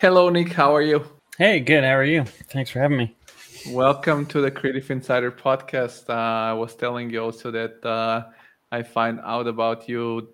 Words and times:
Hello, 0.00 0.28
Nick. 0.30 0.52
How 0.52 0.74
are 0.76 0.82
you? 0.82 1.04
Hey, 1.38 1.60
good. 1.60 1.82
How 1.84 1.96
are 1.96 2.04
you? 2.04 2.24
Thanks 2.24 2.70
for 2.70 2.78
having 2.80 2.98
me. 2.98 3.16
Welcome 3.70 4.26
to 4.26 4.40
the 4.40 4.50
Creative 4.50 4.88
Insider 4.90 5.32
podcast. 5.32 6.08
Uh, 6.08 6.12
I 6.50 6.52
was 6.52 6.74
telling 6.76 7.10
you 7.10 7.22
also 7.22 7.50
that 7.50 7.84
uh, 7.84 8.26
I 8.70 8.82
find 8.82 9.20
out 9.24 9.46
about 9.48 9.88
you 9.88 10.28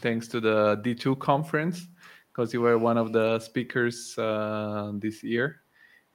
thanks 0.00 0.26
to 0.28 0.40
the 0.40 0.80
D2 0.82 1.18
conference 1.20 1.86
because 2.32 2.52
you 2.52 2.60
were 2.60 2.76
one 2.78 2.98
of 2.98 3.12
the 3.12 3.38
speakers 3.38 4.18
uh, 4.18 4.90
this 4.94 5.22
year, 5.22 5.60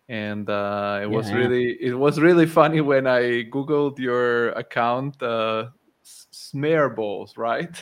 and 0.09 0.49
uh, 0.49 0.99
it 1.01 1.09
was 1.09 1.29
Yeah. 1.29 1.37
really 1.37 1.77
it 1.81 1.93
was 1.97 2.19
really 2.19 2.45
funny 2.45 2.81
when 2.81 3.07
I 3.07 3.45
googled 3.45 3.97
your 3.97 4.49
account, 4.49 5.21
uh, 5.23 5.69
Smearballs, 6.03 7.37
right? 7.37 7.81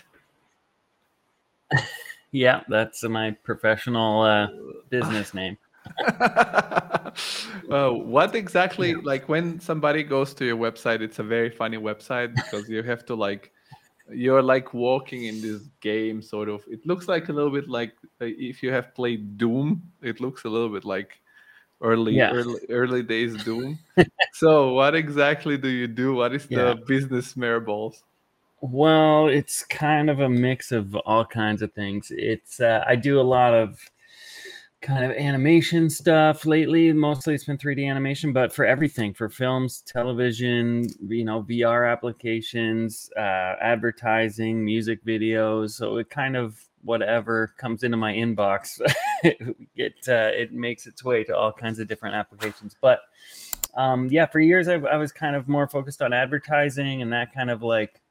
Yeah, 2.38 2.62
that's 2.68 3.02
my 3.04 3.32
professional 3.32 4.22
uh, 4.22 4.48
business 4.90 5.34
name. 5.34 5.58
uh, 6.08 7.90
what 7.90 8.36
exactly 8.36 8.94
like 8.94 9.28
when 9.28 9.60
somebody 9.60 10.04
goes 10.04 10.36
to 10.36 10.46
your 10.46 10.58
website 10.58 11.02
it's 11.02 11.18
a 11.18 11.24
very 11.24 11.50
funny 11.50 11.78
website 11.78 12.36
because 12.36 12.70
you 12.70 12.84
have 12.84 13.06
to 13.06 13.16
like 13.16 13.52
you're 14.12 14.44
like 14.44 14.74
walking 14.74 15.24
in 15.26 15.42
this 15.42 15.64
game 15.80 16.22
sort 16.22 16.48
of 16.50 16.62
it 16.68 16.86
looks 16.86 17.08
like 17.08 17.30
a 17.30 17.34
little 17.34 17.50
bit 17.50 17.68
like 17.68 17.94
uh, 18.22 18.26
if 18.26 18.62
you 18.62 18.72
have 18.72 18.94
played 18.94 19.38
doom 19.38 19.82
it 20.04 20.20
looks 20.20 20.44
a 20.44 20.50
little 20.50 20.70
bit 20.70 20.86
like 20.86 21.20
early 21.82 22.18
Yeah. 22.18 22.32
early, 22.34 22.60
early 22.70 23.02
days 23.02 23.36
doom 23.38 23.80
so 24.34 24.74
what 24.74 24.94
exactly 24.94 25.58
do 25.58 25.70
you 25.70 25.88
do 25.88 26.14
what 26.14 26.36
is 26.36 26.46
Yeah. 26.50 26.74
the 26.74 26.76
business 26.86 27.34
balls 27.34 28.04
Well, 28.62 29.28
it's 29.28 29.64
kind 29.64 30.10
of 30.10 30.20
a 30.20 30.30
mix 30.30 30.72
of 30.72 30.96
all 30.96 31.26
kinds 31.26 31.62
of 31.62 31.74
things. 31.74 32.12
It's 32.12 32.60
uh, 32.60 32.84
I 32.88 32.96
do 32.96 33.20
a 33.20 33.22
lot 33.22 33.54
of 33.54 33.80
kind 34.82 35.06
of 35.06 35.12
animation 35.12 35.90
stuff 35.90 36.46
lately. 36.46 36.92
Mostly 36.92 37.36
it's 37.36 37.46
been 37.46 37.58
3D 37.58 37.88
animation, 37.88 38.34
but 38.34 38.54
for 38.54 38.66
everything, 38.66 39.14
for 39.14 39.30
films, 39.30 39.82
television, 39.86 40.88
you 41.08 41.24
know, 41.24 41.44
VR 41.44 41.92
applications, 41.92 43.10
uh, 43.18 43.56
advertising, 43.62 44.64
music 44.64 45.04
videos. 45.06 45.72
So 45.72 45.98
it 45.98 46.10
kind 46.10 46.36
of 46.36 46.60
whatever 46.84 47.54
comes 47.58 47.84
into 47.84 47.98
my 47.98 48.14
inbox, 48.14 48.80
it 49.24 49.96
uh, 50.08 50.32
it 50.34 50.52
makes 50.52 50.88
its 50.88 51.04
way 51.04 51.24
to 51.26 51.36
all 51.36 51.52
kinds 51.52 51.80
of 51.80 51.88
different 51.88 52.16
applications. 52.16 52.76
But 52.82 53.02
um, 53.76 54.08
yeah, 54.10 54.26
for 54.26 54.40
years 54.40 54.68
I, 54.68 54.76
I 54.76 54.98
was 54.98 55.12
kind 55.12 55.36
of 55.36 55.48
more 55.48 55.68
focused 55.68 56.02
on 56.02 56.12
advertising, 56.14 57.04
and 57.04 57.14
that 57.14 57.34
kind 57.34 57.52
of 57.52 57.62
like 57.62 58.02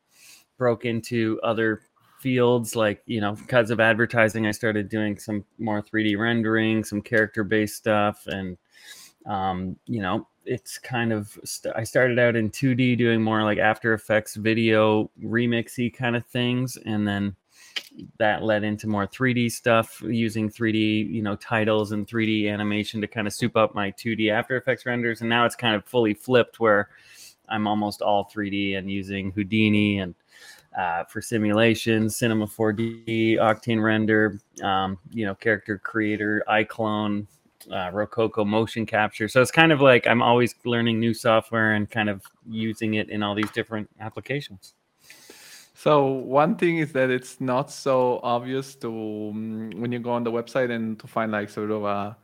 broke 0.59 0.85
into 0.85 1.41
other 1.43 1.83
fields 2.19 2.75
like 2.75 3.03
you 3.07 3.21
know 3.21 3.33
because 3.33 3.71
of 3.71 3.79
advertising 3.79 4.47
i 4.47 4.51
started 4.51 4.89
doing 4.89 5.19
some 5.19 5.45
more 5.59 5.83
3d 5.83 6.19
rendering 6.19 6.83
some 6.83 7.03
character 7.03 7.45
based 7.45 7.77
stuff 7.77 8.27
and 8.27 8.57
um, 9.27 9.77
you 9.87 10.01
know 10.01 10.27
it's 10.45 10.79
kind 10.79 11.13
of 11.13 11.39
st- 11.45 11.75
i 11.77 11.83
started 11.85 12.19
out 12.19 12.37
in 12.37 12.51
2d 12.51 12.97
doing 12.97 13.21
more 13.21 13.43
like 13.43 13.59
after 13.59 13.93
effects 13.93 14.37
video 14.37 15.11
remixy 15.23 15.93
kind 15.93 16.17
of 16.17 16.25
things 16.27 16.79
and 16.87 17.07
then 17.07 17.35
that 18.19 18.43
led 18.43 18.65
into 18.65 18.87
more 18.87 19.07
3d 19.07 19.51
stuff 19.51 20.01
using 20.03 20.49
3d 20.49 21.11
you 21.11 21.23
know 21.23 21.37
titles 21.37 21.93
and 21.93 22.07
3d 22.07 22.51
animation 22.51 23.01
to 23.01 23.07
kind 23.07 23.27
of 23.27 23.33
soup 23.33 23.57
up 23.57 23.75
my 23.75 23.91
2d 23.93 24.31
after 24.31 24.57
effects 24.57 24.87
renders 24.87 25.21
and 25.21 25.29
now 25.29 25.45
it's 25.45 25.57
kind 25.57 25.75
of 25.75 25.85
fully 25.85 26.15
flipped 26.15 26.61
where 26.61 26.89
i'm 27.49 27.67
almost 27.67 28.01
all 28.01 28.31
3d 28.33 28.79
and 28.79 28.91
using 28.91 29.33
houdini 29.33 29.99
and 29.99 30.15
uh, 30.77 31.05
for 31.05 31.23
simulation, 31.23 32.11
Cinema 32.11 32.47
4D, 32.47 33.39
Octane 33.39 33.83
Render, 33.83 34.39
um, 34.63 34.99
you 35.11 35.25
know, 35.25 35.35
character 35.35 35.79
creator, 35.79 36.45
iClone, 36.49 37.27
uh, 37.71 37.91
Rokoko 37.91 38.47
motion 38.47 38.87
capture. 38.87 39.29
So 39.29 39.41
it's 39.41 39.51
kind 39.51 39.73
of 39.73 39.81
like 39.81 40.07
I'm 40.07 40.23
always 40.23 40.55
learning 40.65 41.01
new 41.01 41.15
software 41.15 41.73
and 41.73 41.91
kind 41.91 42.09
of 42.09 42.23
using 42.49 42.95
it 42.95 43.09
in 43.09 43.23
all 43.23 43.35
these 43.35 43.51
different 43.51 43.89
applications. 44.01 44.75
So 45.75 46.07
one 46.07 46.57
thing 46.57 46.79
is 46.79 46.93
that 46.93 47.11
it's 47.11 47.41
not 47.41 47.71
so 47.71 48.21
obvious 48.23 48.75
to 48.77 48.89
um, 48.89 49.71
when 49.77 49.93
you 49.93 49.99
go 49.99 50.11
on 50.11 50.25
the 50.25 50.33
website 50.33 50.71
and 50.71 50.99
to 51.01 51.07
find 51.07 51.33
like 51.33 51.49
sort 51.49 51.71
of 51.71 51.85
a 51.85 52.17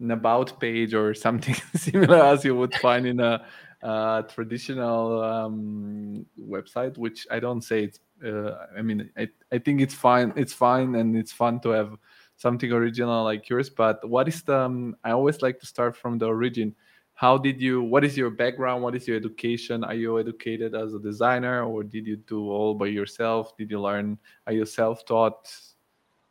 an 0.00 0.10
about 0.10 0.58
page 0.58 0.94
or 0.94 1.14
something 1.14 1.54
similar 1.74 2.16
as 2.16 2.44
you 2.44 2.56
would 2.56 2.74
find 2.76 3.06
in 3.06 3.20
a, 3.20 3.44
uh 3.82 4.22
traditional 4.22 5.22
um, 5.22 6.26
website. 6.40 6.96
Which 6.98 7.26
I 7.30 7.40
don't 7.40 7.62
say 7.62 7.84
it's. 7.84 8.00
Uh, 8.24 8.66
I 8.78 8.82
mean, 8.82 9.10
I, 9.16 9.28
I 9.50 9.58
think 9.58 9.80
it's 9.80 9.94
fine. 9.94 10.32
It's 10.36 10.52
fine 10.52 10.94
and 10.94 11.16
it's 11.16 11.32
fun 11.32 11.60
to 11.60 11.70
have 11.70 11.96
something 12.36 12.70
original 12.70 13.24
like 13.24 13.48
yours. 13.48 13.68
But 13.68 14.08
what 14.08 14.28
is 14.28 14.42
the? 14.42 14.58
Um, 14.58 14.96
I 15.02 15.10
always 15.10 15.42
like 15.42 15.58
to 15.60 15.66
start 15.66 15.96
from 15.96 16.18
the 16.18 16.26
origin 16.26 16.74
how 17.14 17.36
did 17.36 17.60
you 17.60 17.82
what 17.82 18.04
is 18.04 18.16
your 18.16 18.30
background 18.30 18.82
what 18.82 18.94
is 18.94 19.06
your 19.06 19.16
education 19.16 19.84
are 19.84 19.94
you 19.94 20.18
educated 20.18 20.74
as 20.74 20.94
a 20.94 20.98
designer 20.98 21.62
or 21.62 21.84
did 21.84 22.06
you 22.06 22.16
do 22.16 22.50
all 22.50 22.74
by 22.74 22.86
yourself 22.86 23.54
did 23.58 23.70
you 23.70 23.78
learn 23.78 24.18
are 24.46 24.52
you 24.54 24.64
self-taught 24.64 25.54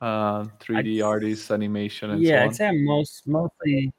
uh 0.02 0.44
3d 0.60 1.06
artist 1.06 1.52
animation 1.52 2.12
and 2.12 2.24
yeah, 2.24 2.44
so 2.44 2.50
I'd 2.50 2.56
say 2.56 2.68
I'm 2.68 2.84
most 2.84 3.28
mostly 3.28 3.94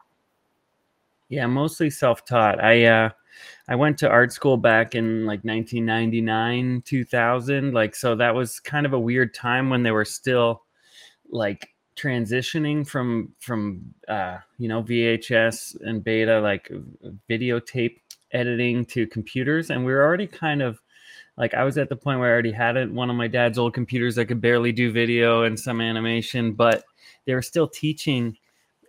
yeah, 1.33 1.47
mostly 1.47 1.89
self-taught. 1.89 2.63
I 2.63 2.85
uh 2.85 3.09
I 3.69 3.75
went 3.75 3.99
to 3.99 4.09
art 4.09 4.33
school 4.33 4.57
back 4.57 4.95
in 4.95 5.27
like 5.27 5.45
1999, 5.45 6.83
2000. 6.85 7.73
Like 7.73 7.95
so 7.95 8.15
that 8.17 8.35
was 8.35 8.61
kind 8.61 8.87
of 8.87 8.93
a 8.93 9.01
weird 9.01 9.35
time 9.35 9.71
when 9.71 9.83
they 9.83 9.91
were 9.91 10.05
still 10.05 10.63
like 11.31 11.69
transitioning 11.95 12.87
from 12.87 13.33
from 13.39 13.95
uh 14.09 14.39
you 14.59 14.67
know 14.67 14.83
VHS 14.83 15.77
and 15.83 16.03
beta 16.03 16.41
like 16.41 16.71
videotape 17.29 17.99
editing 18.33 18.85
to 18.87 19.07
computers 19.07 19.69
and 19.69 19.85
we 19.85 19.93
were 19.93 20.03
already 20.03 20.27
kind 20.27 20.63
of 20.63 20.81
like 21.37 21.53
I 21.53 21.65
was 21.65 21.77
at 21.77 21.91
the 21.91 21.97
point 21.97 22.19
where 22.19 22.31
I 22.31 22.33
already 22.33 22.53
had 22.53 22.79
it 22.79 22.91
one 22.91 23.11
of 23.11 23.17
my 23.17 23.29
dad's 23.29 23.59
old 23.59 23.75
computers 23.75 24.15
that 24.15 24.25
could 24.25 24.41
barely 24.41 24.73
do 24.73 24.91
video 24.91 25.43
and 25.43 25.61
some 25.61 25.83
animation 25.83 26.55
but 26.55 26.85
they 27.27 27.35
were 27.35 27.43
still 27.43 27.69
teaching 27.69 28.39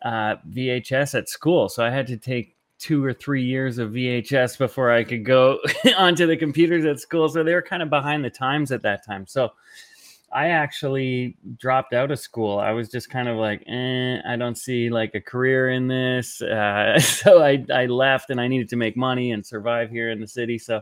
uh, 0.04 0.36
VHS 0.50 1.18
at 1.18 1.30
school. 1.30 1.70
So 1.70 1.84
I 1.84 1.90
had 1.90 2.08
to 2.08 2.18
take 2.18 2.56
two 2.84 3.02
or 3.02 3.14
three 3.14 3.42
years 3.42 3.78
of 3.78 3.92
VHS 3.92 4.58
before 4.58 4.92
I 4.92 5.06
could 5.06 5.24
go 5.24 5.58
onto 5.98 6.28
the 6.28 6.36
computers 6.36 6.84
at 6.84 7.00
school. 7.00 7.30
So 7.30 7.42
they 7.42 7.54
were 7.54 7.62
kind 7.62 7.82
of 7.82 7.90
behind 7.90 8.26
the 8.26 8.30
times 8.30 8.74
at 8.74 8.82
that 8.82 9.06
time. 9.06 9.26
So 9.26 9.54
I 10.34 10.50
actually 10.50 11.38
dropped 11.58 11.94
out 11.94 12.12
of 12.12 12.20
school. 12.20 12.60
I 12.60 12.72
was 12.72 12.90
just 12.90 13.10
kind 13.10 13.30
of 13.30 13.38
like, 13.38 13.64
eh, 13.68 14.18
I 14.28 14.36
don't 14.36 14.58
see 14.58 14.90
like 14.90 15.16
a 15.16 15.22
career 15.22 15.70
in 15.70 15.88
this. 15.88 16.42
Uh, 16.54 17.00
so 17.00 17.42
I, 17.42 17.66
I 17.74 17.86
left 17.86 18.30
and 18.30 18.42
I 18.42 18.48
needed 18.48 18.68
to 18.70 18.76
make 18.76 18.98
money 18.98 19.32
and 19.32 19.46
survive 19.46 19.90
here 19.90 20.12
in 20.12 20.20
the 20.20 20.28
city. 20.28 20.58
So 20.58 20.82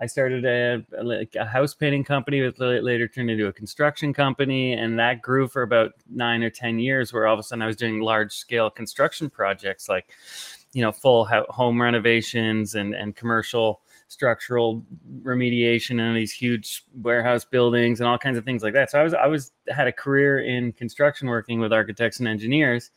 I 0.00 0.06
started 0.06 0.44
a, 0.44 0.82
like 1.02 1.36
a 1.38 1.44
house 1.44 1.74
painting 1.74 2.04
company 2.04 2.40
that 2.40 2.58
later 2.58 3.06
turned 3.06 3.30
into 3.30 3.48
a 3.48 3.52
construction 3.52 4.14
company. 4.14 4.72
And 4.72 4.98
that 4.98 5.20
grew 5.20 5.46
for 5.46 5.62
about 5.62 5.92
nine 6.10 6.42
or 6.42 6.50
10 6.50 6.78
years, 6.78 7.12
where 7.12 7.26
all 7.26 7.34
of 7.34 7.40
a 7.40 7.42
sudden 7.42 7.62
I 7.62 7.66
was 7.66 7.76
doing 7.76 8.00
large 8.00 8.32
scale 8.32 8.70
construction 8.70 9.28
projects 9.28 9.88
like, 9.88 10.06
you 10.74 10.82
know, 10.82 10.92
full 10.92 11.26
home 11.48 11.80
renovations 11.80 12.74
and, 12.74 12.94
and 12.94 13.16
commercial 13.16 13.80
structural 14.08 14.84
remediation 15.22 16.00
in 16.00 16.14
these 16.14 16.32
huge 16.32 16.84
warehouse 17.00 17.44
buildings 17.44 18.00
and 18.00 18.08
all 18.08 18.18
kinds 18.18 18.36
of 18.36 18.44
things 18.44 18.62
like 18.62 18.74
that. 18.74 18.90
So 18.90 19.00
I 19.00 19.04
was 19.04 19.14
I 19.14 19.26
was 19.28 19.52
had 19.68 19.86
a 19.86 19.92
career 19.92 20.40
in 20.40 20.72
construction 20.72 21.28
working 21.28 21.60
with 21.60 21.72
architects 21.72 22.18
and 22.18 22.28
engineers. 22.28 22.90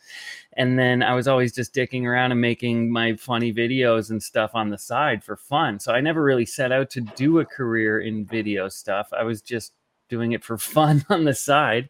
And 0.53 0.77
then 0.77 1.03
I 1.03 1.13
was 1.13 1.27
always 1.27 1.53
just 1.53 1.73
dicking 1.73 2.03
around 2.03 2.31
and 2.31 2.41
making 2.41 2.91
my 2.91 3.15
funny 3.15 3.53
videos 3.53 4.09
and 4.09 4.21
stuff 4.21 4.51
on 4.55 4.69
the 4.69 4.77
side 4.77 5.23
for 5.23 5.37
fun. 5.37 5.79
So 5.79 5.93
I 5.93 6.01
never 6.01 6.23
really 6.23 6.47
set 6.47 6.71
out 6.71 6.89
to 6.91 7.01
do 7.01 7.39
a 7.39 7.45
career 7.45 8.01
in 8.01 8.25
video 8.25 8.67
stuff. 8.69 9.07
I 9.17 9.23
was 9.23 9.41
just 9.41 9.73
doing 10.09 10.31
it 10.31 10.43
for 10.43 10.57
fun 10.57 11.05
on 11.09 11.23
the 11.23 11.33
side. 11.33 11.89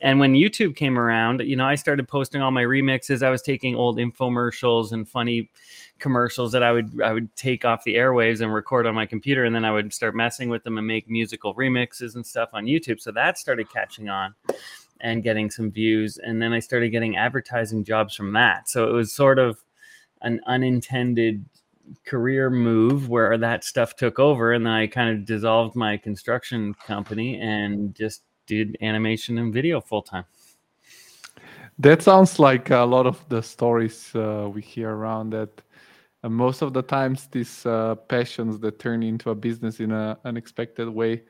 And 0.00 0.20
when 0.20 0.34
YouTube 0.34 0.76
came 0.76 0.98
around, 0.98 1.40
you 1.40 1.56
know, 1.56 1.66
I 1.66 1.74
started 1.74 2.08
posting 2.08 2.42
all 2.42 2.50
my 2.50 2.64
remixes. 2.64 3.22
I 3.22 3.30
was 3.30 3.42
taking 3.42 3.76
old 3.76 3.98
infomercials 3.98 4.92
and 4.92 5.08
funny 5.08 5.50
commercials 5.98 6.52
that 6.52 6.62
I 6.62 6.72
would 6.72 7.00
I 7.02 7.12
would 7.12 7.34
take 7.34 7.64
off 7.64 7.84
the 7.84 7.96
airwaves 7.96 8.40
and 8.40 8.54
record 8.54 8.86
on 8.86 8.94
my 8.94 9.06
computer 9.06 9.44
and 9.44 9.54
then 9.54 9.64
I 9.64 9.72
would 9.72 9.92
start 9.92 10.14
messing 10.14 10.48
with 10.48 10.62
them 10.62 10.78
and 10.78 10.86
make 10.86 11.10
musical 11.10 11.54
remixes 11.54 12.14
and 12.14 12.24
stuff 12.24 12.50
on 12.52 12.66
YouTube. 12.66 13.00
So 13.00 13.10
that 13.12 13.38
started 13.38 13.70
catching 13.70 14.08
on 14.08 14.34
and 15.00 15.22
getting 15.22 15.50
some 15.50 15.70
views 15.70 16.18
and 16.18 16.40
then 16.40 16.52
I 16.52 16.60
started 16.60 16.90
getting 16.90 17.16
advertising 17.16 17.84
jobs 17.84 18.14
from 18.14 18.32
that. 18.34 18.68
So 18.68 18.88
it 18.88 18.92
was 18.92 19.12
sort 19.12 19.38
of 19.38 19.62
an 20.22 20.40
unintended 20.46 21.44
career 22.04 22.50
move 22.50 23.08
where 23.08 23.36
that 23.38 23.64
stuff 23.64 23.96
took 23.96 24.18
over 24.18 24.52
and 24.52 24.68
I 24.68 24.86
kind 24.86 25.10
of 25.10 25.24
dissolved 25.24 25.76
my 25.76 25.96
construction 25.96 26.74
company 26.86 27.40
and 27.40 27.94
just 27.94 28.22
did 28.46 28.76
animation 28.80 29.38
and 29.38 29.52
video 29.52 29.80
full 29.80 30.02
time. 30.02 30.24
That 31.78 32.02
sounds 32.02 32.38
like 32.38 32.70
a 32.70 32.78
lot 32.78 33.06
of 33.06 33.24
the 33.28 33.40
stories 33.40 34.12
uh, 34.14 34.50
we 34.52 34.62
hear 34.62 34.90
around 34.90 35.30
that. 35.30 35.60
Uh, 36.24 36.28
most 36.28 36.62
of 36.62 36.72
the 36.72 36.82
times, 36.82 37.28
these 37.30 37.64
uh, 37.64 37.94
passions 37.94 38.58
that 38.58 38.80
turn 38.80 39.04
into 39.04 39.30
a 39.30 39.34
business 39.34 39.78
in 39.78 39.92
an 39.92 40.16
unexpected 40.24 40.88
way. 40.88 41.22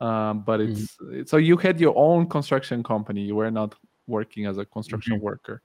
Um, 0.00 0.44
but 0.46 0.60
it's 0.60 0.96
so 1.24 1.38
you 1.38 1.56
had 1.56 1.80
your 1.80 1.94
own 1.96 2.28
construction 2.28 2.84
company. 2.84 3.22
You 3.22 3.34
were 3.34 3.50
not 3.50 3.74
working 4.06 4.46
as 4.46 4.58
a 4.58 4.64
construction 4.64 5.18
worker. 5.20 5.62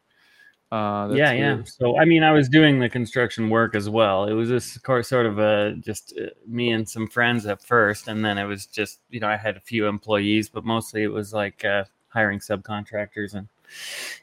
Uh, 0.72 1.08
that's 1.08 1.18
yeah, 1.18 1.32
yeah. 1.34 1.62
So 1.66 2.00
I 2.00 2.06
mean, 2.06 2.24
I 2.24 2.32
was 2.32 2.48
doing 2.48 2.80
the 2.80 2.88
construction 2.88 3.50
work 3.50 3.76
as 3.76 3.90
well. 3.90 4.26
It 4.26 4.34
was 4.34 4.48
just 4.48 4.82
course 4.84 5.10
sort 5.10 5.26
of 5.26 5.38
a 5.38 5.76
just 5.82 6.14
uh, 6.18 6.28
me 6.48 6.72
and 6.72 6.88
some 6.88 7.08
friends 7.08 7.46
at 7.46 7.62
first, 7.62 8.08
and 8.08 8.24
then 8.24 8.38
it 8.38 8.46
was 8.46 8.66
just 8.68 9.00
you 9.10 9.20
know 9.20 9.28
I 9.28 9.36
had 9.36 9.58
a 9.58 9.60
few 9.60 9.88
employees, 9.88 10.48
but 10.48 10.64
mostly 10.64 11.04
it 11.04 11.12
was 11.12 11.34
like 11.34 11.66
uh, 11.66 11.84
hiring 12.08 12.40
subcontractors 12.40 13.34
and 13.34 13.50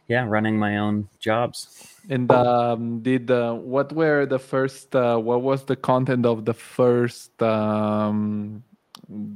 yeah, 0.08 0.24
running 0.24 0.58
my 0.58 0.78
own 0.78 1.08
jobs. 1.18 1.96
And 2.08 2.30
um, 2.32 3.00
did 3.00 3.30
uh, 3.30 3.52
what 3.52 3.92
were 3.92 4.24
the 4.24 4.38
first? 4.38 4.96
Uh, 4.96 5.18
what 5.18 5.42
was 5.42 5.64
the 5.64 5.76
content 5.76 6.24
of 6.24 6.46
the 6.46 6.54
first 6.54 7.42
um, 7.42 8.62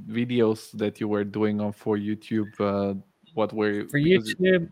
videos 0.08 0.70
that 0.72 0.98
you 1.00 1.08
were 1.08 1.24
doing 1.24 1.60
on 1.60 1.72
for 1.72 1.98
YouTube? 1.98 2.52
Uh, 2.58 2.94
what 3.34 3.52
were 3.52 3.86
for 3.90 4.00
YouTube? 4.00 4.70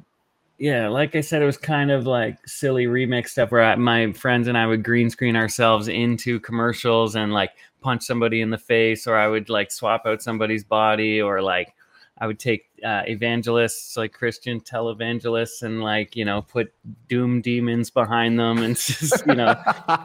Yeah, 0.60 0.88
like 0.88 1.16
I 1.16 1.22
said, 1.22 1.40
it 1.40 1.46
was 1.46 1.56
kind 1.56 1.90
of 1.90 2.06
like 2.06 2.46
silly 2.46 2.84
remix 2.84 3.30
stuff 3.30 3.50
where 3.50 3.62
I, 3.62 3.76
my 3.76 4.12
friends 4.12 4.46
and 4.46 4.58
I 4.58 4.66
would 4.66 4.84
green 4.84 5.08
screen 5.08 5.34
ourselves 5.34 5.88
into 5.88 6.38
commercials 6.38 7.16
and 7.16 7.32
like 7.32 7.52
punch 7.80 8.02
somebody 8.02 8.42
in 8.42 8.50
the 8.50 8.58
face, 8.58 9.06
or 9.06 9.16
I 9.16 9.26
would 9.26 9.48
like 9.48 9.72
swap 9.72 10.02
out 10.04 10.20
somebody's 10.20 10.62
body, 10.62 11.22
or 11.22 11.40
like 11.40 11.74
I 12.18 12.26
would 12.26 12.38
take 12.38 12.66
uh, 12.84 13.04
evangelists, 13.06 13.96
like 13.96 14.12
Christian 14.12 14.60
televangelists, 14.60 15.62
and 15.62 15.82
like 15.82 16.14
you 16.14 16.26
know 16.26 16.42
put 16.42 16.74
doom 17.08 17.40
demons 17.40 17.88
behind 17.88 18.38
them, 18.38 18.58
and 18.58 18.76
just 18.78 19.26
you 19.26 19.36
know 19.36 19.54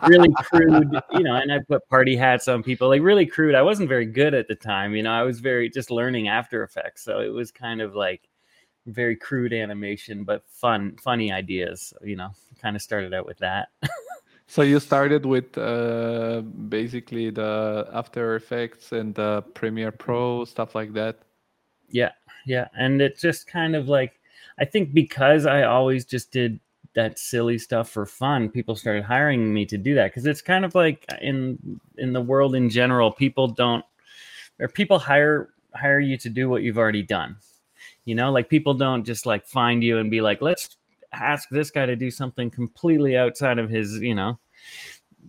really 0.07 0.33
crude, 0.35 0.89
you 1.11 1.23
know. 1.23 1.35
And 1.35 1.51
I 1.51 1.59
put 1.67 1.85
party 1.89 2.15
hats 2.15 2.47
on 2.47 2.63
people, 2.63 2.87
like 2.87 3.01
really 3.01 3.25
crude. 3.25 3.55
I 3.55 3.61
wasn't 3.61 3.89
very 3.89 4.05
good 4.05 4.33
at 4.33 4.47
the 4.47 4.55
time, 4.55 4.95
you 4.95 5.03
know. 5.03 5.11
I 5.11 5.23
was 5.23 5.41
very 5.41 5.69
just 5.69 5.91
learning 5.91 6.29
After 6.29 6.63
Effects, 6.63 7.03
so 7.03 7.19
it 7.19 7.33
was 7.33 7.51
kind 7.51 7.81
of 7.81 7.93
like 7.93 8.29
very 8.85 9.15
crude 9.15 9.53
animation, 9.53 10.23
but 10.23 10.43
fun, 10.47 10.95
funny 11.01 11.31
ideas. 11.31 11.93
You 12.03 12.15
know, 12.15 12.31
kind 12.61 12.75
of 12.75 12.81
started 12.81 13.13
out 13.13 13.25
with 13.25 13.37
that. 13.39 13.69
So 14.47 14.61
you 14.61 14.79
started 14.79 15.25
with 15.25 15.57
uh, 15.57 16.41
basically 16.69 17.29
the 17.31 17.89
After 17.91 18.35
Effects 18.35 18.91
and 18.91 19.13
the 19.15 19.43
Premiere 19.53 19.91
Pro 19.91 20.45
stuff 20.45 20.75
like 20.75 20.93
that. 20.93 21.19
Yeah, 21.89 22.11
yeah, 22.45 22.67
and 22.77 23.01
it 23.01 23.17
just 23.17 23.47
kind 23.47 23.75
of 23.75 23.87
like 23.87 24.19
I 24.59 24.65
think 24.65 24.93
because 24.93 25.45
I 25.45 25.63
always 25.63 26.05
just 26.05 26.31
did 26.31 26.59
that 26.93 27.19
silly 27.19 27.57
stuff 27.57 27.89
for 27.89 28.05
fun, 28.05 28.49
people 28.49 28.75
started 28.75 29.03
hiring 29.03 29.53
me 29.53 29.65
to 29.65 29.77
do 29.77 29.95
that 29.95 30.11
because 30.11 30.25
it's 30.25 30.41
kind 30.41 30.63
of 30.63 30.75
like 30.75 31.05
in 31.21 31.79
in 31.97 32.13
the 32.13 32.21
world 32.21 32.55
in 32.55 32.69
general, 32.69 33.11
people 33.11 33.47
don't 33.47 33.83
or 34.59 34.67
people 34.67 34.99
hire 34.99 35.49
hire 35.73 35.99
you 35.99 36.17
to 36.17 36.29
do 36.29 36.49
what 36.49 36.61
you've 36.61 36.77
already 36.77 37.03
done. 37.03 37.35
You 38.05 38.15
know, 38.15 38.31
like 38.31 38.49
people 38.49 38.73
don't 38.73 39.03
just 39.03 39.25
like 39.25 39.45
find 39.45 39.83
you 39.83 39.97
and 39.97 40.09
be 40.09 40.21
like, 40.21 40.41
let's 40.41 40.77
ask 41.11 41.49
this 41.49 41.71
guy 41.71 41.85
to 41.85 41.95
do 41.95 42.11
something 42.11 42.49
completely 42.49 43.17
outside 43.17 43.59
of 43.59 43.69
his, 43.69 43.99
you 43.99 44.15
know, 44.15 44.39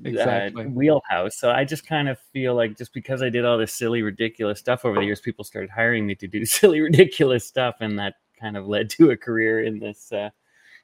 Exactly. 0.05 0.65
uh, 0.65 0.69
wheelhouse. 0.69 1.37
So 1.37 1.51
I 1.51 1.65
just 1.65 1.87
kind 1.87 2.09
of 2.09 2.19
feel 2.33 2.55
like 2.55 2.77
just 2.77 2.93
because 2.93 3.23
I 3.23 3.31
did 3.31 3.45
all 3.45 3.59
this 3.59 3.73
silly, 3.73 4.03
ridiculous 4.03 4.59
stuff 4.59 4.85
over 4.85 4.97
the 5.01 5.07
years, 5.07 5.21
people 5.21 5.45
started 5.45 5.71
hiring 5.71 6.07
me 6.07 6.15
to 6.17 6.29
do 6.29 6.45
silly, 6.45 6.81
ridiculous 6.81 7.47
stuff, 7.47 7.77
and 7.81 7.99
that 7.99 8.15
kind 8.39 8.57
of 8.57 8.67
led 8.67 8.91
to 8.91 9.11
a 9.11 9.17
career 9.17 9.63
in 9.65 9.79
this, 9.79 10.13
uh, 10.13 10.31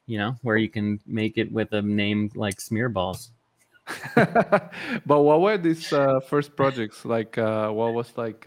you 0.06 0.18
know, 0.18 0.36
where 0.42 0.56
you 0.56 0.68
can 0.68 0.98
make 1.06 1.38
it 1.38 1.50
with 1.52 1.72
a 1.72 1.82
name 1.82 2.30
like 2.34 2.56
Smearballs. 2.56 3.30
but 4.14 5.22
what 5.22 5.40
were 5.40 5.58
these 5.58 5.92
uh, 5.92 6.20
first 6.20 6.56
projects 6.56 7.04
like? 7.04 7.36
Uh, 7.36 7.70
what 7.70 7.92
was 7.92 8.16
like? 8.16 8.46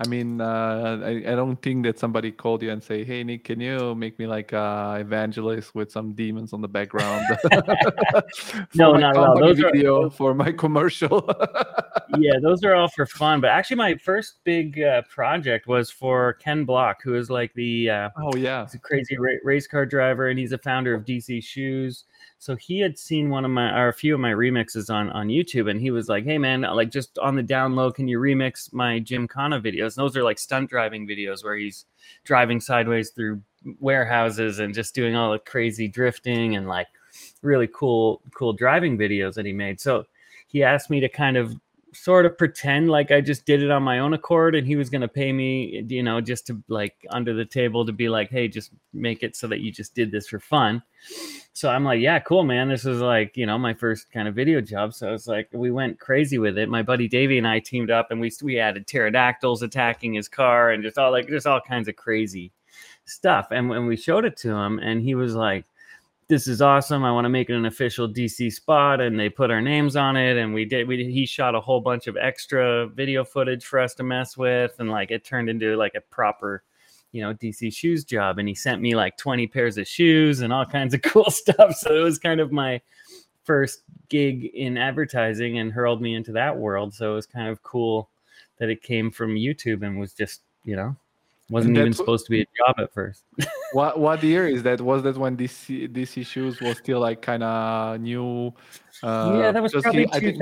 Uh, 0.00 0.04
I 0.04 0.08
mean, 0.08 0.40
uh, 0.40 1.00
I, 1.04 1.10
I 1.32 1.34
don't 1.34 1.60
think 1.60 1.84
that 1.84 1.98
somebody 1.98 2.30
called 2.30 2.62
you 2.62 2.70
and 2.70 2.82
say, 2.82 3.04
"Hey, 3.04 3.24
Nick, 3.24 3.44
can 3.44 3.60
you 3.60 3.94
make 3.94 4.18
me 4.18 4.26
like 4.26 4.52
a 4.52 4.96
evangelist 5.00 5.74
with 5.74 5.90
some 5.90 6.12
demons 6.12 6.52
on 6.52 6.60
the 6.60 6.68
background?" 6.68 7.24
No, 8.74 8.92
not 8.94 9.16
at 9.16 9.22
all. 9.22 9.38
Those 9.38 9.60
are- 9.60 9.70
video 9.72 10.10
for 10.10 10.34
my 10.34 10.52
commercial. 10.52 11.28
yeah, 12.18 12.34
those 12.42 12.64
are 12.64 12.74
all 12.74 12.88
for 12.88 13.06
fun. 13.06 13.40
But 13.40 13.50
actually, 13.50 13.76
my 13.76 13.96
first 13.96 14.38
big 14.44 14.80
uh, 14.80 15.02
project 15.02 15.66
was 15.66 15.90
for 15.90 16.34
Ken 16.34 16.64
Block, 16.64 17.02
who 17.02 17.14
is 17.14 17.30
like 17.30 17.52
the 17.54 17.90
uh, 17.90 18.08
oh 18.18 18.36
yeah, 18.36 18.64
He's 18.64 18.74
a 18.74 18.78
crazy 18.78 19.18
ra- 19.18 19.42
race 19.44 19.66
car 19.66 19.84
driver, 19.86 20.28
and 20.28 20.38
he's 20.38 20.52
a 20.52 20.58
founder 20.58 20.94
of 20.94 21.04
DC 21.04 21.42
Shoes. 21.42 22.04
So 22.40 22.54
he 22.54 22.78
had 22.78 22.96
seen 22.96 23.30
one 23.30 23.44
of 23.44 23.50
my 23.50 23.76
or 23.76 23.88
a 23.88 23.92
few 23.92 24.14
of 24.14 24.20
my 24.20 24.30
remixes 24.32 24.94
on 24.94 25.10
on 25.10 25.26
YouTube, 25.28 25.68
and 25.70 25.80
he 25.80 25.90
was 25.90 26.08
like, 26.08 26.24
"Hey 26.24 26.38
man, 26.38 26.60
like 26.60 26.90
just 26.90 27.18
on 27.18 27.34
the 27.34 27.42
down 27.42 27.74
low, 27.74 27.90
can 27.90 28.06
you 28.06 28.20
remix 28.20 28.72
my 28.72 29.00
Gymkhana 29.00 29.60
videos?" 29.88 29.96
And 29.96 30.04
those 30.04 30.16
are 30.16 30.22
like 30.22 30.38
stunt 30.38 30.70
driving 30.70 31.06
videos 31.06 31.44
where 31.44 31.56
he's 31.56 31.86
driving 32.24 32.60
sideways 32.60 33.10
through 33.10 33.42
warehouses 33.80 34.58
and 34.58 34.74
just 34.74 34.94
doing 34.94 35.16
all 35.16 35.32
the 35.32 35.38
crazy 35.38 35.88
drifting 35.88 36.56
and 36.56 36.68
like 36.68 36.86
really 37.42 37.68
cool 37.68 38.22
cool 38.34 38.52
driving 38.52 38.98
videos 38.98 39.34
that 39.34 39.46
he 39.46 39.52
made. 39.52 39.80
So 39.80 40.04
he 40.48 40.62
asked 40.62 40.90
me 40.90 41.00
to 41.00 41.08
kind 41.08 41.36
of 41.36 41.56
sort 41.92 42.26
of 42.26 42.36
pretend 42.36 42.88
like 42.88 43.10
I 43.10 43.20
just 43.20 43.46
did 43.46 43.62
it 43.62 43.70
on 43.70 43.82
my 43.82 43.98
own 43.98 44.14
accord 44.14 44.54
and 44.54 44.66
he 44.66 44.76
was 44.76 44.90
going 44.90 45.00
to 45.00 45.08
pay 45.08 45.32
me, 45.32 45.84
you 45.88 46.02
know, 46.02 46.20
just 46.20 46.46
to 46.48 46.62
like 46.68 46.94
under 47.10 47.34
the 47.34 47.44
table 47.44 47.86
to 47.86 47.92
be 47.92 48.08
like, 48.08 48.30
hey, 48.30 48.48
just 48.48 48.70
make 48.92 49.22
it 49.22 49.36
so 49.36 49.46
that 49.48 49.60
you 49.60 49.72
just 49.72 49.94
did 49.94 50.10
this 50.10 50.28
for 50.28 50.38
fun. 50.38 50.82
So 51.52 51.68
I'm 51.68 51.84
like, 51.84 52.00
yeah, 52.00 52.18
cool, 52.20 52.44
man. 52.44 52.68
This 52.68 52.84
was 52.84 53.00
like, 53.00 53.36
you 53.36 53.46
know, 53.46 53.58
my 53.58 53.74
first 53.74 54.10
kind 54.12 54.28
of 54.28 54.34
video 54.34 54.60
job. 54.60 54.94
So 54.94 55.12
it's 55.12 55.26
like 55.26 55.48
we 55.52 55.70
went 55.70 55.98
crazy 55.98 56.38
with 56.38 56.58
it. 56.58 56.68
My 56.68 56.82
buddy 56.82 57.08
Davey 57.08 57.38
and 57.38 57.48
I 57.48 57.58
teamed 57.58 57.90
up 57.90 58.10
and 58.10 58.20
we 58.20 58.30
we 58.42 58.58
added 58.58 58.86
pterodactyls 58.86 59.62
attacking 59.62 60.14
his 60.14 60.28
car 60.28 60.70
and 60.70 60.82
just 60.82 60.98
all 60.98 61.10
like 61.10 61.28
just 61.28 61.46
all 61.46 61.60
kinds 61.60 61.88
of 61.88 61.96
crazy 61.96 62.52
stuff. 63.06 63.48
And 63.50 63.68
when 63.68 63.86
we 63.86 63.96
showed 63.96 64.24
it 64.24 64.36
to 64.38 64.50
him, 64.50 64.78
and 64.78 65.02
he 65.02 65.14
was 65.14 65.34
like, 65.34 65.64
this 66.28 66.46
is 66.46 66.60
awesome. 66.60 67.04
I 67.04 67.10
want 67.10 67.24
to 67.24 67.30
make 67.30 67.48
it 67.48 67.54
an 67.54 67.64
official 67.64 68.06
DC 68.06 68.52
spot, 68.52 69.00
and 69.00 69.18
they 69.18 69.30
put 69.30 69.50
our 69.50 69.62
names 69.62 69.96
on 69.96 70.14
it. 70.16 70.36
And 70.36 70.52
we 70.52 70.66
did. 70.66 70.86
We 70.86 71.10
he 71.10 71.24
shot 71.24 71.54
a 71.54 71.60
whole 71.60 71.80
bunch 71.80 72.06
of 72.06 72.18
extra 72.18 72.86
video 72.88 73.24
footage 73.24 73.64
for 73.64 73.78
us 73.78 73.94
to 73.94 74.02
mess 74.02 74.36
with, 74.36 74.74
and 74.78 74.90
like 74.90 75.10
it 75.10 75.24
turned 75.24 75.48
into 75.48 75.76
like 75.76 75.94
a 75.94 76.02
proper, 76.02 76.62
you 77.12 77.22
know, 77.22 77.32
DC 77.32 77.72
shoes 77.74 78.04
job. 78.04 78.38
And 78.38 78.46
he 78.46 78.54
sent 78.54 78.82
me 78.82 78.94
like 78.94 79.16
twenty 79.16 79.46
pairs 79.46 79.78
of 79.78 79.88
shoes 79.88 80.40
and 80.40 80.52
all 80.52 80.66
kinds 80.66 80.92
of 80.92 81.00
cool 81.02 81.30
stuff. 81.30 81.74
So 81.76 81.96
it 81.96 82.02
was 82.02 82.18
kind 82.18 82.40
of 82.40 82.52
my 82.52 82.80
first 83.44 83.82
gig 84.10 84.44
in 84.54 84.76
advertising, 84.76 85.58
and 85.58 85.72
hurled 85.72 86.02
me 86.02 86.14
into 86.14 86.32
that 86.32 86.58
world. 86.58 86.92
So 86.92 87.12
it 87.12 87.14
was 87.14 87.26
kind 87.26 87.48
of 87.48 87.62
cool 87.62 88.10
that 88.58 88.68
it 88.68 88.82
came 88.82 89.10
from 89.10 89.34
YouTube 89.34 89.82
and 89.82 89.98
was 89.98 90.12
just 90.12 90.42
you 90.64 90.76
know 90.76 90.94
wasn't 91.50 91.76
even 91.76 91.92
supposed 91.92 92.24
to 92.26 92.30
be 92.30 92.42
a 92.42 92.46
job 92.56 92.74
at 92.78 92.92
first. 92.92 93.24
what 93.72 93.98
what 93.98 94.22
year 94.22 94.46
is 94.46 94.62
that? 94.64 94.80
Was 94.80 95.02
that 95.04 95.16
when 95.16 95.36
DC 95.36 95.88
DC 95.88 96.26
shoes 96.26 96.60
was 96.60 96.78
still 96.78 97.00
like 97.00 97.22
kind 97.22 97.42
of 97.42 98.00
new? 98.00 98.52
Uh, 99.02 99.38
yeah, 99.40 99.52
that 99.52 99.62
was 99.62 99.72
probably 99.72 100.04
he- 100.06 100.12
I 100.12 100.20
think- 100.20 100.38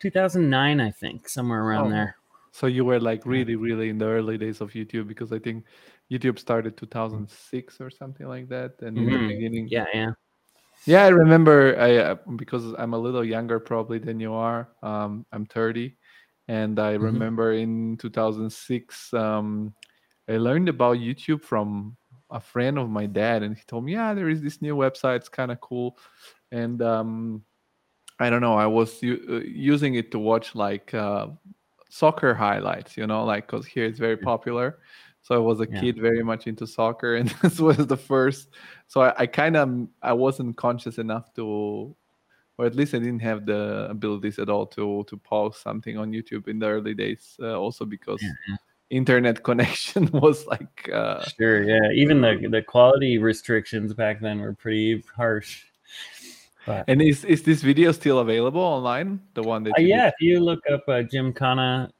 2009, 0.00 0.80
I 0.80 0.90
think, 0.90 1.28
somewhere 1.28 1.62
around 1.64 1.86
Oh. 1.86 1.90
there. 1.90 2.16
So 2.52 2.66
you 2.66 2.84
were 2.84 3.00
like 3.00 3.24
really, 3.26 3.54
really 3.56 3.88
in 3.90 3.98
the 3.98 4.06
early 4.06 4.38
days 4.38 4.60
of 4.60 4.72
YouTube 4.72 5.08
because 5.08 5.30
I 5.32 5.38
think 5.38 5.64
YouTube 6.10 6.38
started 6.38 6.76
2006 6.76 7.80
or 7.80 7.90
something 7.90 8.26
like 8.28 8.48
that, 8.48 8.80
and 8.80 8.96
in 8.96 9.04
the 9.06 9.12
Mhm. 9.12 9.28
beginning, 9.28 9.68
Yeah, 9.68 9.84
yeah. 9.92 10.12
yeah, 10.86 11.04
I 11.04 11.08
remember. 11.08 11.76
I 11.78 11.96
uh, 11.96 12.14
because 12.36 12.64
I'm 12.78 12.94
a 12.94 12.98
little 12.98 13.24
younger 13.24 13.60
probably 13.60 13.98
than 13.98 14.20
you 14.20 14.32
are. 14.32 14.68
Um, 14.82 15.26
I'm 15.32 15.44
30, 15.46 15.96
and 16.48 16.78
I 16.78 16.96
Mhm. 16.96 17.02
remember 17.02 17.52
in 17.52 17.96
2006, 17.98 19.12
um, 19.12 19.74
I 20.28 20.36
learned 20.38 20.68
about 20.68 20.98
YouTube 20.98 21.42
from 21.42 21.96
a 22.30 22.40
friend 22.40 22.78
of 22.78 22.90
my 22.90 23.06
dad, 23.06 23.42
and 23.42 23.56
he 23.56 23.62
told 23.66 23.84
me, 23.84 23.92
yeah, 23.92 24.14
there 24.14 24.28
is 24.28 24.42
this 24.42 24.60
new 24.62 24.76
website. 24.76 25.16
It's 25.16 25.28
kind 25.28 25.52
of 25.52 25.60
cool, 25.60 25.98
and 26.52 26.82
um, 26.82 27.44
I 28.18 28.30
don't 28.30 28.40
know. 28.40 28.54
I 28.56 28.66
was 28.66 29.02
u- 29.02 29.24
uh, 29.30 29.46
using 29.46 29.94
it 29.94 30.10
to 30.12 30.18
watch 30.18 30.54
like 30.54 30.94
uh, 30.94 31.28
soccer 31.90 32.34
highlights, 32.34 32.96
you 32.96 33.06
know, 33.06 33.24
like 33.24 33.46
because 33.46 33.66
here 33.66 33.84
it's 33.84 33.98
very 33.98 34.16
popular. 34.16 34.80
So 35.22 35.34
I 35.34 35.38
was 35.38 35.60
a 35.60 35.66
Yeah. 35.66 35.80
kid 35.80 35.98
very 36.00 36.22
much 36.22 36.46
into 36.46 36.66
soccer, 36.66 37.16
and 37.16 37.28
this 37.42 37.58
was 37.60 37.86
the 37.86 37.96
first. 37.96 38.50
So 38.86 39.02
I, 39.02 39.14
I 39.22 39.26
kind 39.26 39.56
of 39.56 39.88
I 40.02 40.12
wasn't 40.12 40.56
conscious 40.56 40.98
enough 40.98 41.32
to, 41.34 41.94
or 42.58 42.66
at 42.66 42.74
least 42.74 42.94
I 42.94 42.98
didn't 42.98 43.20
have 43.20 43.46
the 43.46 43.86
abilities 43.90 44.38
at 44.38 44.48
all 44.48 44.66
to 44.68 45.04
to 45.08 45.16
pause 45.18 45.58
something 45.58 45.98
on 45.98 46.12
YouTube 46.12 46.48
in 46.48 46.58
the 46.58 46.66
early 46.68 46.94
days. 46.94 47.36
Uh, 47.40 47.58
also 47.58 47.84
because 47.84 48.22
Yeah, 48.22 48.56
internet 48.90 49.42
connection 49.48 50.10
was 50.12 50.46
like 50.46 50.90
uh, 50.92 51.24
Sure, 51.38 51.62
yeah. 51.62 51.90
Even 51.92 52.20
the 52.20 52.48
the 52.50 52.62
quality 52.62 53.18
restrictions 53.18 53.92
back 53.94 54.20
then 54.20 54.40
were 54.40 54.54
pretty 54.54 55.02
harsh. 55.14 55.64
But 56.66 56.84
and 56.88 57.00
is 57.00 57.24
is 57.24 57.42
this 57.42 57.62
video 57.62 57.92
still 57.92 58.18
available 58.18 58.60
online? 58.60 59.20
The 59.34 59.42
one 59.42 59.62
that 59.64 59.70
uh, 59.70 59.80
you 59.80 59.86
did? 59.86 59.94
yeah, 59.94 60.06
if 60.08 60.14
you 60.20 60.40
look 60.40 60.60
up 60.70 60.82
uh, 60.88 61.02
Gymkhana 61.02 61.92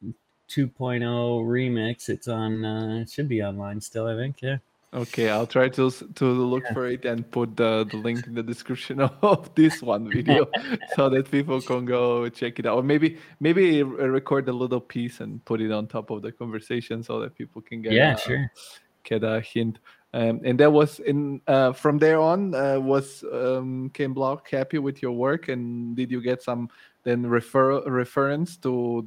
2.0 0.48 1.02
remix, 1.44 2.08
it's 2.08 2.28
on. 2.28 2.64
Uh, 2.64 3.00
it 3.02 3.10
should 3.10 3.28
be 3.28 3.42
online 3.42 3.80
still, 3.80 4.06
I 4.08 4.16
think. 4.16 4.42
Yeah. 4.42 4.58
Okay, 4.94 5.28
I'll 5.28 5.46
try 5.46 5.68
to 5.70 5.90
to 5.90 6.24
look 6.24 6.62
Yeah. 6.64 6.72
for 6.72 6.86
it 6.86 7.04
and 7.04 7.28
put 7.30 7.56
the, 7.56 7.84
the 7.90 7.96
link 7.98 8.26
in 8.26 8.34
the 8.34 8.42
description 8.42 9.00
of 9.22 9.54
this 9.54 9.82
one 9.82 10.08
video 10.10 10.46
so 10.96 11.10
that 11.10 11.30
people 11.30 11.60
can 11.60 11.84
go 11.84 12.28
check 12.28 12.58
it 12.58 12.66
out. 12.66 12.76
Or 12.78 12.82
maybe 12.82 13.18
maybe 13.40 13.82
record 13.82 14.48
a 14.48 14.52
little 14.52 14.80
piece 14.80 15.20
and 15.20 15.44
put 15.44 15.60
it 15.60 15.72
on 15.72 15.86
top 15.86 16.10
of 16.10 16.22
the 16.22 16.32
conversation 16.32 17.02
so 17.02 17.20
that 17.20 17.34
people 17.34 17.60
can 17.60 17.82
get 17.82 17.92
Yeah, 17.92 18.14
a, 18.14 18.18
sure. 18.18 18.50
get 19.04 19.22
a 19.24 19.40
hint. 19.40 19.78
um, 20.14 20.40
and 20.44 20.58
that 20.60 20.72
was 20.72 21.00
in 21.00 21.42
uh, 21.46 21.72
from 21.72 21.98
there 21.98 22.20
on 22.20 22.54
uh, 22.54 22.78
was 22.80 23.24
um, 23.32 23.90
Ken 23.92 24.14
Block 24.14 24.48
happy 24.48 24.78
with 24.78 25.02
your 25.02 25.12
work 25.12 25.48
and 25.48 25.94
did 25.96 26.10
you 26.10 26.22
get 26.22 26.42
some 26.42 26.70
then 27.02 27.26
refer 27.26 27.82
reference 27.90 28.56
to 28.58 29.04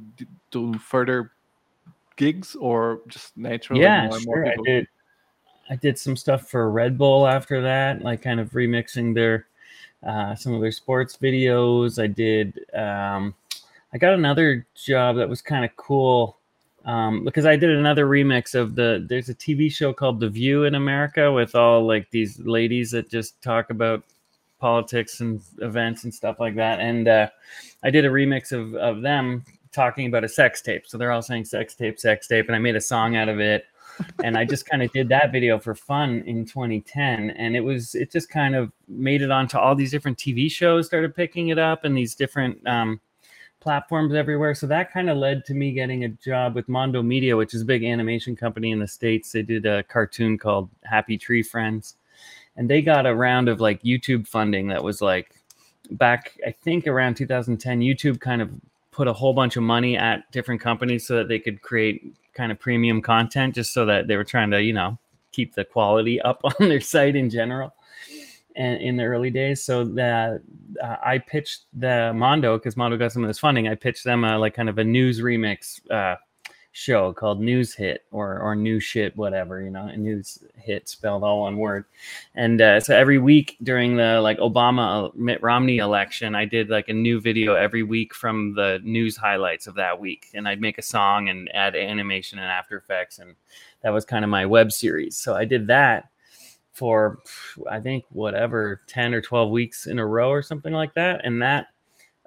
to 0.52 0.74
further 0.78 1.32
gigs 2.16 2.54
or 2.60 3.00
just 3.08 3.34
naturally 3.36 3.82
yeah 3.82 4.06
more 4.06 4.14
and 4.14 4.22
sure 4.22 4.44
more 4.44 4.52
i 4.52 4.56
did 4.62 4.86
i 5.70 5.76
did 5.76 5.98
some 5.98 6.16
stuff 6.16 6.48
for 6.48 6.70
red 6.70 6.98
bull 6.98 7.26
after 7.26 7.62
that 7.62 8.02
like 8.02 8.22
kind 8.22 8.40
of 8.40 8.50
remixing 8.50 9.14
their 9.14 9.46
uh, 10.06 10.34
some 10.34 10.54
of 10.54 10.62
their 10.62 10.72
sports 10.72 11.18
videos. 11.18 12.02
I 12.02 12.06
did 12.06 12.58
um, 12.74 13.34
i 13.92 13.98
got 13.98 14.14
another 14.14 14.66
job 14.74 15.16
that 15.16 15.28
was 15.28 15.42
kind 15.42 15.64
of 15.64 15.76
cool 15.76 16.38
um, 16.86 17.24
because 17.24 17.44
i 17.44 17.56
did 17.56 17.70
another 17.70 18.06
remix 18.06 18.54
of 18.54 18.74
the 18.74 19.04
there's 19.08 19.28
a 19.28 19.34
tv 19.34 19.70
show 19.70 19.92
called 19.92 20.20
the 20.20 20.28
view 20.28 20.64
in 20.64 20.74
america 20.74 21.30
with 21.30 21.54
all 21.54 21.86
like 21.86 22.10
these 22.10 22.38
ladies 22.40 22.92
that 22.92 23.10
just 23.10 23.40
talk 23.42 23.68
about 23.68 24.02
politics 24.60 25.20
and 25.20 25.40
events 25.58 26.04
and 26.04 26.14
stuff 26.14 26.38
like 26.38 26.54
that. 26.54 26.78
And 26.78 27.08
uh, 27.08 27.28
i 27.82 27.90
did 27.90 28.04
a 28.04 28.10
remix 28.10 28.52
of, 28.52 28.74
of 28.76 29.02
them 29.02 29.44
talking 29.72 30.06
about 30.06 30.24
a 30.24 30.28
sex 30.28 30.60
tape. 30.60 30.86
So 30.86 30.98
they're 30.98 31.12
all 31.12 31.22
saying 31.22 31.46
sex 31.46 31.74
tape 31.74 31.98
sex 31.98 32.28
tape. 32.28 32.46
And 32.46 32.54
i 32.54 32.58
made 32.58 32.76
a 32.76 32.80
song 32.80 33.16
out 33.16 33.28
of 33.28 33.40
it 33.40 33.66
and 34.24 34.36
i 34.36 34.44
just 34.44 34.68
kind 34.68 34.82
of 34.82 34.92
did 34.92 35.08
that 35.08 35.32
video 35.32 35.58
for 35.58 35.74
fun 35.74 36.22
in 36.26 36.44
2010 36.44 37.30
and 37.30 37.56
it 37.56 37.60
was 37.60 37.94
it 37.94 38.10
just 38.10 38.28
kind 38.28 38.54
of 38.54 38.72
made 38.88 39.22
it 39.22 39.30
onto 39.30 39.58
all 39.58 39.74
these 39.74 39.90
different 39.90 40.18
tv 40.18 40.50
shows 40.50 40.86
started 40.86 41.14
picking 41.14 41.48
it 41.48 41.58
up 41.58 41.84
and 41.84 41.96
these 41.96 42.14
different 42.14 42.66
um, 42.66 43.00
platforms 43.60 44.14
everywhere. 44.14 44.54
So 44.54 44.66
that 44.68 44.90
kind 44.90 45.10
of 45.10 45.18
led 45.18 45.44
to 45.44 45.52
me 45.52 45.72
getting 45.72 46.04
a 46.04 46.08
job 46.08 46.54
with 46.54 46.66
mondo 46.66 47.02
media 47.02 47.36
which 47.36 47.52
is 47.52 47.60
a 47.60 47.66
big 47.66 47.84
animation 47.84 48.34
company 48.34 48.70
in 48.70 48.78
the 48.78 48.88
states. 48.88 49.32
They 49.32 49.42
did 49.42 49.66
a 49.66 49.82
cartoon 49.82 50.38
called 50.38 50.70
happy 50.82 51.18
tree 51.18 51.42
friends 51.42 51.96
and 52.56 52.68
they 52.68 52.82
got 52.82 53.06
a 53.06 53.14
round 53.14 53.48
of 53.48 53.60
like 53.60 53.82
youtube 53.82 54.26
funding 54.26 54.68
that 54.68 54.82
was 54.82 55.00
like 55.00 55.34
back 55.92 56.38
i 56.46 56.50
think 56.50 56.86
around 56.86 57.16
2010 57.16 57.80
youtube 57.80 58.20
kind 58.20 58.42
of 58.42 58.50
put 58.90 59.08
a 59.08 59.12
whole 59.12 59.32
bunch 59.32 59.56
of 59.56 59.62
money 59.62 59.96
at 59.96 60.30
different 60.30 60.60
companies 60.60 61.06
so 61.06 61.16
that 61.16 61.28
they 61.28 61.38
could 61.38 61.62
create 61.62 62.14
kind 62.34 62.52
of 62.52 62.58
premium 62.58 63.02
content 63.02 63.54
just 63.54 63.72
so 63.72 63.84
that 63.86 64.06
they 64.06 64.16
were 64.16 64.24
trying 64.24 64.50
to 64.50 64.62
you 64.62 64.72
know 64.72 64.98
keep 65.32 65.54
the 65.54 65.64
quality 65.64 66.20
up 66.20 66.40
on 66.44 66.68
their 66.68 66.80
site 66.80 67.16
in 67.16 67.30
general 67.30 67.72
and 68.56 68.80
in 68.82 68.96
the 68.96 69.04
early 69.04 69.30
days. 69.30 69.62
So 69.62 69.84
that 69.84 70.42
uh, 70.82 70.96
i 71.04 71.18
pitched 71.18 71.64
the 71.72 72.12
mondo 72.14 72.58
because 72.58 72.76
mondo 72.76 72.96
got 72.96 73.12
some 73.12 73.24
of 73.24 73.28
this 73.28 73.38
funding. 73.38 73.68
I 73.68 73.74
pitched 73.74 74.04
them 74.04 74.24
a, 74.24 74.38
like 74.38 74.54
kind 74.54 74.68
of 74.68 74.78
a 74.78 74.84
news 74.84 75.20
remix 75.20 75.80
uh, 75.90 76.16
show 76.72 77.12
called 77.12 77.40
news 77.40 77.74
hit 77.74 78.04
or 78.12 78.38
or 78.38 78.54
new 78.54 78.78
shit 78.78 79.16
whatever 79.16 79.60
you 79.60 79.70
know 79.70 79.88
news 79.96 80.38
hit 80.54 80.88
spelled 80.88 81.24
all 81.24 81.42
one 81.42 81.56
word. 81.56 81.84
And 82.36 82.60
uh, 82.60 82.80
so 82.80 82.96
every 82.96 83.18
week 83.18 83.56
during 83.62 83.96
the 83.96 84.20
like 84.20 84.38
obama 84.38 85.08
uh, 85.08 85.10
mitt 85.16 85.42
romney 85.42 85.78
election 85.78 86.34
i 86.34 86.44
did 86.44 86.70
like 86.70 86.88
a 86.88 86.92
new 86.92 87.20
video 87.20 87.54
every 87.54 87.82
week 87.82 88.14
from 88.14 88.54
the 88.54 88.80
news 88.84 89.16
highlights 89.16 89.66
of 89.66 89.74
that 89.74 89.98
week. 89.98 90.28
And 90.34 90.46
i'd 90.46 90.60
make 90.60 90.78
a 90.78 90.82
song 90.82 91.28
and 91.28 91.50
add 91.54 91.74
animation 91.74 92.38
and 92.38 92.48
after 92.48 92.76
effects 92.76 93.18
and 93.18 93.34
that 93.82 93.90
was 93.90 94.04
kind 94.04 94.24
of 94.24 94.30
my 94.30 94.46
web 94.46 94.70
series. 94.70 95.16
So 95.16 95.34
i 95.34 95.44
did 95.44 95.66
that 95.66 96.10
for 96.72 97.18
i 97.68 97.80
think 97.80 98.04
whatever 98.10 98.80
10 98.86 99.12
or 99.12 99.20
12 99.20 99.50
weeks 99.50 99.86
in 99.86 99.98
a 99.98 100.06
row 100.06 100.30
or 100.30 100.42
something 100.42 100.72
like 100.72 100.94
that. 100.94 101.22
And 101.24 101.42
that 101.42 101.66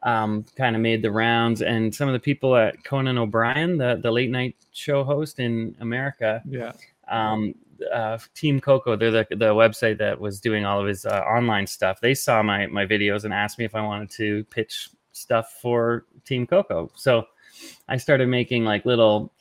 um, 0.03 0.45
kind 0.55 0.75
of 0.75 0.81
made 0.81 1.01
the 1.01 1.11
rounds 1.11 1.61
and 1.61 1.93
some 1.93 2.09
of 2.09 2.13
the 2.13 2.19
people 2.19 2.55
at 2.55 2.83
conan 2.83 3.17
o'brien 3.17 3.77
the, 3.77 3.99
the 4.03 4.11
late 4.11 4.29
night 4.29 4.55
show 4.71 5.03
host 5.03 5.39
in 5.39 5.75
america 5.79 6.41
yeah 6.49 6.71
um, 7.09 7.53
uh, 7.91 8.17
Team 8.33 8.59
Coco, 8.59 8.95
they're 8.95 9.11
the, 9.11 9.27
the 9.31 9.53
website 9.53 9.97
that 9.97 10.19
was 10.19 10.39
doing 10.39 10.65
all 10.65 10.79
of 10.79 10.87
his 10.87 11.05
uh, 11.05 11.21
online 11.27 11.67
stuff. 11.67 11.99
They 11.99 12.13
saw 12.13 12.41
my 12.43 12.67
my 12.67 12.85
videos 12.85 13.25
and 13.25 13.33
asked 13.33 13.59
me 13.59 13.65
if 13.65 13.75
I 13.75 13.81
wanted 13.81 14.09
to 14.11 14.43
pitch 14.45 14.89
stuff 15.11 15.57
for 15.61 16.05
Team 16.25 16.45
Coco. 16.47 16.91
So 16.95 17.25
I 17.87 17.97
started 17.97 18.27
making 18.27 18.65
like 18.65 18.85
little, 18.85 19.33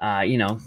uh, 0.00 0.22
you 0.26 0.38
know, 0.38 0.60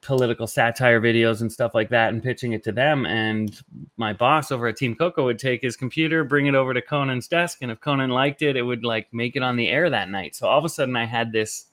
political 0.00 0.46
satire 0.46 1.00
videos 1.00 1.40
and 1.40 1.52
stuff 1.52 1.74
like 1.74 1.88
that 1.90 2.12
and 2.12 2.22
pitching 2.22 2.52
it 2.52 2.62
to 2.64 2.72
them. 2.72 3.06
And 3.06 3.60
my 3.96 4.12
boss 4.12 4.50
over 4.50 4.66
at 4.68 4.76
Team 4.76 4.94
Coco 4.94 5.24
would 5.24 5.38
take 5.38 5.62
his 5.62 5.76
computer, 5.76 6.24
bring 6.24 6.46
it 6.46 6.54
over 6.54 6.74
to 6.74 6.82
Conan's 6.82 7.28
desk, 7.28 7.58
and 7.62 7.70
if 7.70 7.80
Conan 7.80 8.10
liked 8.10 8.42
it, 8.42 8.56
it 8.56 8.62
would 8.62 8.84
like 8.84 9.12
make 9.12 9.36
it 9.36 9.42
on 9.42 9.56
the 9.56 9.68
air 9.68 9.90
that 9.90 10.08
night. 10.08 10.36
So 10.36 10.46
all 10.48 10.58
of 10.58 10.64
a 10.64 10.68
sudden, 10.68 10.96
I 10.96 11.04
had 11.04 11.32
this 11.32 11.66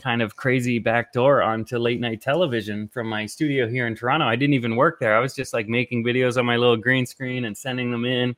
kind 0.00 0.22
of 0.22 0.36
crazy 0.36 0.78
backdoor 0.78 1.42
onto 1.42 1.78
late 1.78 2.00
night 2.00 2.20
television 2.20 2.88
from 2.88 3.06
my 3.06 3.26
studio 3.26 3.68
here 3.68 3.86
in 3.86 3.94
Toronto. 3.94 4.26
I 4.26 4.36
didn't 4.36 4.54
even 4.54 4.76
work 4.76 4.98
there. 4.98 5.16
I 5.16 5.20
was 5.20 5.34
just 5.34 5.52
like 5.52 5.68
making 5.68 6.04
videos 6.04 6.38
on 6.38 6.46
my 6.46 6.56
little 6.56 6.76
green 6.76 7.06
screen 7.06 7.44
and 7.44 7.56
sending 7.56 7.90
them 7.90 8.04
in 8.04 8.34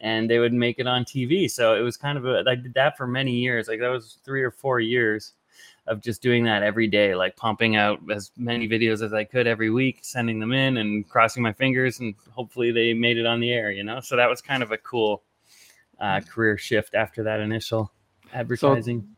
and 0.00 0.28
they 0.28 0.38
would 0.38 0.52
make 0.52 0.78
it 0.78 0.86
on 0.86 1.04
TV. 1.04 1.50
So 1.50 1.74
it 1.74 1.80
was 1.80 1.96
kind 1.96 2.18
of 2.18 2.26
a 2.26 2.44
I 2.46 2.56
did 2.56 2.74
that 2.74 2.96
for 2.96 3.06
many 3.06 3.32
years. 3.32 3.68
Like 3.68 3.80
that 3.80 3.88
was 3.88 4.18
3 4.24 4.42
or 4.42 4.50
4 4.50 4.80
years 4.80 5.32
of 5.86 6.00
just 6.00 6.22
doing 6.22 6.44
that 6.44 6.62
every 6.62 6.86
day, 6.86 7.14
like 7.14 7.36
pumping 7.36 7.76
out 7.76 8.00
as 8.10 8.30
many 8.36 8.68
videos 8.68 9.02
as 9.02 9.12
I 9.12 9.24
could 9.24 9.46
every 9.46 9.70
week, 9.70 10.00
sending 10.02 10.38
them 10.38 10.52
in 10.52 10.76
and 10.76 11.08
crossing 11.08 11.42
my 11.42 11.52
fingers 11.52 12.00
and 12.00 12.14
hopefully 12.30 12.70
they 12.70 12.94
made 12.94 13.18
it 13.18 13.26
on 13.26 13.40
the 13.40 13.52
air, 13.52 13.72
you 13.72 13.82
know. 13.82 14.00
So 14.00 14.16
that 14.16 14.28
was 14.28 14.40
kind 14.40 14.62
of 14.62 14.70
a 14.70 14.78
cool 14.78 15.22
uh, 16.00 16.20
career 16.20 16.56
shift 16.56 16.94
after 16.94 17.22
that 17.24 17.40
initial 17.40 17.92
advertising. 18.32 19.08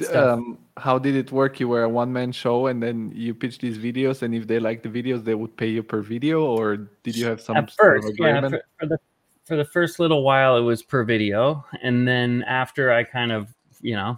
Stuff. 0.00 0.16
um, 0.16 0.58
how 0.76 0.98
did 0.98 1.14
it 1.14 1.30
work? 1.30 1.60
You 1.60 1.68
were 1.68 1.84
a 1.84 1.88
one 1.88 2.12
man 2.12 2.32
show, 2.32 2.66
and 2.66 2.82
then 2.82 3.12
you 3.14 3.34
pitched 3.34 3.60
these 3.60 3.78
videos, 3.78 4.22
and 4.22 4.34
if 4.34 4.46
they 4.48 4.58
liked 4.58 4.82
the 4.82 4.88
videos, 4.88 5.24
they 5.24 5.36
would 5.36 5.56
pay 5.56 5.68
you 5.68 5.82
per 5.82 6.02
video, 6.02 6.44
or 6.44 6.88
did 7.04 7.16
you 7.16 7.26
have 7.26 7.40
some 7.40 7.56
at 7.56 7.70
sort 7.70 7.98
of 7.98 8.04
first 8.04 8.18
yeah 8.18 8.40
for, 8.40 8.62
for 8.80 8.86
the 8.86 8.98
for 9.50 9.56
the 9.56 9.64
first 9.64 9.98
little 9.98 10.22
while 10.22 10.56
it 10.56 10.60
was 10.60 10.80
per 10.80 11.02
video 11.02 11.64
and 11.82 12.06
then 12.06 12.44
after 12.46 12.92
i 12.92 13.02
kind 13.02 13.32
of 13.32 13.52
you 13.80 13.96
know 13.96 14.16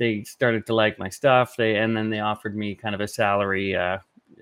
they 0.00 0.24
started 0.24 0.66
to 0.66 0.74
like 0.74 0.98
my 0.98 1.10
stuff 1.10 1.54
they 1.56 1.76
and 1.76 1.96
then 1.96 2.10
they 2.10 2.20
offered 2.20 2.56
me 2.56 2.74
kind 2.74 2.94
of 2.94 3.00
a 3.00 3.06
salary 3.06 3.76
uh, 3.76 3.98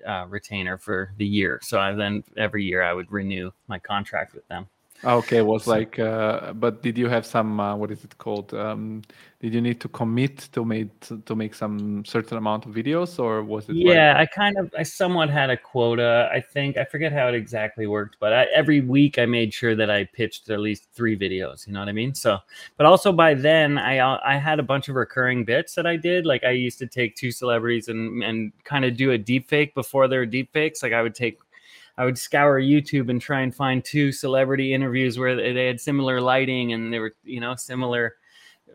uh, 0.07 0.25
retainer 0.27 0.77
for 0.77 1.13
the 1.17 1.25
year. 1.25 1.59
So 1.61 1.79
i 1.79 1.93
then 1.93 2.23
every 2.37 2.63
year 2.63 2.81
i 2.81 2.93
would 2.93 3.11
renew 3.11 3.51
my 3.67 3.77
contract 3.77 4.33
with 4.33 4.47
them 4.47 4.67
Okay, 5.01 5.37
it 5.37 5.45
was 5.45 5.63
So- 5.63 5.71
like, 5.71 5.97
uh, 5.97 6.51
but 6.53 6.83
did 6.83 6.97
you 6.97 7.07
have 7.07 7.25
some? 7.25 7.57
Uh, 7.59 7.75
what 7.75 7.89
is 7.89 8.03
it 8.03 8.17
called? 8.17 8.53
Um, 8.53 9.01
did 9.39 9.53
you 9.53 9.61
need 9.61 9.79
to 9.79 9.87
commit 9.87 10.49
to 10.51 10.65
make 10.65 10.89
to 11.25 11.35
make 11.35 11.53
some 11.55 12.03
certain 12.03 12.37
amount 12.37 12.65
of 12.65 12.73
videos, 12.73 13.17
or 13.17 13.41
was 13.41 13.69
it? 13.69 13.75
like- 13.77 13.85
yeah 13.95 14.13
i 14.17 14.25
kind 14.25 14.57
of 14.57 14.73
i 14.77 14.83
somewhat 14.83 15.29
had 15.29 15.49
a 15.49 15.55
quota 15.55 16.29
i 16.33 16.41
think 16.41 16.75
i 16.75 16.83
forget 16.83 17.13
how 17.13 17.27
it 17.29 17.33
exactly 17.35 17.87
worked 17.87 18.17
but 18.19 18.33
I, 18.33 18.43
every 18.53 18.81
week 18.81 19.17
i 19.17 19.25
made 19.25 19.53
sure 19.53 19.73
that 19.75 19.89
i 19.89 20.03
pitched 20.03 20.49
at 20.49 20.59
least 20.59 20.89
three 20.93 21.17
videos 21.17 21.65
you 21.65 21.71
know 21.71 21.79
what 21.79 21.87
i 21.87 21.93
mean 21.93 22.13
so 22.13 22.37
but 22.75 22.85
also 22.85 23.13
by 23.13 23.33
then 23.33 23.77
i 23.77 23.99
uh, 23.99 24.19
i 24.25 24.35
had 24.37 24.59
a 24.59 24.63
bunch 24.63 24.89
of 24.89 24.95
recurring 24.95 25.45
bits 25.45 25.73
that 25.75 25.87
i 25.87 25.95
did 25.95 26.25
like 26.25 26.43
i 26.43 26.51
used 26.51 26.79
to 26.79 26.87
take 26.87 27.15
two 27.15 27.31
celebrities 27.31 27.87
and 27.87 28.21
and 28.23 28.51
kind 28.65 28.83
of 28.83 28.97
do 28.97 29.11
a 29.11 29.17
deep 29.17 29.47
fake 29.47 29.73
before 29.73 30.09
were 30.09 30.25
deep 30.25 30.51
fakes 30.51 30.83
like 30.83 30.91
i 30.91 31.01
would 31.01 31.15
take 31.15 31.37
I 31.99 32.05
would 32.05 32.17
scour 32.17 32.61
YouTube 32.61 33.09
and 33.09 33.21
try 33.21 33.41
and 33.41 33.53
find 33.53 33.83
two 33.83 34.13
celebrity 34.13 34.73
interviews 34.73 35.19
where 35.19 35.35
they 35.35 35.65
had 35.65 35.81
similar 35.81 36.21
lighting 36.21 36.71
and 36.71 36.93
they 36.93 36.99
were, 36.99 37.13
you 37.25 37.41
know, 37.41 37.55
similar 37.55 38.15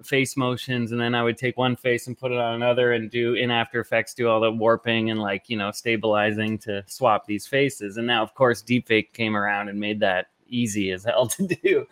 face 0.03 0.37
motions. 0.37 0.93
And 0.93 1.01
then 1.01 1.15
I 1.15 1.23
would 1.23 1.39
take 1.39 1.57
one 1.57 1.75
face 1.75 2.07
and 2.07 2.19
put 2.19 2.33
it 2.33 2.39
on 2.39 2.55
another 2.55 2.93
and 2.93 3.11
do 3.11 3.33
in 3.33 3.51
After 3.51 3.81
Effects, 3.81 4.13
do 4.13 4.29
all 4.29 4.41
the 4.41 4.53
warping 4.53 5.09
and 5.09 5.21
like, 5.21 5.49
you 5.49 5.57
know, 5.57 5.71
stabilizing 5.71 6.59
to 6.59 6.85
swap 6.87 7.25
these 7.25 7.47
faces. 7.47 7.97
And 7.97 8.07
now, 8.07 8.23
of 8.23 8.35
course, 8.35 8.63
deepfake 8.63 9.15
came 9.15 9.35
around 9.39 9.71
and 9.71 9.81
made 9.81 10.01
that 10.01 10.27
easy 10.47 10.93
as 10.93 11.05
hell 11.05 11.27
to 11.29 11.47
do. 11.47 11.87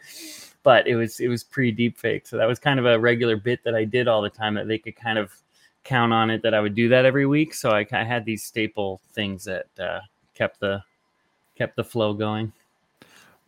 But 0.63 0.87
it 0.87 0.97
was 0.97 1.19
it 1.19 1.29
was 1.29 1.43
pre 1.43 1.75
deepfake, 1.75 2.27
so 2.29 2.37
that 2.37 2.47
was 2.47 2.59
kind 2.59 2.79
of 2.79 2.85
a 2.85 3.01
regular 3.01 3.37
bit 3.37 3.65
that 3.65 3.75
I 3.75 3.85
did 3.85 4.07
all 4.07 4.21
the 4.21 4.31
time 4.31 4.55
that 4.55 4.69
they 4.69 4.79
could 4.79 4.95
kind 4.95 5.19
of 5.19 5.33
count 5.83 6.13
on 6.13 6.31
it 6.31 6.43
that 6.43 6.55
I 6.55 6.61
would 6.61 6.77
do 6.77 6.91
that 6.91 7.05
every 7.05 7.27
week. 7.27 7.55
So 7.55 7.71
I, 7.71 7.85
I 7.91 8.05
had 8.05 8.25
these 8.25 8.45
staple 8.45 9.01
things 9.13 9.45
that 9.45 9.67
uh, 9.81 10.01
kept 10.35 10.61
the 10.61 10.85
kept 11.57 11.77
the 11.77 11.85
flow 11.85 12.15
going. 12.15 12.53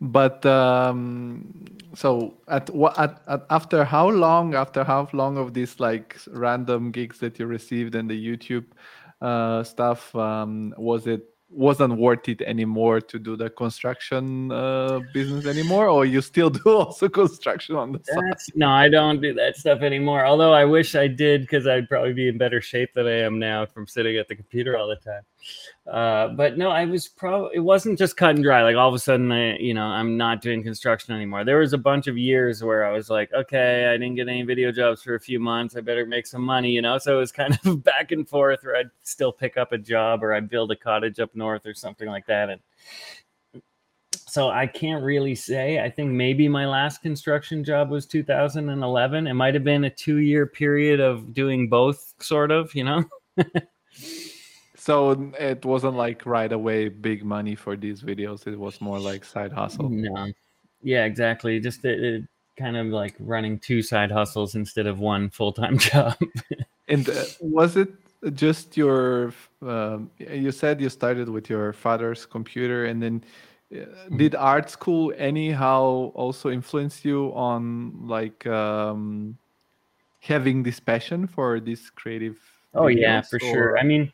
But 0.01 0.45
um, 0.45 1.65
so 1.93 2.35
at 2.47 2.69
what 2.69 2.99
at, 2.99 3.21
at 3.27 3.45
after 3.49 3.85
how 3.85 4.09
long? 4.09 4.53
After 4.53 4.83
how 4.83 5.07
long 5.13 5.37
of 5.37 5.53
these 5.53 5.79
like 5.79 6.17
random 6.27 6.91
gigs 6.91 7.19
that 7.19 7.39
you 7.39 7.45
received 7.45 7.95
and 7.95 8.09
the 8.09 8.37
YouTube 8.37 8.65
uh, 9.21 9.63
stuff 9.63 10.13
um, 10.15 10.73
was 10.77 11.07
it 11.07 11.29
wasn't 11.49 11.97
worth 11.97 12.27
it 12.27 12.41
anymore 12.41 12.99
to 12.99 13.17
do 13.17 13.37
the 13.37 13.49
construction 13.49 14.51
uh, 14.51 14.99
business 15.13 15.45
anymore, 15.45 15.87
or 15.87 16.05
you 16.05 16.21
still 16.21 16.49
do 16.61 16.61
also 16.65 17.07
construction 17.07 17.77
on 17.77 17.93
the 17.93 17.99
side? 18.03 18.55
No, 18.55 18.69
I 18.69 18.89
don't 18.89 19.21
do 19.21 19.33
that 19.35 19.55
stuff 19.55 19.81
anymore. 19.81 20.25
Although 20.25 20.53
I 20.53 20.65
wish 20.65 20.95
I 20.95 21.07
did 21.07 21.41
because 21.41 21.65
I'd 21.67 21.87
probably 21.87 22.13
be 22.13 22.27
in 22.27 22.37
better 22.37 22.61
shape 22.61 22.93
than 22.93 23.07
I 23.07 23.19
am 23.19 23.39
now 23.39 23.65
from 23.65 23.87
sitting 23.87 24.17
at 24.17 24.27
the 24.27 24.35
computer 24.35 24.77
all 24.77 24.89
the 24.89 24.97
time. 24.97 25.21
Uh, 25.91 26.29
but 26.29 26.57
no, 26.57 26.69
I 26.69 26.85
was 26.85 27.07
probably 27.07 27.55
it 27.55 27.59
wasn't 27.59 27.99
just 27.99 28.17
cut 28.17 28.31
and 28.31 28.43
dry. 28.43 28.63
Like 28.63 28.75
all 28.75 28.89
of 28.89 28.95
a 28.95 28.99
sudden, 28.99 29.31
I 29.31 29.57
you 29.57 29.73
know 29.73 29.85
I'm 29.85 30.17
not 30.17 30.41
doing 30.41 30.63
construction 30.63 31.15
anymore. 31.15 31.43
There 31.43 31.59
was 31.59 31.73
a 31.73 31.77
bunch 31.77 32.07
of 32.07 32.17
years 32.17 32.63
where 32.63 32.85
I 32.85 32.91
was 32.91 33.09
like, 33.09 33.31
okay, 33.33 33.87
I 33.87 33.93
didn't 33.93 34.15
get 34.15 34.27
any 34.27 34.43
video 34.43 34.71
jobs 34.71 35.03
for 35.03 35.15
a 35.15 35.19
few 35.19 35.39
months. 35.39 35.75
I 35.75 35.81
better 35.81 36.05
make 36.05 36.25
some 36.25 36.41
money, 36.41 36.71
you 36.71 36.81
know. 36.81 36.97
So 36.97 37.17
it 37.17 37.19
was 37.19 37.31
kind 37.31 37.57
of 37.65 37.83
back 37.83 38.11
and 38.11 38.27
forth, 38.27 38.65
or 38.65 38.75
I'd 38.75 38.89
still 39.03 39.31
pick 39.31 39.57
up 39.57 39.71
a 39.71 39.77
job, 39.77 40.23
or 40.23 40.33
I'd 40.33 40.49
build 40.49 40.71
a 40.71 40.75
cottage 40.75 41.19
up 41.19 41.35
north, 41.35 41.65
or 41.65 41.73
something 41.73 42.07
like 42.07 42.25
that. 42.27 42.49
And 42.49 42.61
so 44.35 44.49
I 44.49 44.67
can't 44.67 45.03
really 45.03 45.35
say. 45.35 45.79
I 45.79 45.89
think 45.89 46.11
maybe 46.11 46.47
my 46.47 46.65
last 46.65 47.01
construction 47.01 47.63
job 47.63 47.89
was 47.89 48.05
2011. 48.05 49.27
It 49.27 49.33
might 49.33 49.53
have 49.53 49.63
been 49.63 49.85
a 49.85 49.89
two 49.89 50.17
year 50.17 50.45
period 50.45 50.99
of 50.99 51.33
doing 51.33 51.69
both, 51.69 52.13
sort 52.19 52.51
of, 52.51 52.73
you 52.73 52.83
know. 52.83 53.05
so 54.85 55.31
it 55.39 55.65
wasn't 55.65 55.95
like 55.95 56.27
right 56.27 56.51
away 56.51 56.89
big 56.89 57.25
money 57.25 57.55
for 57.55 57.75
these 57.75 58.03
videos. 58.03 58.45
It 58.45 58.59
was 58.59 58.79
more 58.79 58.99
like 58.99 59.25
side 59.25 59.51
hustle. 59.51 59.89
No. 59.89 60.31
Yeah, 60.83 61.05
exactly. 61.05 61.59
Just 61.59 61.83
it, 61.85 62.03
it 62.03 62.23
kind 62.55 62.77
of 62.77 62.85
like 62.87 63.15
running 63.17 63.57
two 63.57 63.81
side 63.81 64.11
hustles 64.11 64.53
instead 64.53 64.85
of 64.85 64.99
one 64.99 65.31
full 65.31 65.51
time 65.51 65.79
job. 65.89 66.15
and 66.87 67.09
uh, 67.09 67.23
was 67.41 67.77
it 67.77 67.89
just 68.35 68.77
your? 68.77 69.33
Um, 69.63 70.11
you 70.19 70.51
said 70.51 70.79
you 70.79 70.89
started 70.89 71.29
with 71.29 71.49
your 71.49 71.73
father's 71.73 72.27
computer, 72.27 72.85
and 72.85 73.01
then 73.01 73.23
Mm-hmm. 73.73 74.17
did 74.17 74.35
art 74.35 74.69
school 74.69 75.11
anyhow 75.17 76.11
also 76.13 76.51
influence 76.51 77.03
you 77.03 77.33
on 77.33 78.07
like 78.07 78.45
um, 78.45 79.39
having 80.19 80.61
this 80.61 80.79
passion 80.79 81.25
for 81.25 81.59
this 81.59 81.89
creative 81.89 82.37
oh 82.75 82.85
yeah 82.85 83.21
for 83.23 83.37
or... 83.37 83.39
sure 83.39 83.77
i 83.79 83.83
mean 83.83 84.13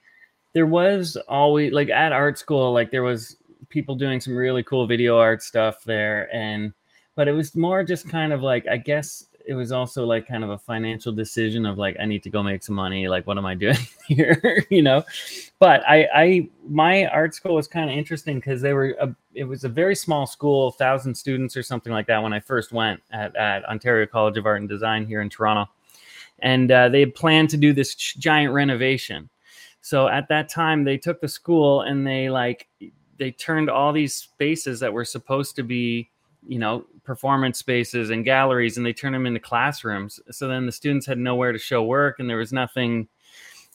there 0.53 0.65
was 0.65 1.17
always 1.27 1.71
like 1.73 1.89
at 1.89 2.11
art 2.11 2.37
school 2.37 2.73
like 2.73 2.91
there 2.91 3.03
was 3.03 3.37
people 3.69 3.95
doing 3.95 4.19
some 4.19 4.35
really 4.35 4.63
cool 4.63 4.85
video 4.85 5.17
art 5.17 5.41
stuff 5.41 5.83
there 5.83 6.33
and 6.35 6.73
but 7.15 7.27
it 7.27 7.31
was 7.31 7.55
more 7.55 7.83
just 7.83 8.09
kind 8.09 8.33
of 8.33 8.41
like 8.41 8.67
i 8.67 8.77
guess 8.77 9.27
it 9.45 9.53
was 9.53 9.71
also 9.71 10.05
like 10.05 10.27
kind 10.27 10.43
of 10.43 10.49
a 10.49 10.57
financial 10.57 11.11
decision 11.11 11.65
of 11.65 11.77
like 11.77 11.95
I 11.99 12.05
need 12.05 12.23
to 12.23 12.29
go 12.29 12.43
make 12.43 12.63
some 12.63 12.75
money. 12.75 13.07
Like, 13.07 13.27
what 13.27 13.37
am 13.37 13.45
I 13.45 13.55
doing 13.65 13.77
here? 14.07 14.65
you 14.69 14.81
know. 14.81 15.03
But 15.59 15.87
I, 15.87 16.07
I, 16.13 16.49
my 16.67 17.05
art 17.07 17.35
school 17.35 17.55
was 17.55 17.67
kind 17.67 17.89
of 17.89 17.97
interesting 17.97 18.37
because 18.37 18.61
they 18.61 18.73
were 18.73 18.95
a, 18.99 19.15
it 19.33 19.43
was 19.45 19.63
a 19.63 19.69
very 19.69 19.95
small 19.95 20.25
school, 20.25 20.71
thousand 20.71 21.15
students 21.15 21.55
or 21.55 21.63
something 21.63 21.93
like 21.93 22.07
that 22.07 22.21
when 22.21 22.33
I 22.33 22.39
first 22.39 22.71
went 22.71 23.01
at, 23.11 23.35
at 23.35 23.65
Ontario 23.65 24.05
College 24.05 24.37
of 24.37 24.45
Art 24.45 24.59
and 24.59 24.69
Design 24.69 25.05
here 25.05 25.21
in 25.21 25.29
Toronto, 25.29 25.69
and 26.39 26.71
uh, 26.71 26.89
they 26.89 26.99
had 26.99 27.15
planned 27.15 27.49
to 27.51 27.57
do 27.57 27.73
this 27.73 27.95
giant 27.95 28.53
renovation. 28.53 29.29
So 29.81 30.07
at 30.07 30.27
that 30.29 30.47
time, 30.47 30.83
they 30.83 30.97
took 30.97 31.19
the 31.19 31.27
school 31.27 31.81
and 31.81 32.05
they 32.05 32.29
like 32.29 32.67
they 33.17 33.31
turned 33.31 33.69
all 33.69 33.91
these 33.91 34.13
spaces 34.13 34.79
that 34.79 34.93
were 34.93 35.05
supposed 35.05 35.55
to 35.55 35.63
be 35.63 36.09
you 36.47 36.59
know 36.59 36.85
performance 37.03 37.57
spaces 37.59 38.09
and 38.09 38.25
galleries 38.25 38.77
and 38.77 38.85
they 38.85 38.93
turned 38.93 39.15
them 39.15 39.25
into 39.25 39.39
classrooms. 39.39 40.19
So 40.29 40.47
then 40.47 40.65
the 40.65 40.71
students 40.71 41.05
had 41.05 41.17
nowhere 41.17 41.51
to 41.51 41.59
show 41.59 41.83
work 41.83 42.19
and 42.19 42.29
there 42.29 42.37
was 42.37 42.53
nothing 42.53 43.07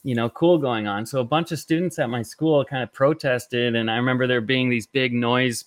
you 0.03 0.15
know 0.15 0.29
cool 0.29 0.57
going 0.57 0.87
on. 0.87 1.05
So 1.05 1.19
a 1.19 1.25
bunch 1.25 1.51
of 1.51 1.59
students 1.59 1.99
at 1.99 2.09
my 2.09 2.21
school 2.21 2.63
kind 2.63 2.83
of 2.83 2.93
protested 2.93 3.75
and 3.75 3.91
i 3.91 3.97
remember 3.97 4.27
there 4.27 4.41
being 4.41 4.69
these 4.69 4.87
big 4.87 5.13
noise 5.13 5.65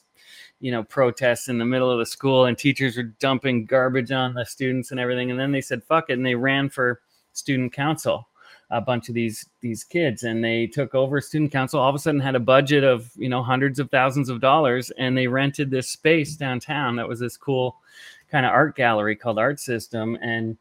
you 0.60 0.70
know 0.70 0.82
protests 0.84 1.48
in 1.48 1.58
the 1.58 1.64
middle 1.64 1.90
of 1.90 1.98
the 1.98 2.06
school 2.06 2.46
and 2.46 2.56
teachers 2.56 2.96
were 2.96 3.02
dumping 3.02 3.66
garbage 3.66 4.12
on 4.12 4.34
the 4.34 4.44
students 4.44 4.90
and 4.90 5.00
everything. 5.00 5.30
And 5.30 5.38
then 5.38 5.52
they 5.52 5.60
said 5.60 5.84
fuck 5.84 6.08
it 6.08 6.14
and 6.14 6.24
they 6.24 6.34
ran 6.34 6.70
for 6.70 7.02
student 7.32 7.72
council 7.72 8.26
a 8.70 8.80
bunch 8.80 9.08
of 9.08 9.14
these 9.14 9.46
these 9.60 9.82
kids 9.82 10.22
and 10.22 10.44
they 10.44 10.66
took 10.66 10.94
over 10.94 11.20
student 11.20 11.50
council 11.50 11.80
all 11.80 11.88
of 11.88 11.94
a 11.94 11.98
sudden 11.98 12.20
had 12.20 12.36
a 12.36 12.40
budget 12.40 12.84
of 12.84 13.10
you 13.16 13.28
know 13.28 13.42
hundreds 13.42 13.78
of 13.78 13.90
thousands 13.90 14.28
of 14.28 14.40
dollars 14.40 14.90
and 14.92 15.16
they 15.16 15.26
rented 15.26 15.70
this 15.70 15.88
space 15.88 16.36
downtown 16.36 16.96
that 16.96 17.08
was 17.08 17.18
this 17.18 17.36
cool 17.36 17.76
kind 18.30 18.46
of 18.46 18.52
art 18.52 18.76
gallery 18.76 19.16
called 19.16 19.38
art 19.38 19.58
system 19.58 20.16
and 20.22 20.56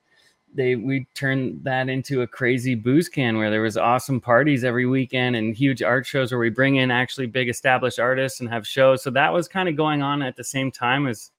they 0.53 0.75
we 0.75 1.05
turned 1.13 1.63
that 1.63 1.89
into 1.89 2.21
a 2.21 2.27
crazy 2.27 2.75
booze 2.75 3.09
can 3.09 3.37
where 3.37 3.51
there 3.51 3.61
was 3.61 3.77
awesome 3.77 4.19
parties 4.19 4.63
every 4.63 4.85
weekend 4.85 5.35
and 5.35 5.55
huge 5.55 5.83
art 5.83 6.05
shows 6.05 6.31
where 6.31 6.39
we 6.39 6.49
bring 6.49 6.77
in 6.77 6.91
actually 6.91 7.27
big 7.27 7.49
established 7.49 7.99
artists 7.99 8.39
and 8.39 8.49
have 8.49 8.65
shows. 8.65 9.03
So 9.03 9.11
that 9.11 9.31
was 9.31 9.47
kind 9.47 9.69
of 9.69 9.75
going 9.75 10.01
on 10.01 10.21
at 10.21 10.35
the 10.35 10.43
same 10.43 10.71
time 10.71 11.07
as 11.07 11.31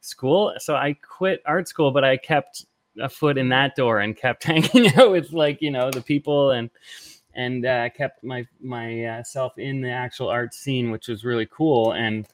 school. 0.00 0.54
So 0.58 0.76
i 0.76 0.92
quit 0.94 1.42
art 1.46 1.68
school 1.68 1.90
but 1.90 2.04
i 2.04 2.16
kept 2.16 2.66
a 3.00 3.08
foot 3.08 3.38
in 3.38 3.48
that 3.50 3.76
door 3.76 4.00
and 4.00 4.16
kept 4.16 4.44
hanging 4.44 4.92
out 4.96 5.10
with 5.10 5.32
like 5.32 5.60
you 5.60 5.70
know 5.70 5.90
the 5.90 6.00
people 6.00 6.50
and 6.50 6.70
and 7.34 7.64
uh, 7.64 7.88
kept 7.90 8.22
my 8.24 8.46
myself 8.60 9.52
uh, 9.56 9.62
in 9.62 9.80
the 9.80 9.90
actual 9.90 10.28
art 10.28 10.52
scene, 10.52 10.90
which 10.90 11.08
was 11.08 11.24
really 11.24 11.46
cool. 11.46 11.92
And 11.92 12.26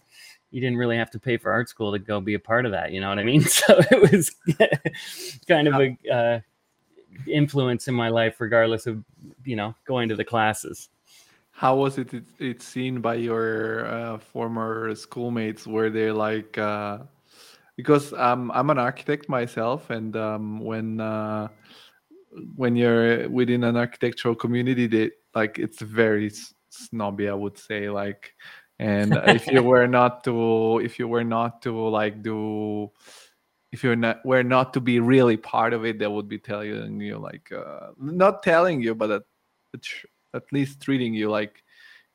you 0.50 0.60
didn't 0.60 0.78
really 0.78 0.96
have 0.96 1.10
to 1.10 1.18
pay 1.18 1.36
for 1.36 1.50
art 1.50 1.68
school 1.68 1.92
to 1.92 1.98
go 1.98 2.20
be 2.20 2.34
a 2.34 2.38
part 2.38 2.64
of 2.64 2.72
that. 2.72 2.92
You 2.92 3.00
know 3.00 3.08
what 3.08 3.18
I 3.18 3.24
mean? 3.24 3.42
So 3.48 3.80
it 3.90 4.10
was 4.10 4.30
kind 5.48 5.68
of 5.68 5.74
a 5.74 6.10
uh, 6.10 6.40
influence 7.26 7.88
in 7.88 7.94
my 7.94 8.08
life, 8.08 8.40
regardless 8.40 8.86
of 8.86 9.04
you 9.44 9.56
know 9.56 9.74
going 9.84 10.08
to 10.08 10.16
the 10.16 10.24
classes. 10.24 10.88
How 11.50 11.76
was 11.76 11.98
it? 11.98 12.14
It, 12.14 12.24
it 12.38 12.62
seen 12.62 13.00
by 13.00 13.14
your 13.14 13.86
uh, 13.86 14.18
former 14.18 14.94
schoolmates? 14.94 15.66
Were 15.66 15.90
they 15.90 16.10
like? 16.10 16.56
Because 17.76 18.12
um, 18.12 18.50
I'm 18.54 18.70
an 18.70 18.78
architect 18.78 19.28
myself, 19.28 19.90
and 19.90 20.16
um, 20.16 20.60
when 20.60 21.00
uh, 21.00 21.48
when 22.54 22.76
you're 22.76 23.28
within 23.28 23.64
an 23.64 23.76
architectural 23.76 24.34
community, 24.34 24.86
that 24.86 25.12
like 25.34 25.58
it's 25.58 25.80
very 25.80 26.30
snobby, 26.70 27.28
I 27.28 27.34
would 27.34 27.58
say. 27.58 27.90
Like, 27.90 28.32
and 28.78 29.16
if 29.26 29.46
you 29.48 29.62
were 29.72 29.88
not 29.88 30.22
to, 30.24 30.80
if 30.84 30.98
you 30.98 31.08
were 31.08 31.24
not 31.24 31.62
to 31.62 31.72
like 31.88 32.22
do, 32.22 32.92
if 33.72 33.82
you're 33.82 33.96
not 33.96 34.24
were 34.24 34.44
not 34.44 34.72
to 34.74 34.80
be 34.80 35.00
really 35.00 35.36
part 35.36 35.72
of 35.72 35.84
it, 35.84 35.98
they 35.98 36.06
would 36.06 36.28
be 36.28 36.38
telling 36.38 37.00
you 37.00 37.18
like, 37.18 37.50
uh, 37.50 37.90
not 37.98 38.42
telling 38.44 38.82
you, 38.82 38.94
but 38.94 39.10
at, 39.10 39.22
at 40.32 40.44
least 40.52 40.80
treating 40.80 41.12
you 41.12 41.28
like 41.28 41.64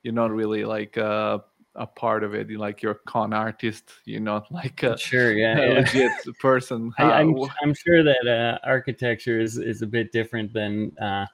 you're 0.03 0.13
not 0.13 0.31
really 0.31 0.63
like 0.63 0.97
uh, 0.97 1.39
a 1.75 1.86
part 1.86 2.23
of 2.23 2.34
it 2.34 2.49
like 2.51 2.82
you're 2.82 2.93
a 2.93 2.99
con 3.08 3.34
artist 3.34 3.91
you're 4.05 4.19
not 4.19 4.51
like 4.51 4.84
a 4.84 4.97
sure 4.97 5.34
yeah, 5.34 5.58
a 5.58 5.67
yeah. 5.67 5.79
legit 5.79 6.12
person 6.39 6.91
I, 6.97 7.21
am 7.21 7.36
I'm, 7.36 7.49
I'm 7.62 7.73
sure 7.73 8.03
that 8.03 8.27
uh, 8.27 8.67
architecture 8.67 9.39
is 9.39 9.58
is 9.58 9.82
a 9.82 9.88
bit 9.88 10.12
different 10.12 10.53
than 10.53 10.97
uh, 10.97 11.25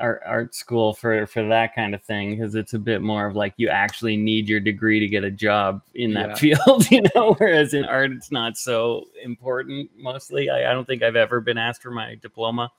art 0.00 0.22
art 0.24 0.54
school 0.54 0.94
for 0.94 1.26
for 1.26 1.46
that 1.48 1.74
kind 1.74 1.94
of 1.94 2.02
thing 2.02 2.30
because 2.30 2.54
it's 2.54 2.74
a 2.74 2.78
bit 2.78 3.02
more 3.02 3.26
of 3.26 3.36
like 3.36 3.54
you 3.56 3.68
actually 3.68 4.16
need 4.16 4.48
your 4.48 4.60
degree 4.60 4.98
to 5.00 5.06
get 5.06 5.24
a 5.24 5.30
job 5.30 5.82
in 5.94 6.14
that 6.14 6.42
yeah. 6.42 6.54
field 6.64 6.90
you 6.90 7.02
know 7.14 7.34
whereas 7.34 7.74
in 7.74 7.84
art 7.84 8.10
it's 8.10 8.32
not 8.32 8.56
so 8.56 9.04
important 9.22 9.90
mostly 9.96 10.50
I, 10.50 10.70
I 10.70 10.74
don't 10.74 10.86
think 10.86 11.02
i've 11.02 11.16
ever 11.16 11.40
been 11.40 11.58
asked 11.58 11.82
for 11.82 11.90
my 11.90 12.16
diploma 12.16 12.70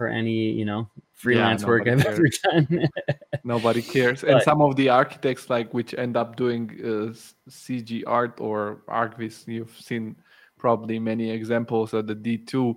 for 0.00 0.08
any 0.08 0.50
you 0.50 0.64
know 0.64 0.88
freelance 1.12 1.60
yeah, 1.60 1.68
work 1.68 1.86
I've 1.86 2.02
cares. 2.02 2.40
ever 2.48 2.64
done. 2.64 2.88
nobody 3.44 3.82
cares, 3.82 4.22
but, 4.22 4.30
and 4.30 4.42
some 4.42 4.62
of 4.62 4.74
the 4.76 4.88
architects 4.88 5.50
like 5.50 5.74
which 5.74 5.92
end 5.92 6.16
up 6.16 6.36
doing 6.36 6.70
uh, 6.82 7.12
CG 7.50 8.02
art 8.06 8.40
or 8.40 8.80
ArchViz, 8.88 9.46
you've 9.46 9.76
seen 9.78 10.16
probably 10.56 10.98
many 10.98 11.30
examples 11.30 11.92
of 11.92 12.06
the 12.06 12.14
D 12.14 12.38
two. 12.38 12.76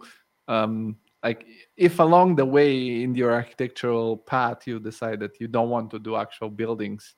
Um, 0.49 0.97
like 1.23 1.47
if 1.77 1.99
along 1.99 2.35
the 2.35 2.45
way 2.45 3.03
in 3.03 3.15
your 3.15 3.31
architectural 3.31 4.17
path 4.17 4.67
you 4.67 4.81
decide 4.81 5.21
that 5.21 5.39
you 5.39 5.47
don't 5.47 5.69
want 5.69 5.91
to 5.91 5.99
do 5.99 6.17
actual 6.17 6.49
buildings, 6.49 7.15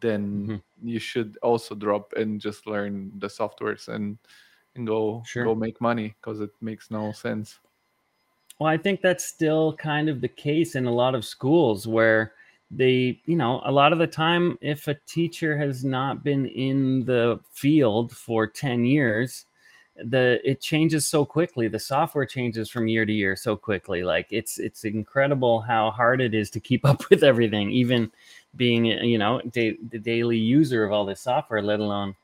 then 0.00 0.22
mm-hmm. 0.46 0.88
you 0.88 1.00
should 1.00 1.36
also 1.42 1.74
drop 1.74 2.12
and 2.12 2.40
just 2.40 2.68
learn 2.68 3.10
the 3.18 3.26
softwares 3.26 3.88
and 3.88 4.16
and 4.76 4.86
go 4.86 5.24
sure. 5.26 5.42
go 5.42 5.56
make 5.56 5.80
money 5.80 6.14
because 6.20 6.38
it 6.38 6.50
makes 6.60 6.88
no 6.92 7.10
sense. 7.10 7.58
Well, 8.58 8.68
I 8.68 8.78
think 8.78 9.00
that's 9.00 9.24
still 9.24 9.74
kind 9.74 10.08
of 10.08 10.20
the 10.20 10.28
case 10.28 10.74
in 10.76 10.86
a 10.86 10.92
lot 10.92 11.14
of 11.14 11.24
schools 11.24 11.86
where 11.86 12.32
they, 12.70 13.20
you 13.26 13.36
know, 13.36 13.60
a 13.64 13.72
lot 13.72 13.92
of 13.92 13.98
the 13.98 14.06
time, 14.06 14.58
if 14.60 14.88
a 14.88 14.94
teacher 15.06 15.56
has 15.58 15.84
not 15.84 16.22
been 16.24 16.46
in 16.46 17.04
the 17.04 17.40
field 17.52 18.12
for 18.12 18.46
10 18.46 18.84
years, 18.84 19.46
the 19.96 20.40
it 20.44 20.60
changes 20.60 21.06
so 21.06 21.24
quickly. 21.24 21.68
The 21.68 21.78
software 21.78 22.26
changes 22.26 22.68
from 22.70 22.88
year 22.88 23.06
to 23.06 23.12
year 23.12 23.36
so 23.36 23.56
quickly. 23.56 24.02
Like 24.02 24.26
it's 24.30 24.58
it's 24.58 24.84
incredible 24.84 25.60
how 25.60 25.90
hard 25.92 26.20
it 26.20 26.34
is 26.34 26.50
to 26.50 26.60
keep 26.60 26.84
up 26.86 27.08
with 27.10 27.22
everything 27.22 27.70
even 27.70 28.10
being 28.56 28.86
you 28.86 29.18
know 29.18 29.40
da- 29.52 29.76
the 29.90 29.98
daily 29.98 30.38
user 30.38 30.84
of 30.84 30.92
all 30.92 31.04
this 31.04 31.20
software 31.22 31.62
let 31.62 31.80
alone 31.80 32.14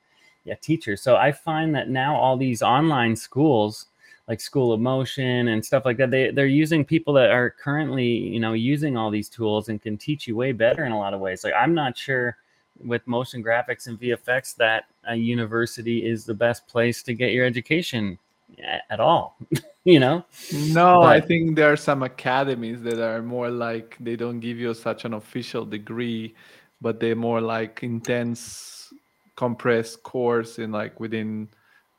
yeah 0.45 0.55
teacher. 0.57 0.97
So 0.97 1.17
i 1.17 1.33
find 1.33 1.75
that 1.77 1.89
now 1.91 2.17
all 2.17 2.37
these 2.37 2.63
online 2.63 3.17
schools 3.17 3.87
like 4.31 4.41
School 4.41 4.73
of 4.73 4.81
Motion 4.81 5.49
and 5.49 5.63
stuff 5.63 5.85
like 5.85 5.97
that. 5.97 6.13
They 6.13 6.31
they're 6.31 6.47
using 6.47 6.85
people 6.85 7.13
that 7.15 7.31
are 7.31 7.51
currently 7.51 8.07
you 8.07 8.39
know 8.39 8.53
using 8.53 8.97
all 8.97 9.11
these 9.11 9.29
tools 9.29 9.69
and 9.69 9.83
can 9.83 9.99
teach 9.99 10.29
you 10.29 10.37
way 10.37 10.53
better 10.53 10.85
in 10.85 10.93
a 10.93 10.99
lot 10.99 11.13
of 11.13 11.21
ways. 11.21 11.43
Like 11.43 11.55
I'm 11.55 11.75
not 11.75 11.99
sure 11.99 12.37
with 12.85 13.05
motion 13.07 13.43
graphics 13.43 13.89
and 13.89 14.01
VFX 14.01 14.55
that 14.57 14.85
a 15.09 15.17
university 15.17 16.07
is 16.07 16.25
the 16.25 16.33
best 16.33 16.67
place 16.69 17.03
to 17.03 17.13
get 17.13 17.33
your 17.33 17.45
education 17.45 18.19
at 18.89 19.01
all. 19.01 19.37
you 19.85 19.99
know? 19.99 20.25
No, 20.69 21.03
I 21.03 21.21
think 21.21 21.57
there 21.57 21.73
are 21.73 21.77
some 21.77 22.05
academies 22.05 22.81
that 22.83 23.01
are 23.01 23.23
more 23.23 23.51
like 23.51 23.97
they 23.99 24.15
don't 24.15 24.39
give 24.39 24.59
you 24.59 24.73
such 24.75 25.05
an 25.05 25.15
official 25.15 25.65
degree, 25.65 26.35
but 26.81 27.01
they're 27.01 27.17
more 27.17 27.41
like 27.41 27.83
intense, 27.83 28.93
compressed 29.35 30.03
course 30.05 30.61
in 30.61 30.71
like 30.71 31.01
within, 31.01 31.49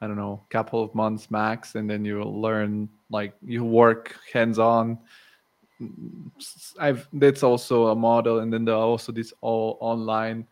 I 0.01 0.07
don't 0.07 0.17
know, 0.17 0.41
couple 0.49 0.83
of 0.83 0.93
months 0.95 1.29
max, 1.29 1.75
and 1.75 1.89
then 1.89 2.03
you 2.03 2.23
learn 2.23 2.89
like 3.09 3.33
you 3.45 3.63
work 3.63 4.15
hands 4.33 4.59
on. 4.59 4.97
I've 6.79 7.07
that's 7.13 7.43
also 7.43 7.87
a 7.87 7.95
model, 7.95 8.39
and 8.39 8.51
then 8.51 8.65
there 8.65 8.75
are 8.75 8.81
also 8.81 9.11
this 9.11 9.33
all 9.41 9.77
online, 9.79 10.47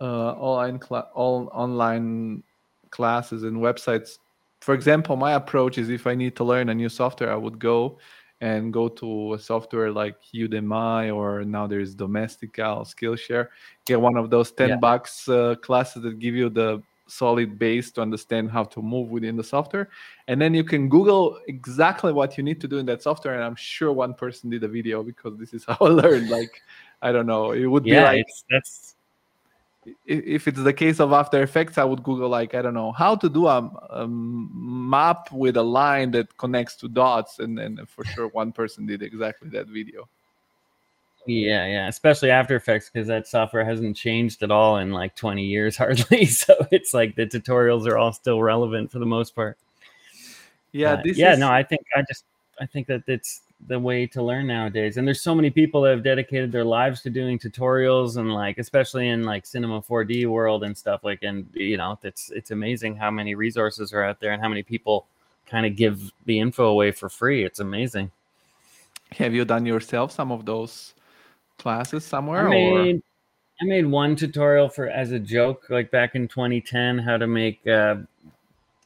uh, 0.00 0.32
online 0.32 0.80
cl- 0.80 1.10
all 1.14 1.48
online 1.52 2.42
classes 2.90 3.42
and 3.42 3.58
websites 3.58 4.18
for 4.60 4.74
example, 4.74 5.16
my 5.16 5.32
approach 5.34 5.78
is 5.78 5.88
if 5.88 6.06
I 6.06 6.14
need 6.14 6.36
to 6.36 6.44
learn 6.44 6.68
a 6.68 6.74
new 6.74 6.88
software, 6.88 7.32
I 7.32 7.36
would 7.36 7.58
go 7.58 7.98
and 8.40 8.72
go 8.72 8.88
to 8.88 9.34
a 9.34 9.38
software 9.38 9.90
like 9.90 10.16
Udemy 10.34 11.14
or 11.14 11.44
now 11.44 11.66
there's 11.66 11.94
Domestika, 11.94 12.84
Skillshare, 12.86 13.48
get 13.84 14.00
one 14.00 14.16
of 14.16 14.30
those 14.30 14.52
10 14.52 14.68
yeah. 14.68 14.76
bucks 14.76 15.28
uh, 15.28 15.56
classes 15.56 16.02
that 16.02 16.18
give 16.18 16.34
you 16.34 16.48
the 16.48 16.82
solid 17.08 17.58
base 17.58 17.90
to 17.92 18.02
understand 18.02 18.50
how 18.50 18.64
to 18.64 18.82
move 18.82 19.10
within 19.10 19.36
the 19.36 19.44
software. 19.44 19.88
And 20.28 20.40
then 20.40 20.54
you 20.54 20.64
can 20.64 20.88
Google 20.88 21.40
exactly 21.48 22.12
what 22.12 22.36
you 22.36 22.44
need 22.44 22.60
to 22.60 22.68
do 22.68 22.78
in 22.78 22.86
that 22.86 23.02
software. 23.02 23.34
And 23.34 23.42
I'm 23.42 23.56
sure 23.56 23.92
one 23.92 24.14
person 24.14 24.50
did 24.50 24.62
a 24.64 24.68
video 24.68 25.02
because 25.02 25.38
this 25.38 25.54
is 25.54 25.64
how 25.68 25.78
I 25.80 25.88
learned. 25.88 26.30
Like, 26.30 26.62
I 27.02 27.12
don't 27.12 27.26
know, 27.26 27.52
it 27.52 27.66
would 27.66 27.86
yeah, 27.86 28.12
be 28.12 28.18
like 28.18 28.26
that's 28.50 28.94
if 30.06 30.48
it's 30.48 30.62
the 30.62 30.72
case 30.72 31.00
of 31.00 31.12
After 31.12 31.42
Effects, 31.42 31.78
I 31.78 31.84
would 31.84 32.02
Google 32.02 32.28
like 32.28 32.54
I 32.54 32.62
don't 32.62 32.74
know 32.74 32.92
how 32.92 33.14
to 33.16 33.28
do 33.28 33.46
a, 33.46 33.58
a 33.90 34.06
map 34.08 35.30
with 35.32 35.56
a 35.56 35.62
line 35.62 36.10
that 36.12 36.36
connects 36.36 36.76
to 36.76 36.88
dots, 36.88 37.38
and 37.38 37.58
then 37.58 37.78
for 37.86 38.04
sure 38.04 38.28
one 38.28 38.52
person 38.52 38.86
did 38.86 39.02
exactly 39.02 39.48
that 39.50 39.66
video. 39.68 40.08
Yeah, 41.28 41.66
yeah, 41.66 41.88
especially 41.88 42.30
After 42.30 42.56
Effects 42.56 42.88
because 42.88 43.06
that 43.08 43.28
software 43.28 43.62
hasn't 43.62 43.98
changed 43.98 44.42
at 44.42 44.50
all 44.50 44.78
in 44.78 44.92
like 44.92 45.14
20 45.14 45.44
years 45.44 45.76
hardly. 45.78 46.24
So 46.24 46.54
it's 46.70 46.94
like 46.94 47.16
the 47.16 47.26
tutorials 47.26 47.86
are 47.86 47.98
all 47.98 48.14
still 48.14 48.42
relevant 48.42 48.90
for 48.90 48.98
the 48.98 49.06
most 49.06 49.34
part. 49.34 49.58
Yeah, 50.72 50.94
uh, 50.94 51.02
yeah, 51.04 51.34
is... 51.34 51.38
no, 51.38 51.50
I 51.50 51.62
think 51.62 51.82
I 51.94 52.02
just 52.08 52.24
I 52.58 52.64
think 52.64 52.86
that 52.86 53.02
it's 53.06 53.42
the 53.66 53.78
way 53.78 54.06
to 54.06 54.22
learn 54.22 54.46
nowadays. 54.46 54.96
And 54.96 55.06
there's 55.06 55.20
so 55.20 55.34
many 55.34 55.50
people 55.50 55.82
that 55.82 55.90
have 55.90 56.02
dedicated 56.02 56.50
their 56.50 56.64
lives 56.64 57.02
to 57.02 57.10
doing 57.10 57.38
tutorials 57.38 58.16
and 58.16 58.32
like 58.32 58.56
especially 58.56 59.08
in 59.08 59.24
like 59.24 59.44
cinema 59.44 59.82
4D 59.82 60.26
world 60.26 60.64
and 60.64 60.76
stuff 60.78 61.04
like 61.04 61.22
and 61.22 61.46
you 61.52 61.76
know, 61.76 61.98
it's 62.04 62.30
it's 62.30 62.52
amazing 62.52 62.96
how 62.96 63.10
many 63.10 63.34
resources 63.34 63.92
are 63.92 64.02
out 64.02 64.18
there 64.18 64.32
and 64.32 64.40
how 64.40 64.48
many 64.48 64.62
people 64.62 65.04
kind 65.46 65.66
of 65.66 65.76
give 65.76 66.10
the 66.24 66.40
info 66.40 66.68
away 66.68 66.90
for 66.90 67.10
free. 67.10 67.44
It's 67.44 67.60
amazing. 67.60 68.12
Have 69.12 69.34
you 69.34 69.44
done 69.44 69.66
yourself 69.66 70.12
some 70.12 70.32
of 70.32 70.46
those 70.46 70.94
classes 71.58 72.04
somewhere 72.04 72.46
I 72.46 72.50
made, 72.50 72.96
or 72.96 73.00
I 73.60 73.64
made 73.64 73.86
one 73.86 74.16
tutorial 74.16 74.68
for 74.68 74.88
as 74.88 75.12
a 75.12 75.18
joke 75.18 75.66
like 75.68 75.90
back 75.90 76.14
in 76.14 76.28
2010 76.28 76.98
how 76.98 77.16
to 77.16 77.26
make 77.26 77.66
uh, 77.66 77.96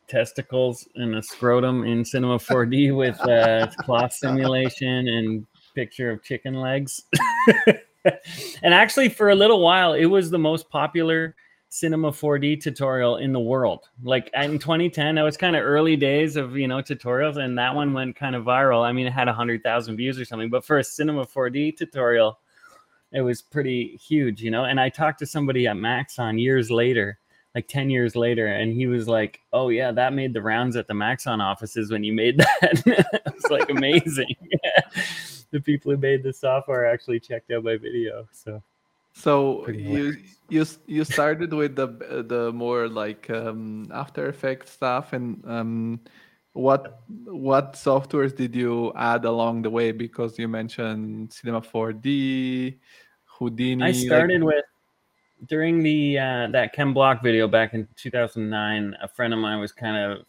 testicles 0.08 0.86
and 0.96 1.16
a 1.16 1.22
scrotum 1.22 1.84
in 1.84 2.04
Cinema 2.04 2.38
4D 2.38 2.96
with 2.96 3.20
uh, 3.28 3.68
cloth 3.78 4.12
simulation 4.12 5.08
and 5.08 5.46
picture 5.74 6.10
of 6.10 6.22
chicken 6.22 6.54
legs. 6.54 7.02
and 8.62 8.74
actually, 8.74 9.08
for 9.08 9.30
a 9.30 9.34
little 9.34 9.60
while, 9.60 9.94
it 9.94 10.06
was 10.06 10.30
the 10.30 10.38
most 10.38 10.68
popular 10.70 11.34
Cinema 11.68 12.10
4D 12.10 12.62
tutorial 12.62 13.16
in 13.16 13.32
the 13.32 13.40
world. 13.40 13.88
Like 14.02 14.30
in 14.34 14.58
2010, 14.58 15.14
that 15.14 15.22
was 15.22 15.38
kind 15.38 15.56
of 15.56 15.64
early 15.64 15.96
days 15.96 16.36
of 16.36 16.56
you 16.56 16.68
know 16.68 16.82
tutorials, 16.82 17.38
and 17.38 17.56
that 17.58 17.74
one 17.74 17.94
went 17.94 18.16
kind 18.16 18.36
of 18.36 18.44
viral. 18.44 18.84
I 18.84 18.92
mean, 18.92 19.06
it 19.06 19.12
had 19.12 19.28
hundred 19.28 19.62
thousand 19.62 19.96
views 19.96 20.20
or 20.20 20.26
something, 20.26 20.50
but 20.50 20.64
for 20.64 20.78
a 20.78 20.84
Cinema 20.84 21.24
4D 21.24 21.76
tutorial, 21.76 22.38
it 23.12 23.22
was 23.22 23.42
pretty 23.42 23.96
huge, 23.96 24.42
you 24.42 24.50
know. 24.50 24.64
And 24.64 24.80
I 24.80 24.88
talked 24.88 25.18
to 25.20 25.26
somebody 25.26 25.66
at 25.66 25.76
Maxon 25.76 26.38
years 26.38 26.70
later 26.70 27.18
like 27.54 27.68
10 27.68 27.90
years 27.90 28.16
later 28.16 28.46
and 28.46 28.72
he 28.72 28.86
was 28.86 29.08
like 29.08 29.40
oh 29.52 29.68
yeah 29.68 29.92
that 29.92 30.12
made 30.12 30.32
the 30.32 30.40
rounds 30.40 30.76
at 30.76 30.88
the 30.88 30.94
maxon 30.94 31.40
offices 31.40 31.90
when 31.90 32.04
you 32.04 32.12
made 32.12 32.38
that. 32.38 32.82
It's 33.26 33.50
like 33.50 33.70
amazing. 33.70 34.34
The 35.50 35.60
people 35.60 35.92
who 35.92 35.98
made 35.98 36.22
the 36.22 36.32
software 36.32 36.86
actually 36.86 37.20
checked 37.20 37.50
out 37.50 37.62
my 37.62 37.76
video 37.76 38.26
so. 38.32 38.62
So 39.12 39.68
you 39.68 40.16
you 40.48 40.64
you 40.86 41.04
started 41.04 41.52
with 41.52 41.76
the 41.76 41.88
the 42.26 42.50
more 42.54 42.88
like 42.88 43.28
um, 43.28 43.86
after 43.92 44.28
effects 44.28 44.70
stuff 44.70 45.12
and 45.12 45.44
um, 45.46 46.00
what 46.54 47.00
what 47.24 47.74
softwares 47.74 48.36
did 48.36 48.54
you 48.54 48.92
add 48.94 49.24
along 49.24 49.62
the 49.62 49.70
way 49.70 49.90
because 49.90 50.38
you 50.38 50.46
mentioned 50.46 51.32
cinema 51.32 51.62
4d 51.62 52.76
houdini 53.24 53.82
i 53.82 53.92
started 53.92 54.42
like... 54.42 54.54
with 54.54 54.64
during 55.46 55.82
the 55.82 56.18
uh, 56.18 56.46
that 56.48 56.72
Ken 56.72 56.92
Block 56.92 57.22
video 57.22 57.48
back 57.48 57.74
in 57.74 57.88
2009, 57.96 58.96
a 59.02 59.08
friend 59.08 59.32
of 59.34 59.40
mine 59.40 59.58
was 59.58 59.72
kind 59.72 59.96
of 59.96 60.24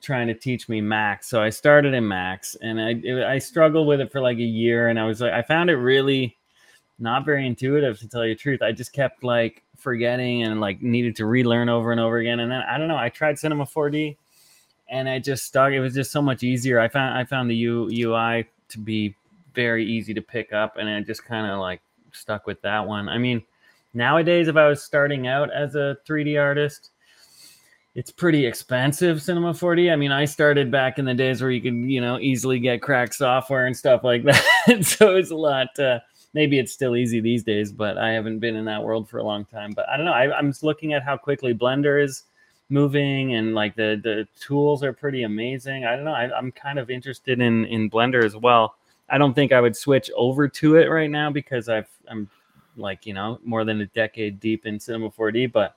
trying 0.00 0.26
to 0.28 0.34
teach 0.34 0.68
me 0.68 0.80
Max. 0.80 1.28
So 1.28 1.42
I 1.42 1.50
started 1.50 1.94
in 1.94 2.06
Max, 2.06 2.56
and 2.62 2.80
I 2.80 2.90
it, 3.02 3.24
I 3.24 3.38
struggled 3.38 3.86
with 3.86 4.00
it 4.00 4.12
for 4.12 4.20
like 4.20 4.38
a 4.38 4.42
year, 4.42 4.88
and 4.88 4.98
I 4.98 5.06
was 5.06 5.20
like, 5.20 5.32
I 5.32 5.42
found 5.42 5.70
it 5.70 5.76
really 5.76 6.36
not 6.98 7.24
very 7.24 7.46
intuitive 7.46 7.98
to 7.98 8.08
tell 8.08 8.24
you 8.24 8.34
the 8.34 8.40
truth. 8.40 8.62
I 8.62 8.72
just 8.72 8.92
kept 8.92 9.24
like 9.24 9.62
forgetting 9.76 10.44
and 10.44 10.60
like 10.60 10.80
needed 10.80 11.16
to 11.16 11.26
relearn 11.26 11.68
over 11.68 11.90
and 11.90 12.00
over 12.00 12.18
again. 12.18 12.40
And 12.40 12.50
then 12.50 12.62
I 12.62 12.78
don't 12.78 12.88
know, 12.88 12.96
I 12.96 13.08
tried 13.08 13.38
Cinema 13.38 13.64
4D, 13.64 14.16
and 14.88 15.08
I 15.08 15.18
just 15.18 15.44
stuck. 15.44 15.72
It 15.72 15.80
was 15.80 15.94
just 15.94 16.12
so 16.12 16.22
much 16.22 16.42
easier. 16.42 16.80
I 16.80 16.88
found 16.88 17.16
I 17.16 17.24
found 17.24 17.50
the 17.50 17.56
U, 17.56 17.88
UI 17.92 18.46
to 18.68 18.78
be 18.78 19.14
very 19.54 19.86
easy 19.86 20.14
to 20.14 20.22
pick 20.22 20.52
up, 20.52 20.76
and 20.76 20.88
I 20.88 21.00
just 21.00 21.24
kind 21.24 21.50
of 21.50 21.60
like 21.60 21.80
stuck 22.12 22.46
with 22.46 22.60
that 22.62 22.86
one. 22.86 23.08
I 23.08 23.18
mean 23.18 23.42
nowadays 23.94 24.48
if 24.48 24.56
i 24.56 24.68
was 24.68 24.82
starting 24.82 25.26
out 25.26 25.50
as 25.52 25.76
a 25.76 25.96
3d 26.06 26.40
artist 26.40 26.90
it's 27.94 28.10
pretty 28.10 28.44
expensive 28.44 29.22
cinema 29.22 29.52
4d 29.52 29.92
i 29.92 29.96
mean 29.96 30.10
i 30.10 30.24
started 30.24 30.70
back 30.70 30.98
in 30.98 31.04
the 31.04 31.14
days 31.14 31.40
where 31.40 31.50
you 31.50 31.62
could 31.62 31.74
you 31.74 32.00
know 32.00 32.18
easily 32.18 32.58
get 32.58 32.82
cracked 32.82 33.14
software 33.14 33.66
and 33.66 33.76
stuff 33.76 34.02
like 34.02 34.24
that 34.66 34.84
so 34.84 35.14
it's 35.14 35.30
a 35.30 35.36
lot 35.36 35.78
uh, 35.78 36.00
maybe 36.34 36.58
it's 36.58 36.72
still 36.72 36.96
easy 36.96 37.20
these 37.20 37.44
days 37.44 37.70
but 37.72 37.96
i 37.96 38.10
haven't 38.10 38.40
been 38.40 38.56
in 38.56 38.64
that 38.64 38.82
world 38.82 39.08
for 39.08 39.18
a 39.18 39.24
long 39.24 39.44
time 39.44 39.70
but 39.74 39.88
i 39.88 39.96
don't 39.96 40.06
know 40.06 40.12
I, 40.12 40.36
i'm 40.36 40.50
just 40.50 40.64
looking 40.64 40.92
at 40.92 41.04
how 41.04 41.16
quickly 41.16 41.54
blender 41.54 42.02
is 42.02 42.24
moving 42.74 43.34
and 43.34 43.54
like 43.54 43.74
the 43.76 44.00
the 44.02 44.26
tools 44.38 44.82
are 44.82 44.92
pretty 44.92 45.22
amazing 45.22 45.84
i 45.84 45.94
don't 45.94 46.04
know 46.04 46.12
I, 46.12 46.36
i'm 46.36 46.50
kind 46.52 46.78
of 46.78 46.90
interested 46.90 47.40
in 47.40 47.64
in 47.66 47.88
blender 47.88 48.24
as 48.24 48.36
well 48.36 48.74
i 49.08 49.16
don't 49.16 49.34
think 49.34 49.52
i 49.52 49.60
would 49.60 49.76
switch 49.76 50.10
over 50.16 50.48
to 50.48 50.76
it 50.76 50.86
right 50.90 51.10
now 51.10 51.30
because 51.30 51.68
i've 51.68 51.88
i'm 52.08 52.28
like 52.76 53.06
you 53.06 53.14
know 53.14 53.38
more 53.44 53.64
than 53.64 53.80
a 53.80 53.86
decade 53.86 54.40
deep 54.40 54.66
in 54.66 54.78
Cinema 54.78 55.10
4D, 55.10 55.52
but 55.52 55.76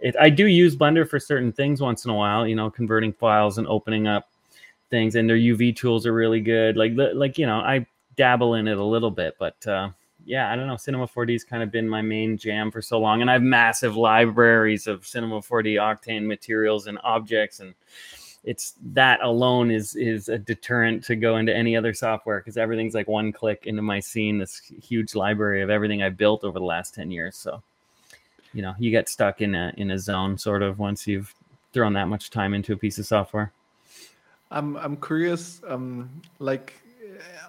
it, 0.00 0.14
I 0.20 0.30
do 0.30 0.46
use 0.46 0.76
Blender 0.76 1.08
for 1.08 1.18
certain 1.18 1.52
things 1.52 1.80
once 1.80 2.04
in 2.04 2.10
a 2.10 2.14
while. 2.14 2.46
You 2.46 2.54
know, 2.54 2.70
converting 2.70 3.12
files 3.12 3.58
and 3.58 3.66
opening 3.66 4.06
up 4.06 4.28
things, 4.90 5.16
and 5.16 5.28
their 5.28 5.36
UV 5.36 5.76
tools 5.76 6.06
are 6.06 6.12
really 6.12 6.40
good. 6.40 6.76
Like 6.76 6.92
like 6.96 7.38
you 7.38 7.46
know, 7.46 7.58
I 7.58 7.86
dabble 8.16 8.54
in 8.54 8.68
it 8.68 8.78
a 8.78 8.84
little 8.84 9.10
bit, 9.10 9.36
but 9.38 9.66
uh, 9.66 9.90
yeah, 10.28 10.52
I 10.52 10.56
don't 10.56 10.66
know. 10.66 10.76
Cinema 10.76 11.06
4D 11.06 11.32
has 11.32 11.44
kind 11.44 11.62
of 11.62 11.70
been 11.70 11.88
my 11.88 12.02
main 12.02 12.36
jam 12.36 12.70
for 12.70 12.82
so 12.82 13.00
long, 13.00 13.22
and 13.22 13.30
I 13.30 13.32
have 13.32 13.42
massive 13.42 13.96
libraries 13.96 14.86
of 14.86 15.06
Cinema 15.06 15.40
4D 15.40 15.74
Octane 15.76 16.26
materials 16.26 16.86
and 16.86 16.98
objects 17.02 17.60
and 17.60 17.74
it's 18.44 18.74
that 18.92 19.20
alone 19.22 19.70
is 19.70 19.96
is 19.96 20.28
a 20.28 20.38
deterrent 20.38 21.02
to 21.04 21.16
go 21.16 21.36
into 21.36 21.54
any 21.54 21.76
other 21.76 21.92
software 21.92 22.38
because 22.38 22.56
everything's 22.56 22.94
like 22.94 23.08
one 23.08 23.32
click 23.32 23.66
into 23.66 23.82
my 23.82 23.98
scene 23.98 24.38
this 24.38 24.62
huge 24.80 25.14
library 25.14 25.60
of 25.60 25.70
everything 25.70 26.02
i 26.02 26.08
built 26.08 26.44
over 26.44 26.58
the 26.58 26.64
last 26.64 26.94
10 26.94 27.10
years 27.10 27.36
so 27.36 27.62
you 28.54 28.62
know 28.62 28.74
you 28.78 28.90
get 28.90 29.08
stuck 29.08 29.40
in 29.40 29.54
a 29.54 29.72
in 29.76 29.90
a 29.90 29.98
zone 29.98 30.38
sort 30.38 30.62
of 30.62 30.78
once 30.78 31.06
you've 31.06 31.34
thrown 31.72 31.92
that 31.92 32.06
much 32.06 32.30
time 32.30 32.54
into 32.54 32.72
a 32.72 32.76
piece 32.76 32.98
of 32.98 33.06
software 33.06 33.52
i'm 34.50 34.76
i'm 34.76 34.96
curious 34.96 35.60
um 35.66 36.08
like 36.38 36.74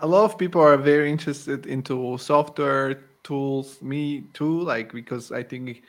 a 0.01 0.07
lot 0.07 0.25
of 0.25 0.37
people 0.37 0.61
are 0.61 0.77
very 0.77 1.11
interested 1.11 1.65
into 1.65 2.17
software 2.17 3.01
tools 3.23 3.81
me 3.81 4.23
too 4.33 4.61
like 4.61 4.91
because 4.93 5.31
i 5.31 5.43
think 5.43 5.83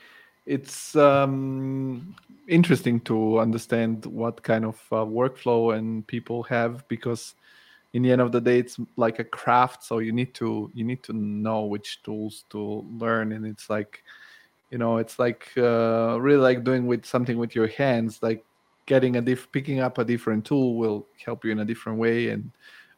it's 0.46 0.96
um 0.96 2.14
interesting 2.48 3.00
to 3.00 3.38
understand 3.38 4.04
what 4.06 4.42
kind 4.42 4.64
of 4.64 4.80
uh, 4.90 4.96
workflow 4.96 5.76
and 5.76 6.06
people 6.06 6.42
have 6.42 6.86
because 6.88 7.34
in 7.92 8.02
the 8.02 8.10
end 8.10 8.20
of 8.20 8.32
the 8.32 8.40
day 8.40 8.58
it's 8.58 8.78
like 8.96 9.18
a 9.18 9.24
craft 9.24 9.84
so 9.84 9.98
you 9.98 10.12
need 10.12 10.32
to 10.34 10.70
you 10.74 10.84
need 10.84 11.02
to 11.02 11.12
know 11.12 11.62
which 11.62 12.02
tools 12.02 12.44
to 12.50 12.84
learn. 12.98 13.32
And 13.32 13.46
it's 13.46 13.68
like 13.68 14.02
you 14.70 14.78
know 14.78 14.98
it's 14.98 15.18
like 15.18 15.48
uh, 15.56 16.18
really 16.20 16.40
like 16.40 16.64
doing 16.64 16.86
with 16.86 17.04
something 17.04 17.38
with 17.38 17.54
your 17.54 17.66
hands 17.66 18.22
like 18.22 18.44
getting 18.86 19.16
a 19.16 19.20
diff 19.20 19.50
picking 19.52 19.80
up 19.80 19.98
a 19.98 20.04
different 20.04 20.44
tool 20.44 20.76
will 20.76 21.06
help 21.24 21.44
you 21.44 21.52
in 21.52 21.60
a 21.60 21.64
different 21.64 21.98
way. 21.98 22.28
And 22.28 22.50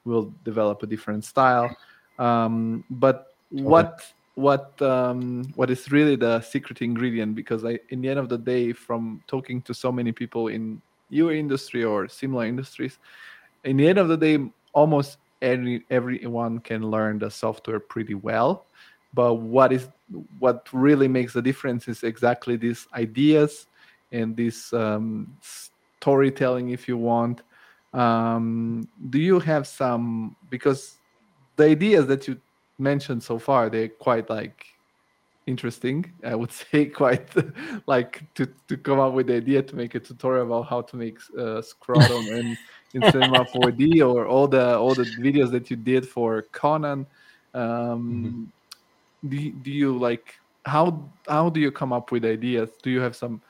will 0.05 0.33
develop 0.45 0.83
a 0.83 0.87
different 0.87 1.25
style 1.25 1.75
um, 2.19 2.85
but 2.91 3.35
what 3.51 4.05
what 4.35 4.81
um, 4.81 5.45
what 5.57 5.71
is 5.71 5.93
really 5.93 6.17
the 6.17 6.41
secret 6.41 6.81
ingredient 6.81 7.35
because 7.35 7.65
I, 7.65 7.79
in 7.91 8.01
the 8.01 8.09
end 8.09 8.19
of 8.19 8.31
the 8.31 8.39
day 8.39 8.73
from 8.73 9.23
talking 9.27 9.61
to 9.63 9.75
so 9.75 9.93
many 9.93 10.11
people 10.13 10.49
in 10.49 10.81
your 11.11 11.35
industry 11.35 11.85
or 11.85 12.09
similar 12.09 12.47
industries 12.47 12.99
in 13.65 13.77
the 13.77 13.89
end 13.89 13.99
of 13.99 14.09
the 14.09 14.17
day, 14.17 14.39
almost 14.73 15.19
every 15.41 15.85
everyone 15.91 16.59
can 16.59 16.91
learn 16.91 17.19
the 17.19 17.31
software 17.31 17.81
pretty 17.81 18.15
well. 18.15 18.67
But 19.15 19.35
what 19.35 19.73
is 19.73 19.89
what 20.39 20.69
really 20.73 21.09
makes 21.09 21.33
the 21.33 21.43
difference 21.43 21.89
is 21.89 22.03
exactly 22.03 22.57
these 22.57 22.87
ideas 22.95 23.67
and 24.11 24.37
this 24.37 24.73
um, 24.73 25.37
storytelling, 25.41 26.71
if 26.71 26.89
you 26.89 26.97
want. 26.97 27.43
Um, 27.93 28.89
do 29.11 29.19
you 29.19 29.39
have 29.41 29.67
some 29.67 30.37
because 30.49 30.97
the 31.57 31.65
ideas 31.65 32.07
that 32.07 32.27
you 32.27 32.41
mentioned 32.79 33.23
so 33.23 33.39
far 33.39 33.69
they're 33.69 33.89
quite 33.89 34.29
like 34.31 34.67
interesting 35.47 36.11
i 36.25 36.35
would 36.35 36.53
say 36.71 36.87
quite 36.87 37.29
like 37.87 38.23
to, 38.35 38.49
to 38.69 38.77
come 38.77 39.01
up 39.01 39.13
with 39.13 39.27
the 39.27 39.37
idea 39.37 39.63
to 39.63 39.77
make 39.77 39.95
a 39.95 40.01
tutorial 40.01 40.47
about 40.47 40.69
how 40.69 40.81
to 40.81 40.97
make 40.97 41.19
uh, 41.39 41.61
scrotum 41.61 42.27
in, 42.39 42.57
in 42.95 43.03
cinema 43.11 43.45
4d 43.45 44.07
or 44.07 44.27
all 44.27 44.47
the 44.47 44.79
all 44.79 44.95
the 44.95 45.05
videos 45.21 45.51
that 45.51 45.71
you 45.71 45.77
did 45.77 46.09
for 46.09 46.43
conan 46.53 47.07
um, 47.55 48.51
mm-hmm. 49.23 49.29
do, 49.29 49.51
do 49.51 49.71
you 49.71 49.99
like 49.99 50.35
how 50.65 51.03
how 51.29 51.51
do 51.51 51.61
you 51.61 51.73
come 51.73 51.93
up 51.93 52.13
with 52.13 52.25
ideas 52.25 52.71
do 52.83 52.91
you 52.91 53.01
have 53.01 53.17
some 53.17 53.41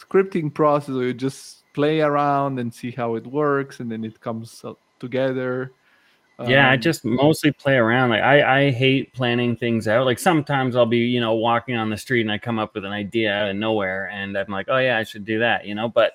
scripting 0.00 0.52
process 0.52 0.94
or 0.94 1.04
you 1.04 1.14
just 1.14 1.64
play 1.78 2.00
around 2.00 2.58
and 2.58 2.74
see 2.74 2.90
how 2.90 3.14
it 3.14 3.24
works 3.24 3.78
and 3.80 3.88
then 3.92 4.04
it 4.04 4.20
comes 4.20 4.64
together 4.98 5.70
yeah, 6.46 6.70
I 6.70 6.74
um, 6.74 6.80
just 6.80 7.04
mostly 7.04 7.50
play 7.50 7.74
around. 7.74 8.10
Like 8.10 8.22
I, 8.22 8.66
I 8.66 8.70
hate 8.70 9.12
planning 9.12 9.56
things 9.56 9.88
out. 9.88 10.04
Like 10.04 10.20
sometimes 10.20 10.76
I'll 10.76 10.86
be, 10.86 10.98
you 10.98 11.20
know, 11.20 11.34
walking 11.34 11.74
on 11.74 11.90
the 11.90 11.96
street 11.96 12.20
and 12.20 12.30
I 12.30 12.38
come 12.38 12.60
up 12.60 12.74
with 12.74 12.84
an 12.84 12.92
idea 12.92 13.32
out 13.32 13.50
of 13.50 13.56
nowhere 13.56 14.08
and 14.10 14.36
I'm 14.38 14.46
like, 14.48 14.66
oh 14.68 14.78
yeah, 14.78 14.98
I 14.98 15.02
should 15.02 15.24
do 15.24 15.40
that, 15.40 15.66
you 15.66 15.74
know. 15.74 15.88
But 15.88 16.12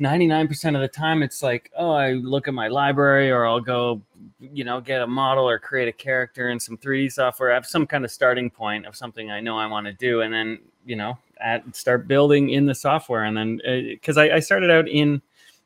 99% 0.00 0.74
of 0.74 0.80
the 0.80 0.88
time 0.88 1.22
it's 1.22 1.44
like, 1.44 1.70
oh, 1.76 1.92
I 1.92 2.14
look 2.14 2.48
at 2.48 2.54
my 2.54 2.66
library 2.66 3.30
or 3.30 3.46
I'll 3.46 3.60
go, 3.60 4.02
you 4.40 4.64
know, 4.64 4.80
get 4.80 5.00
a 5.00 5.06
model 5.06 5.48
or 5.48 5.60
create 5.60 5.86
a 5.86 5.92
character 5.92 6.48
in 6.48 6.58
some 6.58 6.76
3D 6.76 7.12
software. 7.12 7.52
I 7.52 7.54
have 7.54 7.66
some 7.66 7.86
kind 7.86 8.04
of 8.04 8.10
starting 8.10 8.50
point 8.50 8.84
of 8.84 8.96
something 8.96 9.30
I 9.30 9.40
know 9.40 9.56
I 9.56 9.66
want 9.66 9.86
to 9.86 9.92
do. 9.92 10.22
And 10.22 10.34
then, 10.34 10.58
you 10.84 10.96
know, 10.96 11.16
at, 11.42 11.74
start 11.74 12.08
building 12.08 12.50
in 12.50 12.66
the 12.66 12.74
software. 12.74 13.24
And 13.24 13.36
then, 13.36 13.60
because 13.88 14.16
uh, 14.16 14.22
I, 14.22 14.36
I 14.36 14.40
started 14.40 14.70
out 14.70 14.88
in 14.88 15.22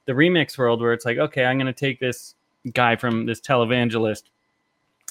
the 0.07 0.13
remix 0.13 0.59
world 0.59 0.81
where 0.81 0.93
it's 0.93 1.05
like, 1.05 1.19
okay, 1.19 1.45
I'm 1.45 1.59
going 1.59 1.67
to 1.67 1.73
take 1.73 2.01
this 2.01 2.35
guy 2.73 2.97
from 2.97 3.27
this 3.27 3.41
televangelist 3.41 4.25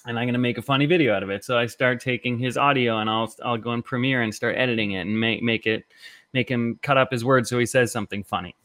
and 0.05 0.19
I'm 0.19 0.25
going 0.25 0.33
to 0.33 0.39
make 0.39 0.57
a 0.57 0.61
funny 0.61 0.85
video 0.85 1.13
out 1.15 1.23
of 1.23 1.29
it. 1.29 1.43
So 1.43 1.57
I 1.57 1.65
start 1.65 2.01
taking 2.01 2.37
his 2.37 2.57
audio 2.57 2.99
and 2.99 3.09
I'll 3.09 3.33
I'll 3.43 3.57
go 3.57 3.73
in 3.73 3.81
Premiere 3.81 4.21
and 4.21 4.33
start 4.33 4.57
editing 4.57 4.91
it 4.91 5.01
and 5.01 5.19
make 5.19 5.41
make 5.41 5.65
it 5.65 5.85
make 6.33 6.49
him 6.49 6.79
cut 6.81 6.97
up 6.97 7.11
his 7.11 7.23
words 7.23 7.49
so 7.49 7.59
he 7.59 7.65
says 7.65 7.91
something 7.91 8.23
funny. 8.23 8.55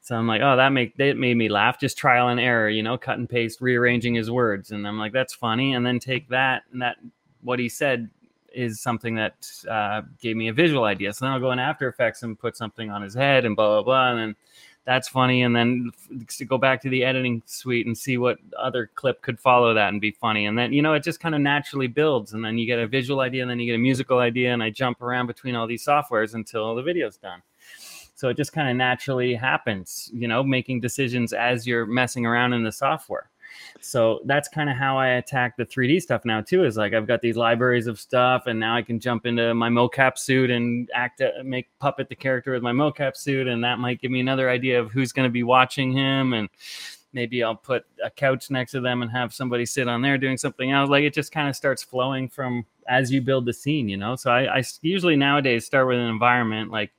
So 0.00 0.16
I'm 0.16 0.26
like, 0.26 0.40
oh, 0.42 0.56
that 0.56 0.70
make 0.70 0.96
that 0.96 1.16
made 1.16 1.36
me 1.36 1.48
laugh. 1.48 1.78
Just 1.78 1.98
trial 1.98 2.28
and 2.28 2.40
error, 2.40 2.68
you 2.68 2.82
know, 2.82 2.98
cut 2.98 3.18
and 3.18 3.28
paste, 3.28 3.60
rearranging 3.60 4.14
his 4.14 4.30
words, 4.30 4.70
and 4.70 4.86
I'm 4.88 4.98
like, 4.98 5.12
that's 5.12 5.34
funny. 5.34 5.74
And 5.74 5.86
then 5.86 5.98
take 5.98 6.28
that 6.30 6.62
and 6.72 6.82
that 6.82 6.96
what 7.42 7.58
he 7.58 7.68
said 7.68 8.10
is 8.58 8.80
something 8.80 9.14
that 9.14 9.48
uh, 9.70 10.02
gave 10.20 10.36
me 10.36 10.48
a 10.48 10.52
visual 10.52 10.84
idea. 10.84 11.12
So 11.12 11.24
then 11.24 11.32
I'll 11.32 11.40
go 11.40 11.52
in 11.52 11.60
After 11.60 11.88
Effects 11.88 12.24
and 12.24 12.36
put 12.36 12.56
something 12.56 12.90
on 12.90 13.02
his 13.02 13.14
head 13.14 13.44
and 13.44 13.54
blah 13.54 13.68
blah 13.68 13.82
blah, 13.82 14.10
and 14.10 14.18
then 14.18 14.36
that's 14.84 15.06
funny. 15.06 15.42
And 15.42 15.54
then 15.54 15.92
to 16.28 16.44
go 16.44 16.58
back 16.58 16.82
to 16.82 16.88
the 16.88 17.04
editing 17.04 17.42
suite 17.46 17.86
and 17.86 17.96
see 17.96 18.18
what 18.18 18.38
other 18.58 18.90
clip 18.96 19.22
could 19.22 19.38
follow 19.38 19.74
that 19.74 19.90
and 19.90 20.00
be 20.00 20.10
funny. 20.10 20.46
And 20.46 20.58
then 20.58 20.72
you 20.72 20.82
know 20.82 20.94
it 20.94 21.04
just 21.04 21.20
kind 21.20 21.36
of 21.36 21.40
naturally 21.40 21.86
builds. 21.86 22.32
And 22.32 22.44
then 22.44 22.58
you 22.58 22.66
get 22.66 22.80
a 22.80 22.88
visual 22.88 23.20
idea 23.20 23.42
and 23.42 23.50
then 23.50 23.60
you 23.60 23.66
get 23.66 23.76
a 23.76 23.78
musical 23.78 24.18
idea 24.18 24.52
and 24.52 24.62
i 24.62 24.70
jump 24.70 25.00
around 25.00 25.28
between 25.28 25.54
all 25.54 25.66
these 25.66 25.84
softwares 25.84 26.34
until 26.34 26.74
the 26.74 26.82
video's 26.82 27.16
done. 27.16 27.42
So 28.16 28.28
it 28.28 28.36
just 28.36 28.52
kind 28.52 28.68
of 28.68 28.76
naturally 28.76 29.34
happens 29.34 30.10
you 30.12 30.26
know 30.26 30.42
making 30.42 30.80
decisions 30.80 31.32
as 31.32 31.64
you're 31.64 31.86
messing 31.86 32.26
around 32.26 32.52
in 32.54 32.64
the 32.64 32.72
software 32.72 33.30
so 33.80 34.20
that's 34.24 34.48
kind 34.48 34.68
of 34.68 34.76
how 34.76 34.98
I 34.98 35.08
attack 35.08 35.56
the 35.56 35.64
3D 35.64 36.02
stuff 36.02 36.24
now 36.24 36.40
too. 36.40 36.64
Is 36.64 36.76
like 36.76 36.94
I've 36.94 37.06
got 37.06 37.20
these 37.20 37.36
libraries 37.36 37.86
of 37.86 37.98
stuff, 38.00 38.46
and 38.46 38.58
now 38.58 38.76
I 38.76 38.82
can 38.82 39.00
jump 39.00 39.26
into 39.26 39.54
my 39.54 39.68
mocap 39.68 40.18
suit 40.18 40.50
and 40.50 40.90
act, 40.94 41.20
uh, 41.20 41.30
make 41.44 41.68
puppet 41.78 42.08
the 42.08 42.16
character 42.16 42.52
with 42.52 42.62
my 42.62 42.72
mocap 42.72 43.16
suit, 43.16 43.46
and 43.46 43.62
that 43.64 43.78
might 43.78 44.00
give 44.00 44.10
me 44.10 44.20
another 44.20 44.50
idea 44.50 44.80
of 44.80 44.90
who's 44.90 45.12
going 45.12 45.28
to 45.28 45.32
be 45.32 45.42
watching 45.42 45.92
him, 45.92 46.32
and 46.32 46.48
maybe 47.12 47.42
I'll 47.42 47.56
put 47.56 47.84
a 48.04 48.10
couch 48.10 48.50
next 48.50 48.72
to 48.72 48.80
them 48.80 49.02
and 49.02 49.10
have 49.10 49.32
somebody 49.32 49.64
sit 49.64 49.88
on 49.88 50.02
there 50.02 50.18
doing 50.18 50.36
something 50.36 50.70
else. 50.70 50.90
Like 50.90 51.04
it 51.04 51.14
just 51.14 51.32
kind 51.32 51.48
of 51.48 51.56
starts 51.56 51.82
flowing 51.82 52.28
from 52.28 52.66
as 52.88 53.10
you 53.10 53.20
build 53.20 53.46
the 53.46 53.52
scene, 53.52 53.88
you 53.88 53.96
know. 53.96 54.16
So 54.16 54.30
I, 54.30 54.58
I 54.58 54.64
usually 54.82 55.16
nowadays 55.16 55.66
start 55.66 55.86
with 55.86 55.98
an 55.98 56.08
environment 56.08 56.70
like 56.70 56.92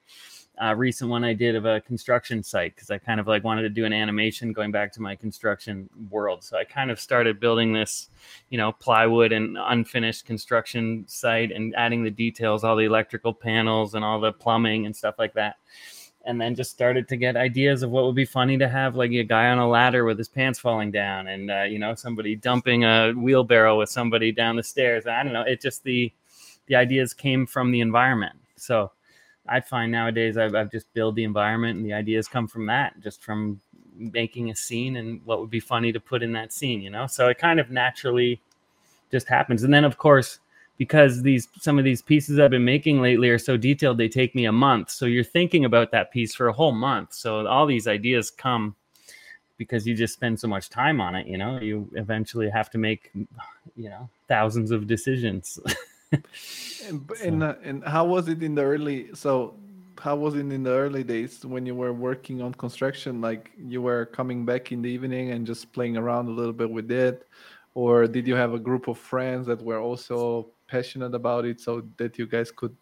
uh, 0.61 0.75
recent 0.75 1.09
one 1.09 1.23
I 1.23 1.33
did 1.33 1.55
of 1.55 1.65
a 1.65 1.79
construction 1.81 2.43
site 2.43 2.75
because 2.75 2.91
I 2.91 2.97
kind 2.97 3.19
of 3.19 3.27
like 3.27 3.43
wanted 3.43 3.61
to 3.61 3.69
do 3.69 3.85
an 3.85 3.93
animation 3.93 4.51
going 4.51 4.71
back 4.71 4.91
to 4.93 5.01
my 5.01 5.15
construction 5.15 5.89
world. 6.09 6.43
So 6.43 6.57
I 6.57 6.65
kind 6.65 6.91
of 6.91 6.99
started 6.99 7.39
building 7.39 7.71
this, 7.71 8.09
you 8.49 8.57
know, 8.57 8.73
plywood 8.73 9.31
and 9.31 9.57
unfinished 9.57 10.25
construction 10.25 11.05
site 11.07 11.51
and 11.51 11.73
adding 11.75 12.03
the 12.03 12.11
details, 12.11 12.63
all 12.63 12.75
the 12.75 12.83
electrical 12.83 13.33
panels 13.33 13.95
and 13.95 14.03
all 14.03 14.19
the 14.19 14.33
plumbing 14.33 14.85
and 14.85 14.95
stuff 14.95 15.15
like 15.17 15.33
that. 15.35 15.55
And 16.25 16.39
then 16.39 16.55
just 16.55 16.71
started 16.71 17.07
to 17.07 17.15
get 17.15 17.37
ideas 17.37 17.81
of 17.81 17.91
what 17.91 18.03
would 18.03 18.15
be 18.15 18.25
funny 18.25 18.57
to 18.57 18.67
have, 18.67 18.97
like 18.97 19.11
a 19.11 19.23
guy 19.23 19.47
on 19.47 19.57
a 19.57 19.67
ladder 19.67 20.03
with 20.03 20.17
his 20.17 20.27
pants 20.27 20.59
falling 20.59 20.91
down, 20.91 21.27
and 21.27 21.49
uh, 21.49 21.63
you 21.63 21.79
know 21.79 21.95
somebody 21.95 22.35
dumping 22.35 22.83
a 22.83 23.13
wheelbarrow 23.13 23.79
with 23.79 23.89
somebody 23.89 24.33
down 24.33 24.57
the 24.57 24.61
stairs. 24.61 25.07
I 25.07 25.23
don't 25.23 25.31
know. 25.31 25.43
It 25.43 25.61
just 25.61 25.83
the 25.85 26.11
the 26.67 26.75
ideas 26.75 27.13
came 27.13 27.47
from 27.47 27.71
the 27.71 27.79
environment. 27.79 28.35
So 28.57 28.91
I 29.49 29.59
find 29.61 29.91
nowadays 29.91 30.37
I've, 30.37 30.55
I've 30.55 30.71
just 30.71 30.91
build 30.93 31.15
the 31.15 31.23
environment 31.23 31.77
and 31.77 31.85
the 31.85 31.93
ideas 31.93 32.27
come 32.27 32.47
from 32.47 32.65
that, 32.67 32.99
just 33.01 33.23
from 33.23 33.59
making 33.95 34.49
a 34.51 34.55
scene 34.55 34.97
and 34.97 35.21
what 35.25 35.41
would 35.41 35.49
be 35.49 35.59
funny 35.59 35.91
to 35.91 35.99
put 35.99 36.23
in 36.23 36.31
that 36.33 36.53
scene, 36.53 36.81
you 36.81 36.89
know? 36.89 37.07
So 37.07 37.27
it 37.27 37.37
kind 37.37 37.59
of 37.59 37.69
naturally 37.69 38.41
just 39.11 39.27
happens. 39.27 39.63
And 39.63 39.73
then 39.73 39.83
of 39.83 39.97
course, 39.97 40.39
because 40.77 41.23
these 41.23 41.49
some 41.59 41.77
of 41.77 41.83
these 41.83 42.01
pieces 42.01 42.39
I've 42.39 42.51
been 42.51 42.63
making 42.63 43.01
lately 43.01 43.29
are 43.29 43.37
so 43.37 43.57
detailed, 43.57 43.97
they 43.97 44.07
take 44.07 44.33
me 44.33 44.45
a 44.45 44.51
month. 44.51 44.89
So 44.91 45.05
you're 45.05 45.23
thinking 45.25 45.65
about 45.65 45.91
that 45.91 46.11
piece 46.11 46.33
for 46.33 46.47
a 46.47 46.53
whole 46.53 46.71
month. 46.71 47.13
So 47.13 47.45
all 47.45 47.65
these 47.65 47.87
ideas 47.87 48.31
come 48.31 48.75
because 49.57 49.85
you 49.85 49.93
just 49.93 50.13
spend 50.13 50.39
so 50.39 50.47
much 50.47 50.69
time 50.69 51.01
on 51.01 51.15
it, 51.15 51.27
you 51.27 51.37
know, 51.37 51.59
you 51.59 51.89
eventually 51.95 52.49
have 52.49 52.69
to 52.69 52.77
make, 52.77 53.11
you 53.75 53.89
know, 53.89 54.09
thousands 54.29 54.71
of 54.71 54.87
decisions. 54.87 55.59
and, 56.11 57.11
and, 57.23 57.43
uh, 57.43 57.55
and 57.63 57.83
how 57.83 58.05
was 58.05 58.27
it 58.27 58.41
in 58.41 58.55
the 58.55 58.63
early 58.63 59.09
so 59.13 59.55
how 59.99 60.15
was 60.15 60.35
it 60.35 60.39
in 60.39 60.63
the 60.63 60.71
early 60.71 61.03
days 61.03 61.45
when 61.45 61.65
you 61.65 61.75
were 61.75 61.93
working 61.93 62.41
on 62.41 62.53
construction? 62.53 63.19
Like 63.21 63.51
you 63.57 63.81
were 63.81 64.05
coming 64.05 64.45
back 64.45 64.71
in 64.71 64.81
the 64.81 64.89
evening 64.89 65.31
and 65.31 65.45
just 65.45 65.71
playing 65.73 65.97
around 65.97 66.27
a 66.27 66.31
little 66.31 66.53
bit 66.53 66.69
with 66.69 66.89
it? 66.89 67.27
Or 67.73 68.07
did 68.07 68.27
you 68.27 68.35
have 68.35 68.53
a 68.53 68.59
group 68.59 68.87
of 68.87 68.97
friends 68.97 69.45
that 69.47 69.61
were 69.61 69.79
also 69.79 70.47
passionate 70.67 71.13
about 71.13 71.45
it 71.45 71.59
so 71.59 71.83
that 71.97 72.17
you 72.17 72.27
guys 72.27 72.51
could 72.51 72.75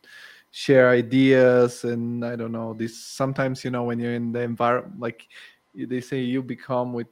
share 0.52 0.90
ideas 0.90 1.84
and 1.84 2.26
i 2.26 2.36
don't 2.36 2.52
know 2.52 2.74
this 2.74 2.98
sometimes 2.98 3.64
you 3.64 3.70
know 3.70 3.84
when 3.84 4.00
you're 4.00 4.14
in 4.14 4.32
the 4.32 4.40
environment 4.40 5.00
like 5.00 5.28
they 5.76 6.02
say 6.02 6.20
you 6.20 6.42
become 6.42 6.94
with 6.94 7.08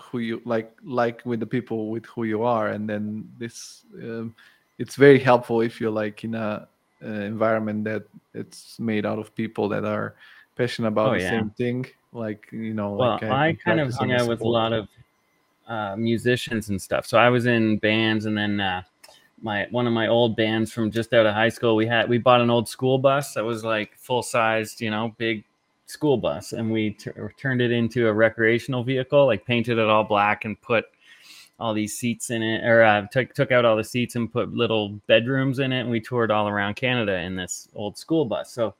who 0.00 0.18
you 0.18 0.42
like 0.44 0.72
like 0.82 1.22
with 1.24 1.40
the 1.40 1.46
people 1.46 1.90
with 1.90 2.04
who 2.06 2.24
you 2.24 2.42
are 2.42 2.68
and 2.68 2.88
then 2.88 3.28
this 3.38 3.84
um, 4.02 4.34
it's 4.78 4.96
very 4.96 5.18
helpful 5.18 5.60
if 5.60 5.80
you're 5.80 5.90
like 5.90 6.24
in 6.24 6.34
a, 6.34 6.68
environment 7.00 7.84
that 7.84 8.02
it's 8.32 8.78
made 8.80 9.04
out 9.04 9.18
of 9.18 9.34
people 9.34 9.68
that 9.68 9.84
are 9.84 10.14
passionate 10.56 10.88
about 10.88 11.10
oh, 11.10 11.14
the 11.14 11.20
yeah. 11.20 11.30
same 11.30 11.50
thing. 11.50 11.86
Like 12.12 12.48
you 12.52 12.72
know 12.72 12.92
well 12.92 13.18
like 13.20 13.24
i, 13.24 13.48
I 13.48 13.52
kind 13.54 13.80
of 13.80 13.92
hung 13.92 14.12
out 14.12 14.28
with 14.28 14.40
a 14.40 14.48
lot 14.48 14.72
of 14.72 14.88
uh, 15.66 15.96
musicians 15.96 16.68
and 16.68 16.80
stuff. 16.80 17.06
So 17.06 17.18
i 17.18 17.28
was 17.28 17.46
in 17.46 17.78
bands 17.78 18.24
and 18.24 18.38
then 18.38 18.60
uh, 18.60 18.82
my 19.42 19.66
one 19.70 19.86
of 19.86 19.92
my 19.92 20.06
old 20.06 20.36
bands 20.36 20.72
from 20.72 20.90
just 20.90 21.12
out 21.12 21.26
of 21.26 21.34
high 21.34 21.48
school 21.48 21.74
we 21.74 21.86
had 21.86 22.08
we 22.08 22.18
bought 22.18 22.40
an 22.40 22.50
old 22.50 22.68
school 22.68 22.98
bus 22.98 23.34
that 23.34 23.44
was 23.44 23.64
like 23.64 23.98
full 23.98 24.22
sized 24.22 24.80
you 24.80 24.90
know 24.90 25.14
big 25.18 25.44
school 25.86 26.16
bus. 26.16 26.52
And 26.52 26.70
we 26.70 26.90
t- 26.90 27.10
turned 27.38 27.60
it 27.60 27.70
into 27.70 28.08
a 28.08 28.12
recreational 28.12 28.84
vehicle 28.84 29.26
like 29.26 29.44
painted 29.44 29.78
it 29.78 29.86
all 29.86 30.04
black 30.04 30.44
and 30.44 30.60
put 30.60 30.86
all 31.58 31.72
these 31.72 31.96
seats 31.96 32.30
in 32.30 32.42
it, 32.42 32.64
or 32.64 32.82
uh, 32.82 33.06
took 33.12 33.34
took 33.34 33.52
out 33.52 33.64
all 33.64 33.76
the 33.76 33.84
seats 33.84 34.16
and 34.16 34.32
put 34.32 34.52
little 34.52 34.90
bedrooms 35.06 35.58
in 35.58 35.72
it, 35.72 35.80
and 35.80 35.90
we 35.90 36.00
toured 36.00 36.30
all 36.30 36.48
around 36.48 36.74
Canada 36.74 37.16
in 37.18 37.36
this 37.36 37.68
old 37.74 37.96
school 37.96 38.24
bus. 38.24 38.52
So 38.52 38.74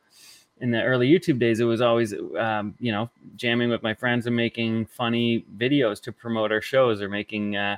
in 0.61 0.71
the 0.71 0.83
early 0.83 1.09
YouTube 1.09 1.39
days, 1.39 1.61
it 1.61 1.65
was 1.65 1.81
always 1.81 2.15
um, 2.39 2.75
you 2.81 2.91
know 2.91 3.11
jamming 3.37 3.71
with 3.71 3.83
my 3.83 3.95
friends 3.95 4.27
and 4.27 4.35
making 4.35 4.87
funny 4.87 5.45
videos 5.57 6.03
to 6.03 6.13
promote 6.13 6.51
our 6.51 6.61
shows, 6.61 7.01
or 7.01 7.09
making 7.09 7.57
uh, 7.57 7.77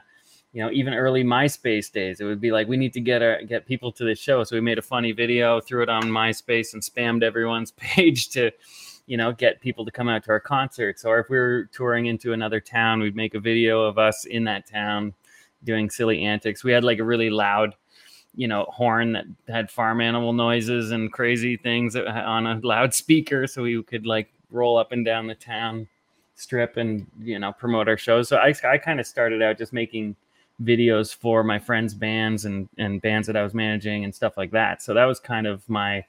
you 0.53 0.63
know 0.63 0.71
even 0.71 0.95
early 0.95 1.25
MySpace 1.25 1.93
days. 1.93 2.21
It 2.21 2.25
would 2.25 2.41
be 2.41 2.51
like 2.51 2.67
we 2.67 2.79
need 2.79 2.95
to 2.95 3.01
get 3.01 3.23
our 3.23 3.43
get 3.43 3.67
people 3.67 3.93
to 3.93 4.05
the 4.05 4.15
show, 4.15 4.45
so 4.45 4.57
we 4.57 4.61
made 4.61 4.79
a 4.79 4.83
funny 4.83 5.13
video, 5.13 5.61
threw 5.61 5.83
it 5.83 5.91
on 5.91 6.05
MySpace, 6.05 6.73
and 6.73 6.83
spammed 6.83 7.23
everyone's 7.23 7.71
page 7.77 8.31
to 8.31 8.51
you 9.07 9.17
know, 9.17 9.33
get 9.33 9.61
people 9.61 9.85
to 9.85 9.91
come 9.91 10.09
out 10.09 10.25
to 10.25 10.31
our 10.31 10.41
concerts. 10.41 11.05
Or 11.05 11.19
if 11.19 11.29
we 11.31 11.37
were 11.37 11.69
touring 11.73 12.07
into 12.07 12.33
another 12.33 12.61
town, 12.61 13.01
we'd 13.01 13.17
make 13.17 13.35
a 13.35 13.41
video 13.41 13.83
of 13.83 13.99
us 13.99 14.25
in 14.25 14.45
that 14.45 14.69
town 14.69 15.15
doing 15.65 15.91
silly 15.91 16.23
antics. 16.23 16.65
We 16.65 16.73
had 16.73 16.85
like 16.85 16.99
a 16.99 17.05
really 17.05 17.31
loud, 17.31 17.75
you 18.35 18.49
know, 18.49 18.65
horn 18.69 19.13
that 19.13 19.25
had 19.49 19.71
farm 19.71 20.01
animal 20.01 20.33
noises 20.33 20.91
and 20.91 21.13
crazy 21.13 21.57
things 21.57 21.97
on 21.97 22.47
a 22.47 22.61
loudspeaker, 22.63 23.47
so 23.47 23.63
we 23.63 23.83
could 23.83 24.07
like 24.07 24.33
roll 24.51 24.77
up 24.77 24.93
and 24.93 25.05
down 25.05 25.27
the 25.27 25.35
town 25.35 25.89
strip 26.37 26.77
and 26.77 27.07
you 27.21 27.39
know 27.39 27.53
promote 27.53 27.89
our 27.89 27.97
shows. 27.97 28.29
So 28.29 28.37
I 28.37 28.55
I 28.65 28.79
kind 28.79 29.01
of 29.01 29.07
started 29.07 29.43
out 29.43 29.59
just 29.59 29.73
making 29.73 30.17
videos 30.63 31.15
for 31.15 31.43
my 31.43 31.59
friends' 31.59 31.95
bands 31.95 32.45
and 32.45 32.69
and 32.79 33.01
bands 33.01 33.27
that 33.27 33.37
I 33.37 33.43
was 33.43 33.55
managing 33.55 34.05
and 34.05 34.15
stuff 34.15 34.37
like 34.37 34.51
that. 34.53 34.83
So 34.83 34.95
that 34.95 35.05
was 35.05 35.19
kind 35.19 35.47
of 35.47 35.69
my 35.69 36.05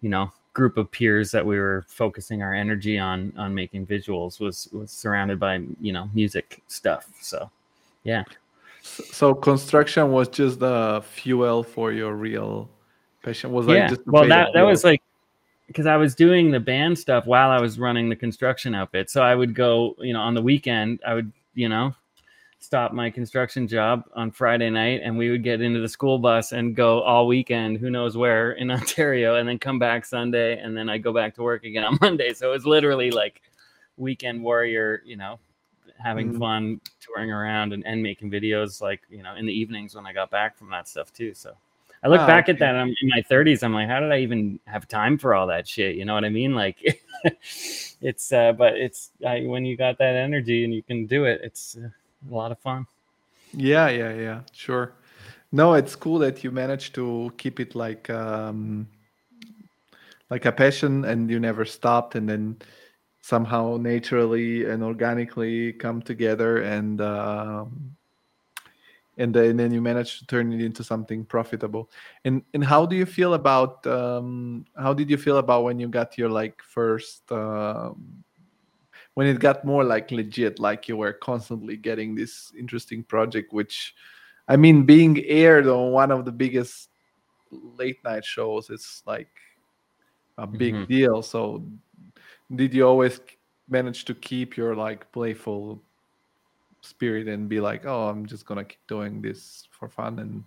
you 0.00 0.08
know 0.08 0.32
group 0.52 0.76
of 0.76 0.90
peers 0.90 1.30
that 1.30 1.44
we 1.44 1.58
were 1.58 1.84
focusing 1.88 2.42
our 2.42 2.52
energy 2.52 2.98
on 2.98 3.32
on 3.36 3.54
making 3.54 3.86
visuals 3.86 4.40
was 4.40 4.68
was 4.72 4.90
surrounded 4.90 5.40
by 5.40 5.62
you 5.80 5.92
know 5.92 6.10
music 6.14 6.62
stuff. 6.68 7.08
So 7.20 7.50
yeah. 8.04 8.24
So 8.82 9.34
construction 9.34 10.10
was 10.10 10.28
just 10.28 10.58
the 10.58 11.02
fuel 11.06 11.62
for 11.62 11.92
your 11.92 12.14
real 12.14 12.68
passion. 13.22 13.52
Was 13.52 13.66
like 13.66 13.76
yeah. 13.90 13.94
well 14.06 14.26
that 14.28 14.50
that 14.54 14.62
was 14.62 14.84
like 14.84 15.02
because 15.72 15.86
I 15.86 15.96
was 15.96 16.14
doing 16.14 16.50
the 16.50 16.60
band 16.60 16.98
stuff 16.98 17.26
while 17.26 17.50
I 17.50 17.60
was 17.60 17.78
running 17.78 18.08
the 18.08 18.16
construction 18.16 18.74
outfit. 18.74 19.08
So 19.08 19.22
I 19.22 19.34
would 19.34 19.54
go, 19.54 19.96
you 20.00 20.12
know, 20.12 20.20
on 20.20 20.34
the 20.34 20.42
weekend, 20.42 21.00
I 21.06 21.14
would, 21.14 21.32
you 21.54 21.68
know, 21.68 21.94
stop 22.62 22.92
my 22.92 23.10
construction 23.10 23.66
job 23.66 24.04
on 24.14 24.30
Friday 24.30 24.70
night 24.70 25.00
and 25.02 25.18
we 25.18 25.30
would 25.30 25.42
get 25.42 25.60
into 25.60 25.80
the 25.80 25.88
school 25.88 26.18
bus 26.18 26.52
and 26.52 26.76
go 26.76 27.02
all 27.02 27.26
weekend, 27.26 27.78
who 27.78 27.90
knows 27.90 28.16
where 28.16 28.52
in 28.52 28.70
Ontario, 28.78 29.36
and 29.36 29.48
then 29.48 29.58
come 29.58 29.78
back 29.78 30.04
Sunday 30.04 30.58
and 30.60 30.76
then 30.76 30.88
I 30.88 30.98
go 30.98 31.12
back 31.12 31.34
to 31.36 31.42
work 31.42 31.64
again 31.64 31.84
on 31.84 31.98
Monday. 32.00 32.32
So 32.34 32.50
it 32.50 32.52
was 32.52 32.66
literally 32.66 33.10
like 33.10 33.42
weekend 33.96 34.42
warrior, 34.42 35.02
you 35.04 35.16
know, 35.16 35.38
having 35.98 36.32
Mhm. 36.32 36.38
fun 36.38 36.80
touring 37.00 37.30
around 37.32 37.72
and, 37.72 37.84
and 37.86 38.02
making 38.02 38.30
videos 38.30 38.80
like, 38.80 39.02
you 39.10 39.22
know, 39.22 39.34
in 39.34 39.46
the 39.46 39.52
evenings 39.52 39.94
when 39.94 40.06
I 40.06 40.12
got 40.12 40.30
back 40.30 40.56
from 40.56 40.70
that 40.70 40.88
stuff 40.88 41.12
too. 41.12 41.34
So 41.34 41.56
I 42.04 42.08
look 42.08 42.20
Ah, 42.22 42.26
back 42.26 42.48
at 42.48 42.58
that 42.60 42.74
I'm 42.76 42.88
in 42.88 43.08
my 43.08 43.22
30s. 43.30 43.62
I'm 43.62 43.72
like, 43.74 43.88
how 43.88 44.00
did 44.00 44.12
I 44.12 44.18
even 44.20 44.58
have 44.66 44.88
time 44.88 45.18
for 45.18 45.34
all 45.34 45.46
that 45.48 45.68
shit? 45.68 45.96
You 45.96 46.04
know 46.04 46.14
what 46.14 46.24
I 46.24 46.28
mean? 46.30 46.54
Like, 46.54 47.02
it's, 48.00 48.32
uh, 48.32 48.52
but 48.52 48.74
it's 48.76 49.10
I, 49.26 49.40
when 49.46 49.64
you 49.64 49.76
got 49.76 49.98
that 49.98 50.16
energy 50.16 50.64
and 50.64 50.74
you 50.74 50.82
can 50.82 51.06
do 51.06 51.24
it, 51.24 51.40
it's 51.44 51.76
uh, 51.76 51.88
a 52.30 52.34
lot 52.34 52.52
of 52.52 52.58
fun. 52.58 52.86
Yeah, 53.54 53.88
yeah, 53.88 54.14
yeah, 54.14 54.40
sure. 54.52 54.94
No, 55.52 55.74
it's 55.74 55.94
cool 55.94 56.18
that 56.20 56.42
you 56.42 56.50
managed 56.50 56.94
to 56.94 57.32
keep 57.36 57.60
it 57.60 57.74
like 57.74 58.08
um 58.10 58.88
like 60.30 60.46
a 60.46 60.52
passion 60.52 61.04
and 61.04 61.30
you 61.30 61.38
never 61.38 61.64
stopped 61.64 62.14
and 62.14 62.28
then 62.28 62.56
somehow 63.20 63.76
naturally 63.76 64.64
and 64.64 64.82
organically 64.82 65.74
come 65.74 66.00
together 66.00 66.62
and 66.62 67.00
um 67.00 67.96
and 69.18 69.34
then, 69.34 69.58
then 69.58 69.70
you 69.70 69.82
managed 69.82 70.20
to 70.20 70.26
turn 70.26 70.52
it 70.54 70.62
into 70.62 70.82
something 70.82 71.22
profitable. 71.24 71.90
And 72.24 72.42
and 72.54 72.64
how 72.64 72.86
do 72.86 72.96
you 72.96 73.04
feel 73.04 73.34
about 73.34 73.86
um 73.86 74.64
how 74.76 74.94
did 74.94 75.10
you 75.10 75.18
feel 75.18 75.36
about 75.36 75.64
when 75.64 75.78
you 75.78 75.88
got 75.88 76.16
your 76.16 76.30
like 76.30 76.62
first 76.62 77.30
um 77.30 78.24
when 79.14 79.26
it 79.26 79.38
got 79.38 79.64
more 79.64 79.84
like 79.84 80.10
legit 80.10 80.58
like 80.58 80.88
you 80.88 80.96
were 80.96 81.12
constantly 81.12 81.76
getting 81.76 82.14
this 82.14 82.52
interesting 82.58 83.02
project 83.04 83.52
which 83.52 83.94
i 84.48 84.56
mean 84.56 84.84
being 84.84 85.22
aired 85.24 85.66
on 85.66 85.92
one 85.92 86.10
of 86.10 86.24
the 86.24 86.32
biggest 86.32 86.88
late 87.50 88.02
night 88.04 88.24
shows 88.24 88.70
it's 88.70 89.02
like 89.06 89.28
a 90.38 90.46
big 90.46 90.74
Mhm. 90.74 90.88
deal. 90.88 91.22
So 91.22 91.62
did 92.54 92.74
you 92.74 92.86
always 92.86 93.20
manage 93.68 94.04
to 94.06 94.14
keep 94.14 94.56
your 94.56 94.74
like 94.74 95.10
playful 95.12 95.82
spirit 96.80 97.28
and 97.28 97.48
be 97.48 97.60
like 97.60 97.86
oh 97.86 98.08
i'm 98.08 98.26
just 98.26 98.44
gonna 98.44 98.64
keep 98.64 98.84
doing 98.88 99.22
this 99.22 99.68
for 99.70 99.88
fun 99.88 100.18
and 100.18 100.42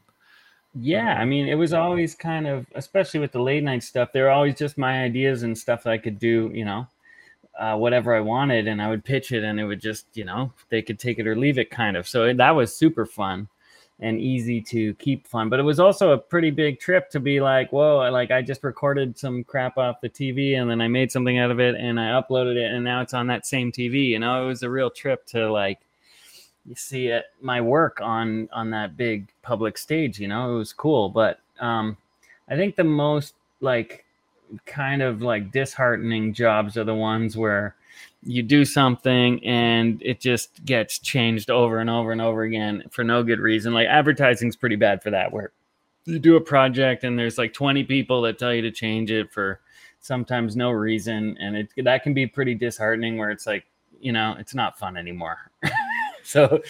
Yeah, 0.77 1.15
I 1.15 1.23
mean, 1.25 1.47
it 1.47 1.55
was 1.55 1.71
always 1.73 2.15
kind 2.15 2.47
of, 2.47 2.65
especially 2.75 3.21
with 3.21 3.31
the 3.31 3.41
late 3.41 3.63
night 3.63 3.81
stuff, 3.83 4.11
they 4.11 4.21
were 4.21 4.29
always 4.29 4.55
just 4.55 4.77
my 4.77 5.03
ideas 5.03 5.43
and 5.43 5.57
stuff 5.57 5.83
that 5.83 5.93
I 5.93 5.97
could 5.97 6.19
do, 6.19 6.51
you 6.53 6.65
know, 6.65 6.85
uh, 7.59 7.75
whatever 7.75 8.13
I 8.13 8.19
wanted, 8.19 8.67
and 8.67 8.81
I 8.81 8.89
would 8.89 9.03
pitch 9.03 9.31
it, 9.31 9.43
and 9.43 9.59
it 9.59 9.65
would 9.65 9.81
just, 9.81 10.05
you 10.13 10.25
know, 10.25 10.51
they 10.69 10.81
could 10.81 10.99
take 10.99 11.19
it 11.19 11.27
or 11.27 11.35
leave 11.35 11.57
it, 11.57 11.69
kind 11.69 11.97
of. 11.97 12.07
So 12.07 12.33
that 12.33 12.51
was 12.51 12.75
super 12.75 13.05
fun 13.05 13.47
and 13.99 14.19
easy 14.19 14.59
to 14.59 14.93
keep 14.95 15.25
fun. 15.25 15.47
But 15.47 15.59
it 15.59 15.63
was 15.63 15.79
also 15.79 16.11
a 16.11 16.17
pretty 16.17 16.51
big 16.51 16.79
trip 16.79 17.09
to 17.11 17.19
be 17.19 17.39
like, 17.39 17.71
whoa, 17.71 18.09
like 18.11 18.29
I 18.29 18.41
just 18.41 18.63
recorded 18.63 19.17
some 19.17 19.43
crap 19.43 19.77
off 19.77 20.01
the 20.01 20.09
TV, 20.09 20.59
and 20.59 20.69
then 20.69 20.81
I 20.81 20.87
made 20.87 21.11
something 21.11 21.37
out 21.37 21.51
of 21.51 21.59
it, 21.59 21.75
and 21.75 21.99
I 21.99 22.21
uploaded 22.21 22.57
it, 22.57 22.71
and 22.71 22.83
now 22.83 23.01
it's 23.01 23.13
on 23.13 23.27
that 23.27 23.45
same 23.45 23.71
TV. 23.71 24.07
You 24.07 24.19
know, 24.19 24.43
it 24.43 24.47
was 24.47 24.63
a 24.63 24.69
real 24.69 24.89
trip 24.89 25.25
to 25.27 25.51
like 25.51 25.79
you 26.65 26.75
see 26.75 27.07
it 27.07 27.25
my 27.41 27.61
work 27.61 27.99
on 28.01 28.49
on 28.51 28.71
that 28.71 28.97
big 28.97 29.29
public 29.41 29.77
stage 29.77 30.19
you 30.19 30.27
know 30.27 30.55
it 30.55 30.57
was 30.57 30.73
cool 30.73 31.09
but 31.09 31.39
um 31.59 31.95
i 32.49 32.55
think 32.55 32.75
the 32.75 32.83
most 32.83 33.35
like 33.61 34.04
kind 34.65 35.01
of 35.01 35.21
like 35.21 35.51
disheartening 35.51 36.33
jobs 36.33 36.77
are 36.77 36.83
the 36.83 36.95
ones 36.95 37.37
where 37.37 37.75
you 38.23 38.41
do 38.41 38.65
something 38.65 39.43
and 39.45 40.01
it 40.03 40.19
just 40.19 40.63
gets 40.65 40.99
changed 40.99 41.49
over 41.49 41.79
and 41.79 41.89
over 41.89 42.11
and 42.11 42.21
over 42.21 42.43
again 42.43 42.83
for 42.89 43.03
no 43.03 43.23
good 43.23 43.39
reason. 43.39 43.73
Like 43.73 43.87
advertising's 43.87 44.55
pretty 44.55 44.75
bad 44.75 45.03
for 45.03 45.11
that 45.11 45.31
where 45.31 45.51
you 46.05 46.19
do 46.19 46.35
a 46.35 46.41
project 46.41 47.03
and 47.03 47.17
there's 47.17 47.37
like 47.37 47.53
20 47.53 47.83
people 47.83 48.21
that 48.23 48.37
tell 48.39 48.53
you 48.53 48.61
to 48.61 48.71
change 48.71 49.11
it 49.11 49.31
for 49.31 49.59
sometimes 49.99 50.55
no 50.55 50.69
reason 50.69 51.35
and 51.39 51.55
it 51.55 51.69
that 51.83 52.03
can 52.03 52.13
be 52.13 52.27
pretty 52.27 52.53
disheartening 52.53 53.17
where 53.17 53.31
it's 53.31 53.47
like 53.47 53.65
you 53.99 54.11
know 54.11 54.35
it's 54.39 54.53
not 54.55 54.77
fun 54.77 54.97
anymore. 54.97 55.37
So 56.25 56.61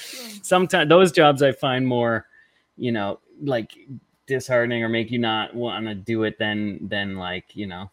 sometimes 0.44 0.90
those 0.90 1.14
jobs 1.14 1.42
i 1.42 1.54
find 1.54 1.88
more 1.88 2.28
you 2.76 2.92
know 2.92 3.22
like 3.42 3.72
disheartening 4.28 4.84
or 4.84 4.90
make 4.90 5.12
you 5.12 5.20
not 5.20 5.54
want 5.56 5.86
to 5.86 5.96
do 5.96 6.24
it 6.24 6.38
than 6.38 6.88
than 6.88 7.16
like 7.16 7.56
you 7.56 7.68
know 7.68 7.90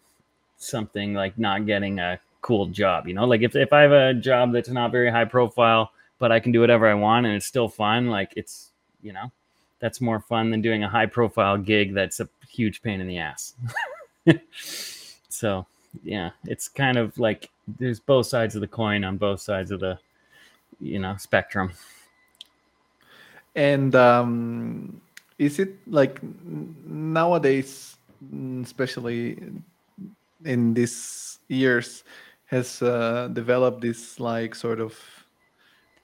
something 0.56 1.14
like 1.14 1.38
not 1.38 1.66
getting 1.66 1.98
a 1.98 2.18
cool 2.40 2.66
job 2.66 3.06
you 3.06 3.14
know? 3.14 3.24
Like 3.24 3.42
if, 3.42 3.54
if 3.54 3.72
i 3.72 3.82
have 3.82 3.92
a 3.92 4.14
job 4.14 4.52
that's 4.52 4.68
not 4.68 4.90
very 4.90 5.10
high 5.10 5.24
profile 5.24 5.92
but 6.18 6.32
i 6.32 6.40
can 6.40 6.52
do 6.52 6.60
whatever 6.60 6.88
i 6.88 6.94
want 6.94 7.26
and 7.26 7.34
it's 7.34 7.46
still 7.46 7.68
fun 7.68 8.08
like 8.08 8.32
it's 8.36 8.70
you 9.02 9.12
know 9.12 9.30
that's 9.82 10.00
more 10.00 10.20
fun 10.20 10.50
than 10.50 10.62
doing 10.62 10.84
a 10.84 10.88
high 10.88 11.06
profile 11.06 11.58
gig 11.58 11.92
that's 11.92 12.20
a 12.20 12.28
huge 12.48 12.82
pain 12.82 13.00
in 13.00 13.06
the 13.06 13.18
ass. 13.18 13.54
So 15.28 15.66
yeah 16.04 16.30
it's 16.44 16.68
kind 16.68 16.96
of 16.96 17.18
like 17.18 17.50
there's 17.78 17.98
both 18.00 18.26
sides 18.26 18.54
of 18.54 18.60
the 18.60 18.68
coin 18.68 19.02
on 19.02 19.16
both 19.16 19.40
sides 19.40 19.70
of 19.70 19.80
the 19.80 19.98
you 20.80 20.98
know 20.98 21.16
spectrum. 21.16 21.72
And 23.54 23.94
um, 23.94 25.00
is 25.38 25.58
it 25.58 25.76
like 25.86 26.20
nowadays, 26.86 27.96
especially 28.62 29.38
in 30.44 30.74
these 30.74 31.38
years, 31.48 32.04
has 32.46 32.82
uh, 32.82 33.28
developed 33.32 33.80
this 33.80 34.20
like 34.20 34.54
sort 34.54 34.80
of 34.80 34.98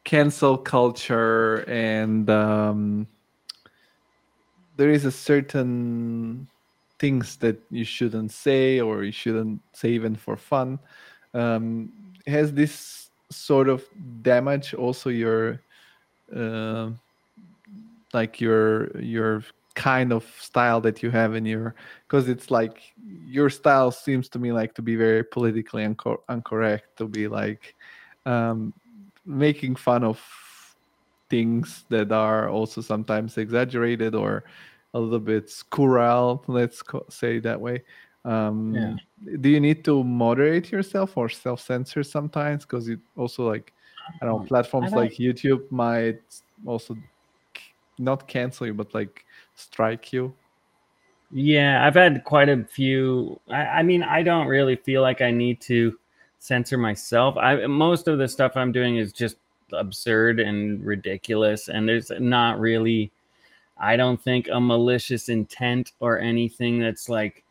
cancel 0.05 0.57
culture, 0.57 1.65
and 1.69 2.31
um, 2.31 3.07
there 4.77 4.91
is 4.91 5.05
a 5.05 5.13
certain 5.13 6.49
things 6.99 7.37
that 7.37 7.61
you 7.71 7.85
shouldn't 7.85 8.33
say 8.33 8.81
or 8.81 9.05
you 9.05 9.13
shouldn't 9.13 9.61
say 9.73 9.91
even 9.91 10.17
for 10.17 10.37
fun. 10.37 10.79
Um, 11.35 11.93
has 12.27 12.53
this 12.53 13.11
sort 13.31 13.69
of 13.69 13.85
damage 14.23 14.75
also 14.75 15.11
your 15.11 15.61
uh, 16.35 16.91
like 18.13 18.41
your 18.41 18.91
your 19.01 19.43
kind 19.75 20.13
of 20.13 20.25
style 20.41 20.81
that 20.81 21.03
you 21.03 21.11
have 21.11 21.35
in 21.37 21.47
your 21.47 21.75
because 22.07 22.29
it's 22.29 22.51
like 22.51 22.93
your 22.99 23.49
style 23.49 23.93
seems 23.93 24.29
to 24.29 24.39
me 24.39 24.51
like 24.51 24.75
to 24.75 24.83
be 24.83 24.97
very 24.97 25.23
politically 25.23 25.85
unco- 25.85 26.23
incorrect 26.29 26.97
to 26.97 27.07
be 27.07 27.29
like 27.29 27.77
um 28.27 28.73
making 29.25 29.77
fun 29.77 30.03
of 30.03 30.19
things 31.31 31.85
that 31.91 32.11
are 32.11 32.49
also 32.49 32.81
sometimes 32.81 33.37
exaggerated 33.39 34.15
or 34.15 34.45
a 34.95 34.99
little 34.99 35.21
bit 35.21 35.47
scurrile 35.47 36.43
let's 36.49 36.83
co- 36.83 37.05
say 37.11 37.39
that 37.39 37.61
way. 37.61 37.83
Um 38.25 38.75
Yeah. 38.75 38.95
do 39.41 39.49
you 39.49 39.61
need 39.61 39.85
to 39.85 40.03
moderate 40.05 40.73
yourself 40.73 41.17
or 41.17 41.29
self-censor 41.29 42.03
sometimes? 42.03 42.65
Because 42.65 42.89
it 42.89 43.01
also 43.17 43.47
like 43.49 43.73
i 44.21 44.25
don't 44.25 44.35
know 44.35 44.41
Um, 44.41 44.47
platforms 44.47 44.91
don't- 44.91 45.05
like 45.05 45.13
youtube 45.19 45.71
might 45.71 46.21
also 46.65 46.97
not 47.99 48.29
cancel 48.29 48.67
you 48.67 48.75
but 48.75 48.93
like 48.95 49.25
strike 49.55 50.13
you 50.13 50.35
Yeah, 51.31 51.87
I've 51.87 51.95
had 51.95 52.25
quite 52.25 52.49
a 52.49 52.65
few. 52.65 53.39
I, 53.51 53.81
I 53.81 53.83
mean, 53.83 54.03
I 54.03 54.23
don't 54.23 54.47
really 54.47 54.77
feel 54.77 55.03
like 55.03 55.21
I 55.21 55.31
need 55.31 55.61
to 55.63 55.99
censor 56.39 56.79
myself. 56.79 57.37
I 57.37 57.67
most 57.67 58.09
of 58.09 58.19
the 58.19 58.29
stuff 58.29 58.57
I'm 58.57 58.73
doing 58.73 58.97
is 58.97 59.13
just 59.13 59.37
absurd 59.73 60.41
and 60.41 60.83
ridiculous, 60.85 61.69
and 61.69 61.87
there's 61.89 62.11
not 62.19 62.59
really, 62.61 63.13
I 63.79 63.97
don't 63.97 64.21
think, 64.23 64.49
a 64.51 64.61
malicious 64.61 65.29
intent 65.29 65.93
or 66.01 66.19
anything 66.19 66.81
that's 66.81 67.09
like, 67.11 67.45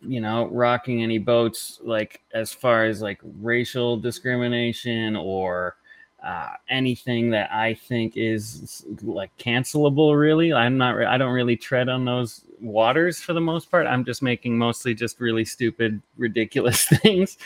you 0.00 0.20
know, 0.20 0.48
rocking 0.48 1.02
any 1.02 1.18
boats. 1.18 1.80
Like 1.84 2.20
as 2.34 2.52
far 2.52 2.84
as 2.86 3.00
like 3.02 3.20
racial 3.40 3.96
discrimination 3.96 5.16
or 5.16 5.76
uh, 6.24 6.54
anything 6.70 7.28
that 7.30 7.52
I 7.52 7.74
think 7.74 8.16
is 8.16 8.84
like 9.02 9.30
cancelable. 9.36 10.18
Really, 10.18 10.52
I'm 10.54 10.78
not. 10.78 11.04
I 11.04 11.18
don't 11.18 11.34
really 11.34 11.56
tread 11.56 11.90
on 11.90 12.06
those 12.06 12.44
waters 12.60 13.20
for 13.20 13.34
the 13.34 13.40
most 13.40 13.70
part. 13.70 13.86
I'm 13.86 14.04
just 14.04 14.22
making 14.22 14.56
mostly 14.56 14.94
just 14.94 15.20
really 15.20 15.44
stupid, 15.44 16.00
ridiculous 16.16 16.86
things. 17.02 17.36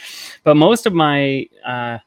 But 0.45 0.57
most 0.57 0.87
of 0.87 0.95
my 0.95 1.49
uh, 1.67 1.99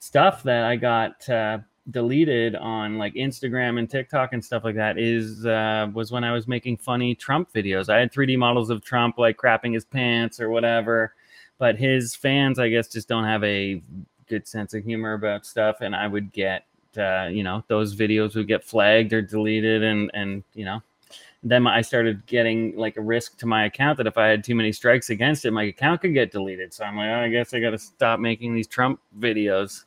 stuff 0.00 0.42
that 0.42 0.64
I 0.64 0.74
got 0.74 1.28
uh, 1.28 1.58
deleted 1.92 2.56
on 2.56 2.98
like 2.98 3.14
Instagram 3.14 3.78
and 3.78 3.88
TikTok 3.88 4.32
and 4.32 4.44
stuff 4.44 4.64
like 4.64 4.74
that 4.74 4.98
is 4.98 5.46
uh, 5.46 5.88
was 5.94 6.10
when 6.10 6.24
I 6.24 6.32
was 6.32 6.48
making 6.48 6.78
funny 6.78 7.14
Trump 7.14 7.52
videos. 7.52 7.88
I 7.88 8.00
had 8.00 8.12
3D 8.12 8.36
models 8.36 8.68
of 8.68 8.82
Trump 8.82 9.16
like 9.18 9.36
crapping 9.36 9.74
his 9.74 9.84
pants 9.84 10.40
or 10.40 10.50
whatever, 10.50 11.14
but 11.58 11.76
his 11.76 12.16
fans, 12.16 12.58
I 12.58 12.68
guess, 12.68 12.88
just 12.88 13.06
don't 13.06 13.24
have 13.24 13.44
a 13.44 13.80
good 14.28 14.46
sense 14.46 14.74
of 14.74 14.84
humor 14.84 15.14
about 15.14 15.46
stuff, 15.46 15.80
and 15.80 15.94
I 15.94 16.06
would 16.06 16.32
get 16.32 16.64
uh, 16.96 17.28
you 17.30 17.42
know 17.42 17.64
those 17.68 17.94
videos 17.94 18.34
would 18.36 18.48
get 18.48 18.64
flagged 18.64 19.12
or 19.12 19.22
deleted, 19.22 19.82
and 19.82 20.10
and 20.14 20.42
you 20.54 20.64
know 20.64 20.82
then 21.42 21.66
I 21.66 21.80
started 21.80 22.26
getting 22.26 22.76
like 22.76 22.96
a 22.96 23.00
risk 23.00 23.38
to 23.38 23.46
my 23.46 23.66
account 23.66 23.98
that 23.98 24.06
if 24.06 24.18
I 24.18 24.26
had 24.26 24.42
too 24.42 24.54
many 24.54 24.72
strikes 24.72 25.10
against 25.10 25.44
it, 25.44 25.52
my 25.52 25.64
account 25.64 26.00
could 26.00 26.12
get 26.12 26.32
deleted. 26.32 26.74
So 26.74 26.84
I'm 26.84 26.96
like, 26.96 27.08
oh, 27.08 27.20
I 27.20 27.28
guess 27.28 27.54
I 27.54 27.60
got 27.60 27.70
to 27.70 27.78
stop 27.78 28.18
making 28.18 28.54
these 28.54 28.66
Trump 28.66 29.00
videos 29.18 29.84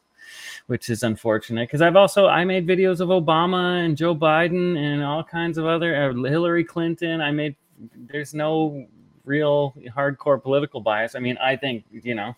which 0.67 0.89
is 0.89 1.03
unfortunate 1.03 1.67
because 1.67 1.81
I've 1.81 1.95
also 1.95 2.27
I 2.27 2.45
made 2.45 2.67
videos 2.67 2.99
of 2.99 3.09
Obama 3.09 3.83
and 3.83 3.97
Joe 3.97 4.15
Biden 4.15 4.77
and 4.77 5.03
all 5.03 5.23
kinds 5.23 5.57
of 5.57 5.65
other 5.65 6.11
uh, 6.11 6.13
Hillary 6.29 6.63
Clinton. 6.63 7.21
I 7.21 7.31
made 7.31 7.55
there's 7.95 8.33
no 8.33 8.85
real 9.25 9.73
hardcore 9.95 10.41
political 10.41 10.81
bias. 10.81 11.15
I 11.15 11.19
mean, 11.19 11.37
I 11.37 11.55
think 11.55 11.83
you 11.91 12.15
know 12.15 12.35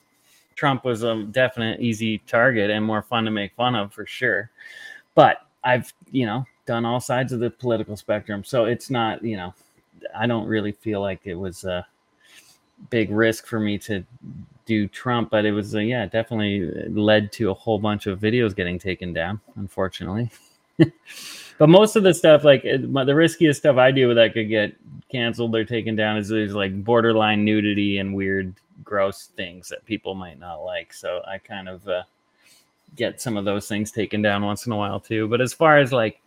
Trump 0.55 0.85
was 0.85 1.03
a 1.03 1.23
definite 1.23 1.79
easy 1.79 2.19
target 2.19 2.69
and 2.69 2.85
more 2.85 3.01
fun 3.01 3.25
to 3.25 3.31
make 3.31 3.53
fun 3.55 3.75
of 3.75 3.93
for 3.93 4.05
sure. 4.05 4.51
But 5.15 5.45
I've 5.63 5.93
you 6.11 6.25
know 6.25 6.45
done 6.65 6.85
all 6.85 6.99
sides 6.99 7.33
of 7.33 7.39
the 7.39 7.49
political 7.49 7.97
spectrum, 7.97 8.43
so 8.43 8.65
it's 8.65 8.89
not 8.89 9.23
you 9.23 9.37
know 9.37 9.53
I 10.15 10.27
don't 10.27 10.47
really 10.47 10.71
feel 10.71 11.01
like 11.01 11.21
it 11.25 11.35
was 11.35 11.63
a 11.63 11.85
big 12.89 13.11
risk 13.11 13.45
for 13.45 13.59
me 13.59 13.77
to 13.79 14.03
do 14.65 14.87
Trump, 14.87 15.29
but 15.29 15.45
it 15.45 15.51
was 15.51 15.75
uh, 15.75 15.79
yeah, 15.79 16.05
definitely 16.05 16.89
led 16.89 17.31
to 17.33 17.51
a 17.51 17.53
whole 17.53 17.79
bunch 17.79 18.07
of 18.07 18.19
videos 18.19 18.55
getting 18.55 18.79
taken 18.79 19.13
down, 19.13 19.39
unfortunately. 19.55 20.29
but 21.57 21.69
most 21.69 21.95
of 21.95 22.03
the 22.03 22.13
stuff, 22.13 22.43
like 22.43 22.63
the 22.63 23.15
riskiest 23.15 23.59
stuff 23.59 23.77
I 23.77 23.91
do 23.91 24.13
that 24.13 24.33
could 24.33 24.49
get 24.49 24.75
canceled 25.11 25.55
or 25.55 25.65
taken 25.65 25.95
down, 25.95 26.17
is 26.17 26.29
there's 26.29 26.53
like 26.53 26.83
borderline 26.83 27.43
nudity 27.43 27.97
and 27.97 28.15
weird, 28.15 28.53
gross 28.83 29.29
things 29.35 29.69
that 29.69 29.85
people 29.85 30.15
might 30.15 30.39
not 30.39 30.63
like. 30.63 30.93
So 30.93 31.21
I 31.27 31.37
kind 31.37 31.69
of 31.69 31.87
uh, 31.87 32.03
get 32.95 33.21
some 33.21 33.37
of 33.37 33.45
those 33.45 33.67
things 33.67 33.91
taken 33.91 34.21
down 34.21 34.43
once 34.43 34.65
in 34.65 34.71
a 34.71 34.77
while 34.77 34.99
too. 34.99 35.27
But 35.27 35.41
as 35.41 35.53
far 35.53 35.77
as 35.77 35.91
like 35.91 36.21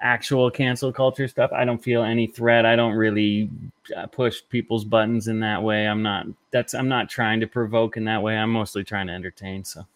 actual 0.00 0.50
cancel 0.50 0.92
culture 0.92 1.28
stuff, 1.28 1.52
I 1.52 1.64
don't 1.64 1.82
feel 1.82 2.02
any 2.02 2.26
threat. 2.26 2.66
I 2.66 2.76
don't 2.76 2.94
really 2.94 3.50
uh, 3.96 4.06
push 4.06 4.42
people's 4.48 4.84
buttons 4.84 5.28
in 5.28 5.40
that 5.40 5.62
way. 5.62 5.86
I'm 5.86 6.02
not 6.02 6.26
that's 6.50 6.74
I'm 6.74 6.88
not 6.88 7.08
trying 7.08 7.40
to 7.40 7.46
provoke 7.46 7.96
in 7.96 8.04
that 8.04 8.22
way. 8.22 8.36
I'm 8.36 8.52
mostly 8.52 8.84
trying 8.84 9.06
to 9.06 9.12
entertain. 9.12 9.64
So 9.64 9.86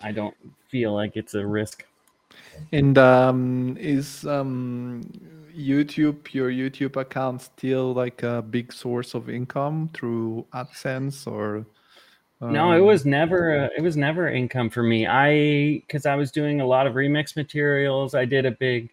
I 0.00 0.12
don't 0.12 0.36
feel 0.68 0.92
like 0.92 1.16
it's 1.16 1.34
a 1.34 1.46
risk. 1.46 1.86
And 2.72 2.96
um, 2.98 3.76
is 3.78 4.26
um, 4.26 5.02
YouTube 5.56 6.32
your 6.32 6.50
YouTube 6.50 6.96
account 6.96 7.42
still 7.42 7.92
like 7.94 8.22
a 8.22 8.42
big 8.42 8.72
source 8.72 9.14
of 9.14 9.28
income 9.28 9.90
through 9.94 10.46
AdSense 10.54 11.26
or? 11.26 11.66
Um... 12.40 12.52
No, 12.52 12.72
it 12.72 12.80
was 12.80 13.04
never. 13.06 13.70
it 13.76 13.82
was 13.82 13.96
never 13.96 14.28
income 14.28 14.70
for 14.70 14.82
me. 14.82 15.06
I 15.06 15.82
because 15.86 16.06
I 16.06 16.16
was 16.16 16.30
doing 16.30 16.60
a 16.60 16.66
lot 16.66 16.86
of 16.86 16.94
remix 16.94 17.36
materials. 17.36 18.14
I 18.14 18.24
did 18.24 18.46
a 18.46 18.50
big 18.52 18.90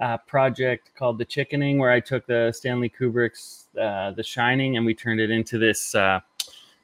uh, 0.00 0.18
project 0.18 0.90
called 0.96 1.18
The 1.18 1.24
Chickening, 1.24 1.78
where 1.78 1.90
I 1.90 2.00
took 2.00 2.26
the 2.26 2.52
Stanley 2.52 2.90
Kubrick's 2.90 3.68
uh, 3.80 4.12
The 4.12 4.22
Shining 4.22 4.76
and 4.76 4.86
we 4.86 4.94
turned 4.94 5.20
it 5.20 5.30
into 5.30 5.58
this, 5.58 5.94
uh, 5.94 6.20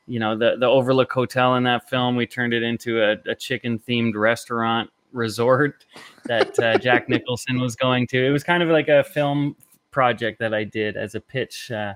you 0.06 0.20
know, 0.20 0.36
the 0.36 0.56
the 0.58 0.66
Overlook 0.66 1.12
Hotel 1.12 1.56
in 1.56 1.64
that 1.64 1.88
film. 1.88 2.16
We 2.16 2.26
turned 2.26 2.54
it 2.54 2.62
into 2.62 3.02
a, 3.02 3.16
a 3.30 3.34
chicken 3.34 3.78
themed 3.78 4.14
restaurant 4.14 4.90
resort 5.12 5.84
that 6.24 6.58
uh, 6.58 6.78
Jack 6.78 7.08
Nicholson 7.08 7.60
was 7.60 7.76
going 7.76 8.06
to. 8.08 8.24
It 8.24 8.30
was 8.30 8.44
kind 8.44 8.62
of 8.62 8.68
like 8.68 8.88
a 8.88 9.04
film 9.04 9.56
project 9.90 10.38
that 10.40 10.54
I 10.54 10.64
did 10.64 10.96
as 10.96 11.14
a 11.14 11.20
pitch 11.20 11.70
uh, 11.70 11.94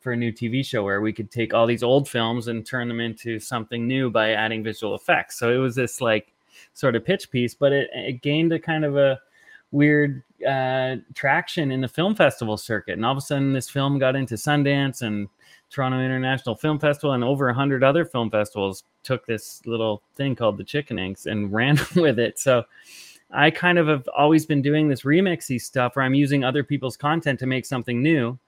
for 0.00 0.12
a 0.12 0.16
new 0.16 0.32
TV 0.32 0.64
show 0.64 0.82
where 0.82 1.00
we 1.00 1.12
could 1.12 1.30
take 1.30 1.54
all 1.54 1.66
these 1.66 1.82
old 1.82 2.08
films 2.08 2.48
and 2.48 2.66
turn 2.66 2.88
them 2.88 3.00
into 3.00 3.38
something 3.38 3.86
new 3.86 4.10
by 4.10 4.32
adding 4.32 4.62
visual 4.62 4.94
effects. 4.94 5.38
So 5.38 5.52
it 5.52 5.58
was 5.58 5.74
this 5.74 6.00
like 6.00 6.32
sort 6.72 6.96
of 6.96 7.04
pitch 7.04 7.30
piece, 7.30 7.54
but 7.54 7.72
it, 7.72 7.90
it 7.94 8.22
gained 8.22 8.52
a 8.52 8.58
kind 8.58 8.84
of 8.84 8.96
a 8.96 9.18
weird 9.70 10.22
uh, 10.46 10.96
traction 11.14 11.70
in 11.70 11.80
the 11.80 11.88
film 11.88 12.14
festival 12.14 12.56
circuit. 12.56 12.92
And 12.92 13.04
all 13.04 13.12
of 13.12 13.18
a 13.18 13.20
sudden, 13.20 13.52
this 13.52 13.68
film 13.68 13.98
got 13.98 14.16
into 14.16 14.34
Sundance 14.34 15.02
and 15.02 15.28
Toronto 15.74 15.98
International 15.98 16.54
Film 16.54 16.78
Festival, 16.78 17.14
and 17.14 17.24
over 17.24 17.48
a 17.48 17.54
hundred 17.54 17.82
other 17.82 18.04
film 18.04 18.30
festivals 18.30 18.84
took 19.02 19.26
this 19.26 19.60
little 19.66 20.02
thing 20.14 20.36
called 20.36 20.56
the 20.56 20.64
Chickenings 20.64 21.26
and 21.26 21.52
ran 21.52 21.78
with 21.96 22.18
it. 22.18 22.38
So 22.38 22.64
I 23.32 23.50
kind 23.50 23.78
of 23.78 23.88
have 23.88 24.08
always 24.16 24.46
been 24.46 24.62
doing 24.62 24.88
this 24.88 25.02
remixy 25.02 25.60
stuff 25.60 25.96
where 25.96 26.04
I'm 26.04 26.14
using 26.14 26.44
other 26.44 26.62
people's 26.62 26.96
content 26.96 27.40
to 27.40 27.46
make 27.46 27.66
something 27.66 28.00
new. 28.02 28.38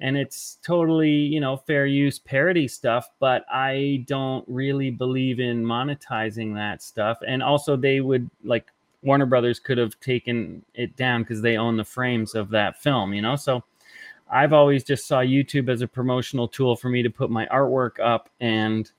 And 0.00 0.16
it's 0.16 0.58
totally, 0.62 1.10
you 1.10 1.40
know, 1.40 1.56
fair 1.56 1.86
use 1.86 2.18
parody 2.18 2.68
stuff, 2.68 3.08
but 3.20 3.46
I 3.50 4.04
don't 4.06 4.44
really 4.48 4.90
believe 4.90 5.40
in 5.40 5.64
monetizing 5.64 6.52
that 6.54 6.82
stuff. 6.82 7.18
And 7.26 7.42
also, 7.42 7.76
they 7.76 8.00
would 8.00 8.28
like 8.42 8.66
Warner 9.02 9.26
Brothers 9.26 9.58
could 9.60 9.78
have 9.78 9.98
taken 10.00 10.64
it 10.74 10.96
down 10.96 11.22
because 11.22 11.40
they 11.40 11.56
own 11.56 11.76
the 11.76 11.84
frames 11.84 12.34
of 12.34 12.50
that 12.50 12.82
film, 12.82 13.14
you 13.14 13.22
know? 13.22 13.36
So 13.36 13.62
I've 14.30 14.52
always 14.52 14.84
just 14.84 15.06
saw 15.06 15.20
YouTube 15.20 15.68
as 15.68 15.82
a 15.82 15.86
promotional 15.88 16.48
tool 16.48 16.76
for 16.76 16.88
me 16.88 17.02
to 17.02 17.10
put 17.10 17.30
my 17.30 17.46
artwork 17.46 18.00
up 18.02 18.30
and, 18.40 18.90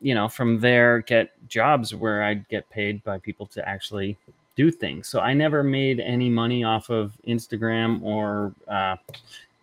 you 0.00 0.14
know, 0.14 0.28
from 0.28 0.60
there 0.60 1.00
get 1.00 1.30
jobs 1.48 1.94
where 1.94 2.22
I'd 2.22 2.48
get 2.48 2.68
paid 2.70 3.02
by 3.02 3.18
people 3.18 3.46
to 3.46 3.68
actually 3.68 4.16
do 4.56 4.70
things. 4.70 5.08
So 5.08 5.20
I 5.20 5.34
never 5.34 5.62
made 5.62 6.00
any 6.00 6.28
money 6.28 6.64
off 6.64 6.90
of 6.90 7.16
Instagram 7.26 8.02
or 8.02 8.52
uh, 8.68 8.96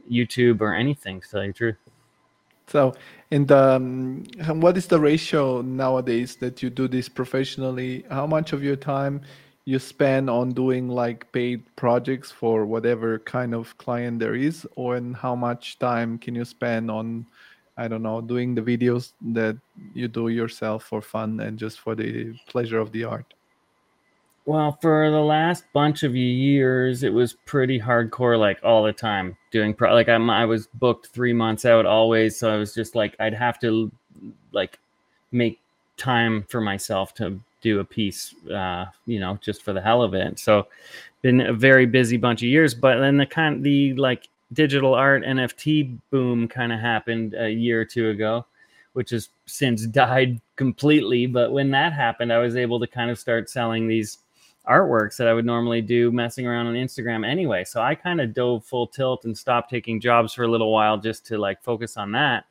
YouTube 0.09 0.61
or 0.61 0.73
anything, 0.73 1.21
to 1.21 1.29
tell 1.29 1.43
you 1.43 1.51
the 1.51 1.57
truth. 1.57 1.75
So, 2.67 2.95
and 3.29 3.51
um, 3.51 4.25
what 4.47 4.75
is 4.75 4.87
the 4.87 4.99
ratio 4.99 5.61
nowadays 5.61 6.35
that 6.37 6.63
you 6.63 6.69
do 6.69 6.87
this 6.87 7.07
professionally? 7.07 8.05
How 8.09 8.25
much 8.25 8.53
of 8.53 8.63
your 8.63 8.75
time 8.75 9.21
you 9.65 9.79
spend 9.79 10.29
on 10.29 10.51
doing 10.51 10.87
like 10.87 11.29
paid 11.31 11.63
projects 11.75 12.31
for 12.31 12.65
whatever 12.65 13.19
kind 13.19 13.53
of 13.53 13.75
client 13.79 14.19
there 14.19 14.35
is 14.35 14.65
or 14.75 14.95
and 14.95 15.15
how 15.15 15.35
much 15.35 15.79
time 15.79 16.17
can 16.19 16.35
you 16.35 16.45
spend 16.45 16.89
on 16.89 17.25
i 17.75 17.87
don't 17.87 18.03
know 18.03 18.21
doing 18.21 18.53
the 18.53 18.61
videos 18.61 19.13
that 19.21 19.57
you 19.93 20.07
do 20.07 20.27
yourself 20.27 20.83
for 20.83 21.01
fun 21.01 21.39
and 21.39 21.57
just 21.57 21.79
for 21.79 21.95
the 21.95 22.33
pleasure 22.47 22.79
of 22.79 22.91
the 22.91 23.03
art? 23.03 23.33
Well 24.45 24.77
for 24.79 25.09
the 25.09 25.19
last 25.19 25.65
bunch 25.73 26.03
of 26.03 26.15
years 26.15 27.01
it 27.01 27.11
was 27.11 27.33
pretty 27.33 27.79
hardcore 27.79 28.37
like 28.37 28.59
all 28.63 28.83
the 28.83 28.93
time 28.93 29.35
doing 29.49 29.73
pro- 29.73 29.95
like 29.95 30.07
I'm, 30.07 30.29
i 30.29 30.45
was 30.45 30.67
booked 30.75 31.07
three 31.07 31.33
months 31.33 31.65
out 31.65 31.87
always 31.87 32.37
so 32.37 32.53
i 32.53 32.57
was 32.57 32.75
just 32.75 32.93
like 32.93 33.15
i'd 33.19 33.33
have 33.33 33.59
to 33.61 33.91
like 34.51 34.77
make 35.31 35.59
time 35.97 36.45
for 36.47 36.61
myself 36.61 37.15
to 37.15 37.39
do 37.65 37.79
a 37.79 37.83
piece, 37.83 38.35
uh, 38.51 38.85
you 39.07 39.19
know, 39.19 39.37
just 39.41 39.63
for 39.63 39.73
the 39.73 39.81
hell 39.81 40.03
of 40.03 40.13
it. 40.13 40.39
So, 40.39 40.67
been 41.23 41.41
a 41.41 41.53
very 41.53 41.87
busy 41.87 42.17
bunch 42.17 42.43
of 42.43 42.47
years. 42.49 42.75
But 42.75 42.99
then 42.99 43.17
the 43.17 43.25
kind, 43.25 43.63
the 43.63 43.95
like 43.95 44.29
digital 44.53 44.93
art 44.93 45.23
NFT 45.23 45.97
boom 46.11 46.47
kind 46.47 46.71
of 46.71 46.79
happened 46.79 47.33
a 47.33 47.49
year 47.49 47.81
or 47.81 47.85
two 47.85 48.09
ago, 48.09 48.45
which 48.93 49.09
has 49.09 49.29
since 49.47 49.87
died 50.03 50.39
completely. 50.55 51.25
But 51.25 51.51
when 51.51 51.71
that 51.71 51.93
happened, 51.93 52.31
I 52.31 52.37
was 52.37 52.55
able 52.55 52.79
to 52.79 52.87
kind 52.87 53.09
of 53.09 53.17
start 53.17 53.49
selling 53.49 53.87
these 53.87 54.19
artworks 54.69 55.17
that 55.17 55.27
I 55.27 55.33
would 55.33 55.45
normally 55.45 55.81
do 55.81 56.11
messing 56.11 56.45
around 56.45 56.67
on 56.67 56.75
Instagram 56.75 57.27
anyway. 57.27 57.63
So 57.63 57.81
I 57.81 57.95
kind 57.95 58.21
of 58.21 58.33
dove 58.33 58.63
full 58.63 58.87
tilt 58.87 59.25
and 59.25 59.35
stopped 59.35 59.71
taking 59.71 59.99
jobs 59.99 60.33
for 60.33 60.43
a 60.43 60.47
little 60.47 60.71
while 60.71 60.97
just 60.97 61.25
to 61.27 61.37
like 61.39 61.63
focus 61.63 61.97
on 61.97 62.11
that 62.13 62.45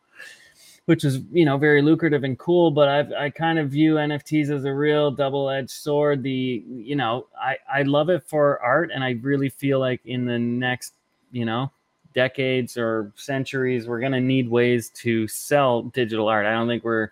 which 0.86 1.04
is 1.04 1.20
you 1.32 1.44
know 1.44 1.56
very 1.56 1.80
lucrative 1.80 2.24
and 2.24 2.38
cool 2.38 2.70
but 2.70 2.88
i 2.88 3.24
i 3.24 3.30
kind 3.30 3.58
of 3.58 3.70
view 3.70 3.94
nfts 3.94 4.50
as 4.50 4.64
a 4.64 4.72
real 4.72 5.10
double-edged 5.10 5.70
sword. 5.70 6.22
The 6.22 6.62
you 6.68 6.96
know 6.96 7.26
i 7.40 7.56
i 7.72 7.82
love 7.82 8.10
it 8.10 8.22
for 8.26 8.60
art 8.60 8.90
and 8.94 9.02
i 9.02 9.12
really 9.22 9.48
feel 9.48 9.80
like 9.80 10.00
in 10.04 10.24
the 10.24 10.38
next 10.38 10.94
you 11.32 11.44
know 11.44 11.70
decades 12.14 12.76
or 12.76 13.12
centuries 13.16 13.88
we're 13.88 14.00
going 14.00 14.12
to 14.12 14.20
need 14.20 14.48
ways 14.48 14.88
to 14.90 15.26
sell 15.26 15.82
digital 15.82 16.28
art. 16.28 16.46
I 16.46 16.52
don't 16.52 16.68
think 16.68 16.84
we're 16.84 17.10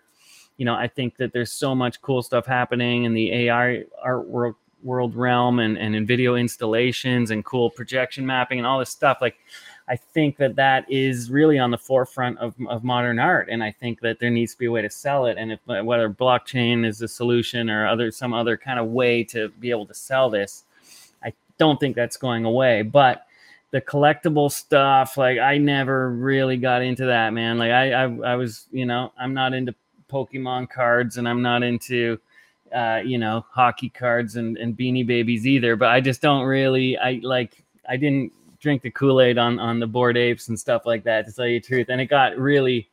you 0.57 0.65
know 0.65 0.75
i 0.75 0.87
think 0.87 1.17
that 1.17 1.33
there's 1.33 1.51
so 1.51 1.73
much 1.73 2.01
cool 2.01 2.21
stuff 2.21 2.45
happening 2.45 3.05
in 3.05 3.13
the 3.13 3.31
ai 3.33 3.83
art 4.01 4.27
world 4.27 4.55
world 4.83 5.15
realm 5.15 5.59
and, 5.59 5.77
and 5.77 5.95
in 5.95 6.05
video 6.05 6.35
installations 6.35 7.31
and 7.31 7.43
cool 7.45 7.69
projection 7.69 8.25
mapping 8.25 8.59
and 8.59 8.67
all 8.67 8.79
this 8.79 8.89
stuff. 8.89 9.19
Like 9.21 9.37
I 9.87 9.95
think 9.97 10.37
that 10.37 10.55
that 10.55 10.89
is 10.89 11.29
really 11.29 11.59
on 11.59 11.71
the 11.71 11.77
forefront 11.77 12.37
of, 12.39 12.55
of 12.69 12.83
modern 12.83 13.19
art, 13.19 13.49
and 13.49 13.63
I 13.63 13.71
think 13.71 13.99
that 14.01 14.19
there 14.19 14.29
needs 14.29 14.53
to 14.53 14.57
be 14.57 14.67
a 14.67 14.71
way 14.71 14.81
to 14.81 14.89
sell 14.89 15.25
it. 15.25 15.37
And 15.37 15.51
if 15.51 15.59
whether 15.65 16.09
blockchain 16.09 16.85
is 16.85 16.99
the 16.99 17.07
solution 17.07 17.69
or 17.69 17.85
other 17.87 18.09
some 18.11 18.33
other 18.33 18.55
kind 18.55 18.79
of 18.79 18.87
way 18.87 19.23
to 19.25 19.49
be 19.59 19.71
able 19.71 19.85
to 19.87 19.93
sell 19.93 20.29
this, 20.29 20.63
I 21.23 21.33
don't 21.57 21.79
think 21.79 21.95
that's 21.95 22.15
going 22.15 22.45
away. 22.45 22.81
But 22.81 23.25
the 23.71 23.81
collectible 23.81 24.51
stuff, 24.51 25.17
like 25.17 25.39
I 25.39 25.57
never 25.57 26.11
really 26.11 26.57
got 26.57 26.81
into 26.81 27.05
that, 27.07 27.33
man. 27.33 27.57
Like 27.57 27.71
I, 27.71 27.91
I, 27.91 28.03
I 28.03 28.35
was, 28.35 28.67
you 28.71 28.85
know, 28.85 29.11
I'm 29.19 29.33
not 29.33 29.53
into 29.53 29.75
Pokemon 30.09 30.69
cards, 30.69 31.17
and 31.17 31.27
I'm 31.27 31.41
not 31.41 31.61
into 31.61 32.19
uh, 32.73 33.01
you 33.05 33.17
know, 33.17 33.45
hockey 33.51 33.89
cards 33.89 34.35
and, 34.35 34.57
and 34.57 34.75
beanie 34.75 35.05
babies 35.05 35.45
either. 35.45 35.75
But 35.75 35.89
I 35.89 36.01
just 36.01 36.21
don't 36.21 36.45
really. 36.45 36.97
I 36.97 37.19
like. 37.21 37.63
I 37.87 37.97
didn't 37.97 38.31
drink 38.63 38.81
the 38.81 38.89
Kool 38.89 39.21
Aid 39.21 39.37
on 39.37 39.59
on 39.59 39.79
the 39.79 39.85
bored 39.85 40.17
apes 40.17 40.47
and 40.47 40.59
stuff 40.59 40.87
like 40.87 41.03
that. 41.03 41.27
To 41.27 41.33
tell 41.33 41.45
you 41.45 41.59
the 41.59 41.67
truth, 41.67 41.89
and 41.89 42.01
it 42.01 42.05
got 42.05 42.37
really 42.37 42.89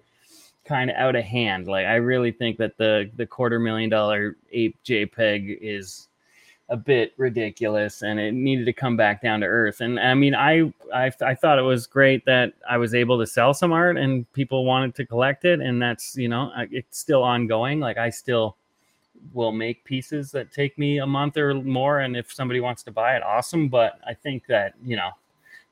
kind 0.66 0.90
of 0.90 0.96
out 0.96 1.16
of 1.16 1.24
hand. 1.24 1.66
Like 1.68 1.86
I 1.86 1.94
really 1.94 2.32
think 2.32 2.58
that 2.58 2.76
the 2.76 3.10
the 3.16 3.24
quarter 3.24 3.58
million 3.58 3.88
dollar 3.88 4.36
ape 4.52 4.76
JPEG 4.84 5.58
is 5.62 6.08
a 6.68 6.76
bit 6.76 7.12
ridiculous 7.16 8.02
and 8.02 8.20
it 8.20 8.32
needed 8.32 8.64
to 8.64 8.72
come 8.72 8.96
back 8.96 9.20
down 9.20 9.40
to 9.40 9.46
earth. 9.46 9.80
And 9.80 9.98
I 9.98 10.14
mean, 10.14 10.36
I, 10.36 10.72
I, 10.94 11.10
I 11.20 11.34
thought 11.34 11.58
it 11.58 11.62
was 11.62 11.88
great 11.88 12.24
that 12.26 12.52
I 12.68 12.76
was 12.76 12.94
able 12.94 13.18
to 13.18 13.26
sell 13.26 13.52
some 13.52 13.72
art 13.72 13.98
and 13.98 14.32
people 14.34 14.64
wanted 14.64 14.94
to 14.94 15.04
collect 15.04 15.44
it. 15.44 15.58
And 15.58 15.82
that's, 15.82 16.16
you 16.16 16.28
know, 16.28 16.52
it's 16.70 16.96
still 16.96 17.24
ongoing. 17.24 17.80
Like 17.80 17.98
I 17.98 18.08
still 18.08 18.56
will 19.34 19.50
make 19.50 19.82
pieces 19.82 20.30
that 20.30 20.52
take 20.52 20.78
me 20.78 20.98
a 20.98 21.06
month 21.06 21.36
or 21.36 21.54
more. 21.54 22.00
And 22.00 22.16
if 22.16 22.32
somebody 22.32 22.60
wants 22.60 22.84
to 22.84 22.92
buy 22.92 23.16
it, 23.16 23.24
awesome. 23.24 23.68
But 23.68 23.98
I 24.06 24.14
think 24.14 24.46
that, 24.46 24.74
you 24.84 24.94
know, 24.94 25.10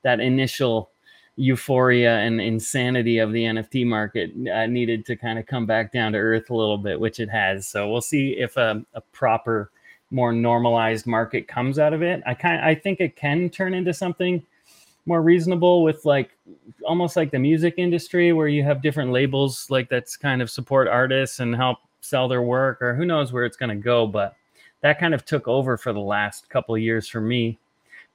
that 0.03 0.21
initial 0.21 0.91
euphoria 1.37 2.19
and 2.19 2.41
insanity 2.41 3.19
of 3.19 3.33
the 3.33 3.45
NFT 3.45 3.87
market 3.87 4.33
uh, 4.53 4.67
needed 4.67 5.07
to 5.07 5.17
kind 5.17 5.39
of 5.39 5.47
come 5.47 5.67
back 5.67 5.93
down 5.93 6.13
to 6.13 6.19
earth 6.19 6.51
a 6.51 6.55
little 6.55 6.79
bit, 6.79 6.99
which 6.99 7.21
it 7.21 7.31
has. 7.31 7.67
So 7.67 7.89
we'll 7.89 8.01
see 8.01 8.31
if 8.31 8.57
a, 8.57 8.85
a 8.95 9.01
proper 9.01 9.71
more 10.11 10.33
normalized 10.33 11.07
market 11.07 11.47
comes 11.47 11.79
out 11.79 11.93
of 11.93 12.03
it. 12.03 12.23
I 12.27 12.35
kind 12.35 12.61
I 12.61 12.75
think 12.75 13.01
it 13.01 13.15
can 13.15 13.51
turn 13.51 13.75
into 13.75 13.95
something 13.95 14.43
more 15.07 15.23
reasonable 15.23 15.83
with 15.83 16.05
like 16.05 16.31
almost 16.85 17.17
like 17.17 17.31
the 17.31 17.39
music 17.39 17.75
industry 17.79 18.33
where 18.33 18.49
you 18.49 18.63
have 18.63 18.83
different 18.83 19.11
labels 19.11 19.71
like 19.71 19.89
that's 19.89 20.17
kind 20.17 20.43
of 20.43 20.51
support 20.51 20.87
artists 20.87 21.41
and 21.41 21.57
help 21.57 21.79
sell 22.01 22.29
their 22.29 22.43
work 22.43 22.83
or 22.83 22.95
who 22.95 23.07
knows 23.07 23.33
where 23.33 23.47
it's 23.47 23.57
going 23.57 23.71
to 23.71 23.83
go 23.83 24.07
but 24.07 24.37
that 24.83 25.01
kind 25.01 25.15
of 25.15 25.25
took 25.25 25.49
over 25.49 25.79
for 25.79 25.95
the 25.95 25.99
last 25.99 26.51
couple 26.51 26.75
of 26.75 26.81
years 26.83 27.09
for 27.09 27.23
me 27.23 27.59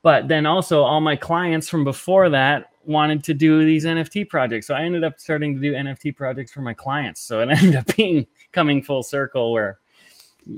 but 0.04 0.28
then 0.28 0.46
also 0.46 0.84
all 0.84 1.02
my 1.02 1.16
clients 1.16 1.68
from 1.68 1.84
before 1.84 2.30
that 2.30 2.70
wanted 2.86 3.24
to 3.24 3.34
do 3.34 3.66
these 3.66 3.86
nft 3.86 4.30
projects. 4.30 4.68
So 4.68 4.76
i 4.76 4.84
ended 4.84 5.04
up 5.04 5.20
starting 5.20 5.56
to 5.56 5.62
do 5.62 5.74
nft 5.74 6.16
projects 6.16 6.52
for 6.52 6.62
my 6.62 6.74
clients. 6.74 7.22
So 7.22 7.40
it 7.40 7.50
ended 7.58 7.76
up 7.76 7.96
being 7.96 8.28
coming 8.52 8.84
full 8.84 9.02
circle 9.02 9.52
where 9.52 9.80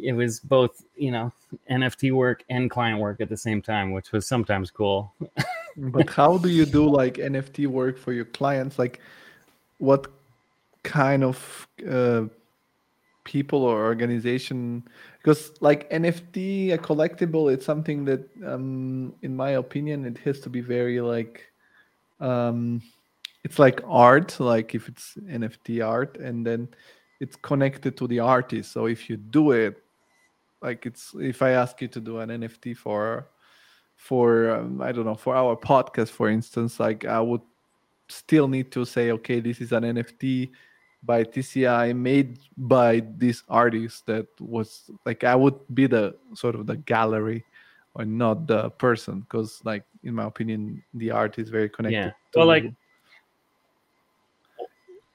it 0.01 0.13
was 0.13 0.39
both 0.39 0.83
you 0.95 1.11
know 1.11 1.31
nft 1.69 2.11
work 2.11 2.43
and 2.49 2.69
client 2.69 2.99
work 2.99 3.21
at 3.21 3.29
the 3.29 3.37
same 3.37 3.61
time 3.61 3.91
which 3.91 4.11
was 4.11 4.27
sometimes 4.27 4.69
cool. 4.69 5.13
But 5.77 6.09
how 6.09 6.37
do 6.37 6.47
you 6.47 6.65
do 6.65 6.89
like 6.89 7.15
nft 7.15 7.67
work 7.67 7.97
for 7.97 8.13
your 8.13 8.25
clients? 8.25 8.79
Like 8.79 9.01
what 9.77 10.07
kind 10.83 11.21
of 11.23 11.67
uh, 11.89 12.23
people 13.25 13.63
or 13.63 13.83
organization 13.83 14.87
because 15.25 15.53
like 15.59 15.89
nft 15.89 16.71
a 16.71 16.77
collectible 16.77 17.51
it's 17.51 17.65
something 17.65 18.05
that 18.05 18.29
um, 18.45 19.11
in 19.23 19.35
my 19.35 19.51
opinion 19.51 20.05
it 20.05 20.19
has 20.19 20.39
to 20.39 20.49
be 20.49 20.61
very 20.61 21.01
like 21.01 21.51
um, 22.19 22.79
it's 23.43 23.57
like 23.57 23.81
art 23.85 24.39
like 24.39 24.75
if 24.75 24.87
it's 24.87 25.15
nft 25.27 25.83
art 25.83 26.17
and 26.17 26.45
then 26.45 26.67
it's 27.19 27.35
connected 27.37 27.97
to 27.97 28.07
the 28.07 28.19
artist. 28.19 28.71
So 28.71 28.85
if 28.85 29.09
you 29.09 29.17
do 29.17 29.51
it, 29.51 29.81
like 30.61 30.85
it's 30.85 31.13
if 31.19 31.41
I 31.41 31.51
ask 31.51 31.81
you 31.81 31.87
to 31.89 31.99
do 31.99 32.19
an 32.19 32.29
NFT 32.29 32.75
for 32.75 33.27
for 33.95 34.51
um, 34.51 34.81
I 34.81 34.91
don't 34.91 35.05
know 35.05 35.15
for 35.15 35.35
our 35.35 35.55
podcast, 35.55 36.09
for 36.09 36.29
instance, 36.29 36.79
like 36.79 37.05
I 37.05 37.21
would 37.21 37.41
still 38.09 38.47
need 38.47 38.71
to 38.71 38.85
say, 38.85 39.11
okay, 39.11 39.39
this 39.39 39.61
is 39.61 39.71
an 39.71 39.83
NFT 39.83 40.51
by 41.05 41.23
TCI 41.23 41.95
made 41.95 42.39
by 42.57 43.03
this 43.17 43.43
artist 43.49 44.05
that 44.07 44.27
was 44.39 44.89
like 45.05 45.23
I 45.23 45.35
would 45.35 45.55
be 45.73 45.87
the 45.87 46.15
sort 46.33 46.55
of 46.55 46.65
the 46.65 46.77
gallery 46.77 47.43
or 47.93 48.05
not 48.05 48.47
the 48.47 48.69
person 48.71 49.21
because 49.21 49.61
like 49.63 49.83
in 50.03 50.15
my 50.15 50.25
opinion 50.25 50.83
the 50.93 51.11
art 51.11 51.39
is 51.39 51.49
very 51.49 51.69
connected. 51.69 51.97
Yeah. 51.97 52.11
Well, 52.35 52.47
like 52.47 52.65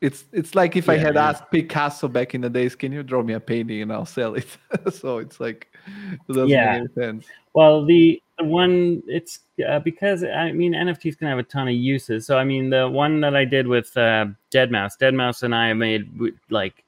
it's 0.01 0.25
it's 0.33 0.55
like 0.55 0.77
if 0.77 0.87
yeah, 0.87 0.93
I 0.93 0.97
had 0.97 1.15
yeah. 1.15 1.29
asked 1.29 1.51
Picasso 1.51 2.09
back 2.09 2.35
in 2.35 2.41
the 2.41 2.51
days, 2.51 2.75
can 2.75 2.93
you 2.93 3.03
draw 3.03 3.23
me 3.23 3.35
a 3.35 3.41
painting 3.41 3.83
and 3.83 3.93
I'll 3.93 4.07
sell 4.07 4.35
it? 4.35 4.47
so 4.93 5.19
it's 5.19 5.41
like 5.41 5.69
it 6.13 6.27
doesn't 6.33 6.49
yeah. 6.49 6.81
make 6.81 6.95
sense. 6.95 7.27
Well, 7.55 7.85
the 7.85 8.23
one 8.45 9.03
it's 9.07 9.41
uh, 9.67 9.79
because 9.79 10.25
I 10.25 10.53
mean 10.53 10.73
NFTs 10.73 11.19
can 11.19 11.29
have 11.29 11.39
a 11.39 11.43
ton 11.43 11.69
of 11.69 11.75
uses. 11.75 12.27
So 12.27 12.39
I 12.39 12.45
mean 12.45 12.71
the 12.71 12.89
one 12.89 13.21
that 13.21 13.37
I 13.37 13.45
did 13.45 13.67
with 13.67 13.97
uh, 13.97 14.27
Deadmau5, 14.51 14.99
Dead 14.99 15.15
Mouse 15.15 15.43
and 15.43 15.55
I 15.55 15.73
made 15.73 16.11
like 16.51 16.85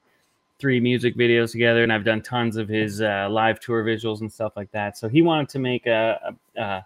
three 0.59 0.79
music 0.79 1.17
videos 1.17 1.51
together, 1.51 1.83
and 1.83 1.93
I've 1.93 2.05
done 2.05 2.23
tons 2.23 2.57
of 2.57 2.69
his 2.69 3.03
uh, 3.03 3.27
live 3.29 3.59
tour 3.59 3.85
visuals 3.85 4.21
and 4.21 4.33
stuff 4.33 4.53
like 4.57 4.71
that. 4.71 4.97
So 4.97 5.09
he 5.09 5.21
wanted 5.21 5.49
to 5.51 5.59
make 5.59 5.87
a, 5.87 6.37
a, 6.57 6.85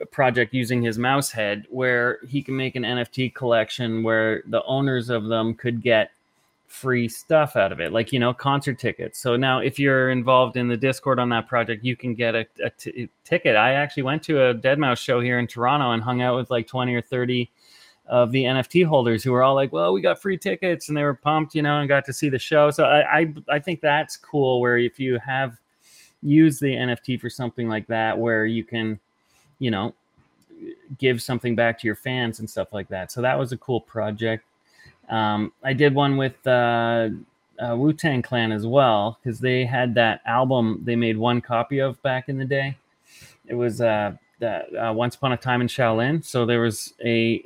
a 0.00 0.06
project 0.10 0.52
using 0.52 0.82
his 0.82 0.98
mouse 0.98 1.30
head 1.30 1.66
where 1.70 2.18
he 2.28 2.42
can 2.42 2.56
make 2.56 2.76
an 2.76 2.82
NFT 2.82 3.34
collection 3.34 4.02
where 4.02 4.42
the 4.46 4.62
owners 4.64 5.08
of 5.08 5.28
them 5.28 5.54
could 5.54 5.82
get 5.82 6.10
free 6.70 7.08
stuff 7.08 7.56
out 7.56 7.72
of 7.72 7.80
it, 7.80 7.92
like, 7.92 8.12
you 8.12 8.20
know, 8.20 8.32
concert 8.32 8.78
tickets. 8.78 9.18
So 9.18 9.34
now, 9.34 9.58
if 9.58 9.76
you're 9.76 10.10
involved 10.10 10.56
in 10.56 10.68
the 10.68 10.76
Discord 10.76 11.18
on 11.18 11.28
that 11.30 11.48
project, 11.48 11.84
you 11.84 11.96
can 11.96 12.14
get 12.14 12.36
a, 12.36 12.46
a 12.64 12.70
t- 12.70 13.08
ticket. 13.24 13.56
I 13.56 13.72
actually 13.72 14.04
went 14.04 14.22
to 14.24 14.40
a 14.40 14.54
Deadmau5 14.54 14.96
show 14.96 15.20
here 15.20 15.40
in 15.40 15.48
Toronto 15.48 15.90
and 15.90 16.00
hung 16.00 16.22
out 16.22 16.36
with 16.36 16.48
like 16.48 16.68
20 16.68 16.94
or 16.94 17.02
30 17.02 17.50
of 18.06 18.30
the 18.30 18.44
NFT 18.44 18.86
holders 18.86 19.24
who 19.24 19.32
were 19.32 19.42
all 19.42 19.56
like, 19.56 19.72
well, 19.72 19.92
we 19.92 20.00
got 20.00 20.22
free 20.22 20.38
tickets 20.38 20.88
and 20.88 20.96
they 20.96 21.02
were 21.02 21.14
pumped, 21.14 21.56
you 21.56 21.62
know, 21.62 21.80
and 21.80 21.88
got 21.88 22.04
to 22.04 22.12
see 22.12 22.28
the 22.28 22.38
show. 22.38 22.70
So 22.70 22.84
I, 22.84 23.18
I, 23.18 23.34
I 23.48 23.58
think 23.58 23.80
that's 23.80 24.16
cool 24.16 24.60
where 24.60 24.78
if 24.78 25.00
you 25.00 25.18
have 25.18 25.58
used 26.22 26.60
the 26.60 26.72
NFT 26.72 27.20
for 27.20 27.28
something 27.28 27.68
like 27.68 27.88
that, 27.88 28.16
where 28.16 28.46
you 28.46 28.62
can, 28.62 29.00
you 29.58 29.72
know, 29.72 29.92
give 30.98 31.20
something 31.20 31.56
back 31.56 31.80
to 31.80 31.86
your 31.88 31.96
fans 31.96 32.38
and 32.38 32.48
stuff 32.48 32.72
like 32.72 32.88
that. 32.90 33.10
So 33.10 33.22
that 33.22 33.36
was 33.36 33.50
a 33.50 33.56
cool 33.56 33.80
project. 33.80 34.44
Um, 35.10 35.52
I 35.62 35.72
did 35.72 35.94
one 35.94 36.16
with 36.16 36.46
uh, 36.46 37.08
uh, 37.60 37.76
Wu 37.76 37.92
Tang 37.92 38.22
Clan 38.22 38.52
as 38.52 38.66
well 38.66 39.18
because 39.22 39.40
they 39.40 39.64
had 39.64 39.94
that 39.96 40.22
album 40.24 40.80
they 40.84 40.96
made 40.96 41.18
one 41.18 41.40
copy 41.40 41.80
of 41.80 42.00
back 42.02 42.28
in 42.28 42.38
the 42.38 42.44
day. 42.44 42.76
It 43.46 43.54
was 43.54 43.80
uh, 43.80 44.12
uh, 44.42 44.92
Once 44.94 45.16
Upon 45.16 45.32
a 45.32 45.36
Time 45.36 45.60
in 45.60 45.66
Shaolin. 45.66 46.24
So 46.24 46.46
there 46.46 46.60
was 46.60 46.94
a, 47.04 47.44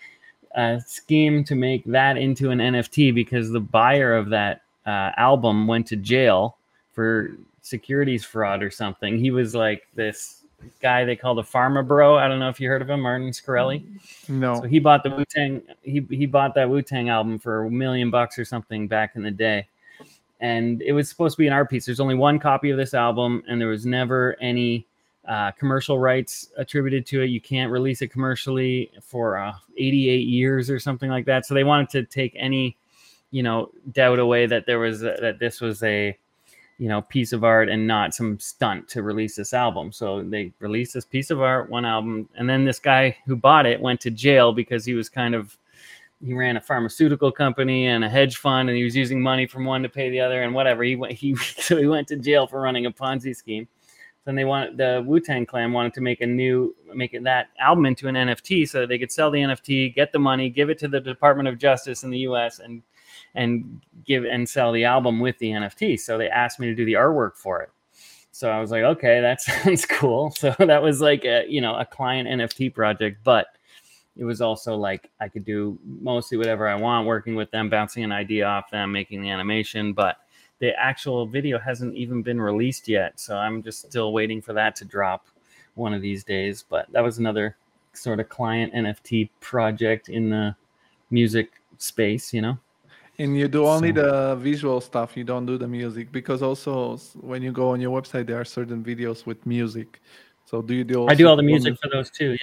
a, 0.56 0.80
scheme 0.86 1.42
to 1.44 1.54
make 1.54 1.84
that 1.86 2.16
into 2.16 2.50
an 2.50 2.58
NFT 2.58 3.14
because 3.14 3.50
the 3.50 3.60
buyer 3.60 4.14
of 4.14 4.28
that 4.30 4.62
uh, 4.86 5.10
album 5.16 5.66
went 5.66 5.86
to 5.88 5.96
jail 5.96 6.58
for 6.92 7.36
securities 7.62 8.24
fraud 8.24 8.62
or 8.62 8.70
something. 8.70 9.18
He 9.18 9.30
was 9.30 9.54
like 9.54 9.86
this 9.94 10.35
guy 10.80 11.04
they 11.04 11.16
call 11.16 11.34
the 11.34 11.42
Pharma 11.42 11.86
Bro. 11.86 12.18
I 12.18 12.28
don't 12.28 12.38
know 12.38 12.48
if 12.48 12.60
you 12.60 12.68
heard 12.68 12.82
of 12.82 12.90
him, 12.90 13.00
Martin 13.00 13.30
Shkreli. 13.30 13.84
No. 14.28 14.56
So 14.56 14.62
he 14.62 14.78
bought 14.78 15.02
the 15.02 15.10
Wu 15.10 15.24
Tang. 15.24 15.62
He 15.82 16.06
he 16.10 16.26
bought 16.26 16.54
that 16.54 16.68
Wu 16.68 16.82
Tang 16.82 17.08
album 17.08 17.38
for 17.38 17.64
a 17.64 17.70
million 17.70 18.10
bucks 18.10 18.38
or 18.38 18.44
something 18.44 18.88
back 18.88 19.16
in 19.16 19.22
the 19.22 19.30
day, 19.30 19.68
and 20.40 20.82
it 20.82 20.92
was 20.92 21.08
supposed 21.08 21.36
to 21.36 21.42
be 21.42 21.46
an 21.46 21.52
art 21.52 21.70
piece. 21.70 21.86
There's 21.86 22.00
only 22.00 22.14
one 22.14 22.38
copy 22.38 22.70
of 22.70 22.76
this 22.76 22.94
album, 22.94 23.42
and 23.48 23.60
there 23.60 23.68
was 23.68 23.86
never 23.86 24.36
any 24.40 24.86
uh, 25.26 25.50
commercial 25.52 25.98
rights 25.98 26.50
attributed 26.56 27.06
to 27.06 27.22
it. 27.22 27.26
You 27.26 27.40
can't 27.40 27.70
release 27.70 28.02
it 28.02 28.08
commercially 28.08 28.90
for 29.02 29.36
uh, 29.36 29.54
88 29.76 30.26
years 30.26 30.70
or 30.70 30.78
something 30.78 31.10
like 31.10 31.26
that. 31.26 31.46
So 31.46 31.54
they 31.54 31.64
wanted 31.64 31.90
to 31.90 32.04
take 32.04 32.34
any, 32.36 32.76
you 33.30 33.42
know, 33.42 33.70
doubt 33.92 34.18
away 34.18 34.46
that 34.46 34.66
there 34.66 34.78
was 34.78 35.02
a, 35.02 35.16
that 35.20 35.38
this 35.40 35.60
was 35.60 35.82
a 35.82 36.16
you 36.78 36.88
know 36.88 37.02
piece 37.02 37.32
of 37.32 37.44
art 37.44 37.68
and 37.68 37.86
not 37.86 38.14
some 38.14 38.38
stunt 38.38 38.88
to 38.88 39.02
release 39.02 39.36
this 39.36 39.54
album. 39.54 39.92
So 39.92 40.22
they 40.22 40.52
released 40.58 40.94
this 40.94 41.04
piece 41.04 41.30
of 41.30 41.40
art 41.40 41.70
one 41.70 41.84
album 41.84 42.28
and 42.36 42.48
then 42.48 42.64
this 42.64 42.78
guy 42.78 43.16
who 43.26 43.36
bought 43.36 43.66
it 43.66 43.80
went 43.80 44.00
to 44.02 44.10
jail 44.10 44.52
because 44.52 44.84
he 44.84 44.94
was 44.94 45.08
kind 45.08 45.34
of 45.34 45.56
he 46.24 46.32
ran 46.34 46.56
a 46.56 46.60
pharmaceutical 46.60 47.30
company 47.30 47.86
and 47.86 48.04
a 48.04 48.08
hedge 48.08 48.36
fund 48.36 48.68
and 48.68 48.76
he 48.76 48.84
was 48.84 48.96
using 48.96 49.20
money 49.22 49.46
from 49.46 49.64
one 49.64 49.82
to 49.82 49.88
pay 49.88 50.10
the 50.10 50.20
other 50.20 50.42
and 50.42 50.54
whatever. 50.54 50.82
He 50.82 50.96
went 50.96 51.12
he 51.18 51.34
so 51.36 51.76
he 51.76 51.86
went 51.86 52.08
to 52.08 52.16
jail 52.16 52.46
for 52.46 52.60
running 52.60 52.86
a 52.86 52.90
ponzi 52.90 53.34
scheme. 53.34 53.68
Then 54.26 54.34
they 54.34 54.44
wanted 54.44 54.76
the 54.76 55.04
wu-tang 55.06 55.46
clan 55.46 55.72
wanted 55.72 55.94
to 55.94 56.00
make 56.00 56.20
a 56.20 56.26
new 56.26 56.74
make 56.94 57.14
it, 57.14 57.24
that 57.24 57.48
album 57.58 57.86
into 57.86 58.08
an 58.08 58.16
nft 58.16 58.68
so 58.68 58.80
that 58.80 58.88
they 58.88 58.98
could 58.98 59.12
sell 59.12 59.30
the 59.30 59.38
nft 59.38 59.94
get 59.94 60.10
the 60.10 60.18
money 60.18 60.50
give 60.50 60.68
it 60.68 60.78
to 60.80 60.88
the 60.88 61.00
department 61.00 61.48
of 61.48 61.58
justice 61.58 62.02
in 62.02 62.10
the 62.10 62.18
us 62.18 62.58
and 62.58 62.82
and 63.36 63.80
give 64.04 64.24
and 64.24 64.48
sell 64.48 64.72
the 64.72 64.84
album 64.84 65.20
with 65.20 65.38
the 65.38 65.50
NFT. 65.50 66.00
So 66.00 66.18
they 66.18 66.28
asked 66.28 66.58
me 66.58 66.66
to 66.66 66.74
do 66.74 66.84
the 66.84 66.94
artwork 66.94 67.36
for 67.36 67.62
it. 67.62 67.70
So 68.32 68.50
I 68.50 68.60
was 68.60 68.70
like, 68.70 68.82
okay, 68.82 69.20
that 69.20 69.40
sounds 69.42 69.86
cool. 69.86 70.32
So 70.32 70.54
that 70.58 70.82
was 70.82 71.00
like 71.00 71.24
a 71.24 71.44
you 71.48 71.60
know 71.60 71.76
a 71.76 71.84
client 71.84 72.28
NFT 72.28 72.74
project, 72.74 73.18
but 73.22 73.48
it 74.16 74.24
was 74.24 74.40
also 74.40 74.76
like 74.76 75.10
I 75.20 75.28
could 75.28 75.44
do 75.44 75.78
mostly 75.84 76.38
whatever 76.38 76.68
I 76.68 76.74
want, 76.74 77.06
working 77.06 77.34
with 77.34 77.50
them, 77.50 77.68
bouncing 77.68 78.02
an 78.02 78.12
idea 78.12 78.46
off 78.46 78.70
them, 78.70 78.90
making 78.90 79.22
the 79.22 79.30
animation, 79.30 79.92
but 79.92 80.16
the 80.58 80.74
actual 80.78 81.26
video 81.26 81.58
hasn't 81.58 81.94
even 81.94 82.22
been 82.22 82.40
released 82.40 82.88
yet. 82.88 83.20
So 83.20 83.36
I'm 83.36 83.62
just 83.62 83.80
still 83.80 84.12
waiting 84.12 84.40
for 84.40 84.54
that 84.54 84.74
to 84.76 84.84
drop 84.84 85.26
one 85.74 85.92
of 85.92 86.00
these 86.00 86.24
days. 86.24 86.64
But 86.68 86.90
that 86.92 87.02
was 87.02 87.18
another 87.18 87.56
sort 87.92 88.20
of 88.20 88.28
client 88.28 88.72
NFT 88.72 89.28
project 89.40 90.08
in 90.08 90.30
the 90.30 90.56
music 91.10 91.52
space, 91.78 92.32
you 92.32 92.40
know. 92.40 92.58
And 93.18 93.36
you 93.36 93.48
do 93.48 93.66
only 93.66 93.94
So- 93.94 94.02
the 94.02 94.36
visual 94.36 94.80
stuff. 94.80 95.16
You 95.16 95.24
don't 95.24 95.46
do 95.46 95.56
the 95.58 95.68
music 95.68 96.12
because 96.12 96.42
also 96.42 96.96
when 97.20 97.42
you 97.42 97.52
go 97.52 97.70
on 97.70 97.80
your 97.80 97.90
website, 98.00 98.26
there 98.26 98.40
are 98.40 98.44
certain 98.44 98.84
videos 98.84 99.24
with 99.26 99.44
music. 99.46 100.00
So 100.44 100.62
do 100.62 100.74
you 100.74 100.84
do? 100.84 101.06
I 101.08 101.14
do 101.14 101.26
all 101.26 101.36
the 101.36 101.42
music 101.42 101.76
for 101.82 101.88
those 101.88 102.10
too. 102.10 102.32
Yeah, 102.32 102.38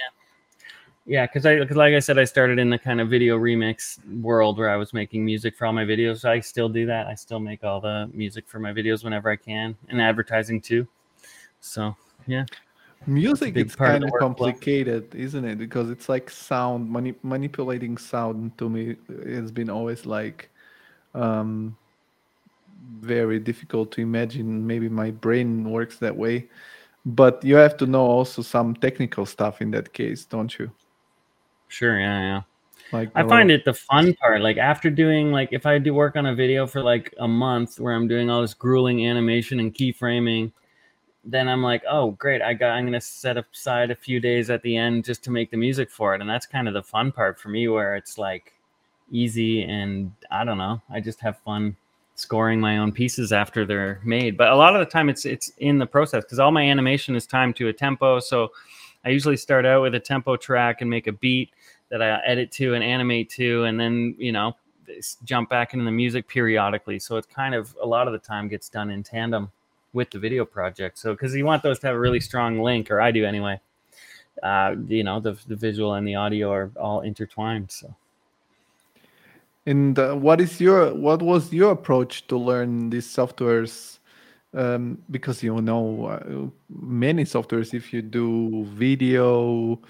yeah. 1.06 1.26
Because 1.26 1.46
I, 1.46 1.64
cause 1.64 1.76
like 1.76 1.94
I 1.94 2.00
said, 2.00 2.18
I 2.18 2.24
started 2.24 2.58
in 2.58 2.68
the 2.70 2.78
kind 2.78 3.00
of 3.00 3.08
video 3.08 3.38
remix 3.38 3.98
world 4.20 4.58
where 4.58 4.68
I 4.68 4.76
was 4.76 4.92
making 4.92 5.24
music 5.24 5.56
for 5.56 5.66
all 5.66 5.72
my 5.72 5.84
videos. 5.84 6.24
I 6.24 6.40
still 6.40 6.68
do 6.68 6.84
that. 6.86 7.06
I 7.06 7.14
still 7.14 7.40
make 7.40 7.64
all 7.64 7.80
the 7.80 8.10
music 8.12 8.46
for 8.48 8.58
my 8.58 8.72
videos 8.72 9.04
whenever 9.04 9.30
I 9.30 9.36
can, 9.36 9.76
and 9.88 10.02
advertising 10.02 10.60
too. 10.60 10.86
So 11.60 11.96
yeah, 12.26 12.44
Music 13.06 13.56
is 13.56 13.72
of 13.72 13.76
kind 13.78 14.02
of 14.04 14.10
workflow. 14.10 14.18
complicated, 14.18 15.14
isn't 15.14 15.44
it? 15.44 15.56
Because 15.58 15.88
it's 15.90 16.08
like 16.08 16.30
sound 16.30 16.90
mani- 16.90 17.14
manipulating 17.22 17.96
sound 17.96 18.56
to 18.58 18.68
me 18.68 18.96
has 19.26 19.50
been 19.52 19.70
always 19.70 20.04
like 20.06 20.50
um, 21.14 21.76
very 23.00 23.38
difficult 23.38 23.92
to 23.92 24.00
imagine. 24.00 24.66
Maybe 24.66 24.88
my 24.88 25.10
brain 25.10 25.70
works 25.70 25.98
that 25.98 26.16
way, 26.16 26.48
but 27.06 27.44
you 27.44 27.56
have 27.56 27.76
to 27.78 27.86
know 27.86 28.04
also 28.04 28.42
some 28.42 28.74
technical 28.74 29.26
stuff 29.26 29.60
in 29.60 29.70
that 29.72 29.92
case, 29.92 30.24
don't 30.24 30.58
you? 30.58 30.70
sure. 31.68 31.98
Yeah, 31.98 32.20
yeah. 32.20 32.40
Like 32.92 33.10
I 33.14 33.24
find 33.24 33.50
it 33.50 33.64
the 33.64 33.74
fun 33.74 34.14
part. 34.14 34.40
Like 34.40 34.56
after 34.56 34.90
doing 34.90 35.32
like 35.32 35.48
if 35.52 35.66
I 35.66 35.78
do 35.78 35.92
work 35.94 36.16
on 36.16 36.26
a 36.26 36.34
video 36.34 36.66
for 36.66 36.82
like 36.82 37.12
a 37.18 37.26
month 37.26 37.80
where 37.80 37.94
I'm 37.94 38.06
doing 38.06 38.30
all 38.30 38.40
this 38.40 38.54
grueling 38.54 39.06
animation 39.06 39.58
and 39.58 39.74
keyframing, 39.74 40.52
then 41.24 41.48
I'm 41.48 41.62
like, 41.62 41.82
oh 41.90 42.12
great, 42.12 42.42
I 42.42 42.54
got 42.54 42.70
I'm 42.70 42.84
gonna 42.84 43.00
set 43.00 43.36
aside 43.36 43.90
a 43.90 43.96
few 43.96 44.20
days 44.20 44.50
at 44.50 44.62
the 44.62 44.76
end 44.76 45.04
just 45.04 45.24
to 45.24 45.30
make 45.30 45.50
the 45.50 45.56
music 45.56 45.90
for 45.90 46.14
it. 46.14 46.20
And 46.20 46.30
that's 46.30 46.46
kind 46.46 46.68
of 46.68 46.74
the 46.74 46.82
fun 46.82 47.10
part 47.10 47.40
for 47.40 47.48
me 47.48 47.66
where 47.68 47.96
it's 47.96 48.18
like 48.18 48.52
easy 49.10 49.62
and 49.62 50.12
I 50.30 50.44
don't 50.44 50.58
know. 50.58 50.80
I 50.90 51.00
just 51.00 51.20
have 51.20 51.38
fun 51.38 51.76
scoring 52.16 52.60
my 52.60 52.78
own 52.78 52.92
pieces 52.92 53.32
after 53.32 53.64
they're 53.64 54.00
made. 54.04 54.36
But 54.36 54.50
a 54.50 54.56
lot 54.56 54.74
of 54.74 54.80
the 54.80 54.90
time 54.90 55.08
it's 55.08 55.24
it's 55.24 55.52
in 55.58 55.78
the 55.78 55.86
process 55.86 56.24
because 56.24 56.38
all 56.38 56.52
my 56.52 56.62
animation 56.62 57.14
is 57.16 57.26
timed 57.26 57.56
to 57.56 57.68
a 57.68 57.72
tempo. 57.72 58.20
So 58.20 58.52
I 59.04 59.10
usually 59.10 59.36
start 59.36 59.66
out 59.66 59.82
with 59.82 59.94
a 59.94 60.00
tempo 60.00 60.36
track 60.36 60.80
and 60.80 60.88
make 60.88 61.06
a 61.06 61.12
beat 61.12 61.50
that 61.90 62.02
I 62.02 62.20
edit 62.24 62.50
to 62.52 62.74
and 62.74 62.82
animate 62.82 63.30
to, 63.30 63.64
and 63.64 63.78
then 63.78 64.14
you 64.18 64.32
know 64.32 64.56
jump 65.24 65.48
back 65.48 65.72
into 65.72 65.84
the 65.84 65.90
music 65.90 66.28
periodically. 66.28 66.98
So 66.98 67.16
it's 67.16 67.26
kind 67.26 67.54
of 67.54 67.74
a 67.82 67.86
lot 67.86 68.06
of 68.06 68.12
the 68.12 68.18
time 68.18 68.48
gets 68.48 68.68
done 68.68 68.90
in 68.90 69.02
tandem 69.02 69.50
with 69.92 70.10
the 70.10 70.18
video 70.18 70.44
project. 70.44 70.98
So 70.98 71.12
because 71.12 71.34
you 71.34 71.44
want 71.44 71.62
those 71.62 71.78
to 71.80 71.86
have 71.86 71.96
a 71.96 72.00
really 72.00 72.20
strong 72.20 72.60
link, 72.60 72.90
or 72.90 73.00
I 73.00 73.10
do 73.10 73.24
anyway. 73.24 73.60
Uh, 74.42 74.74
you 74.88 75.04
know, 75.04 75.20
the 75.20 75.38
the 75.46 75.56
visual 75.56 75.94
and 75.94 76.06
the 76.06 76.16
audio 76.16 76.50
are 76.50 76.70
all 76.76 77.00
intertwined. 77.02 77.70
So 77.70 77.94
And 79.66 79.98
uh, 79.98 80.14
what 80.14 80.40
is 80.40 80.60
your 80.60 80.94
what 80.94 81.22
was 81.22 81.52
your 81.52 81.72
approach 81.72 82.26
to 82.28 82.36
learn 82.36 82.90
these 82.90 83.06
softwares? 83.06 83.98
Um, 84.52 84.98
because 85.10 85.42
you 85.42 85.60
know 85.60 86.06
uh, 86.06 86.46
many 86.68 87.24
softwares, 87.24 87.74
if 87.74 87.92
you 87.92 88.02
do 88.02 88.64
video, 88.66 89.80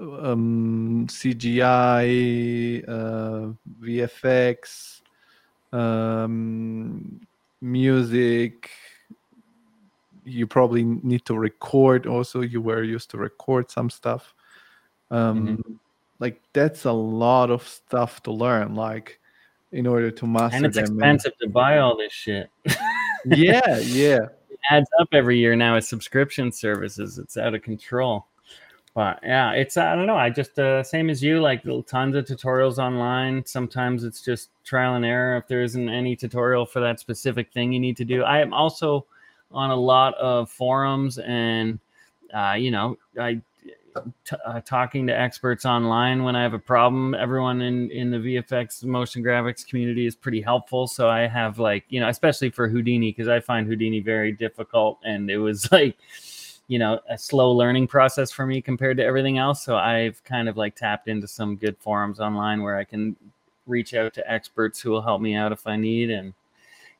um, 0.00 1.06
CGI, 1.08 2.82
uh, 2.88 3.52
VFX, 3.80 5.02
um, 5.72 7.20
music, 7.60 8.70
you 10.24 10.46
probably 10.46 10.84
need 10.84 11.24
to 11.26 11.38
record. 11.38 12.06
Also, 12.06 12.40
you 12.40 12.60
were 12.60 12.82
used 12.82 13.10
to 13.10 13.18
record 13.18 13.70
some 13.70 13.90
stuff. 13.90 14.34
Um, 15.10 15.80
Like 16.20 16.40
that's 16.52 16.84
a 16.84 16.92
lot 16.92 17.50
of 17.50 17.66
stuff 17.66 18.22
to 18.24 18.32
learn. 18.32 18.74
Like 18.74 19.18
in 19.72 19.86
order 19.86 20.10
to 20.10 20.26
master 20.26 20.56
and 20.56 20.66
it's 20.66 20.76
them. 20.76 20.84
and- 20.84 20.94
expensive 20.96 21.38
to 21.38 21.48
buy 21.48 21.78
all 21.78 21.96
this 21.96 22.12
shit. 22.12 22.50
yeah, 23.24 23.78
yeah. 23.78 24.26
it 24.48 24.60
adds 24.70 24.88
up 25.00 25.08
every 25.12 25.38
year 25.38 25.56
now 25.56 25.74
with 25.74 25.84
subscription 25.84 26.52
services. 26.52 27.18
It's 27.18 27.36
out 27.36 27.54
of 27.54 27.62
control. 27.62 28.26
But 28.94 29.20
yeah, 29.22 29.52
it's 29.52 29.76
I 29.76 29.94
don't 29.94 30.06
know. 30.06 30.16
I 30.16 30.30
just 30.30 30.58
uh, 30.58 30.82
same 30.82 31.10
as 31.10 31.22
you, 31.22 31.40
like 31.40 31.62
tons 31.86 32.16
of 32.16 32.24
tutorials 32.24 32.78
online. 32.78 33.44
Sometimes 33.46 34.02
it's 34.02 34.20
just 34.20 34.50
trial 34.64 34.96
and 34.96 35.04
error 35.04 35.36
if 35.36 35.46
there 35.46 35.62
isn't 35.62 35.88
any 35.88 36.16
tutorial 36.16 36.66
for 36.66 36.80
that 36.80 36.98
specific 36.98 37.52
thing 37.52 37.72
you 37.72 37.78
need 37.78 37.96
to 37.98 38.04
do. 38.04 38.24
I 38.24 38.40
am 38.40 38.52
also 38.52 39.06
on 39.52 39.70
a 39.70 39.76
lot 39.76 40.14
of 40.14 40.50
forums 40.50 41.18
and 41.18 41.78
uh, 42.34 42.54
you 42.58 42.72
know 42.72 42.96
I 43.18 43.40
t- 44.24 44.36
uh, 44.44 44.60
talking 44.60 45.06
to 45.06 45.18
experts 45.18 45.64
online 45.64 46.22
when 46.22 46.36
I 46.36 46.42
have 46.42 46.54
a 46.54 46.58
problem. 46.58 47.14
Everyone 47.14 47.60
in 47.60 47.90
in 47.90 48.10
the 48.10 48.18
VFX 48.18 48.84
motion 48.84 49.22
graphics 49.22 49.66
community 49.66 50.06
is 50.06 50.14
pretty 50.14 50.40
helpful. 50.40 50.86
So 50.86 51.08
I 51.08 51.26
have 51.26 51.58
like 51.58 51.84
you 51.88 52.00
know, 52.00 52.08
especially 52.08 52.50
for 52.50 52.68
Houdini 52.68 53.10
because 53.10 53.28
I 53.28 53.40
find 53.40 53.66
Houdini 53.66 54.00
very 54.00 54.32
difficult, 54.32 54.98
and 55.04 55.30
it 55.30 55.38
was 55.38 55.70
like 55.72 55.96
you 56.68 56.78
know 56.78 57.00
a 57.08 57.18
slow 57.18 57.52
learning 57.52 57.88
process 57.88 58.30
for 58.30 58.46
me 58.46 58.60
compared 58.60 58.96
to 58.98 59.04
everything 59.04 59.38
else. 59.38 59.62
So 59.62 59.76
I've 59.76 60.22
kind 60.24 60.48
of 60.48 60.56
like 60.56 60.76
tapped 60.76 61.08
into 61.08 61.26
some 61.26 61.56
good 61.56 61.76
forums 61.78 62.20
online 62.20 62.62
where 62.62 62.76
I 62.76 62.84
can 62.84 63.16
reach 63.66 63.94
out 63.94 64.14
to 64.14 64.30
experts 64.30 64.80
who 64.80 64.90
will 64.90 65.02
help 65.02 65.20
me 65.20 65.34
out 65.34 65.52
if 65.52 65.66
I 65.66 65.76
need 65.76 66.10
and 66.10 66.34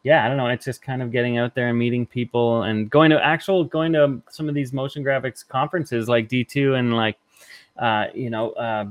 yeah, 0.02 0.24
I 0.24 0.28
don't 0.28 0.36
know. 0.36 0.46
It's 0.46 0.64
just 0.64 0.80
kind 0.80 1.02
of 1.02 1.12
getting 1.12 1.36
out 1.38 1.54
there 1.54 1.68
and 1.68 1.78
meeting 1.78 2.06
people 2.06 2.62
and 2.62 2.88
going 2.88 3.10
to 3.10 3.22
actual 3.24 3.64
going 3.64 3.92
to 3.92 4.20
some 4.30 4.48
of 4.48 4.54
these 4.54 4.72
motion 4.72 5.04
graphics 5.04 5.46
conferences 5.46 6.08
like 6.08 6.28
D2 6.28 6.78
and 6.78 6.96
like 6.96 7.18
uh, 7.78 8.06
you 8.14 8.30
know 8.30 8.52
uh, 8.52 8.86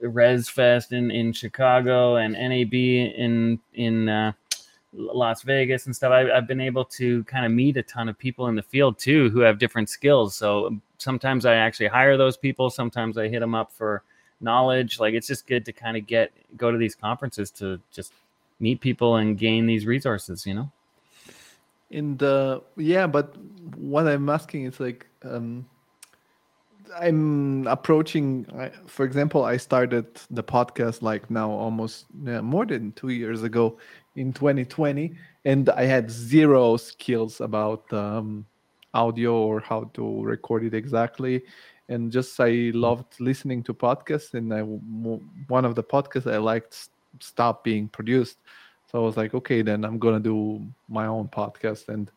Res 0.00 0.48
Fest 0.48 0.92
in 0.92 1.10
in 1.10 1.32
Chicago 1.32 2.16
and 2.16 2.34
NAB 2.34 2.74
in 2.74 3.58
in 3.74 4.08
uh, 4.08 4.32
Las 4.92 5.42
Vegas 5.42 5.86
and 5.86 5.96
stuff. 5.96 6.12
I, 6.12 6.30
I've 6.30 6.46
been 6.46 6.60
able 6.60 6.84
to 6.86 7.24
kind 7.24 7.46
of 7.46 7.52
meet 7.52 7.76
a 7.78 7.82
ton 7.82 8.08
of 8.08 8.18
people 8.18 8.48
in 8.48 8.54
the 8.54 8.62
field 8.62 8.98
too 8.98 9.30
who 9.30 9.40
have 9.40 9.58
different 9.58 9.88
skills. 9.88 10.34
So 10.36 10.78
sometimes 10.98 11.46
I 11.46 11.54
actually 11.54 11.88
hire 11.88 12.18
those 12.18 12.36
people. 12.36 12.68
Sometimes 12.68 13.16
I 13.16 13.28
hit 13.28 13.40
them 13.40 13.54
up 13.54 13.72
for 13.72 14.02
knowledge. 14.42 15.00
Like 15.00 15.14
it's 15.14 15.26
just 15.26 15.46
good 15.46 15.64
to 15.64 15.72
kind 15.72 15.96
of 15.96 16.06
get 16.06 16.32
go 16.56 16.70
to 16.70 16.76
these 16.76 16.94
conferences 16.94 17.50
to 17.52 17.80
just 17.92 18.12
meet 18.60 18.80
people 18.80 19.16
and 19.16 19.38
gain 19.38 19.66
these 19.66 19.86
resources. 19.86 20.46
You 20.46 20.54
know. 20.54 20.72
And 21.90 22.22
uh, 22.22 22.60
yeah, 22.76 23.06
but 23.06 23.36
what 23.76 24.06
I'm 24.06 24.28
asking 24.28 24.66
is 24.66 24.78
like, 24.78 25.06
um, 25.24 25.66
I'm 26.98 27.66
approaching. 27.66 28.46
For 28.86 29.04
example, 29.04 29.44
I 29.44 29.56
started 29.56 30.06
the 30.30 30.42
podcast 30.42 31.02
like 31.02 31.30
now 31.30 31.50
almost 31.50 32.06
more 32.14 32.66
than 32.66 32.92
two 32.92 33.08
years 33.08 33.42
ago 33.42 33.78
in 34.14 34.32
2020, 34.32 35.14
and 35.44 35.68
I 35.70 35.84
had 35.84 36.10
zero 36.10 36.76
skills 36.76 37.40
about 37.40 37.92
um, 37.92 38.46
audio 38.94 39.34
or 39.34 39.60
how 39.60 39.90
to 39.94 40.22
record 40.22 40.64
it 40.64 40.74
exactly. 40.74 41.42
And 41.88 42.12
just 42.12 42.38
I 42.38 42.70
loved 42.72 43.20
listening 43.20 43.64
to 43.64 43.74
podcasts, 43.74 44.34
and 44.34 44.54
I 44.54 44.60
one 44.62 45.64
of 45.64 45.74
the 45.74 45.82
podcasts 45.82 46.32
I 46.32 46.38
liked 46.38 46.88
s- 47.18 47.26
stopped 47.26 47.64
being 47.64 47.88
produced. 47.88 48.38
So 48.90 49.00
I 49.00 49.04
was 49.04 49.16
like, 49.16 49.34
okay, 49.34 49.62
then 49.62 49.84
I'm 49.84 49.98
gonna 49.98 50.20
do 50.20 50.66
my 50.88 51.06
own 51.06 51.28
podcast 51.28 51.88
and 51.88 52.10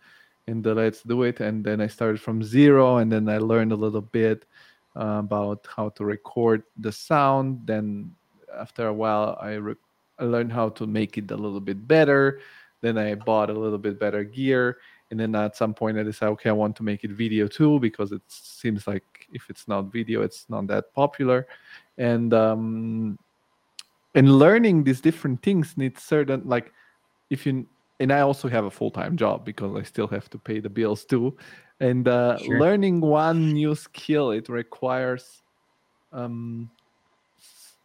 and 0.48 0.66
uh, 0.68 0.74
let's 0.74 1.04
do 1.04 1.24
it. 1.24 1.40
And 1.40 1.64
then 1.64 1.80
I 1.82 1.88
started 1.88 2.20
from 2.20 2.44
zero, 2.44 2.98
and 2.98 3.12
then 3.12 3.30
I 3.30 3.38
learned 3.38 3.72
a 3.72 3.76
little 3.78 4.02
bit 4.02 4.46
uh, 4.96 5.20
about 5.20 5.68
how 5.74 5.90
to 5.90 6.06
record 6.06 6.64
the 6.78 6.92
sound. 6.92 7.62
Then 7.66 8.14
after 8.58 8.88
a 8.88 8.94
while, 8.94 9.38
I 9.42 9.54
re- 9.54 9.76
I 10.20 10.26
learned 10.26 10.52
how 10.52 10.70
to 10.70 10.86
make 10.88 11.18
it 11.18 11.32
a 11.32 11.36
little 11.38 11.62
bit 11.62 11.88
better. 11.88 12.40
Then 12.82 12.98
I 12.98 13.16
bought 13.16 13.50
a 13.50 13.54
little 13.54 13.78
bit 13.78 14.00
better 14.00 14.24
gear, 14.24 14.80
and 15.10 15.20
then 15.20 15.34
at 15.36 15.56
some 15.56 15.74
point 15.74 15.98
I 15.98 16.04
decided, 16.04 16.34
okay, 16.34 16.50
I 16.50 16.54
want 16.54 16.76
to 16.78 16.84
make 16.84 17.04
it 17.04 17.12
video 17.12 17.48
too 17.48 17.80
because 17.80 18.12
it 18.12 18.22
seems 18.28 18.88
like 18.88 19.28
if 19.32 19.50
it's 19.50 19.68
not 19.68 19.92
video, 19.92 20.22
it's 20.22 20.46
not 20.50 20.68
that 20.68 20.94
popular. 20.94 21.48
And 21.98 22.34
um, 22.34 23.18
and 24.16 24.38
learning 24.40 24.84
these 24.84 25.02
different 25.02 25.42
things 25.42 25.76
needs 25.78 26.04
certain 26.04 26.42
like 26.46 26.72
if 27.30 27.46
you 27.46 27.66
and 28.00 28.12
i 28.12 28.20
also 28.22 28.48
have 28.48 28.66
a 28.66 28.72
full-time 28.72 29.18
job 29.18 29.46
because 29.46 29.76
i 29.76 29.84
still 29.84 30.08
have 30.08 30.30
to 30.30 30.38
pay 30.38 30.60
the 30.60 30.70
bills 30.70 31.06
too. 31.06 31.36
And 31.80 32.08
uh, 32.08 32.38
Sure. 32.42 32.60
learning 32.60 33.02
one 33.02 33.54
new 33.54 33.76
skill 33.76 34.32
it 34.32 34.48
requires 34.50 35.42
um 36.12 36.70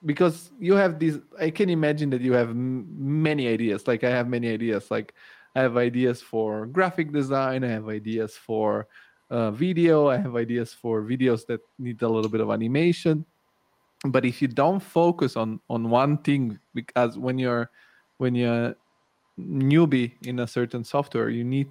because 0.05 0.51
you 0.61 0.75
have 0.75 0.99
these 0.99 1.19
i 1.41 1.51
can 1.51 1.69
imagine 1.69 2.11
that 2.11 2.21
you 2.21 2.33
have 2.33 2.51
m- 2.51 2.87
many 3.23 3.49
ideas. 3.49 3.87
Like 3.87 4.05
i 4.05 4.11
have 4.11 4.29
many 4.29 4.49
ideas. 4.53 4.91
Like 4.91 5.15
i 5.57 5.61
have 5.61 5.77
ideas 5.77 6.23
for 6.23 6.67
graphic 6.67 7.13
design. 7.13 7.65
I 7.65 7.69
have 7.69 7.89
ideas 7.89 8.37
for 8.37 8.87
uh, 9.31 9.51
video. 9.51 10.09
I 10.09 10.17
have 10.19 10.37
ideas 10.37 10.73
for 10.73 11.03
videos 11.03 11.47
that 11.47 11.61
need 11.79 12.03
a 12.03 12.09
little 12.09 12.31
bit 12.31 12.41
of 12.41 12.51
animation 12.51 13.25
but 14.05 14.25
if 14.25 14.41
you 14.41 14.49
don't 14.49 14.81
focus 14.81 15.37
on 15.37 15.61
on 15.69 15.91
one 15.91 16.19
thing 16.19 16.59
because 16.75 17.19
when 17.19 17.39
you're 17.39 17.71
when 18.19 18.35
you're 18.35 18.75
newbie 19.39 20.13
in 20.27 20.41
a 20.41 20.47
certain 20.47 20.85
software 20.85 21.29
you 21.29 21.45
need 21.45 21.69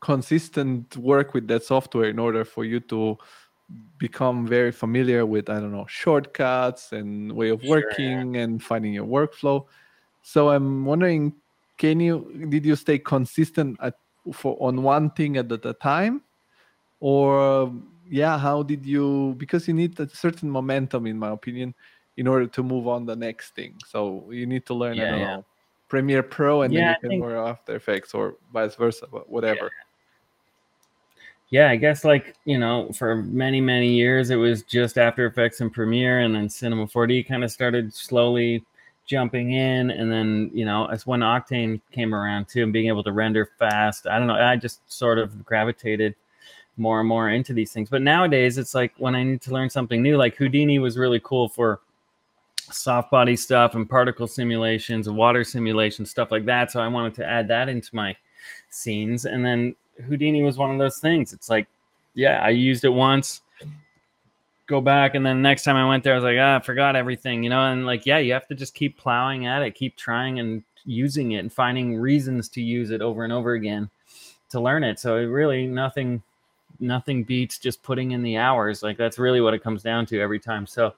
consistent 0.00 0.96
work 0.96 1.34
with 1.34 1.48
that 1.48 1.64
software 1.64 2.08
in 2.08 2.18
order 2.18 2.44
for 2.44 2.64
you 2.64 2.80
to 2.80 3.16
become 3.98 4.46
very 4.46 4.72
familiar 4.72 5.26
with 5.26 5.50
i 5.50 5.60
don't 5.60 5.72
know 5.72 5.86
shortcuts 5.88 6.92
and 6.92 7.32
way 7.32 7.50
of 7.50 7.62
Sure, 7.62 7.80
working 7.80 8.36
and 8.36 8.62
finding 8.62 8.92
your 8.94 9.04
workflow. 9.06 9.66
So 10.22 10.50
I'm 10.50 10.84
wondering, 10.84 11.34
can 11.76 12.00
you 12.00 12.46
did 12.48 12.64
you 12.66 12.76
stay 12.76 12.98
consistent 12.98 13.78
at 13.80 13.94
for 14.32 14.56
on 14.60 14.82
one 14.82 15.10
thing 15.10 15.36
at 15.36 15.50
a 15.52 15.72
time, 15.74 16.22
or 17.00 17.72
yeah, 18.10 18.38
how 18.38 18.62
did 18.62 18.84
you? 18.84 19.34
Because 19.38 19.68
you 19.68 19.74
need 19.74 19.98
a 20.00 20.08
certain 20.08 20.50
momentum, 20.50 21.06
in 21.06 21.18
my 21.18 21.30
opinion, 21.30 21.74
in 22.16 22.26
order 22.26 22.46
to 22.46 22.62
move 22.62 22.88
on 22.88 23.06
the 23.06 23.16
next 23.16 23.54
thing. 23.54 23.74
So 23.86 24.28
you 24.30 24.46
need 24.46 24.66
to 24.66 24.74
learn, 24.74 24.98
I 25.00 25.04
don't 25.10 25.18
yeah. 25.20 25.36
know, 25.36 25.44
Premiere 25.88 26.22
Pro, 26.22 26.62
and 26.62 26.72
Yeah, 26.72 26.80
then 26.80 26.88
you 26.88 26.96
can 27.00 27.20
think 27.20 27.32
After 27.32 27.76
Effects, 27.76 28.14
or 28.14 28.36
vice 28.52 28.74
versa, 28.74 29.06
but 29.10 29.28
whatever. 29.28 29.70
yeah, 31.50 31.70
I 31.70 31.76
guess 31.76 32.04
like 32.04 32.34
you 32.44 32.58
know, 32.58 32.90
for 32.92 33.16
many 33.16 33.60
many 33.60 33.92
years 33.92 34.30
it 34.30 34.36
was 34.36 34.62
just 34.64 34.98
After 34.98 35.26
Effects 35.26 35.60
and 35.60 35.72
Premiere, 35.72 36.20
and 36.20 36.34
then 36.34 36.48
Cinema 36.48 36.86
4D 36.86 37.26
kind 37.26 37.42
of 37.44 37.50
started 37.50 37.94
slowly 37.94 38.64
jumping 39.06 39.52
in, 39.52 39.90
and 39.90 40.12
then 40.12 40.50
you 40.52 40.64
know, 40.66 40.86
as 40.86 41.06
when 41.06 41.20
Octane 41.20 41.80
came 41.90 42.14
around 42.14 42.48
too, 42.48 42.64
and 42.64 42.72
being 42.72 42.88
able 42.88 43.02
to 43.04 43.12
render 43.12 43.50
fast, 43.58 44.06
I 44.06 44.18
don't 44.18 44.26
know, 44.26 44.34
I 44.34 44.56
just 44.56 44.80
sort 44.92 45.18
of 45.18 45.44
gravitated 45.44 46.14
more 46.78 47.00
and 47.00 47.08
more 47.08 47.30
into 47.30 47.52
these 47.52 47.72
things. 47.72 47.90
But 47.90 48.02
nowadays, 48.02 48.58
it's 48.58 48.74
like 48.74 48.92
when 48.98 49.14
I 49.14 49.22
need 49.22 49.42
to 49.42 49.52
learn 49.52 49.70
something 49.70 50.02
new, 50.02 50.16
like 50.16 50.36
Houdini 50.36 50.78
was 50.78 50.96
really 50.96 51.20
cool 51.22 51.48
for 51.48 51.80
soft 52.70 53.10
body 53.10 53.36
stuff 53.36 53.74
and 53.74 53.88
particle 53.88 54.26
simulations 54.26 55.06
and 55.06 55.16
water 55.16 55.44
simulations, 55.44 56.10
stuff 56.10 56.30
like 56.30 56.44
that. 56.44 56.70
So 56.70 56.80
I 56.80 56.88
wanted 56.88 57.14
to 57.14 57.26
add 57.26 57.48
that 57.48 57.68
into 57.68 57.94
my 57.94 58.16
scenes. 58.70 59.24
And 59.24 59.44
then 59.44 59.74
Houdini 60.06 60.42
was 60.42 60.58
one 60.58 60.70
of 60.70 60.78
those 60.78 60.98
things. 60.98 61.32
It's 61.32 61.48
like, 61.48 61.66
yeah, 62.14 62.40
I 62.42 62.50
used 62.50 62.84
it 62.84 62.90
once, 62.90 63.42
go 64.66 64.80
back, 64.80 65.14
and 65.14 65.24
then 65.24 65.40
next 65.40 65.64
time 65.64 65.76
I 65.76 65.88
went 65.88 66.04
there, 66.04 66.14
I 66.14 66.16
was 66.16 66.24
like, 66.24 66.36
ah, 66.38 66.56
I 66.56 66.60
forgot 66.60 66.96
everything, 66.96 67.42
you 67.42 67.50
know. 67.50 67.70
And 67.72 67.86
like, 67.86 68.06
yeah, 68.06 68.18
you 68.18 68.32
have 68.32 68.48
to 68.48 68.54
just 68.54 68.74
keep 68.74 68.98
plowing 68.98 69.46
at 69.46 69.62
it, 69.62 69.74
keep 69.74 69.96
trying 69.96 70.38
and 70.40 70.62
using 70.84 71.32
it, 71.32 71.38
and 71.38 71.52
finding 71.52 71.96
reasons 71.96 72.48
to 72.50 72.62
use 72.62 72.90
it 72.90 73.00
over 73.00 73.24
and 73.24 73.32
over 73.32 73.52
again 73.52 73.88
to 74.50 74.60
learn 74.60 74.84
it. 74.84 74.98
So 74.98 75.16
it 75.16 75.24
really 75.24 75.66
nothing, 75.66 76.22
nothing 76.80 77.24
beats 77.24 77.58
just 77.58 77.82
putting 77.82 78.12
in 78.12 78.22
the 78.22 78.36
hours. 78.36 78.82
Like 78.82 78.96
that's 78.96 79.18
really 79.18 79.40
what 79.40 79.54
it 79.54 79.62
comes 79.62 79.82
down 79.82 80.06
to 80.06 80.20
every 80.20 80.38
time. 80.38 80.66
So 80.66 80.94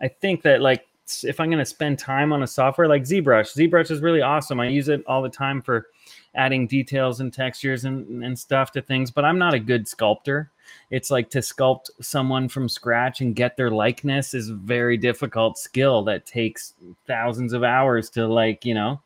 I 0.00 0.08
think 0.08 0.42
that 0.42 0.60
like 0.60 0.86
if 1.24 1.40
I'm 1.40 1.48
going 1.48 1.58
to 1.58 1.64
spend 1.64 1.98
time 1.98 2.32
on 2.32 2.42
a 2.42 2.46
software 2.46 2.88
like 2.88 3.02
ZBrush, 3.02 3.54
ZBrush 3.56 3.90
is 3.90 4.00
really 4.00 4.22
awesome. 4.22 4.60
I 4.60 4.68
use 4.68 4.88
it 4.88 5.04
all 5.06 5.22
the 5.22 5.28
time 5.28 5.60
for 5.60 5.88
adding 6.34 6.66
details 6.66 7.20
and 7.20 7.32
textures 7.32 7.84
and, 7.84 8.24
and 8.24 8.38
stuff 8.38 8.72
to 8.72 8.82
things, 8.82 9.10
but 9.10 9.24
I'm 9.24 9.38
not 9.38 9.54
a 9.54 9.58
good 9.58 9.86
sculptor. 9.86 10.50
It's 10.90 11.10
like 11.10 11.28
to 11.30 11.38
sculpt 11.38 11.90
someone 12.00 12.48
from 12.48 12.68
scratch 12.68 13.20
and 13.20 13.36
get 13.36 13.56
their 13.56 13.70
likeness 13.70 14.32
is 14.32 14.48
a 14.48 14.54
very 14.54 14.96
difficult 14.96 15.58
skill 15.58 16.02
that 16.04 16.24
takes 16.24 16.74
thousands 17.06 17.52
of 17.52 17.64
hours 17.64 18.08
to 18.10 18.26
like, 18.26 18.64
you 18.64 18.74
know, 18.74 19.00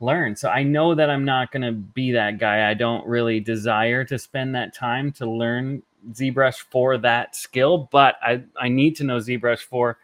learn. 0.00 0.34
So 0.34 0.48
I 0.48 0.62
know 0.62 0.94
that 0.94 1.10
I'm 1.10 1.24
not 1.24 1.52
going 1.52 1.62
to 1.62 1.72
be 1.72 2.12
that 2.12 2.38
guy. 2.38 2.68
I 2.68 2.74
don't 2.74 3.06
really 3.06 3.38
desire 3.38 4.04
to 4.04 4.18
spend 4.18 4.54
that 4.54 4.74
time 4.74 5.12
to 5.12 5.30
learn 5.30 5.82
ZBrush 6.12 6.56
for 6.70 6.98
that 6.98 7.36
skill, 7.36 7.88
but 7.92 8.16
I, 8.22 8.42
I 8.58 8.68
need 8.68 8.96
to 8.96 9.04
know 9.04 9.18
ZBrush 9.18 9.60
for 9.60 9.98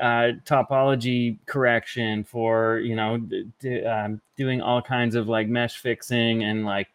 uh, 0.00 0.32
topology 0.44 1.38
correction, 1.46 2.24
for 2.24 2.80
you 2.80 2.94
know 2.94 3.18
d- 3.18 3.48
d- 3.60 3.84
um, 3.84 4.20
doing 4.36 4.60
all 4.60 4.82
kinds 4.82 5.14
of 5.14 5.28
like 5.28 5.48
mesh 5.48 5.78
fixing 5.78 6.44
and 6.44 6.66
like 6.66 6.88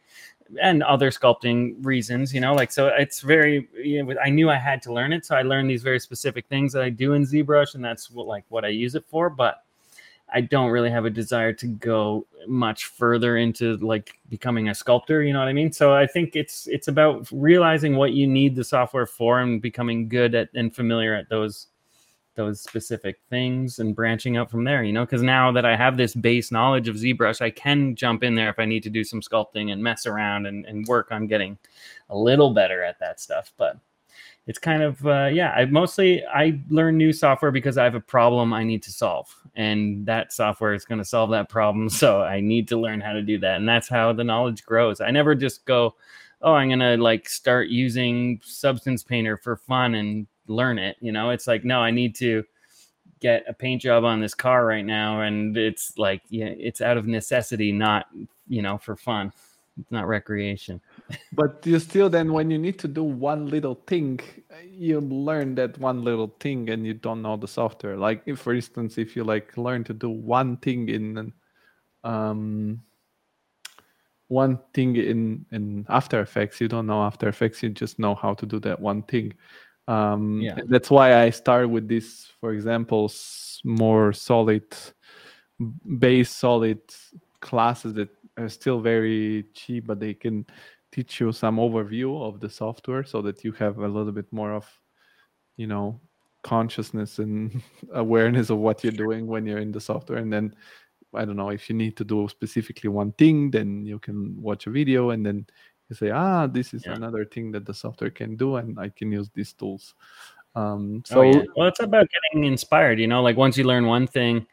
and 0.61 0.83
other 0.83 1.09
sculpting 1.09 1.75
reasons. 1.83 2.33
You 2.33 2.41
know, 2.41 2.53
like 2.53 2.71
so 2.71 2.87
it's 2.87 3.21
very. 3.21 3.67
You 3.75 4.03
know, 4.03 4.15
I 4.23 4.29
knew 4.29 4.49
I 4.49 4.57
had 4.57 4.81
to 4.83 4.93
learn 4.93 5.13
it, 5.13 5.25
so 5.25 5.35
I 5.35 5.41
learned 5.41 5.69
these 5.69 5.83
very 5.83 5.99
specific 5.99 6.47
things 6.47 6.73
that 6.73 6.83
I 6.83 6.89
do 6.89 7.13
in 7.13 7.23
ZBrush, 7.23 7.75
and 7.75 7.83
that's 7.83 8.11
what 8.11 8.27
like 8.27 8.45
what 8.49 8.65
I 8.65 8.69
use 8.69 8.95
it 8.95 9.05
for. 9.07 9.29
But 9.29 9.63
I 10.33 10.41
don't 10.41 10.69
really 10.69 10.89
have 10.89 11.05
a 11.05 11.09
desire 11.09 11.53
to 11.53 11.67
go 11.67 12.25
much 12.47 12.85
further 12.85 13.37
into 13.37 13.77
like 13.77 14.19
becoming 14.29 14.69
a 14.69 14.75
sculptor, 14.75 15.23
you 15.23 15.33
know 15.33 15.39
what 15.39 15.47
I 15.47 15.53
mean? 15.53 15.71
So 15.71 15.93
I 15.93 16.07
think 16.07 16.35
it's 16.35 16.67
it's 16.67 16.87
about 16.87 17.27
realizing 17.31 17.95
what 17.95 18.13
you 18.13 18.27
need 18.27 18.55
the 18.55 18.63
software 18.63 19.05
for 19.05 19.39
and 19.39 19.61
becoming 19.61 20.07
good 20.07 20.33
at 20.33 20.49
and 20.55 20.73
familiar 20.73 21.13
at 21.13 21.29
those 21.29 21.67
those 22.35 22.61
specific 22.61 23.19
things 23.29 23.79
and 23.79 23.95
branching 23.95 24.37
out 24.37 24.49
from 24.49 24.63
there, 24.63 24.83
you 24.83 24.93
know, 24.93 25.05
because 25.05 25.21
now 25.21 25.51
that 25.51 25.65
I 25.65 25.75
have 25.75 25.97
this 25.97 26.15
base 26.15 26.49
knowledge 26.49 26.87
of 26.87 26.95
ZBrush, 26.95 27.41
I 27.41 27.49
can 27.49 27.93
jump 27.93 28.23
in 28.23 28.35
there 28.35 28.49
if 28.49 28.57
I 28.57 28.65
need 28.65 28.83
to 28.83 28.89
do 28.89 29.03
some 29.03 29.21
sculpting 29.21 29.71
and 29.71 29.83
mess 29.83 30.05
around 30.05 30.45
and, 30.45 30.65
and 30.65 30.87
work 30.87 31.11
on 31.11 31.27
getting 31.27 31.57
a 32.09 32.17
little 32.17 32.53
better 32.53 32.83
at 32.83 32.99
that 32.99 33.19
stuff. 33.19 33.51
But 33.57 33.77
it's 34.51 34.59
kind 34.59 34.83
of 34.83 35.07
uh, 35.07 35.29
yeah 35.31 35.51
i 35.51 35.63
mostly 35.63 36.21
i 36.25 36.59
learn 36.69 36.97
new 36.97 37.13
software 37.13 37.51
because 37.51 37.77
i 37.77 37.85
have 37.85 37.95
a 37.95 38.01
problem 38.01 38.51
i 38.51 38.65
need 38.65 38.83
to 38.83 38.91
solve 38.91 39.33
and 39.55 40.05
that 40.05 40.33
software 40.33 40.73
is 40.73 40.83
going 40.83 40.97
to 40.97 41.05
solve 41.05 41.29
that 41.29 41.47
problem 41.47 41.87
so 42.03 42.21
i 42.23 42.41
need 42.41 42.67
to 42.67 42.75
learn 42.75 42.99
how 42.99 43.13
to 43.13 43.21
do 43.21 43.39
that 43.39 43.55
and 43.55 43.69
that's 43.69 43.87
how 43.87 44.11
the 44.11 44.23
knowledge 44.23 44.65
grows. 44.65 44.99
I 44.99 45.09
never 45.09 45.35
just 45.35 45.63
go 45.63 45.95
oh 46.41 46.53
i'm 46.53 46.67
going 46.67 46.79
to 46.79 46.97
like 47.01 47.29
start 47.29 47.69
using 47.69 48.41
substance 48.43 49.03
painter 49.03 49.37
for 49.37 49.55
fun 49.55 49.95
and 49.95 50.27
learn 50.47 50.77
it 50.77 50.97
you 50.99 51.13
know? 51.13 51.29
It's 51.29 51.47
like 51.47 51.63
no 51.63 51.79
i 51.79 51.89
need 51.89 52.13
to 52.15 52.43
get 53.21 53.45
a 53.47 53.53
paint 53.53 53.81
job 53.81 54.03
on 54.03 54.19
this 54.19 54.33
car 54.33 54.65
right 54.65 54.85
now 54.85 55.21
and 55.21 55.55
it's 55.55 55.97
like 55.97 56.23
yeah 56.27 56.51
it's 56.57 56.81
out 56.81 56.97
of 56.97 57.07
necessity 57.07 57.71
not 57.71 58.07
you 58.49 58.61
know 58.61 58.77
for 58.77 58.97
fun. 58.97 59.31
It's 59.79 59.91
not 59.91 60.09
recreation 60.09 60.81
But 61.33 61.65
you 61.65 61.79
still 61.79 62.09
then 62.09 62.33
when 62.33 62.51
you 62.51 62.57
need 62.57 62.77
to 62.79 62.87
do 62.87 63.03
one 63.03 63.47
little 63.47 63.75
thing, 63.87 64.19
you 64.69 64.99
learn 64.99 65.55
that 65.55 65.77
one 65.79 66.03
little 66.03 66.35
thing 66.39 66.69
and 66.69 66.85
you 66.85 66.93
don't 66.93 67.21
know 67.21 67.37
the 67.37 67.47
software. 67.47 67.97
Like 67.97 68.21
if 68.25 68.39
for 68.39 68.53
instance, 68.53 68.97
if 68.97 69.15
you 69.15 69.23
like 69.23 69.57
learn 69.57 69.83
to 69.85 69.93
do 69.93 70.09
one 70.09 70.57
thing 70.57 70.89
in 70.89 71.31
um 72.03 72.81
one 74.27 74.59
thing 74.73 74.95
in 74.95 75.45
in 75.51 75.85
After 75.89 76.19
Effects, 76.21 76.59
you 76.61 76.67
don't 76.67 76.87
know 76.87 77.01
After 77.03 77.27
Effects, 77.29 77.63
you 77.63 77.69
just 77.69 77.99
know 77.99 78.15
how 78.15 78.33
to 78.33 78.45
do 78.45 78.59
that 78.59 78.79
one 78.79 79.03
thing. 79.03 79.33
Um 79.87 80.41
Yeah. 80.41 80.55
that's 80.67 80.89
why 80.91 81.15
I 81.23 81.29
start 81.31 81.69
with 81.69 81.87
this, 81.87 82.27
for 82.39 82.51
example, 82.53 83.09
more 83.63 84.11
solid 84.13 84.65
base 85.99 86.29
solid 86.35 86.79
classes 87.39 87.93
that 87.93 88.09
are 88.37 88.49
still 88.49 88.79
very 88.81 89.45
cheap, 89.53 89.87
but 89.87 89.99
they 89.99 90.13
can 90.13 90.45
teach 90.91 91.19
you 91.19 91.31
some 91.31 91.57
overview 91.57 92.21
of 92.21 92.39
the 92.39 92.49
software 92.49 93.03
so 93.03 93.21
that 93.21 93.43
you 93.43 93.51
have 93.53 93.77
a 93.79 93.87
little 93.87 94.11
bit 94.11 94.31
more 94.31 94.53
of, 94.53 94.67
you 95.57 95.67
know, 95.67 95.99
consciousness 96.43 97.19
and 97.19 97.61
awareness 97.93 98.49
of 98.49 98.57
what 98.59 98.83
you're 98.83 98.91
doing 98.93 99.27
when 99.27 99.45
you're 99.45 99.59
in 99.59 99.71
the 99.71 99.81
software. 99.81 100.19
And 100.19 100.31
then, 100.31 100.55
I 101.13 101.25
don't 101.25 101.35
know, 101.37 101.49
if 101.49 101.69
you 101.69 101.75
need 101.75 101.97
to 101.97 102.03
do 102.03 102.27
specifically 102.29 102.89
one 102.89 103.11
thing, 103.13 103.51
then 103.51 103.85
you 103.85 103.99
can 103.99 104.41
watch 104.41 104.67
a 104.67 104.71
video 104.71 105.11
and 105.11 105.25
then 105.25 105.45
you 105.89 105.95
say, 105.95 106.09
ah, 106.11 106.47
this 106.47 106.73
is 106.73 106.85
Yeah. 106.85 106.93
another 106.95 107.25
thing 107.25 107.51
that 107.51 107.65
the 107.65 107.73
software 107.73 108.11
can 108.11 108.37
do, 108.37 108.55
and 108.57 108.79
I 108.79 108.89
can 108.89 109.11
use 109.11 109.29
these 109.33 109.53
tools. 109.53 109.93
Um, 110.53 111.01
so 111.05 111.19
oh, 111.19 111.23
yeah. 111.23 111.43
Well, 111.55 111.67
it's 111.67 111.79
about 111.79 112.07
getting 112.09 112.45
inspired, 112.45 112.99
you 112.99 113.07
know, 113.07 113.21
like 113.21 113.37
once 113.37 113.57
you 113.57 113.63
learn 113.63 113.85
one 113.85 114.07
thing 114.07 114.45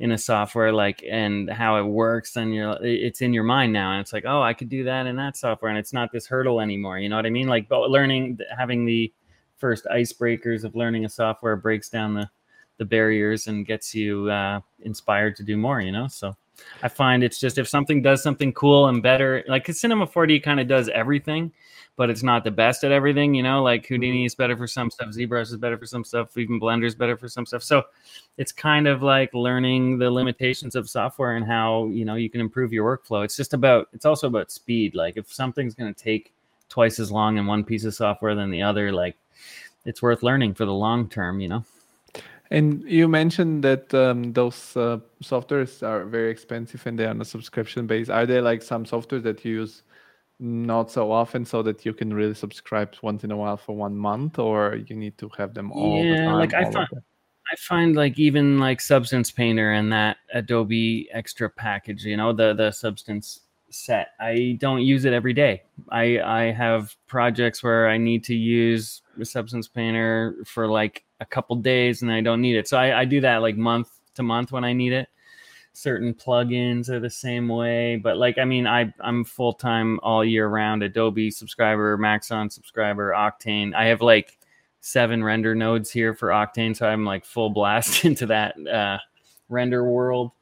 in 0.00 0.10
a 0.10 0.18
software, 0.18 0.72
like, 0.72 1.04
and 1.08 1.48
how 1.48 1.76
it 1.76 1.84
works, 1.84 2.32
then 2.32 2.52
you're, 2.52 2.76
it's 2.82 3.22
in 3.22 3.32
your 3.32 3.44
mind 3.44 3.72
now. 3.72 3.92
And 3.92 4.00
it's 4.00 4.12
like, 4.12 4.24
oh, 4.26 4.42
I 4.42 4.52
could 4.52 4.68
do 4.68 4.84
that 4.84 5.06
in 5.06 5.16
that 5.16 5.36
software. 5.36 5.70
And 5.70 5.78
it's 5.78 5.92
not 5.92 6.10
this 6.10 6.26
hurdle 6.26 6.60
anymore. 6.60 6.98
You 6.98 7.08
know 7.08 7.16
what 7.16 7.26
I 7.26 7.30
mean? 7.30 7.46
Like, 7.46 7.70
learning, 7.70 8.38
having 8.56 8.84
the 8.84 9.12
first 9.56 9.84
icebreakers 9.86 10.64
of 10.64 10.74
learning 10.74 11.04
a 11.04 11.08
software 11.08 11.56
breaks 11.56 11.88
down 11.88 12.14
the, 12.14 12.28
the 12.78 12.84
barriers 12.84 13.46
and 13.46 13.64
gets 13.64 13.94
you 13.94 14.28
uh, 14.30 14.60
inspired 14.80 15.36
to 15.36 15.44
do 15.44 15.56
more, 15.56 15.80
you 15.80 15.92
know? 15.92 16.08
So 16.08 16.36
I 16.82 16.88
find 16.88 17.22
it's 17.22 17.40
just 17.40 17.58
if 17.58 17.68
something 17.68 18.02
does 18.02 18.22
something 18.22 18.52
cool 18.52 18.88
and 18.88 19.02
better, 19.02 19.44
like 19.48 19.64
'cause 19.64 19.80
Cinema 19.80 20.06
4D 20.06 20.40
kind 20.40 20.60
of 20.60 20.68
does 20.68 20.88
everything, 20.88 21.52
but 21.96 22.10
it's 22.10 22.22
not 22.22 22.44
the 22.44 22.50
best 22.50 22.84
at 22.84 22.92
everything, 22.92 23.34
you 23.34 23.42
know. 23.42 23.62
Like 23.62 23.82
mm-hmm. 23.84 23.94
Houdini 23.94 24.24
is 24.24 24.34
better 24.34 24.56
for 24.56 24.66
some 24.66 24.90
stuff, 24.90 25.08
ZBrush 25.08 25.52
is 25.52 25.56
better 25.56 25.78
for 25.78 25.86
some 25.86 26.04
stuff, 26.04 26.36
even 26.36 26.60
Blender 26.60 26.84
is 26.86 26.94
better 26.94 27.16
for 27.16 27.28
some 27.28 27.46
stuff. 27.46 27.62
So 27.62 27.84
it's 28.38 28.52
kind 28.52 28.86
of 28.88 29.02
like 29.02 29.32
learning 29.34 29.98
the 29.98 30.10
limitations 30.10 30.74
of 30.74 30.88
software 30.88 31.36
and 31.36 31.46
how 31.46 31.86
you 31.86 32.04
know 32.04 32.16
you 32.16 32.30
can 32.30 32.40
improve 32.40 32.72
your 32.72 32.96
workflow. 32.96 33.24
It's 33.24 33.36
just 33.36 33.54
about 33.54 33.88
it's 33.92 34.06
also 34.06 34.26
about 34.26 34.50
speed. 34.50 34.94
Like 34.94 35.16
if 35.16 35.32
something's 35.32 35.74
going 35.74 35.92
to 35.92 36.02
take 36.02 36.32
twice 36.68 36.98
as 36.98 37.12
long 37.12 37.38
in 37.38 37.46
one 37.46 37.64
piece 37.64 37.84
of 37.84 37.94
software 37.94 38.34
than 38.34 38.50
the 38.50 38.62
other, 38.62 38.92
like 38.92 39.16
it's 39.84 40.02
worth 40.02 40.22
learning 40.22 40.54
for 40.54 40.64
the 40.64 40.72
long 40.72 41.08
term, 41.08 41.40
you 41.40 41.48
know. 41.48 41.64
And 42.54 42.84
you 42.84 43.08
mentioned 43.08 43.64
that 43.64 43.92
um, 43.92 44.32
those 44.32 44.76
uh, 44.76 44.98
softwares 45.22 45.82
are 45.82 46.04
very 46.04 46.30
expensive 46.30 46.86
and 46.86 46.96
they're 46.96 47.10
on 47.10 47.20
a 47.20 47.24
subscription 47.24 47.88
base. 47.88 48.08
Are 48.08 48.26
there 48.26 48.42
like 48.42 48.62
some 48.62 48.86
software 48.86 49.20
that 49.22 49.44
you 49.44 49.54
use 49.62 49.82
not 50.38 50.88
so 50.90 51.10
often 51.10 51.44
so 51.44 51.62
that 51.62 51.84
you 51.84 51.92
can 51.92 52.14
really 52.14 52.34
subscribe 52.34 52.94
once 53.02 53.24
in 53.24 53.32
a 53.32 53.36
while 53.36 53.56
for 53.56 53.74
one 53.74 53.96
month 53.96 54.38
or 54.38 54.76
you 54.86 54.94
need 54.94 55.18
to 55.18 55.28
have 55.36 55.52
them 55.52 55.72
all 55.72 55.98
the 55.98 56.16
Yeah, 56.16 56.26
time? 56.26 56.38
like 56.38 56.54
I 56.54 56.70
find- 56.70 56.88
I 57.52 57.56
find 57.56 57.96
like 57.96 58.18
even 58.18 58.58
like 58.58 58.80
Substance 58.80 59.30
Painter 59.30 59.72
and 59.72 59.92
that 59.92 60.16
Adobe 60.32 61.08
extra 61.12 61.50
package, 61.50 62.04
you 62.04 62.16
know, 62.16 62.32
the 62.32 62.54
the 62.54 62.70
Substance 62.70 63.40
set. 63.74 64.08
I 64.20 64.56
don't 64.60 64.82
use 64.82 65.04
it 65.04 65.12
every 65.12 65.32
day. 65.32 65.62
I 65.90 66.20
I 66.20 66.42
have 66.52 66.94
projects 67.06 67.62
where 67.62 67.88
I 67.88 67.98
need 67.98 68.24
to 68.24 68.34
use 68.34 69.02
Substance 69.22 69.68
Painter 69.68 70.36
for 70.46 70.66
like 70.68 71.04
a 71.20 71.26
couple 71.26 71.56
days 71.56 72.02
and 72.02 72.10
I 72.12 72.20
don't 72.20 72.40
need 72.40 72.56
it. 72.56 72.68
So 72.68 72.78
I, 72.78 73.00
I 73.00 73.04
do 73.04 73.20
that 73.20 73.38
like 73.38 73.56
month 73.56 73.88
to 74.14 74.22
month 74.22 74.52
when 74.52 74.64
I 74.64 74.72
need 74.72 74.92
it. 74.92 75.08
certain 75.74 76.14
plugins 76.14 76.88
are 76.88 77.00
the 77.00 77.10
same 77.10 77.48
way. 77.48 77.96
But 77.96 78.16
like, 78.16 78.38
I 78.38 78.44
mean, 78.44 78.66
I 78.66 78.92
I'm 79.00 79.24
full 79.24 79.52
time 79.52 80.00
all 80.02 80.24
year 80.24 80.48
round 80.48 80.82
Adobe 80.82 81.30
subscriber, 81.30 81.98
Maxon 81.98 82.48
subscriber, 82.50 83.12
Octane. 83.12 83.74
I 83.74 83.86
have 83.86 84.00
like 84.00 84.38
seven 84.80 85.22
render 85.22 85.54
nodes 85.54 85.90
here 85.90 86.14
for 86.14 86.28
Octane, 86.28 86.76
so 86.76 86.86
I'm 86.86 87.04
like 87.04 87.24
full 87.24 87.50
blast 87.50 88.04
into 88.06 88.26
that 88.26 88.54
uh, 88.66 88.98
render 89.48 89.84
world. 89.84 90.32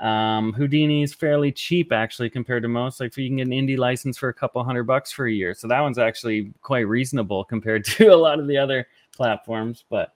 Um, 0.00 0.52
Houdini 0.52 1.02
is 1.02 1.14
fairly 1.14 1.52
cheap 1.52 1.92
actually 1.92 2.28
compared 2.28 2.62
to 2.64 2.68
most. 2.68 3.00
Like 3.00 3.16
you 3.16 3.28
can 3.28 3.36
get 3.36 3.46
an 3.46 3.52
indie 3.52 3.78
license 3.78 4.18
for 4.18 4.28
a 4.28 4.34
couple 4.34 4.62
hundred 4.64 4.84
bucks 4.84 5.12
for 5.12 5.26
a 5.26 5.32
year, 5.32 5.54
so 5.54 5.68
that 5.68 5.80
one's 5.80 5.98
actually 5.98 6.52
quite 6.62 6.88
reasonable 6.88 7.44
compared 7.44 7.84
to 7.96 8.08
a 8.08 8.16
lot 8.16 8.40
of 8.40 8.46
the 8.46 8.56
other 8.56 8.86
platforms. 9.12 9.84
But 9.88 10.12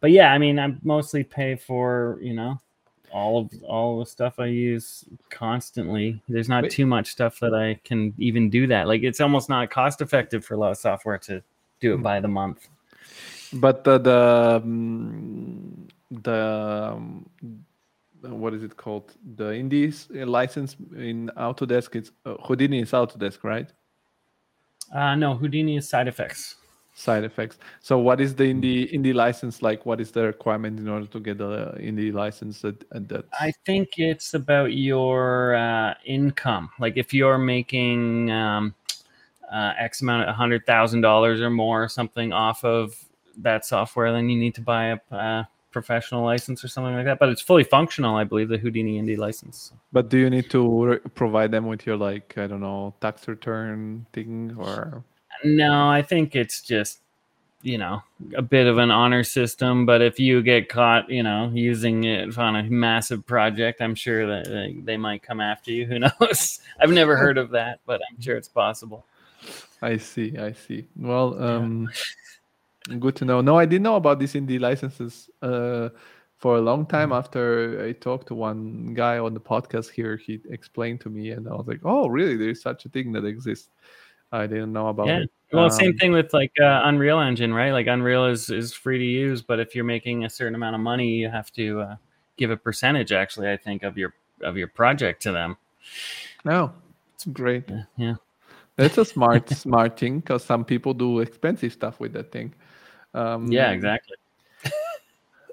but 0.00 0.10
yeah, 0.10 0.32
I 0.32 0.38
mean, 0.38 0.58
I 0.58 0.74
mostly 0.82 1.22
pay 1.22 1.56
for 1.56 2.18
you 2.22 2.32
know 2.32 2.60
all 3.12 3.38
of 3.38 3.50
all 3.64 3.98
the 3.98 4.06
stuff 4.06 4.38
I 4.38 4.46
use 4.46 5.04
constantly. 5.28 6.22
There's 6.28 6.48
not 6.48 6.64
Wait. 6.64 6.72
too 6.72 6.86
much 6.86 7.10
stuff 7.10 7.40
that 7.40 7.54
I 7.54 7.78
can 7.84 8.14
even 8.18 8.48
do 8.48 8.66
that. 8.68 8.88
Like 8.88 9.02
it's 9.02 9.20
almost 9.20 9.48
not 9.48 9.70
cost 9.70 10.00
effective 10.00 10.44
for 10.44 10.54
a 10.54 10.56
lot 10.56 10.70
of 10.70 10.78
software 10.78 11.18
to 11.18 11.42
do 11.80 11.94
it 11.94 11.96
hmm. 11.96 12.02
by 12.02 12.20
the 12.20 12.28
month. 12.28 12.68
But 13.52 13.84
the 13.84 13.98
the 13.98 14.60
um, 14.62 15.88
the 16.10 16.92
um, 16.94 17.26
what 18.22 18.54
is 18.54 18.62
it 18.62 18.76
called? 18.76 19.12
The 19.36 19.54
Indies 19.54 20.08
license 20.10 20.76
in 20.96 21.30
Autodesk. 21.36 21.96
It's 21.96 22.12
uh, 22.24 22.34
Houdini 22.46 22.80
is 22.80 22.92
Autodesk, 22.92 23.42
right? 23.44 23.68
Uh, 24.94 25.14
no, 25.14 25.34
Houdini 25.34 25.76
is 25.76 25.88
Side 25.88 26.08
Effects. 26.08 26.56
side 26.94 27.24
effects. 27.24 27.58
So 27.80 27.98
what 27.98 28.20
is 28.20 28.34
the 28.34 28.44
indie 28.44 28.92
indie 28.92 29.14
license 29.14 29.62
like? 29.62 29.86
What 29.86 30.00
is 30.00 30.10
the 30.10 30.24
requirement 30.24 30.78
in 30.78 30.88
order 30.88 31.06
to 31.06 31.20
get 31.20 31.38
the 31.38 31.74
indie 31.78 32.12
license 32.12 32.64
at, 32.64 32.74
at 32.92 33.08
that? 33.08 33.24
I 33.40 33.52
think 33.64 33.98
it's 33.98 34.34
about 34.34 34.74
your 34.74 35.54
uh, 35.54 35.94
income. 36.04 36.70
Like 36.78 36.96
if 36.96 37.14
you're 37.14 37.38
making 37.38 38.30
um, 38.30 38.74
uh, 39.50 39.72
X 39.78 40.02
amount, 40.02 40.28
a 40.28 40.32
hundred 40.32 40.66
thousand 40.66 41.00
dollars 41.00 41.40
or 41.40 41.50
more, 41.50 41.84
or 41.84 41.88
something 41.88 42.32
off 42.32 42.64
of 42.64 42.94
that 43.38 43.64
software, 43.64 44.12
then 44.12 44.28
you 44.28 44.38
need 44.38 44.54
to 44.56 44.60
buy 44.60 44.86
a 44.86 44.98
uh, 45.14 45.44
professional 45.70 46.24
license 46.24 46.64
or 46.64 46.68
something 46.68 46.94
like 46.94 47.04
that. 47.04 47.18
But 47.18 47.28
it's 47.28 47.42
fully 47.42 47.64
functional, 47.64 48.16
I 48.16 48.24
believe, 48.24 48.48
the 48.48 48.58
Houdini 48.58 49.00
Indie 49.00 49.18
license. 49.18 49.72
But 49.92 50.08
do 50.08 50.18
you 50.18 50.30
need 50.30 50.50
to 50.50 50.84
re- 50.84 50.98
provide 51.14 51.50
them 51.50 51.66
with 51.66 51.86
your 51.86 51.96
like 51.96 52.36
I 52.36 52.46
don't 52.46 52.60
know 52.60 52.94
tax 53.00 53.28
return 53.28 54.06
thing 54.12 54.56
or? 54.58 55.04
No, 55.44 55.88
I 55.88 56.02
think 56.02 56.36
it's 56.36 56.60
just 56.60 57.00
you 57.62 57.76
know 57.76 58.02
a 58.36 58.42
bit 58.42 58.66
of 58.66 58.78
an 58.78 58.90
honor 58.90 59.22
system 59.22 59.84
but 59.84 60.00
if 60.00 60.18
you 60.18 60.42
get 60.42 60.68
caught 60.68 61.10
you 61.10 61.22
know 61.22 61.50
using 61.52 62.04
it 62.04 62.36
on 62.38 62.56
a 62.56 62.62
massive 62.64 63.26
project 63.26 63.82
i'm 63.82 63.94
sure 63.94 64.26
that 64.26 64.48
they, 64.48 64.74
they 64.82 64.96
might 64.96 65.22
come 65.22 65.40
after 65.40 65.70
you 65.70 65.84
who 65.86 65.98
knows 65.98 66.60
i've 66.80 66.90
never 66.90 67.16
heard 67.16 67.36
of 67.36 67.50
that 67.50 67.80
but 67.86 68.00
i'm 68.10 68.20
sure 68.20 68.36
it's 68.36 68.48
possible 68.48 69.04
i 69.82 69.96
see 69.96 70.36
i 70.38 70.52
see 70.52 70.86
well 70.96 71.42
um. 71.42 71.90
Good 72.98 73.14
to 73.16 73.24
know 73.24 73.40
no 73.40 73.58
i 73.58 73.64
didn't 73.64 73.82
know 73.82 73.96
about 73.96 74.18
these 74.18 74.34
indie 74.34 74.60
licenses 74.60 75.30
uh 75.42 75.88
for 76.36 76.56
a 76.56 76.60
long 76.60 76.86
time 76.86 77.10
mm-hmm. 77.10 77.18
after 77.18 77.84
i 77.84 77.92
talked 77.92 78.26
to 78.26 78.34
one 78.34 78.92
guy 78.94 79.18
on 79.18 79.34
the 79.34 79.40
podcast 79.40 79.90
here 79.90 80.16
he 80.16 80.40
explained 80.50 81.00
to 81.00 81.08
me 81.08 81.30
and 81.30 81.48
i 81.48 81.52
was 81.52 81.66
like 81.66 81.80
oh 81.84 82.08
really 82.08 82.36
there's 82.36 82.62
such 82.62 82.84
a 82.84 82.88
thing 82.88 83.12
that 83.12 83.24
exists 83.24 83.70
I 84.32 84.46
didn't 84.46 84.72
know 84.72 84.88
about 84.88 85.08
yeah. 85.08 85.20
it. 85.20 85.30
Well, 85.52 85.64
um, 85.64 85.70
same 85.70 85.96
thing 85.96 86.12
with 86.12 86.32
like 86.32 86.52
uh, 86.60 86.82
Unreal 86.84 87.20
Engine, 87.20 87.52
right? 87.52 87.72
Like 87.72 87.88
Unreal 87.88 88.26
is 88.26 88.50
is 88.50 88.72
free 88.72 88.98
to 88.98 89.04
use, 89.04 89.42
but 89.42 89.58
if 89.58 89.74
you're 89.74 89.84
making 89.84 90.24
a 90.24 90.30
certain 90.30 90.54
amount 90.54 90.76
of 90.76 90.80
money, 90.80 91.08
you 91.08 91.28
have 91.28 91.50
to 91.52 91.80
uh, 91.80 91.96
give 92.36 92.50
a 92.50 92.56
percentage, 92.56 93.12
actually, 93.12 93.50
I 93.50 93.56
think, 93.56 93.82
of 93.82 93.98
your 93.98 94.14
of 94.42 94.56
your 94.56 94.68
project 94.68 95.22
to 95.22 95.32
them. 95.32 95.56
Oh, 96.46 96.72
it's 97.14 97.24
great. 97.26 97.64
Yeah, 97.68 97.82
yeah. 97.96 98.14
that's 98.76 98.98
a 98.98 99.04
smart 99.04 99.48
smart 99.66 99.98
thing 99.98 100.20
because 100.20 100.44
some 100.44 100.64
people 100.64 100.94
do 100.94 101.18
expensive 101.18 101.72
stuff 101.72 101.98
with 101.98 102.12
that 102.12 102.30
thing. 102.30 102.54
Um, 103.14 103.50
yeah, 103.50 103.70
exactly. 103.70 104.16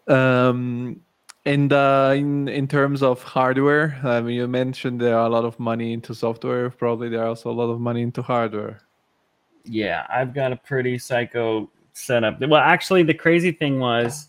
um, 0.08 1.02
and 1.46 1.72
uh, 1.72 2.14
in 2.16 2.48
in 2.50 2.68
terms 2.68 3.02
of 3.02 3.24
hardware, 3.24 4.00
I 4.04 4.22
mean, 4.22 4.36
you 4.36 4.48
mentioned 4.48 5.00
there 5.00 5.18
are 5.18 5.26
a 5.26 5.30
lot 5.30 5.46
of 5.46 5.60
money 5.60 5.94
into 5.94 6.14
software. 6.14 6.70
Probably 6.70 7.10
there 7.10 7.24
are 7.24 7.28
also 7.28 7.50
a 7.50 7.54
lot 7.54 7.72
of 7.72 7.80
money 7.80 8.02
into 8.02 8.22
hardware. 8.22 8.82
Yeah, 9.64 10.06
I've 10.10 10.34
got 10.34 10.52
a 10.52 10.56
pretty 10.56 10.98
psycho 10.98 11.70
setup. 11.94 12.40
Well, 12.42 12.56
actually, 12.56 13.04
the 13.04 13.14
crazy 13.14 13.52
thing 13.52 13.80
was, 13.80 14.28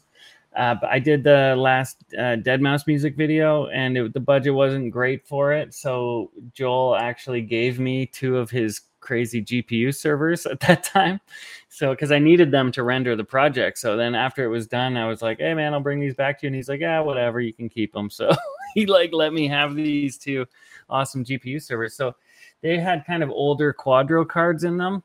uh, 0.56 0.76
I 0.82 0.98
did 0.98 1.24
the 1.24 1.54
last 1.56 1.98
uh, 2.14 2.36
deadmau5 2.36 2.86
music 2.86 3.16
video, 3.16 3.66
and 3.68 3.96
it, 3.96 4.12
the 4.12 4.20
budget 4.20 4.54
wasn't 4.54 4.90
great 4.90 5.26
for 5.26 5.52
it. 5.52 5.74
So 5.74 6.30
Joel 6.52 6.96
actually 6.96 7.42
gave 7.42 7.78
me 7.78 8.06
two 8.06 8.38
of 8.38 8.50
his 8.50 8.80
crazy 9.00 9.42
GPU 9.42 9.94
servers 9.94 10.46
at 10.46 10.60
that 10.60 10.82
time. 10.82 11.20
So, 11.68 11.90
because 11.90 12.10
I 12.10 12.18
needed 12.18 12.50
them 12.50 12.72
to 12.72 12.82
render 12.82 13.14
the 13.14 13.24
project. 13.24 13.78
So 13.78 13.96
then 13.96 14.14
after 14.14 14.44
it 14.44 14.48
was 14.48 14.66
done, 14.66 14.96
I 14.96 15.06
was 15.06 15.22
like, 15.22 15.38
hey, 15.38 15.54
man, 15.54 15.74
I'll 15.74 15.80
bring 15.80 16.00
these 16.00 16.14
back 16.14 16.40
to 16.40 16.46
you. 16.46 16.48
And 16.48 16.56
he's 16.56 16.68
like, 16.68 16.80
yeah, 16.80 17.00
whatever, 17.00 17.40
you 17.40 17.52
can 17.52 17.68
keep 17.68 17.92
them. 17.92 18.10
So 18.10 18.34
he 18.74 18.86
like 18.86 19.12
let 19.12 19.32
me 19.32 19.48
have 19.48 19.74
these 19.74 20.18
two 20.18 20.46
awesome 20.88 21.24
GPU 21.24 21.62
servers. 21.62 21.94
So 21.94 22.14
they 22.62 22.78
had 22.78 23.06
kind 23.06 23.22
of 23.22 23.30
older 23.30 23.72
Quadro 23.72 24.26
cards 24.26 24.64
in 24.64 24.76
them, 24.76 25.02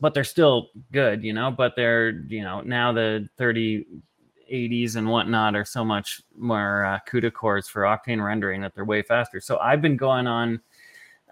but 0.00 0.14
they're 0.14 0.24
still 0.24 0.68
good, 0.92 1.24
you 1.24 1.32
know, 1.32 1.50
but 1.50 1.74
they're, 1.76 2.10
you 2.28 2.42
know, 2.42 2.60
now 2.60 2.92
the 2.92 3.28
30 3.38 3.86
80s 4.52 4.96
and 4.96 5.08
whatnot 5.08 5.54
are 5.54 5.64
so 5.64 5.84
much 5.84 6.22
more 6.36 6.84
uh, 6.84 6.98
CUDA 7.08 7.32
cores 7.32 7.68
for 7.68 7.82
Octane 7.82 8.24
rendering 8.24 8.60
that 8.62 8.74
they're 8.74 8.84
way 8.84 9.02
faster. 9.02 9.40
So 9.40 9.58
I've 9.58 9.82
been 9.82 9.96
going 9.96 10.26
on 10.26 10.60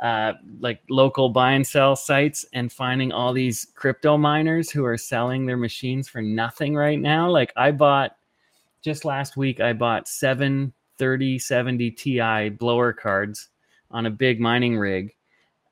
uh, 0.02 0.34
like 0.60 0.80
local 0.90 1.28
buy 1.28 1.52
and 1.52 1.66
sell 1.66 1.96
sites 1.96 2.44
and 2.52 2.70
finding 2.70 3.12
all 3.12 3.32
these 3.32 3.68
crypto 3.74 4.18
miners 4.18 4.70
who 4.70 4.84
are 4.84 4.98
selling 4.98 5.46
their 5.46 5.56
machines 5.56 6.08
for 6.08 6.20
nothing 6.20 6.74
right 6.74 7.00
now. 7.00 7.30
Like 7.30 7.52
I 7.56 7.70
bought 7.70 8.16
just 8.82 9.04
last 9.04 9.36
week, 9.36 9.60
I 9.60 9.72
bought 9.72 10.06
seven 10.06 10.72
3070 10.98 11.90
Ti 11.92 12.48
blower 12.50 12.92
cards 12.92 13.48
on 13.90 14.06
a 14.06 14.10
big 14.10 14.40
mining 14.40 14.76
rig 14.76 15.14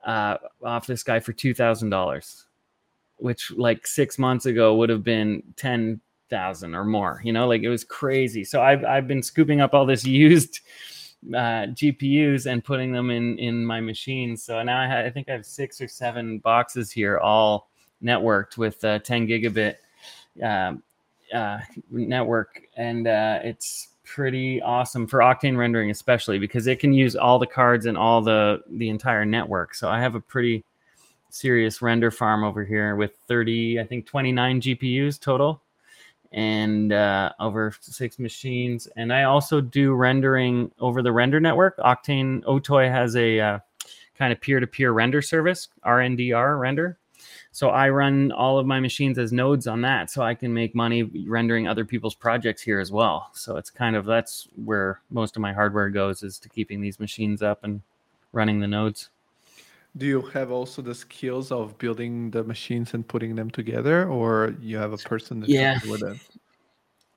uh, 0.05 0.37
off 0.63 0.87
this 0.87 1.03
guy 1.03 1.21
for 1.21 1.33
$2,000, 1.33 2.45
which 3.17 3.51
like 3.53 3.87
six 3.87 4.19
months 4.19 4.47
ago 4.47 4.75
would 4.77 4.91
have 4.91 5.03
been 5.03 5.43
10,000 6.31 6.75
or 6.75 6.85
more, 6.85 7.21
you 7.25 7.33
know, 7.33 7.47
like 7.47 7.63
it 7.63 7.69
was 7.69 7.85
crazy. 7.85 8.45
So 8.45 8.63
I've, 8.63 8.85
I've 8.85 9.07
been 9.09 9.23
scooping 9.23 9.61
up 9.61 9.75
all 9.75 9.87
this 9.87 10.05
used 10.07 10.61
uh, 11.29 11.69
GPUs 11.73 12.47
and 12.51 12.63
putting 12.63 12.93
them 12.93 13.11
in 13.11 13.39
in 13.39 13.65
my 13.65 13.81
machines. 13.81 14.43
So 14.43 14.63
now 14.63 14.81
I, 14.81 15.07
I 15.07 15.11
think 15.11 15.29
I 15.29 15.33
have 15.33 15.47
six 15.47 15.81
or 15.81 15.89
seven 15.89 16.39
boxes 16.39 16.91
here, 16.91 17.19
all 17.19 17.71
networked 18.03 18.59
with 18.59 18.85
uh, 18.85 18.99
10 18.99 19.27
gigabit 19.27 19.77
uh, 20.43 20.75
uh, 21.35 21.59
network, 21.91 22.61
and 22.77 23.07
uh, 23.07 23.39
it's 23.43 23.89
pretty 24.05 24.61
awesome 24.61 25.07
for 25.07 25.21
Octane 25.21 25.57
rendering, 25.57 25.91
especially 25.91 26.39
because 26.39 26.67
it 26.67 26.79
can 26.79 26.93
use 26.93 27.17
all 27.17 27.39
the 27.39 27.47
cards 27.47 27.87
and 27.87 27.97
all 27.97 28.21
the 28.21 28.61
the 28.71 28.91
entire 28.91 29.25
network. 29.25 29.75
So 29.75 29.89
I 29.89 30.01
have 30.01 30.15
a 30.15 30.21
pretty 30.21 30.63
serious 31.31 31.81
render 31.81 32.11
farm 32.11 32.45
over 32.45 32.65
here 32.65 32.95
with 32.97 33.17
30, 33.27 33.81
I 33.81 33.85
think 33.85 34.07
29 34.07 34.61
GPUs 34.61 35.19
total 35.19 35.64
and 36.35 36.93
uh, 36.93 37.31
over 37.39 37.73
six 37.81 38.19
machines. 38.19 38.89
And 38.97 39.13
I 39.13 39.23
also 39.23 39.61
do 39.61 39.95
rendering 39.95 40.73
over 40.81 41.01
the 41.01 41.13
render 41.13 41.39
network. 41.39 41.79
Octane 41.79 42.43
Otoy 42.43 42.91
has 42.91 43.15
a 43.15 43.39
uh, 43.39 43.59
kind 44.19 44.33
of 44.33 44.41
peer 44.41 44.59
to 44.59 44.67
peer 44.67 44.91
render 44.91 45.23
service, 45.23 45.69
RNDR 45.87 46.59
render. 46.59 46.99
So 47.53 47.71
I 47.71 47.89
run 47.89 48.33
all 48.33 48.59
of 48.59 48.67
my 48.67 48.81
machines 48.81 49.17
as 49.17 49.33
nodes 49.33 49.69
on 49.69 49.83
that, 49.83 50.11
so 50.11 50.23
I 50.23 50.35
can 50.35 50.53
make 50.53 50.75
money 50.75 51.05
rendering 51.05 51.69
other 51.69 51.85
people's 51.85 52.17
projects 52.17 52.63
here 52.63 52.81
as 52.81 52.91
well. 52.91 53.31
So 53.33 53.57
it's 53.57 53.71
kind 53.71 53.95
of 53.95 54.05
that's 54.05 54.49
where 54.57 55.01
most 55.11 55.37
of 55.37 55.41
my 55.41 55.53
hardware 55.53 55.89
goes 55.89 56.25
is 56.25 56.41
to 56.41 56.49
keeping 56.49 56.81
these 56.81 56.99
machines 56.99 57.43
up 57.43 57.63
and 57.63 57.81
running 58.33 58.59
the 58.59 58.67
nodes. 58.67 59.11
Do 59.97 60.07
you 60.07 60.23
have 60.23 60.51
also 60.51 60.83
the 60.83 60.95
skills 60.95 61.53
of 61.53 61.79
building 61.79 62.31
the 62.31 62.43
machines 62.43 62.95
and 62.95 63.07
putting 63.07 63.37
them 63.37 63.51
together, 63.51 64.09
or 64.09 64.55
you 64.61 64.77
have 64.77 64.93
a 64.93 64.97
person 64.97 65.41
that 65.41 65.49
yeah. 65.49 65.79
with 65.89 66.03
it? 66.03 66.19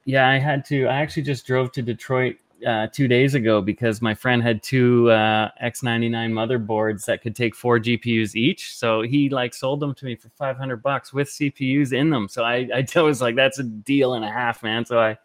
Yeah, 0.05 0.29
I 0.29 0.37
had 0.37 0.63
to. 0.65 0.85
I 0.85 0.97
actually 0.97 1.23
just 1.23 1.47
drove 1.47 1.71
to 1.73 1.81
Detroit 1.81 2.37
uh, 2.65 2.87
two 2.87 3.07
days 3.07 3.35
ago 3.35 3.61
because 3.61 4.01
my 4.01 4.13
friend 4.13 4.41
had 4.41 4.63
two 4.63 5.09
uh, 5.11 5.49
X99 5.61 6.31
motherboards 6.31 7.05
that 7.05 7.21
could 7.21 7.35
take 7.35 7.55
four 7.55 7.79
GPUs 7.79 8.35
each. 8.35 8.75
So 8.75 9.01
he 9.01 9.29
like 9.29 9.53
sold 9.53 9.79
them 9.79 9.93
to 9.95 10.05
me 10.05 10.15
for 10.15 10.29
500 10.29 10.81
bucks 10.81 11.13
with 11.13 11.27
CPUs 11.27 11.93
in 11.93 12.09
them. 12.09 12.27
So 12.27 12.43
I, 12.43 12.69
I 12.73 13.01
was 13.01 13.21
like, 13.21 13.35
that's 13.35 13.59
a 13.59 13.63
deal 13.63 14.13
and 14.13 14.25
a 14.25 14.31
half, 14.31 14.63
man. 14.63 14.85
So 14.85 14.99
I 14.99 15.17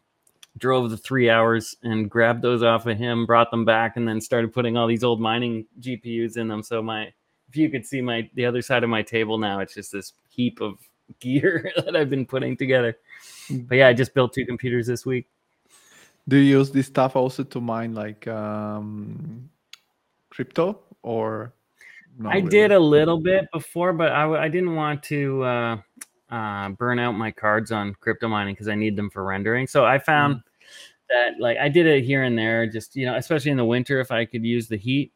drove 0.58 0.90
the 0.90 0.98
three 0.98 1.30
hours 1.30 1.76
and 1.84 2.10
grabbed 2.10 2.42
those 2.42 2.64
off 2.64 2.86
of 2.86 2.98
him, 2.98 3.26
brought 3.26 3.52
them 3.52 3.66
back, 3.66 3.98
and 3.98 4.08
then 4.08 4.22
started 4.22 4.54
putting 4.54 4.78
all 4.78 4.88
these 4.88 5.04
old 5.04 5.20
mining 5.20 5.66
GPUs 5.80 6.38
in 6.38 6.48
them. 6.48 6.64
So 6.64 6.82
my, 6.82 7.12
if 7.50 7.56
you 7.56 7.70
could 7.70 7.86
see 7.86 8.02
my 8.02 8.30
the 8.34 8.46
other 8.46 8.62
side 8.62 8.84
of 8.84 8.90
my 8.90 9.02
table 9.02 9.38
now, 9.38 9.60
it's 9.60 9.74
just 9.74 9.92
this 9.92 10.14
heap 10.30 10.62
of 10.62 10.78
gear 11.20 11.72
that 11.86 11.96
I've 11.96 12.10
been 12.10 12.26
putting 12.26 12.58
together. 12.58 12.98
But 13.50 13.76
yeah, 13.76 13.88
I 13.88 13.94
just 13.94 14.14
built 14.14 14.34
two 14.34 14.46
computers 14.46 14.88
this 14.88 15.06
week. 15.06 15.28
Do 16.28 16.38
you 16.38 16.58
use 16.58 16.72
this 16.72 16.88
stuff 16.88 17.16
also 17.16 17.44
to 17.44 17.62
mine 17.62 17.94
like 17.94 18.28
um, 18.28 19.50
crypto 20.30 20.80
or? 21.02 21.54
I 22.26 22.38
really? 22.38 22.50
did 22.50 22.72
a 22.72 22.80
little 22.80 23.20
bit 23.20 23.48
before, 23.54 23.94
but 23.94 24.12
I, 24.12 24.46
I 24.46 24.50
didn't 24.50 24.76
want 24.76 25.04
to 25.04 25.44
uh, 25.44 25.78
uh, 26.30 26.70
burn 26.70 27.00
out 27.00 27.14
my 27.14 27.32
cards 27.32 27.72
on 27.72 27.94
crypto 28.00 28.28
mining 28.28 28.56
because 28.56 28.68
I 28.68 28.76
need 28.76 28.96
them 28.96 29.10
for 29.10 29.24
rendering. 29.24 29.68
So 29.68 29.86
I 29.86 30.00
found 30.00 30.38
mm. 30.38 30.44
That 31.10 31.40
like 31.40 31.58
I 31.58 31.70
did 31.70 31.86
it 31.88 32.04
here 32.04 32.24
and 32.24 32.38
there, 32.38 32.68
just 32.68 32.96
you 32.96 33.06
know, 33.06 33.16
especially 33.16 33.52
in 33.52 33.58
the 33.58 33.66
winter 33.66 34.00
if 34.00 34.12
I 34.12 34.26
could 34.26 34.46
use 34.46 34.68
the 34.68 34.78
heat. 34.78 35.12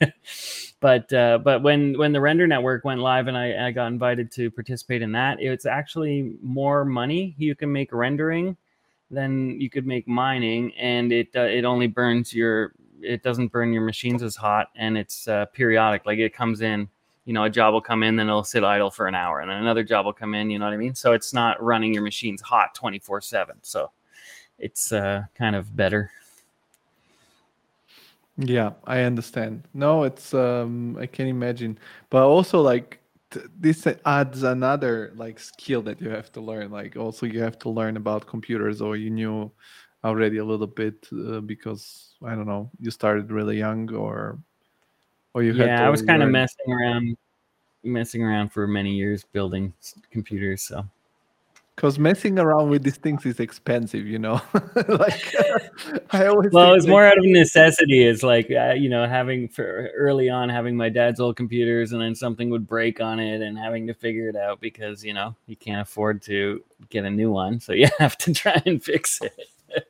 but 0.80 1.12
uh, 1.12 1.38
but 1.38 1.62
when 1.62 1.96
when 1.98 2.12
the 2.12 2.20
render 2.20 2.46
network 2.46 2.84
went 2.84 3.00
live 3.00 3.28
and 3.28 3.36
I, 3.36 3.68
I 3.68 3.70
got 3.70 3.86
invited 3.86 4.32
to 4.32 4.50
participate 4.50 5.02
in 5.02 5.12
that, 5.12 5.40
it's 5.40 5.66
actually 5.66 6.36
more 6.42 6.84
money 6.84 7.34
you 7.38 7.54
can 7.54 7.72
make 7.72 7.92
rendering 7.92 8.56
than 9.10 9.60
you 9.60 9.70
could 9.70 9.86
make 9.86 10.08
mining, 10.08 10.72
and 10.74 11.12
it 11.12 11.28
uh, 11.36 11.42
it 11.42 11.64
only 11.64 11.86
burns 11.86 12.34
your 12.34 12.72
it 13.00 13.22
doesn't 13.22 13.48
burn 13.48 13.72
your 13.72 13.82
machines 13.82 14.22
as 14.22 14.36
hot, 14.36 14.68
and 14.76 14.96
it's 14.96 15.28
uh, 15.28 15.46
periodic. 15.46 16.06
Like 16.06 16.18
it 16.18 16.34
comes 16.34 16.62
in, 16.62 16.88
you 17.24 17.32
know, 17.32 17.44
a 17.44 17.50
job 17.50 17.74
will 17.74 17.80
come 17.80 18.02
in, 18.02 18.16
then 18.16 18.28
it'll 18.28 18.44
sit 18.44 18.64
idle 18.64 18.90
for 18.90 19.06
an 19.06 19.14
hour, 19.14 19.40
and 19.40 19.50
then 19.50 19.58
another 19.58 19.84
job 19.84 20.06
will 20.06 20.12
come 20.12 20.34
in. 20.34 20.50
You 20.50 20.58
know 20.58 20.64
what 20.64 20.74
I 20.74 20.78
mean? 20.78 20.94
So 20.94 21.12
it's 21.12 21.32
not 21.32 21.62
running 21.62 21.92
your 21.92 22.02
machines 22.02 22.40
hot 22.40 22.74
twenty 22.74 22.98
four 22.98 23.20
seven. 23.20 23.56
So 23.62 23.90
it's 24.62 24.92
uh, 24.92 25.24
kind 25.34 25.56
of 25.56 25.76
better. 25.76 26.10
Yeah, 28.38 28.72
I 28.86 29.02
understand. 29.02 29.64
No, 29.74 30.04
it's 30.04 30.32
um 30.34 30.96
I 30.98 31.06
can 31.06 31.26
imagine. 31.26 31.78
But 32.10 32.24
also 32.24 32.60
like 32.62 33.00
th- 33.30 33.46
this 33.58 33.86
adds 34.06 34.42
another 34.42 35.12
like 35.16 35.38
skill 35.38 35.82
that 35.82 36.00
you 36.00 36.08
have 36.10 36.32
to 36.32 36.40
learn. 36.40 36.70
Like 36.70 36.96
also 36.96 37.26
you 37.26 37.40
have 37.42 37.58
to 37.60 37.68
learn 37.70 37.96
about 37.96 38.26
computers 38.26 38.80
or 38.80 38.96
you 38.96 39.10
knew 39.10 39.50
already 40.04 40.38
a 40.38 40.44
little 40.44 40.66
bit 40.66 41.08
uh, 41.12 41.40
because 41.40 42.14
I 42.24 42.34
don't 42.34 42.46
know, 42.46 42.70
you 42.80 42.90
started 42.90 43.30
really 43.30 43.58
young 43.58 43.92
or 43.94 44.38
or 45.34 45.42
you 45.42 45.52
Yeah, 45.52 45.86
I 45.86 45.90
was 45.90 46.02
kind 46.02 46.22
of 46.22 46.30
messing 46.30 46.72
around 46.72 47.16
messing 47.84 48.22
around 48.22 48.50
for 48.52 48.66
many 48.66 48.94
years 48.94 49.24
building 49.24 49.74
computers, 50.10 50.62
so 50.62 50.84
because 51.76 51.98
messing 51.98 52.38
around 52.38 52.68
with 52.68 52.82
these 52.82 52.96
things 52.96 53.24
is 53.24 53.40
expensive, 53.40 54.06
you 54.06 54.18
know. 54.18 54.40
like 54.88 55.34
I 56.10 56.26
always. 56.26 56.52
Well, 56.52 56.74
it's 56.74 56.84
like, 56.84 56.90
more 56.90 57.04
out 57.04 57.18
of 57.18 57.24
necessity. 57.24 58.04
It's 58.04 58.22
like 58.22 58.50
uh, 58.50 58.74
you 58.74 58.88
know, 58.88 59.06
having 59.06 59.48
for 59.48 59.90
early 59.96 60.28
on 60.28 60.48
having 60.48 60.76
my 60.76 60.88
dad's 60.88 61.20
old 61.20 61.36
computers, 61.36 61.92
and 61.92 62.00
then 62.00 62.14
something 62.14 62.50
would 62.50 62.66
break 62.66 63.00
on 63.00 63.18
it, 63.18 63.40
and 63.40 63.58
having 63.58 63.86
to 63.86 63.94
figure 63.94 64.28
it 64.28 64.36
out 64.36 64.60
because 64.60 65.04
you 65.04 65.14
know 65.14 65.34
you 65.46 65.56
can't 65.56 65.80
afford 65.80 66.22
to 66.22 66.62
get 66.90 67.04
a 67.04 67.10
new 67.10 67.30
one, 67.30 67.60
so 67.60 67.72
you 67.72 67.88
have 67.98 68.16
to 68.18 68.32
try 68.32 68.60
and 68.66 68.82
fix 68.82 69.20
it. 69.22 69.88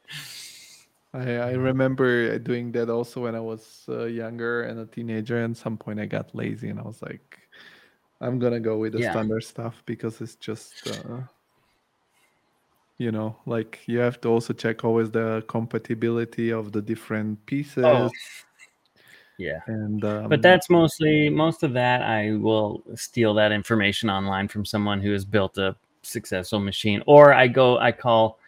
I, 1.15 1.35
I 1.35 1.53
remember 1.53 2.39
doing 2.39 2.73
that 2.73 2.89
also 2.89 3.25
when 3.25 3.35
I 3.35 3.41
was 3.41 3.85
uh, 3.89 4.05
younger 4.05 4.63
and 4.63 4.81
a 4.81 4.87
teenager. 4.87 5.43
And 5.43 5.55
some 5.55 5.77
point, 5.77 6.01
I 6.01 6.07
got 6.07 6.35
lazy, 6.35 6.71
and 6.71 6.79
I 6.79 6.83
was 6.83 7.03
like, 7.03 7.39
"I'm 8.21 8.39
gonna 8.39 8.61
go 8.61 8.79
with 8.79 8.93
the 8.93 9.01
yeah. 9.01 9.11
standard 9.11 9.43
stuff 9.43 9.83
because 9.85 10.21
it's 10.21 10.37
just." 10.37 10.89
Uh, 10.89 11.23
you 13.03 13.11
know 13.11 13.37
like 13.47 13.81
you 13.87 13.99
have 13.99 14.21
to 14.21 14.29
also 14.29 14.53
check 14.53 14.85
always 14.85 15.11
the 15.11 15.45
compatibility 15.49 16.51
of 16.51 16.71
the 16.71 16.81
different 16.81 17.45
pieces 17.47 17.85
oh. 17.85 18.09
yeah 19.39 19.61
and 19.67 20.05
um, 20.05 20.29
but 20.29 20.41
that's 20.41 20.71
mostly 20.71 21.29
most 21.29 21.65
of 21.65 21.73
that 21.73 22.03
i 22.03 22.33
will 22.37 22.83
steal 22.95 23.35
that 23.35 23.51
information 23.51 24.09
online 24.09 24.47
from 24.47 24.65
someone 24.65 25.01
who 25.01 25.13
has 25.13 25.25
built 25.25 25.59
a 25.59 25.75
successful 26.03 26.61
machine 26.61 27.03
or 27.07 27.35
i 27.35 27.49
go 27.49 27.77
i 27.79 27.91
call 27.91 28.39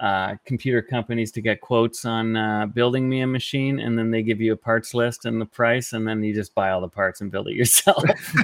uh, 0.00 0.34
computer 0.44 0.82
companies 0.82 1.30
to 1.32 1.40
get 1.40 1.60
quotes 1.60 2.04
on 2.04 2.36
uh, 2.36 2.66
building 2.66 3.08
me 3.08 3.20
a 3.20 3.26
machine, 3.28 3.78
and 3.78 3.96
then 3.96 4.10
they 4.10 4.24
give 4.24 4.40
you 4.40 4.52
a 4.52 4.56
parts 4.56 4.92
list 4.92 5.24
and 5.24 5.40
the 5.40 5.46
price, 5.46 5.92
and 5.92 6.04
then 6.06 6.20
you 6.20 6.34
just 6.34 6.52
buy 6.52 6.70
all 6.70 6.80
the 6.80 6.88
parts 6.88 7.20
and 7.20 7.30
build 7.30 7.46
it 7.46 7.54
yourself. 7.54 8.02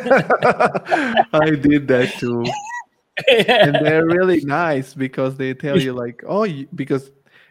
I 1.33 1.51
did 1.61 1.89
that 1.89 2.15
too 2.21 2.45
and 3.49 3.75
they're 3.75 4.07
really 4.19 4.41
nice 4.45 4.95
because 4.95 5.37
they 5.37 5.55
tell 5.55 5.79
you 5.79 5.93
like 5.93 6.23
oh 6.27 6.45
you, 6.45 6.67
because 6.75 7.11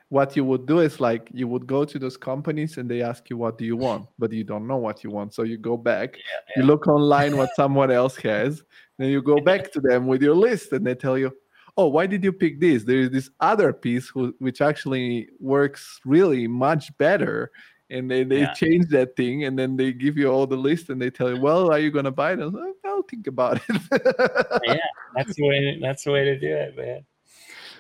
what 0.10 0.36
you 0.36 0.44
would 0.44 0.66
do 0.66 0.80
is 0.80 1.00
like 1.00 1.30
you 1.34 1.48
would 1.48 1.68
go 1.68 1.86
to 1.86 2.00
those 2.00 2.18
companies 2.18 2.78
and 2.78 2.90
they 2.90 3.02
ask 3.02 3.30
you 3.30 3.38
what 3.38 3.58
do 3.58 3.66
you 3.66 3.78
want? 3.78 4.08
But 4.18 4.32
you 4.32 4.44
don't 4.44 4.68
know 4.68 4.78
what 4.78 5.04
you 5.04 5.12
want. 5.12 5.34
So 5.34 5.44
you 5.44 5.58
go 5.58 5.78
back 5.78 6.16
yeah, 6.16 6.24
yeah. 6.56 6.62
you 6.62 6.68
look 6.68 6.88
online 6.88 7.38
what 7.38 7.50
someone 7.56 7.92
else 7.92 8.16
has 8.18 8.64
then 8.98 9.10
you 9.10 9.22
go 9.22 9.40
back 9.40 9.72
to 9.72 9.80
them 9.80 10.08
with 10.08 10.22
your 10.22 10.36
list 10.36 10.74
and 10.74 10.86
they 10.86 10.96
tell 10.96 11.18
you 11.18 11.32
oh 11.78 11.88
why 11.88 12.08
did 12.08 12.24
you 12.24 12.34
pick 12.34 12.60
this? 12.60 12.84
There 12.84 13.00
is 13.00 13.12
this 13.12 13.30
other 13.40 13.72
piece 13.72 14.10
who, 14.10 14.36
which 14.40 14.62
actually 14.62 15.30
works 15.40 16.00
really 16.06 16.48
much 16.48 16.96
better 16.98 17.52
and 17.90 18.10
they, 18.10 18.24
they 18.24 18.42
yeah. 18.42 18.54
change 18.54 18.88
that 18.88 19.16
thing 19.16 19.46
and 19.46 19.58
then 19.58 19.76
they 19.76 19.92
give 19.92 20.18
you 20.18 20.30
all 20.30 20.46
the 20.46 20.56
list 20.56 20.90
and 20.90 21.02
they 21.02 21.10
tell 21.10 21.34
you 21.34 21.42
well 21.42 21.72
are 21.72 21.80
you 21.80 21.92
going 21.92 22.06
to 22.06 22.12
buy 22.12 22.34
it 22.34 22.40
like, 22.40 22.76
i'll 22.86 23.02
think 23.04 23.28
about 23.28 23.58
it 23.58 23.82
yeah 24.64 24.78
that's 25.16 25.36
the 25.36 25.48
way 25.48 25.80
that's 25.82 26.04
the 26.04 26.12
way 26.12 26.24
to 26.24 26.40
do 26.40 26.48
it 26.48 26.78
man 26.78 27.06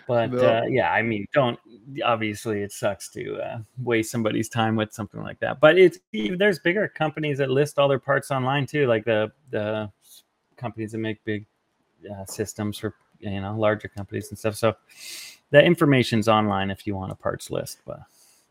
but 0.07 0.32
no. 0.32 0.39
uh, 0.39 0.64
yeah 0.68 0.91
i 0.91 1.01
mean 1.01 1.26
don't 1.34 1.60
obviously 2.03 2.62
it 2.62 2.72
sucks 2.72 3.10
to 3.10 3.38
uh, 3.38 3.60
waste 3.84 4.12
somebody's 4.12 4.49
time 4.49 4.76
with 4.76 4.91
something 4.91 5.22
like 5.22 5.39
that 5.39 5.60
but 5.60 5.78
it's 5.78 5.99
there's 6.38 6.60
bigger 6.60 6.88
companies 6.88 7.38
that 7.38 7.49
list 7.49 7.78
all 7.78 7.88
their 7.88 7.99
parts 7.99 8.32
online 8.32 8.66
too 8.66 8.88
like 8.88 9.05
the 9.05 9.32
the 9.51 9.89
companies 10.57 10.91
that 10.91 10.97
make 10.97 11.24
big 11.24 11.45
uh, 12.12 12.26
systems 12.26 12.78
for 12.78 12.95
you 13.20 13.39
know 13.41 13.55
larger 13.55 13.88
companies 13.88 14.30
and 14.30 14.39
stuff 14.39 14.55
so 14.55 14.74
the 15.51 15.64
information's 15.64 16.28
online 16.28 16.70
if 16.72 16.88
you 16.88 16.95
want 16.95 17.12
a 17.12 17.16
parts 17.16 17.51
list 17.51 17.80
but 17.86 17.99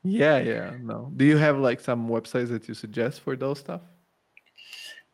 yeah, 0.03 0.39
yeah. 0.39 0.73
No. 0.81 1.13
Do 1.17 1.25
you 1.25 1.37
have 1.37 1.59
like 1.59 1.81
some 1.81 2.09
websites 2.09 2.49
that 2.49 2.69
you 2.69 2.75
suggest 2.75 3.21
for 3.21 3.37
those 3.37 3.59
stuff? 3.59 3.83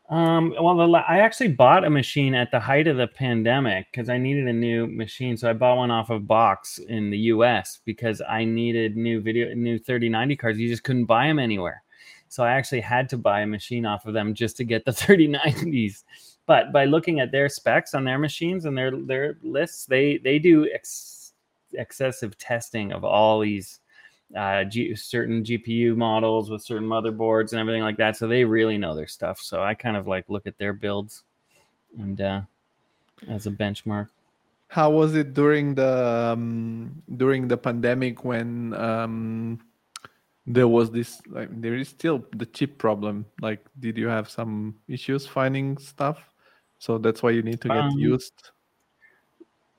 Um, 0.09 0.53
well, 0.61 0.75
the, 0.75 0.97
I 0.99 1.17
actually 1.19 1.47
bought 1.47 1.83
a 1.83 1.89
machine 1.89 2.35
at 2.35 2.51
the 2.51 2.59
height 2.59 2.85
of 2.85 2.97
the 2.97 3.07
pandemic 3.07 3.87
because 3.91 4.07
I 4.07 4.19
needed 4.19 4.47
a 4.47 4.53
new 4.53 4.85
machine. 4.85 5.35
So 5.35 5.49
I 5.49 5.53
bought 5.53 5.77
one 5.77 5.89
off 5.89 6.11
of 6.11 6.23
BOXX 6.23 6.85
in 6.85 7.09
the 7.09 7.17
US 7.17 7.79
because 7.85 8.21
I 8.27 8.45
needed 8.45 8.95
new 8.95 9.19
video, 9.19 9.53
new 9.55 9.79
3090 9.79 10.35
cards. 10.35 10.59
You 10.59 10.69
just 10.69 10.83
couldn't 10.83 11.05
buy 11.05 11.27
them 11.27 11.39
anywhere. 11.39 11.81
So 12.27 12.43
I 12.43 12.51
actually 12.51 12.81
had 12.81 13.09
to 13.09 13.17
buy 13.17 13.41
a 13.41 13.47
machine 13.47 13.85
off 13.85 14.05
of 14.05 14.13
them 14.13 14.35
just 14.35 14.57
to 14.57 14.63
get 14.63 14.85
the 14.85 14.91
3090s. 14.91 16.03
But 16.45 16.71
by 16.71 16.85
looking 16.85 17.19
at 17.19 17.31
their 17.31 17.49
specs 17.49 17.95
on 17.95 18.03
their 18.03 18.19
machines 18.19 18.65
and 18.65 18.77
their 18.77 18.91
their 18.91 19.37
lists, 19.41 19.87
they 19.87 20.19
they 20.19 20.37
do 20.37 20.69
ex- 20.71 21.33
excessive 21.73 22.37
testing 22.37 22.91
of 22.91 23.03
all 23.03 23.39
these 23.39 23.79
uh, 24.35 24.63
G- 24.65 24.95
certain 24.95 25.43
GPU 25.43 25.95
models 25.95 26.49
with 26.49 26.63
certain 26.63 26.87
motherboards 26.87 27.51
and 27.51 27.59
everything 27.59 27.81
like 27.81 27.97
that. 27.97 28.17
So 28.17 28.27
they 28.27 28.43
really 28.43 28.77
know 28.77 28.95
their 28.95 29.07
stuff. 29.07 29.39
So 29.39 29.63
I 29.63 29.73
kind 29.73 29.97
of 29.97 30.07
like 30.07 30.25
look 30.29 30.47
at 30.47 30.57
their 30.57 30.73
builds 30.73 31.23
and 31.97 32.19
uh, 32.19 32.41
as 33.27 33.47
a 33.47 33.51
benchmark. 33.51 34.09
How 34.67 34.89
was 34.89 35.15
it 35.15 35.33
during 35.33 35.75
the 35.75 36.33
um, 36.33 37.01
during 37.15 37.47
the 37.47 37.57
pandemic 37.57 38.25
when 38.25 38.73
um, 38.73 39.59
there 40.47 40.67
was 40.67 40.91
this 40.91 41.21
like 41.27 41.49
there 41.61 41.75
is 41.75 41.89
still 41.89 42.25
the 42.35 42.45
chip 42.47 42.77
problem? 42.77 43.25
Like, 43.41 43.65
did 43.79 43.97
you 43.97 44.07
have 44.07 44.29
some 44.29 44.75
issues 44.87 45.25
finding 45.27 45.77
stuff? 45.77 46.19
So 46.79 46.97
that's 46.97 47.23
why 47.23 47.31
you 47.31 47.41
need 47.41 47.61
to 47.61 47.69
get 47.69 47.77
um, 47.77 47.97
used. 47.97 48.51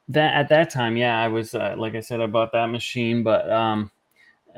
That 0.08 0.34
at 0.34 0.48
that 0.50 0.70
time, 0.70 0.96
yeah, 0.96 1.20
I 1.20 1.28
was 1.28 1.54
uh, 1.54 1.74
like 1.76 1.94
I 1.94 2.00
said, 2.00 2.20
I 2.20 2.26
bought 2.26 2.52
that 2.52 2.66
machine, 2.66 3.22
but 3.22 3.50
um, 3.50 3.90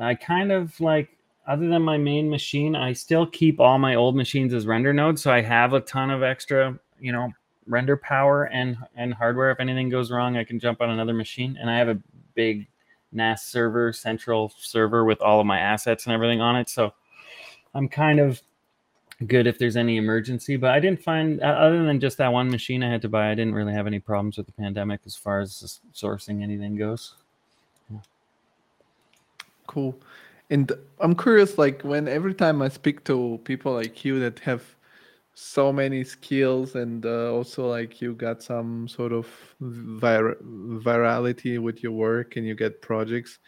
I 0.00 0.14
kind 0.14 0.52
of 0.52 0.78
like 0.80 1.08
other 1.46 1.66
than 1.66 1.82
my 1.82 1.96
main 1.96 2.28
machine, 2.28 2.76
I 2.76 2.92
still 2.92 3.26
keep 3.26 3.58
all 3.58 3.78
my 3.78 3.94
old 3.94 4.14
machines 4.14 4.52
as 4.52 4.66
render 4.66 4.92
nodes. 4.92 5.22
So 5.22 5.32
I 5.32 5.40
have 5.40 5.72
a 5.72 5.80
ton 5.80 6.10
of 6.10 6.22
extra, 6.22 6.78
you 7.00 7.10
know, 7.10 7.32
render 7.66 7.96
power 7.96 8.44
and 8.44 8.76
and 8.96 9.14
hardware. 9.14 9.50
If 9.50 9.60
anything 9.60 9.88
goes 9.88 10.10
wrong, 10.10 10.36
I 10.36 10.44
can 10.44 10.60
jump 10.60 10.80
on 10.80 10.90
another 10.90 11.14
machine. 11.14 11.56
And 11.60 11.70
I 11.70 11.78
have 11.78 11.88
a 11.88 11.98
big 12.34 12.68
NAS 13.12 13.46
server, 13.46 13.92
central 13.92 14.52
server 14.58 15.04
with 15.04 15.20
all 15.22 15.40
of 15.40 15.46
my 15.46 15.58
assets 15.58 16.06
and 16.06 16.12
everything 16.12 16.40
on 16.40 16.56
it. 16.56 16.68
So 16.68 16.92
I'm 17.74 17.88
kind 17.88 18.20
of 18.20 18.42
good 19.26 19.46
if 19.46 19.58
there's 19.58 19.76
any 19.76 19.96
emergency. 19.96 20.56
But 20.56 20.70
I 20.70 20.80
didn't 20.80 21.02
find, 21.02 21.40
other 21.40 21.84
than 21.84 21.98
just 21.98 22.18
that 22.18 22.32
one 22.32 22.50
machine 22.50 22.82
I 22.82 22.90
had 22.90 23.02
to 23.02 23.08
buy, 23.08 23.30
I 23.30 23.34
didn't 23.34 23.54
really 23.54 23.72
have 23.72 23.86
any 23.86 23.98
problems 23.98 24.36
with 24.36 24.46
the 24.46 24.52
pandemic 24.52 25.00
as 25.06 25.16
far 25.16 25.40
as 25.40 25.80
sourcing 25.94 26.42
anything 26.42 26.76
goes 26.76 27.14
cool. 29.68 29.94
And 30.50 30.72
I'm 30.98 31.14
curious, 31.14 31.58
like 31.58 31.82
when 31.82 32.08
every 32.08 32.34
time 32.34 32.60
I 32.62 32.68
speak 32.68 33.04
to 33.04 33.40
people 33.44 33.72
like 33.74 34.04
you 34.04 34.18
that 34.20 34.40
have 34.40 34.62
so 35.40 35.72
many 35.72 36.02
skills 36.02 36.74
and 36.74 37.06
uh, 37.06 37.32
also 37.32 37.70
like 37.70 38.00
you 38.00 38.12
got 38.12 38.42
some 38.42 38.88
sort 38.88 39.12
of 39.12 39.28
vir- 39.60 40.36
virality 40.82 41.60
with 41.60 41.80
your 41.80 41.92
work 41.92 42.34
and 42.34 42.44
you 42.44 42.56
get 42.56 42.82
projects 42.82 43.38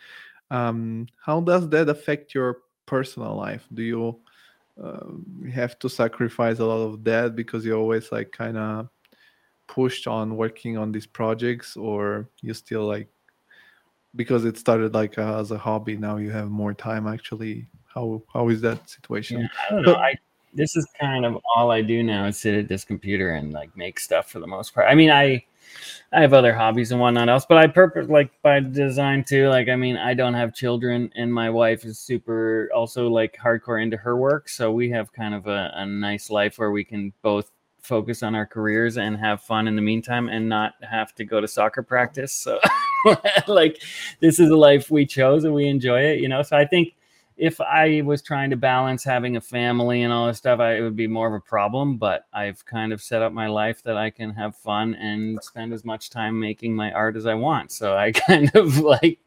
um, 0.52 1.04
how 1.26 1.40
does 1.40 1.68
that 1.68 1.88
affect 1.88 2.32
your 2.32 2.58
personal 2.86 3.34
life 3.34 3.66
do 3.74 3.82
you 3.82 4.20
uh, 4.80 5.00
have 5.52 5.80
to 5.80 5.88
sacrifice 5.88 6.60
a 6.60 6.64
lot 6.64 6.80
of 6.80 7.02
that 7.02 7.34
because 7.34 7.64
you're 7.64 7.76
always 7.76 8.12
like 8.12 8.30
kind 8.30 8.56
of 8.56 8.88
pushed 9.66 10.06
on 10.06 10.36
working 10.36 10.78
on 10.78 10.92
these 10.92 11.08
projects 11.08 11.76
or 11.76 12.28
you 12.40 12.54
still 12.54 12.86
like 12.86 13.08
because 14.16 14.44
it 14.44 14.58
started 14.58 14.94
like 14.94 15.18
uh, 15.18 15.38
as 15.38 15.50
a 15.50 15.58
hobby 15.58 15.96
now 15.96 16.16
you 16.16 16.30
have 16.30 16.50
more 16.50 16.74
time 16.74 17.06
actually 17.06 17.66
how 17.86 18.22
how 18.32 18.48
is 18.48 18.60
that 18.60 18.88
situation 18.88 19.40
yeah, 19.40 19.48
i 19.68 19.72
don't 19.72 19.82
know 19.82 19.94
i 19.96 20.14
this 20.52 20.76
is 20.76 20.86
kind 21.00 21.24
of 21.24 21.38
all 21.54 21.70
i 21.70 21.80
do 21.80 22.02
now 22.02 22.26
is 22.26 22.38
sit 22.38 22.54
at 22.54 22.68
this 22.68 22.84
computer 22.84 23.32
and 23.32 23.52
like 23.52 23.74
make 23.76 24.00
stuff 24.00 24.30
for 24.30 24.40
the 24.40 24.46
most 24.46 24.74
part 24.74 24.86
i 24.88 24.94
mean 24.94 25.10
i 25.10 25.42
I 26.12 26.20
have 26.20 26.32
other 26.32 26.52
hobbies 26.52 26.90
and 26.90 27.00
whatnot 27.00 27.28
else, 27.28 27.46
but 27.48 27.58
I 27.58 27.66
purpose 27.68 28.08
like 28.08 28.30
by 28.42 28.60
design 28.60 29.22
too. 29.22 29.48
Like, 29.48 29.68
I 29.68 29.76
mean, 29.76 29.96
I 29.96 30.14
don't 30.14 30.34
have 30.34 30.54
children, 30.54 31.10
and 31.14 31.32
my 31.32 31.48
wife 31.48 31.84
is 31.84 31.98
super 31.98 32.68
also 32.74 33.08
like 33.08 33.36
hardcore 33.36 33.80
into 33.82 33.96
her 33.96 34.16
work. 34.16 34.48
So 34.48 34.72
we 34.72 34.90
have 34.90 35.12
kind 35.12 35.34
of 35.34 35.46
a, 35.46 35.70
a 35.74 35.86
nice 35.86 36.30
life 36.30 36.58
where 36.58 36.72
we 36.72 36.84
can 36.84 37.12
both 37.22 37.50
focus 37.82 38.22
on 38.22 38.34
our 38.34 38.46
careers 38.46 38.96
and 38.96 39.16
have 39.16 39.42
fun 39.42 39.68
in 39.68 39.76
the 39.76 39.82
meantime 39.82 40.28
and 40.28 40.48
not 40.48 40.74
have 40.82 41.14
to 41.16 41.24
go 41.24 41.40
to 41.40 41.48
soccer 41.48 41.82
practice. 41.82 42.32
So, 42.32 42.58
like, 43.46 43.82
this 44.20 44.38
is 44.38 44.50
a 44.50 44.56
life 44.56 44.90
we 44.90 45.06
chose 45.06 45.44
and 45.44 45.54
we 45.54 45.66
enjoy 45.66 46.00
it, 46.02 46.20
you 46.20 46.28
know. 46.28 46.42
So 46.42 46.56
I 46.56 46.66
think 46.66 46.94
if 47.40 47.58
I 47.58 48.02
was 48.02 48.20
trying 48.20 48.50
to 48.50 48.56
balance 48.56 49.02
having 49.02 49.36
a 49.36 49.40
family 49.40 50.02
and 50.02 50.12
all 50.12 50.26
this 50.26 50.36
stuff, 50.36 50.60
I, 50.60 50.76
it 50.76 50.82
would 50.82 50.94
be 50.94 51.06
more 51.06 51.26
of 51.26 51.32
a 51.32 51.40
problem. 51.40 51.96
But 51.96 52.26
I've 52.34 52.64
kind 52.66 52.92
of 52.92 53.00
set 53.00 53.22
up 53.22 53.32
my 53.32 53.46
life 53.46 53.82
that 53.84 53.96
I 53.96 54.10
can 54.10 54.30
have 54.34 54.54
fun 54.56 54.94
and 54.96 55.42
spend 55.42 55.72
as 55.72 55.82
much 55.82 56.10
time 56.10 56.38
making 56.38 56.76
my 56.76 56.92
art 56.92 57.16
as 57.16 57.24
I 57.24 57.34
want. 57.34 57.72
So 57.72 57.96
I 57.96 58.12
kind 58.28 58.54
of 58.54 58.78
like, 58.78 59.18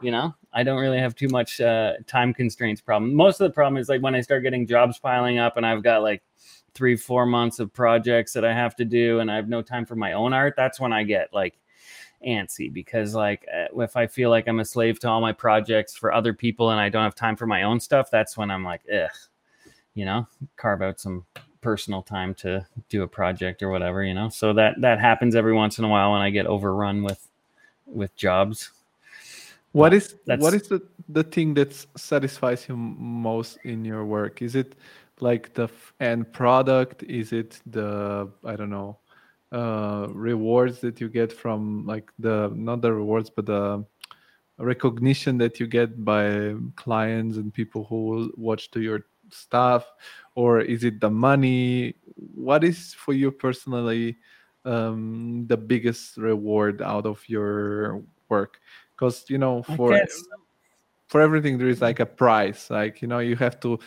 you 0.00 0.10
know, 0.10 0.34
I 0.50 0.62
don't 0.62 0.80
really 0.80 0.98
have 0.98 1.14
too 1.14 1.28
much 1.28 1.60
uh, 1.60 1.92
time 2.06 2.32
constraints 2.32 2.80
problem. 2.80 3.14
Most 3.14 3.38
of 3.38 3.50
the 3.50 3.54
problem 3.54 3.76
is 3.76 3.90
like 3.90 4.00
when 4.00 4.14
I 4.14 4.22
start 4.22 4.42
getting 4.42 4.66
jobs 4.66 4.98
piling 4.98 5.38
up 5.38 5.58
and 5.58 5.66
I've 5.66 5.82
got 5.82 6.02
like 6.02 6.22
three, 6.78 6.94
four 6.94 7.26
months 7.26 7.58
of 7.58 7.74
projects 7.74 8.32
that 8.32 8.44
I 8.44 8.54
have 8.54 8.76
to 8.76 8.84
do 8.84 9.18
and 9.18 9.28
I 9.28 9.34
have 9.34 9.48
no 9.48 9.62
time 9.62 9.84
for 9.84 9.96
my 9.96 10.12
own 10.12 10.32
art. 10.32 10.54
That's 10.56 10.78
when 10.78 10.92
I 10.92 11.02
get 11.02 11.34
like 11.34 11.58
antsy 12.24 12.72
because 12.72 13.16
like 13.16 13.44
eh, 13.52 13.66
if 13.78 13.96
I 13.96 14.06
feel 14.06 14.30
like 14.30 14.46
I'm 14.46 14.60
a 14.60 14.64
slave 14.64 15.00
to 15.00 15.08
all 15.08 15.20
my 15.20 15.32
projects 15.32 15.96
for 15.96 16.12
other 16.12 16.32
people 16.32 16.70
and 16.70 16.78
I 16.78 16.88
don't 16.88 17.02
have 17.02 17.16
time 17.16 17.34
for 17.34 17.48
my 17.48 17.64
own 17.64 17.80
stuff, 17.80 18.12
that's 18.12 18.36
when 18.36 18.48
I'm 18.48 18.62
like, 18.62 18.82
ugh, 18.94 19.10
you 19.94 20.04
know, 20.04 20.28
carve 20.56 20.80
out 20.80 21.00
some 21.00 21.26
personal 21.62 22.00
time 22.00 22.32
to 22.34 22.64
do 22.88 23.02
a 23.02 23.08
project 23.08 23.60
or 23.60 23.70
whatever, 23.70 24.04
you 24.04 24.14
know. 24.14 24.28
So 24.28 24.52
that 24.52 24.80
that 24.80 25.00
happens 25.00 25.34
every 25.34 25.54
once 25.54 25.80
in 25.80 25.84
a 25.84 25.88
while 25.88 26.12
when 26.12 26.20
I 26.20 26.30
get 26.30 26.46
overrun 26.46 27.02
with 27.02 27.26
with 27.86 28.14
jobs. 28.14 28.70
What 29.72 29.92
is 29.92 30.14
what 30.24 30.54
is 30.54 30.68
the 30.68 30.80
the 31.08 31.24
thing 31.24 31.54
that 31.54 31.74
satisfies 31.96 32.68
you 32.68 32.76
most 32.76 33.58
in 33.64 33.84
your 33.84 34.04
work? 34.04 34.42
Is 34.42 34.54
it 34.54 34.76
like 35.20 35.54
the 35.54 35.68
end 36.00 36.32
product? 36.32 37.02
Is 37.02 37.32
it 37.32 37.60
the 37.66 38.30
I 38.44 38.56
don't 38.56 38.70
know 38.70 38.98
uh, 39.52 40.08
rewards 40.10 40.80
that 40.80 41.00
you 41.00 41.08
get 41.08 41.32
from 41.32 41.86
like 41.86 42.10
the 42.18 42.50
not 42.54 42.82
the 42.82 42.92
rewards 42.92 43.30
but 43.30 43.46
the 43.46 43.84
recognition 44.58 45.38
that 45.38 45.60
you 45.60 45.66
get 45.66 46.04
by 46.04 46.54
clients 46.76 47.36
and 47.36 47.54
people 47.54 47.84
who 47.84 48.32
watch 48.36 48.70
to 48.72 48.80
your 48.80 49.06
stuff? 49.30 49.86
Or 50.34 50.60
is 50.60 50.84
it 50.84 51.00
the 51.00 51.10
money? 51.10 51.94
What 52.34 52.64
is 52.64 52.94
for 52.94 53.12
you 53.12 53.30
personally 53.30 54.16
um, 54.64 55.46
the 55.46 55.56
biggest 55.56 56.16
reward 56.16 56.82
out 56.82 57.06
of 57.06 57.22
your 57.28 58.02
work? 58.28 58.60
Because 58.94 59.24
you 59.28 59.38
know 59.38 59.62
for 59.62 59.98
for 61.08 61.20
everything 61.20 61.58
there 61.58 61.68
is 61.68 61.80
like 61.80 62.00
a 62.00 62.06
price 62.06 62.70
like 62.70 63.02
you 63.02 63.08
know 63.08 63.18
you 63.18 63.34
have 63.34 63.58
to 63.58 63.78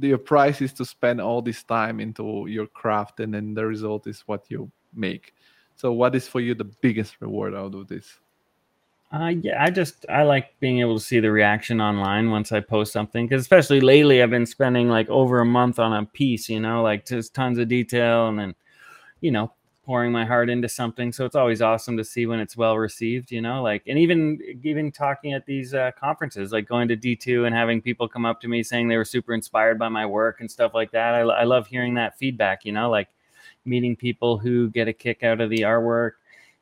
your 0.00 0.18
price 0.18 0.60
is 0.60 0.72
to 0.74 0.84
spend 0.84 1.20
all 1.20 1.42
this 1.42 1.62
time 1.62 2.00
into 2.00 2.46
your 2.48 2.66
craft 2.66 3.20
and 3.20 3.34
then 3.34 3.54
the 3.54 3.64
result 3.64 4.06
is 4.06 4.22
what 4.26 4.44
you 4.48 4.70
make. 4.94 5.34
So, 5.76 5.92
what 5.92 6.14
is 6.14 6.28
for 6.28 6.40
you 6.40 6.54
the 6.54 6.64
biggest 6.64 7.16
reward 7.20 7.54
out 7.54 7.74
of 7.74 7.88
this? 7.88 8.18
Uh, 9.12 9.32
yeah, 9.42 9.62
I 9.62 9.70
just 9.70 10.06
I 10.08 10.22
like 10.22 10.58
being 10.60 10.80
able 10.80 10.98
to 10.98 11.04
see 11.04 11.18
the 11.18 11.32
reaction 11.32 11.80
online 11.80 12.30
once 12.30 12.52
I 12.52 12.60
post 12.60 12.92
something 12.92 13.26
because 13.26 13.42
especially 13.42 13.80
lately 13.80 14.22
I've 14.22 14.30
been 14.30 14.46
spending 14.46 14.88
like 14.88 15.08
over 15.08 15.40
a 15.40 15.46
month 15.46 15.78
on 15.78 15.92
a 15.92 16.06
piece, 16.06 16.48
you 16.48 16.60
know, 16.60 16.82
like 16.82 17.06
just 17.06 17.34
tons 17.34 17.58
of 17.58 17.66
detail 17.66 18.28
and 18.28 18.38
then, 18.38 18.54
you 19.20 19.32
know, 19.32 19.52
pouring 19.90 20.12
my 20.12 20.24
heart 20.24 20.48
into 20.48 20.68
something. 20.68 21.10
So 21.10 21.24
it's 21.24 21.34
always 21.34 21.60
awesome 21.60 21.96
to 21.96 22.04
see 22.04 22.24
when 22.24 22.38
it's 22.38 22.56
well 22.56 22.78
received, 22.78 23.32
you 23.32 23.40
know, 23.40 23.60
like 23.60 23.82
and 23.88 23.98
even 23.98 24.38
even 24.62 24.92
talking 24.92 25.32
at 25.32 25.46
these 25.46 25.74
uh, 25.74 25.90
conferences, 25.98 26.52
like 26.52 26.68
going 26.68 26.86
to 26.86 26.94
D 26.94 27.16
two 27.16 27.44
and 27.44 27.52
having 27.52 27.82
people 27.82 28.06
come 28.06 28.24
up 28.24 28.40
to 28.42 28.46
me 28.46 28.62
saying 28.62 28.86
they 28.86 28.96
were 28.96 29.04
super 29.04 29.34
inspired 29.34 29.80
by 29.80 29.88
my 29.88 30.06
work 30.06 30.38
and 30.38 30.48
stuff 30.48 30.74
like 30.74 30.92
that. 30.92 31.16
I, 31.16 31.22
I 31.22 31.42
love 31.42 31.66
hearing 31.66 31.94
that 31.94 32.16
feedback, 32.16 32.64
you 32.64 32.70
know, 32.70 32.88
like 32.88 33.08
meeting 33.64 33.96
people 33.96 34.38
who 34.38 34.70
get 34.70 34.86
a 34.86 34.92
kick 34.92 35.24
out 35.24 35.40
of 35.40 35.50
the 35.50 35.62
artwork 35.62 36.12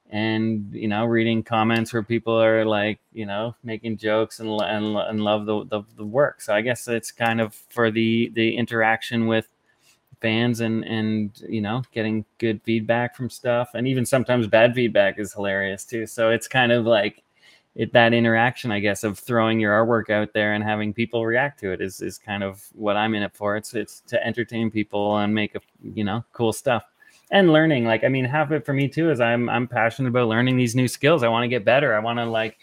and 0.09 0.73
you 0.73 0.89
know 0.89 1.05
reading 1.05 1.43
comments 1.43 1.93
where 1.93 2.03
people 2.03 2.43
are 2.43 2.65
like 2.65 2.99
you 3.13 3.27
know 3.27 3.55
making 3.63 3.99
jokes 3.99 4.41
and 4.41 4.49
and, 4.63 4.97
and 4.97 5.21
love 5.23 5.45
the, 5.45 5.67
the, 5.67 5.83
the 5.99 6.05
work 6.07 6.41
so 6.41 6.55
i 6.55 6.63
guess 6.63 6.89
it's 6.89 7.13
kind 7.13 7.43
of 7.43 7.53
for 7.69 7.91
the 7.91 8.31
the 8.35 8.57
interaction 8.57 9.27
with 9.27 9.49
fans 10.21 10.61
and 10.61 10.85
and 10.85 11.43
you 11.49 11.61
know 11.61 11.83
getting 11.93 12.25
good 12.39 12.61
feedback 12.63 13.17
from 13.17 13.31
stuff. 13.31 13.71
And 13.75 13.87
even 13.87 14.07
sometimes 14.07 14.47
bad 14.47 14.75
feedback 14.75 15.19
is 15.19 15.33
hilarious 15.33 15.85
too. 15.85 16.07
So 16.07 16.31
it's 16.31 16.49
kind 16.49 16.73
of 16.73 16.85
like 16.87 17.23
it 17.79 17.93
that 17.93 18.13
interaction 18.13 18.73
i 18.73 18.81
guess 18.81 19.05
of 19.05 19.19
throwing 19.19 19.61
your 19.61 19.73
artwork 19.73 20.11
out 20.11 20.33
there 20.35 20.55
and 20.55 20.65
having 20.65 20.93
people 20.93 21.25
react 21.25 21.61
to 21.61 21.71
it 21.71 21.81
is 21.81 22.03
is 22.03 22.19
kind 22.19 22.43
of 22.43 22.67
what 22.75 22.97
i'm 22.97 23.15
in 23.15 23.23
it 23.23 23.35
for. 23.35 23.57
It's 23.57 23.73
it's 23.73 24.01
to 24.09 24.27
entertain 24.27 24.71
people 24.71 25.17
and 25.19 25.35
make 25.35 25.55
a 25.55 25.61
you 25.81 26.05
know 26.05 26.25
cool 26.33 26.53
stuff 26.53 26.83
and 27.31 27.53
learning. 27.53 27.85
Like 27.85 28.05
i 28.05 28.09
mean 28.09 28.25
half 28.25 28.49
of 28.49 28.53
it 28.53 28.67
for 28.67 28.73
me 28.73 28.89
too 28.89 29.11
is 29.11 29.21
i'm 29.21 29.49
i'm 29.49 29.69
passionate 29.69 30.09
about 30.09 30.29
learning 30.29 30.57
these 30.57 30.75
new 30.75 30.89
skills. 30.89 31.23
I 31.23 31.29
want 31.29 31.45
to 31.45 31.49
get 31.49 31.65
better. 31.65 31.95
I 31.95 32.01
want 32.01 32.19
to 32.19 32.25
like 32.25 32.59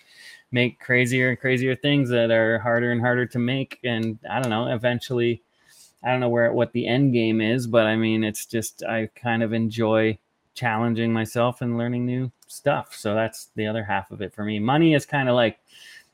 make 0.51 0.79
crazier 0.79 1.29
and 1.29 1.39
crazier 1.39 1.75
things 1.75 2.09
that 2.09 2.29
are 2.29 2.59
harder 2.59 2.91
and 2.91 3.01
harder 3.01 3.25
to 3.27 3.39
make. 3.39 3.79
And 3.85 4.19
i 4.29 4.41
don't 4.41 4.49
know 4.49 4.67
eventually 4.73 5.41
i 6.05 6.11
don't 6.11 6.19
know 6.19 6.29
where 6.29 6.53
what 6.53 6.71
the 6.71 6.87
end 6.87 7.11
game 7.11 7.41
is 7.41 7.67
but 7.67 7.85
i 7.85 7.95
mean 7.95 8.23
it's 8.23 8.45
just 8.45 8.83
i 8.85 9.09
kind 9.15 9.43
of 9.43 9.51
enjoy 9.51 10.17
challenging 10.55 11.13
myself 11.13 11.61
and 11.61 11.77
learning 11.77 12.05
new 12.05 12.31
stuff. 12.47 12.95
So 12.95 13.13
that's 13.13 13.49
the 13.55 13.67
other 13.67 13.83
half 13.83 14.09
of 14.09 14.21
it 14.21 14.33
for 14.33 14.43
me. 14.43 14.57
Money 14.57 14.95
is 14.95 15.05
kind 15.05 15.29
of 15.29 15.35
like, 15.35 15.59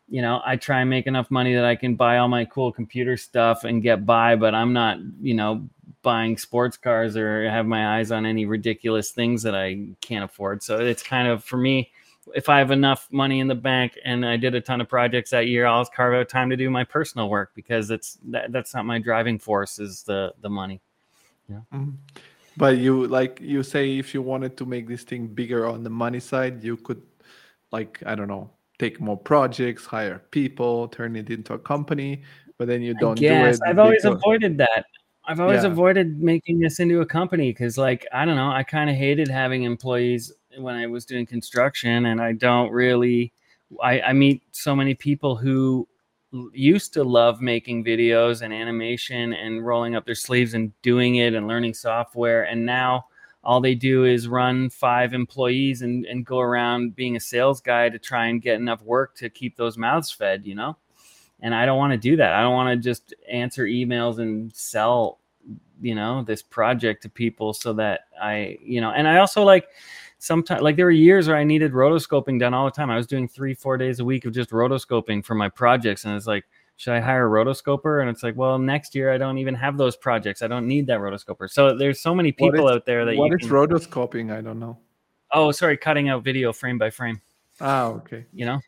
you 0.10 0.22
know, 0.22 0.42
I 0.46 0.58
try 0.58 0.82
and 0.82 0.90
make 0.90 1.08
enough 1.08 1.32
money 1.32 1.54
that 1.56 1.64
I 1.64 1.76
can 1.76 1.96
buy 1.96 2.18
all 2.18 2.28
my 2.28 2.44
cool 2.44 2.72
computer 2.72 3.16
stuff 3.16 3.64
and 3.64 3.82
get 3.82 4.06
by, 4.06 4.36
but 4.36 4.54
I'm 4.54 4.74
not, 4.74 4.98
you 5.22 5.36
know, 5.36 5.70
buying 6.02 6.38
sports 6.38 6.76
cars 6.76 7.16
or 7.16 7.48
have 7.50 7.68
my 7.68 8.00
eyes 8.00 8.12
on 8.12 8.26
any 8.26 8.46
ridiculous 8.46 9.12
things 9.12 9.44
that 9.44 9.56
I 9.56 9.90
can't 10.02 10.26
afford. 10.26 10.64
So 10.64 10.80
it's 10.80 11.04
kind 11.04 11.28
of 11.28 11.44
for 11.44 11.58
me, 11.58 11.92
if 12.36 12.50
I 12.50 12.60
have 12.60 12.72
enough 12.72 13.08
money 13.12 13.40
in 13.40 13.48
the 13.48 13.56
bank 13.56 13.98
and 14.06 14.26
I 14.26 14.38
did 14.38 14.56
a 14.56 14.62
ton 14.62 14.82
of 14.82 14.90
projects 14.90 15.32
that 15.32 15.48
year, 15.48 15.66
I'll 15.66 15.86
carve 15.86 16.14
out 16.14 16.30
time 16.30 16.50
to 16.50 16.58
do 16.58 16.70
my 16.70 16.84
personal 16.84 17.30
work 17.30 17.52
because 17.56 17.92
it's 17.92 18.18
that, 18.26 18.52
that's 18.52 18.74
not 18.74 18.86
my 18.86 19.00
driving 19.00 19.40
force 19.40 19.80
is 19.80 20.04
the 20.04 20.34
the 20.42 20.50
money. 20.50 20.82
Yeah. 21.50 21.62
Mm-hmm. 21.74 21.92
But 22.58 22.78
you 22.78 23.08
like 23.08 23.40
you 23.42 23.64
say 23.64 23.98
if 23.98 24.14
you 24.14 24.22
wanted 24.22 24.58
to 24.58 24.66
make 24.66 24.88
this 24.88 25.04
thing 25.04 25.28
bigger 25.28 25.66
on 25.68 25.84
the 25.84 25.90
money 25.90 26.20
side, 26.20 26.64
you 26.64 26.78
could 26.78 27.02
like 27.72 28.02
I 28.06 28.16
don't 28.16 28.28
know, 28.28 28.50
take 28.80 29.00
more 29.00 29.18
projects, 29.18 29.86
hire 29.86 30.22
people, 30.32 30.88
turn 30.90 31.16
it 31.16 31.30
into 31.30 31.54
a 31.54 31.60
company, 31.60 32.24
but 32.58 32.68
then 32.68 32.82
you 32.82 32.94
don't 32.96 33.16
do. 33.16 33.34
I've 33.66 33.80
always 33.80 34.06
avoided 34.06 34.58
that. 34.58 34.86
I've 35.26 35.40
always 35.40 35.64
yeah. 35.64 35.70
avoided 35.70 36.22
making 36.22 36.60
this 36.60 36.80
into 36.80 37.02
a 37.02 37.06
company 37.06 37.52
because 37.52 37.78
like 37.78 38.06
I 38.12 38.26
don't 38.26 38.36
know, 38.36 38.52
I 38.52 38.64
kind 38.64 38.90
of 38.90 38.96
hated 38.96 39.28
having 39.28 39.64
employees 39.64 40.34
when 40.58 40.76
I 40.76 40.88
was 40.88 41.06
doing 41.06 41.26
construction 41.26 42.08
and 42.08 42.22
I 42.22 42.34
don't 42.34 42.72
really 42.72 43.34
I, 43.82 44.02
I 44.02 44.14
meet 44.14 44.44
so 44.52 44.76
many 44.76 44.94
people 44.94 45.36
who 45.36 45.88
used 46.54 46.94
to 46.94 47.04
love 47.04 47.42
making 47.42 47.84
videos 47.84 48.42
and 48.42 48.54
animation 48.54 49.34
and 49.34 49.66
rolling 49.66 49.96
up 49.96 50.06
their 50.06 50.16
sleeves 50.16 50.54
and 50.54 50.72
doing 50.82 51.16
it 51.16 51.34
and 51.34 51.48
learning 51.48 51.74
software. 51.74 52.44
And 52.44 52.66
now 52.66 53.06
all 53.44 53.60
they 53.60 53.76
do 53.76 54.06
is 54.06 54.28
run 54.28 54.70
five 54.70 55.14
employees 55.14 55.82
and, 55.82 56.06
and 56.06 56.26
go 56.26 56.40
around 56.40 56.96
being 56.96 57.16
a 57.16 57.20
sales 57.20 57.60
guy 57.60 57.90
to 57.90 58.00
try 58.00 58.28
and 58.28 58.42
get 58.42 58.56
enough 58.56 58.82
work 58.84 59.16
to 59.18 59.30
keep 59.30 59.58
those 59.58 59.78
mouths 59.78 60.12
fed, 60.12 60.46
you 60.46 60.56
know? 60.56 60.78
And 61.42 61.56
I 61.56 61.66
don't 61.66 61.78
want 61.78 61.92
to 61.92 61.98
do 61.98 62.16
that. 62.18 62.34
I 62.34 62.42
don't 62.42 62.54
want 62.54 62.70
to 62.70 62.82
just 62.82 63.16
answer 63.30 63.66
emails 63.66 64.20
and 64.20 64.56
sell, 64.56 65.20
you 65.82 65.96
know, 65.96 66.24
this 66.24 66.44
project 66.44 67.02
to 67.02 67.10
people 67.10 67.54
so 67.54 67.74
that 67.74 68.02
I, 68.22 68.58
you 68.64 68.80
know, 68.80 68.92
and 68.92 69.08
I 69.08 69.18
also 69.18 69.44
like, 69.44 69.68
sometimes 70.22 70.62
like 70.62 70.76
there 70.76 70.86
were 70.86 70.92
years 70.92 71.28
where 71.28 71.36
I 71.36 71.44
needed 71.44 71.74
rotoscoping 71.74 72.40
done 72.40 72.54
all 72.54 72.66
the 72.66 72.72
time. 72.72 72.92
I 72.92 72.96
was 72.96 73.08
doing 73.08 73.28
three, 73.28 73.56
four 73.56 73.76
days 73.76 74.00
a 74.00 74.06
week 74.06 74.24
of 74.26 74.34
just 74.34 74.52
rotoscoping 74.52 75.26
for 75.26 75.34
my 75.34 75.50
projects. 75.50 76.06
And 76.06 76.16
it's 76.16 76.28
like, 76.28 76.46
should 76.78 76.94
I 76.94 77.00
hire 77.00 77.26
a 77.26 77.44
rotoscoper? 77.44 78.02
And 78.02 78.10
it's 78.10 78.22
like, 78.22 78.36
well, 78.36 78.60
next 78.60 78.94
year 78.94 79.12
I 79.12 79.18
don't 79.18 79.40
even 79.40 79.56
have 79.56 79.78
those 79.78 79.96
projects. 79.98 80.44
I 80.44 80.48
don't 80.48 80.68
need 80.68 80.86
that 80.88 81.00
rotoscoper. 81.00 81.50
So 81.50 81.76
there's 81.76 82.00
so 82.00 82.14
many 82.14 82.32
people 82.32 82.68
is, 82.68 82.76
out 82.76 82.86
there 82.86 83.04
that 83.04 83.18
what 83.18 83.32
you 83.32 83.36
is 83.36 83.42
can... 83.42 83.50
rotoscoping? 83.50 84.32
I 84.32 84.42
don't 84.42 84.60
know. 84.60 84.78
Oh, 85.32 85.52
sorry, 85.52 85.76
cutting 85.76 86.10
out 86.10 86.24
video 86.24 86.54
frame 86.54 86.78
by 86.78 86.92
frame. 86.92 87.20
Ah, 87.60 87.88
okay. 87.88 88.26
You 88.32 88.46
know, 88.46 88.60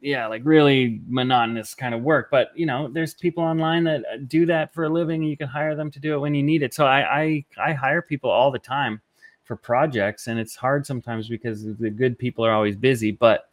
yeah, 0.00 0.26
like 0.26 0.40
really 0.44 1.02
monotonous 1.06 1.74
kind 1.74 1.94
of 1.94 2.00
work. 2.00 2.28
But 2.30 2.48
you 2.54 2.64
know, 2.64 2.88
there's 2.88 3.12
people 3.12 3.44
online 3.44 3.84
that 3.84 4.04
uh, 4.10 4.16
do 4.26 4.46
that 4.46 4.72
for 4.72 4.84
a 4.84 4.88
living. 4.88 5.22
You 5.22 5.36
can 5.36 5.48
hire 5.48 5.74
them 5.74 5.90
to 5.90 6.00
do 6.00 6.14
it 6.14 6.18
when 6.18 6.34
you 6.34 6.42
need 6.42 6.62
it. 6.62 6.72
So 6.72 6.86
I 6.86 7.20
I, 7.20 7.44
I 7.62 7.72
hire 7.74 8.00
people 8.00 8.30
all 8.30 8.50
the 8.50 8.58
time 8.58 9.02
for 9.44 9.56
projects 9.56 10.26
and 10.26 10.38
it's 10.38 10.56
hard 10.56 10.86
sometimes 10.86 11.28
because 11.28 11.64
the 11.76 11.90
good 11.90 12.18
people 12.18 12.44
are 12.44 12.52
always 12.52 12.76
busy 12.76 13.10
but 13.10 13.50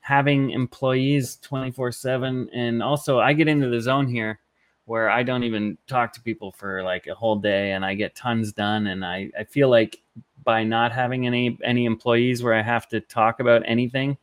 having 0.00 0.50
employees 0.50 1.36
24 1.42 1.92
7 1.92 2.48
and 2.52 2.82
also 2.82 3.20
i 3.20 3.32
get 3.32 3.48
into 3.48 3.68
the 3.68 3.80
zone 3.80 4.08
here 4.08 4.40
where 4.86 5.08
i 5.08 5.22
don't 5.22 5.44
even 5.44 5.76
talk 5.86 6.12
to 6.12 6.20
people 6.20 6.50
for 6.50 6.82
like 6.82 7.06
a 7.06 7.14
whole 7.14 7.36
day 7.36 7.72
and 7.72 7.84
i 7.84 7.94
get 7.94 8.14
tons 8.14 8.52
done 8.52 8.86
and 8.88 9.04
i, 9.04 9.30
I 9.38 9.44
feel 9.44 9.68
like 9.68 10.02
by 10.44 10.64
not 10.64 10.92
having 10.92 11.26
any 11.26 11.58
any 11.62 11.84
employees 11.84 12.42
where 12.42 12.54
i 12.54 12.62
have 12.62 12.88
to 12.88 13.00
talk 13.00 13.40
about 13.40 13.62
anything 13.66 14.16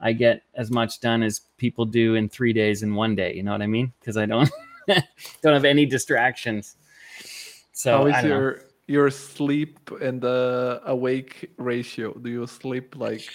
i 0.00 0.12
get 0.12 0.42
as 0.54 0.70
much 0.70 1.00
done 1.00 1.22
as 1.22 1.42
people 1.56 1.84
do 1.84 2.14
in 2.14 2.28
three 2.28 2.52
days 2.52 2.82
in 2.82 2.94
one 2.94 3.14
day 3.14 3.34
you 3.34 3.42
know 3.42 3.52
what 3.52 3.62
i 3.62 3.66
mean 3.66 3.92
because 4.00 4.16
i 4.16 4.26
don't 4.26 4.50
don't 4.86 5.54
have 5.54 5.64
any 5.64 5.86
distractions 5.86 6.76
so 7.78 7.98
How 7.98 8.06
is 8.06 8.14
I 8.16 8.22
don't 8.22 8.30
know. 8.30 8.54
Your 8.88 9.10
sleep 9.10 9.90
and 10.02 10.20
the 10.22 10.82
awake 10.86 11.52
ratio? 11.58 12.14
Do 12.14 12.30
you 12.30 12.46
sleep 12.46 12.96
like 12.96 13.30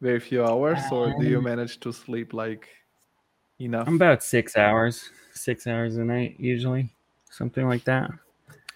very 0.00 0.20
few 0.20 0.44
hours, 0.44 0.92
or 0.92 1.12
do 1.12 1.26
you 1.26 1.40
Um, 1.40 1.42
manage 1.42 1.80
to 1.80 1.92
sleep 1.92 2.32
like 2.34 2.68
enough? 3.60 3.86
i'm 3.86 3.94
about 3.96 4.22
six 4.22 4.56
hours 4.56 5.10
six 5.32 5.66
hours 5.66 5.96
a 5.96 6.04
night 6.04 6.36
usually 6.38 6.94
something 7.30 7.66
like 7.66 7.84
that 7.84 8.10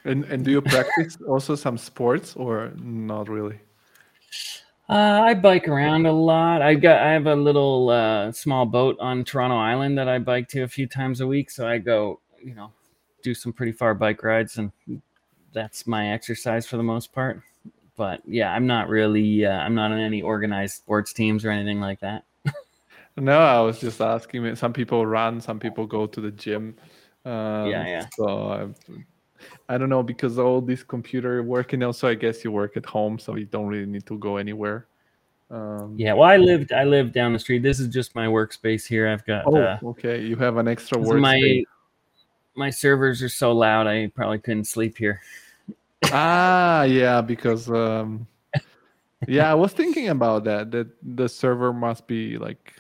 And 0.05 0.25
and 0.27 0.45
do 0.45 0.51
you 0.53 0.61
practice 0.63 1.17
also 1.29 1.55
some 1.57 1.77
sports 1.79 2.37
or 2.37 2.71
not 2.77 3.29
really? 3.29 3.61
Uh, 4.89 5.23
I 5.25 5.35
bike 5.35 5.69
around 5.69 6.07
a 6.07 6.13
lot. 6.13 6.61
I 6.61 6.75
got 6.75 7.01
I 7.01 7.13
have 7.13 7.27
a 7.27 7.35
little 7.37 7.89
uh, 7.91 8.33
small 8.33 8.67
boat 8.67 8.97
on 9.01 9.25
Toronto 9.25 9.57
Island 9.57 9.97
that 9.99 10.09
I 10.09 10.19
bike 10.19 10.49
to 10.49 10.63
a 10.63 10.69
few 10.69 10.87
times 10.87 11.21
a 11.21 11.27
week. 11.27 11.51
So 11.51 11.67
I 11.67 11.79
go, 11.79 12.21
you 12.43 12.55
know, 12.55 12.73
do 13.23 13.33
some 13.35 13.53
pretty 13.53 13.73
far 13.73 13.95
bike 13.95 14.23
rides, 14.23 14.59
and 14.59 14.73
that's 15.53 15.87
my 15.87 16.13
exercise 16.13 16.67
for 16.67 16.77
the 16.77 16.83
most 16.83 17.13
part. 17.13 17.43
But 17.97 18.23
yeah, 18.27 18.53
I'm 18.53 18.67
not 18.67 18.89
really 18.89 19.45
uh, 19.45 19.51
I'm 19.51 19.75
not 19.75 19.93
in 19.93 19.99
any 19.99 20.23
organized 20.23 20.77
sports 20.77 21.13
teams 21.13 21.45
or 21.45 21.51
anything 21.51 21.81
like 21.81 22.01
that. 22.01 22.25
No, 23.17 23.39
I 23.41 23.61
was 23.61 23.79
just 23.79 24.01
asking. 24.01 24.57
Some 24.57 24.73
people 24.73 25.05
run, 25.07 25.41
some 25.41 25.59
people 25.59 25.87
go 25.87 26.07
to 26.07 26.21
the 26.21 26.31
gym. 26.31 26.77
Um, 27.25 27.69
Yeah, 27.69 27.87
yeah. 27.87 28.07
So 28.17 28.75
I, 28.89 29.75
I 29.75 29.79
don't 29.79 29.91
know 29.91 30.03
because 30.03 30.39
all 30.39 30.61
this 30.61 30.83
computer 30.83 31.43
work 31.43 31.67
working. 31.67 31.83
Also, 31.83 32.09
I 32.09 32.15
guess 32.15 32.43
you 32.43 32.53
work 32.53 32.77
at 32.77 32.87
home, 32.87 33.19
so 33.19 33.37
you 33.37 33.45
don't 33.45 33.67
really 33.67 33.87
need 33.87 34.07
to 34.07 34.19
go 34.19 34.39
anywhere. 34.39 34.87
Um, 35.51 35.95
Yeah, 35.99 36.15
well, 36.15 36.29
I 36.29 36.39
lived 36.39 36.73
I 36.73 36.85
lived 36.85 37.13
down 37.13 37.35
the 37.35 37.39
street. 37.39 37.63
This 37.63 37.81
is 37.81 37.89
just 37.89 38.15
my 38.15 38.27
workspace 38.27 38.87
here. 38.87 39.09
I've 39.09 39.27
got 39.27 39.45
Oh, 39.47 39.57
uh, 39.57 39.79
okay. 39.85 40.23
You 40.23 40.37
have 40.37 40.57
an 40.57 40.67
extra 40.67 40.99
work. 40.99 41.21
my 41.21 41.65
my 42.55 42.71
servers 42.71 43.23
are 43.23 43.29
so 43.29 43.53
loud. 43.53 43.87
I 43.87 44.09
probably 44.15 44.39
couldn't 44.39 44.65
sleep 44.67 44.99
here. 44.99 45.21
ah, 46.11 46.83
yeah, 46.85 47.21
because 47.21 47.71
um, 47.71 48.27
yeah, 49.27 49.51
I 49.51 49.55
was 49.55 49.73
thinking 49.73 50.09
about 50.09 50.45
that. 50.45 50.71
That 50.71 50.89
the 51.03 51.29
server 51.29 51.73
must 51.73 52.07
be 52.07 52.39
like 52.39 52.75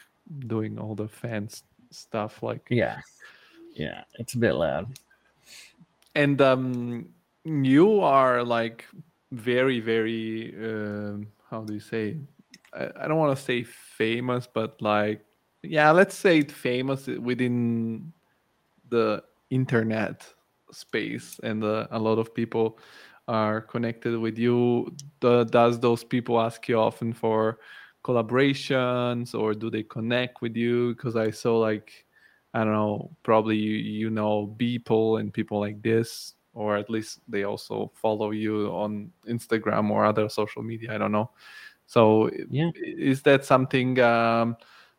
doing 0.47 0.78
all 0.78 0.94
the 0.94 1.09
fans 1.09 1.65
stuff, 1.90 2.43
like 2.43 2.70
Yeah, 2.70 3.01
yeah, 3.74 4.05
it's 4.19 4.35
a 4.35 4.39
bit 4.39 4.55
loud. 4.55 4.99
and 6.15 6.40
um 6.40 7.09
you 7.44 8.01
are 8.01 8.43
like 8.44 8.85
very 9.32 9.81
very 9.81 10.55
um 10.65 11.27
how 11.51 11.62
do 11.62 11.73
you 11.74 11.81
say 11.81 12.16
i, 12.74 12.89
I 12.97 13.09
don't 13.09 13.16
want 13.19 13.36
to 13.36 13.43
say 13.43 13.62
famous 13.65 14.47
but 14.47 14.81
like 14.82 15.24
yeah 15.62 15.90
let's 15.90 16.15
say 16.15 16.43
famous 16.43 17.07
within 17.07 18.12
the 18.90 19.23
internet 19.53 20.27
space 20.73 21.39
and 21.43 21.62
uh, 21.65 21.87
a 21.91 21.99
lot 21.99 22.19
of 22.19 22.35
people 22.35 22.79
are 23.29 23.61
connected 23.61 24.19
with 24.19 24.39
you 24.39 24.91
the, 25.20 25.45
does 25.45 25.79
those 25.79 26.03
people 26.05 26.41
ask 26.41 26.69
you 26.69 26.79
often 26.79 27.12
for 27.12 27.59
collaborations 28.05 29.35
or 29.35 29.55
do 29.55 29.70
they 29.70 29.83
connect 29.85 30.41
with 30.43 30.57
you 30.57 30.95
because 30.95 31.15
i 31.15 31.31
saw 31.31 31.59
like 31.59 32.05
I 32.55 32.65
don't 32.65 32.73
know, 32.73 33.11
probably 33.23 33.57
you, 33.57 33.77
you 33.77 34.11
know 34.11 34.55
people 34.59 35.16
and 35.16 35.33
people 35.33 35.59
like 35.59 35.81
this, 35.83 36.35
or 36.53 36.77
at 36.77 36.91
least 36.91 37.20
they 37.29 37.45
also 37.45 37.91
follow 37.95 38.31
you 38.31 38.66
on 38.69 39.11
Instagram 39.27 39.91
or 39.91 40.05
other 40.05 40.29
social 40.29 40.62
media. 40.62 40.95
I 40.95 40.99
don't 40.99 41.12
know. 41.12 41.31
So, 41.87 42.31
Yeah. 42.51 42.70
is 42.74 43.23
that 43.23 43.45
something 43.45 43.99
um, 44.01 44.57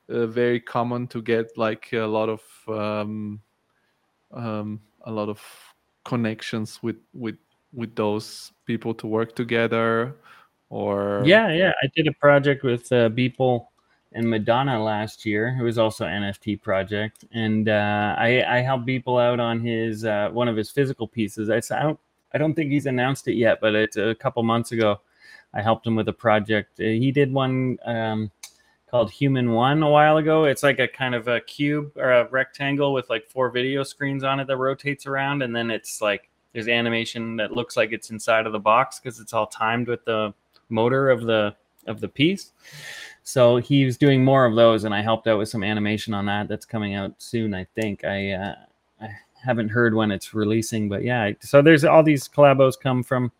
uh, 0.09 0.25
very 0.27 0.59
common 0.59 1.07
to 1.09 1.21
get 1.21 1.55
like 1.57 1.93
a 1.93 2.05
lot 2.07 2.29
of 2.29 2.41
um, 2.67 3.39
um, 4.33 4.81
a 5.01 5.11
lot 5.11 5.29
of 5.29 5.41
connections 6.05 6.81
with 6.81 6.97
with 7.13 7.35
with 7.73 7.95
those 7.95 8.51
people 8.65 8.93
to 8.95 9.07
work 9.07 9.35
together, 9.35 10.15
or 10.69 11.23
Yeah, 11.25 11.51
yeah. 11.51 11.71
I 11.81 11.87
did 11.95 12.07
a 12.07 12.13
project 12.13 12.63
with 12.63 12.91
uh, 12.91 13.09
Beeple 13.09 13.65
and 14.11 14.29
Madonna 14.29 14.81
last 14.83 15.25
year. 15.25 15.57
It 15.59 15.63
was 15.63 15.77
also 15.77 16.05
NFT 16.05 16.61
project, 16.61 17.25
and 17.31 17.67
uh, 17.69 18.15
I, 18.17 18.43
I 18.47 18.61
helped 18.61 18.85
Beeple 18.85 19.21
out 19.21 19.39
on 19.39 19.59
his 19.59 20.05
uh, 20.05 20.29
one 20.31 20.47
of 20.47 20.55
his 20.55 20.69
physical 20.69 21.07
pieces. 21.07 21.49
I, 21.49 21.57
I 21.75 21.83
don't 21.83 21.99
I 22.33 22.37
don't 22.37 22.53
think 22.53 22.71
he's 22.71 22.85
announced 22.85 23.27
it 23.27 23.35
yet, 23.35 23.59
but 23.61 23.75
it's 23.75 23.97
a 23.97 24.15
couple 24.15 24.43
months 24.43 24.71
ago. 24.71 25.01
I 25.53 25.61
helped 25.61 25.85
him 25.85 25.95
with 25.95 26.07
a 26.07 26.13
project. 26.13 26.79
He 26.79 27.11
did 27.11 27.31
one 27.31 27.77
um, 27.85 28.31
called 28.93 29.09
Human 29.09 29.53
One 29.53 29.81
a 29.81 29.89
while 29.89 30.17
ago. 30.17 30.43
It's 30.43 30.61
like 30.61 30.77
a 30.77 30.87
kind 30.87 31.15
of 31.15 31.27
a 31.27 31.39
cube 31.39 31.91
or 31.95 32.11
a 32.11 32.27
rectangle 32.29 32.93
with 32.93 33.09
like 33.09 33.25
four 33.25 33.49
video 33.49 33.81
screens 33.81 34.23
on 34.23 34.39
it 34.39 34.45
that 34.45 34.57
rotates 34.57 35.07
around, 35.07 35.41
and 35.41 35.55
then 35.55 35.71
it's 35.71 35.99
like 35.99 36.29
there's 36.53 36.67
animation 36.67 37.35
that 37.37 37.53
looks 37.53 37.75
like 37.75 37.91
it's 37.91 38.11
inside 38.11 38.45
of 38.45 38.53
the 38.53 38.59
box 38.59 38.99
because 38.99 39.19
it's 39.19 39.33
all 39.33 39.47
timed 39.47 39.87
with 39.87 40.05
the 40.05 40.31
motor 40.69 41.09
of 41.09 41.23
the 41.23 41.55
of 41.87 42.01
the 42.01 42.07
piece. 42.07 42.51
So 43.23 43.57
he 43.57 43.83
was 43.83 43.97
doing 43.97 44.23
more 44.23 44.45
of 44.45 44.55
those, 44.55 44.83
and 44.83 44.93
I 44.93 45.01
helped 45.01 45.25
out 45.25 45.39
with 45.39 45.49
some 45.49 45.63
animation 45.63 46.13
on 46.13 46.27
that. 46.27 46.47
That's 46.47 46.67
coming 46.67 46.93
out 46.93 47.15
soon, 47.17 47.55
I 47.55 47.65
think. 47.73 48.03
I 48.03 48.33
uh, 48.33 48.55
I 49.01 49.09
haven't 49.43 49.69
heard 49.69 49.95
when 49.95 50.11
it's 50.11 50.35
releasing, 50.35 50.87
but 50.87 51.03
yeah. 51.03 51.31
So 51.39 51.63
there's 51.63 51.83
all 51.83 52.03
these 52.03 52.27
collabos 52.27 52.79
come 52.79 53.01
from, 53.01 53.31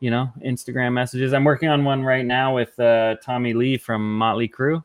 you 0.00 0.10
know, 0.10 0.32
Instagram 0.42 0.94
messages. 0.94 1.34
I'm 1.34 1.44
working 1.44 1.68
on 1.68 1.84
one 1.84 2.02
right 2.02 2.24
now 2.24 2.54
with 2.54 2.80
uh, 2.80 3.16
Tommy 3.22 3.52
Lee 3.52 3.76
from 3.76 4.16
Motley 4.16 4.48
Crue. 4.48 4.82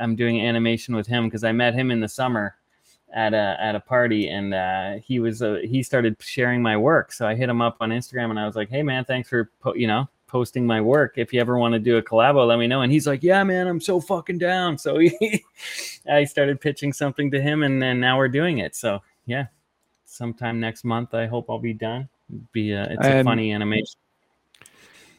I'm 0.00 0.16
doing 0.16 0.40
animation 0.40 0.94
with 0.94 1.06
him 1.06 1.24
because 1.24 1.44
I 1.44 1.52
met 1.52 1.74
him 1.74 1.90
in 1.90 2.00
the 2.00 2.08
summer 2.08 2.56
at 3.14 3.32
a 3.32 3.56
at 3.60 3.74
a 3.74 3.80
party, 3.80 4.28
and 4.28 4.52
uh, 4.52 4.94
he 4.94 5.20
was 5.20 5.40
uh, 5.40 5.60
he 5.64 5.82
started 5.82 6.16
sharing 6.20 6.60
my 6.60 6.76
work. 6.76 7.12
So 7.12 7.26
I 7.26 7.34
hit 7.34 7.48
him 7.48 7.62
up 7.62 7.76
on 7.80 7.90
Instagram, 7.90 8.30
and 8.30 8.38
I 8.38 8.46
was 8.46 8.56
like, 8.56 8.68
"Hey 8.68 8.82
man, 8.82 9.04
thanks 9.04 9.28
for 9.28 9.50
po- 9.60 9.74
you 9.74 9.86
know 9.86 10.08
posting 10.26 10.66
my 10.66 10.80
work. 10.80 11.14
If 11.16 11.32
you 11.32 11.40
ever 11.40 11.56
want 11.56 11.74
to 11.74 11.78
do 11.78 11.96
a 11.96 12.02
collabo, 12.02 12.46
let 12.46 12.58
me 12.58 12.66
know." 12.66 12.82
And 12.82 12.92
he's 12.92 13.06
like, 13.06 13.22
"Yeah, 13.22 13.42
man, 13.44 13.68
I'm 13.68 13.80
so 13.80 14.00
fucking 14.00 14.38
down." 14.38 14.76
So 14.76 14.98
he, 14.98 15.44
I 16.10 16.24
started 16.24 16.60
pitching 16.60 16.92
something 16.92 17.30
to 17.30 17.40
him, 17.40 17.62
and 17.62 17.80
then 17.80 18.00
now 18.00 18.18
we're 18.18 18.28
doing 18.28 18.58
it. 18.58 18.74
So 18.74 19.00
yeah, 19.26 19.46
sometime 20.04 20.58
next 20.58 20.84
month, 20.84 21.14
I 21.14 21.26
hope 21.26 21.48
I'll 21.48 21.58
be 21.60 21.72
done. 21.72 22.08
Be 22.52 22.72
a, 22.72 22.84
it's 22.84 23.06
a 23.06 23.22
funny 23.22 23.52
animation. 23.52 23.98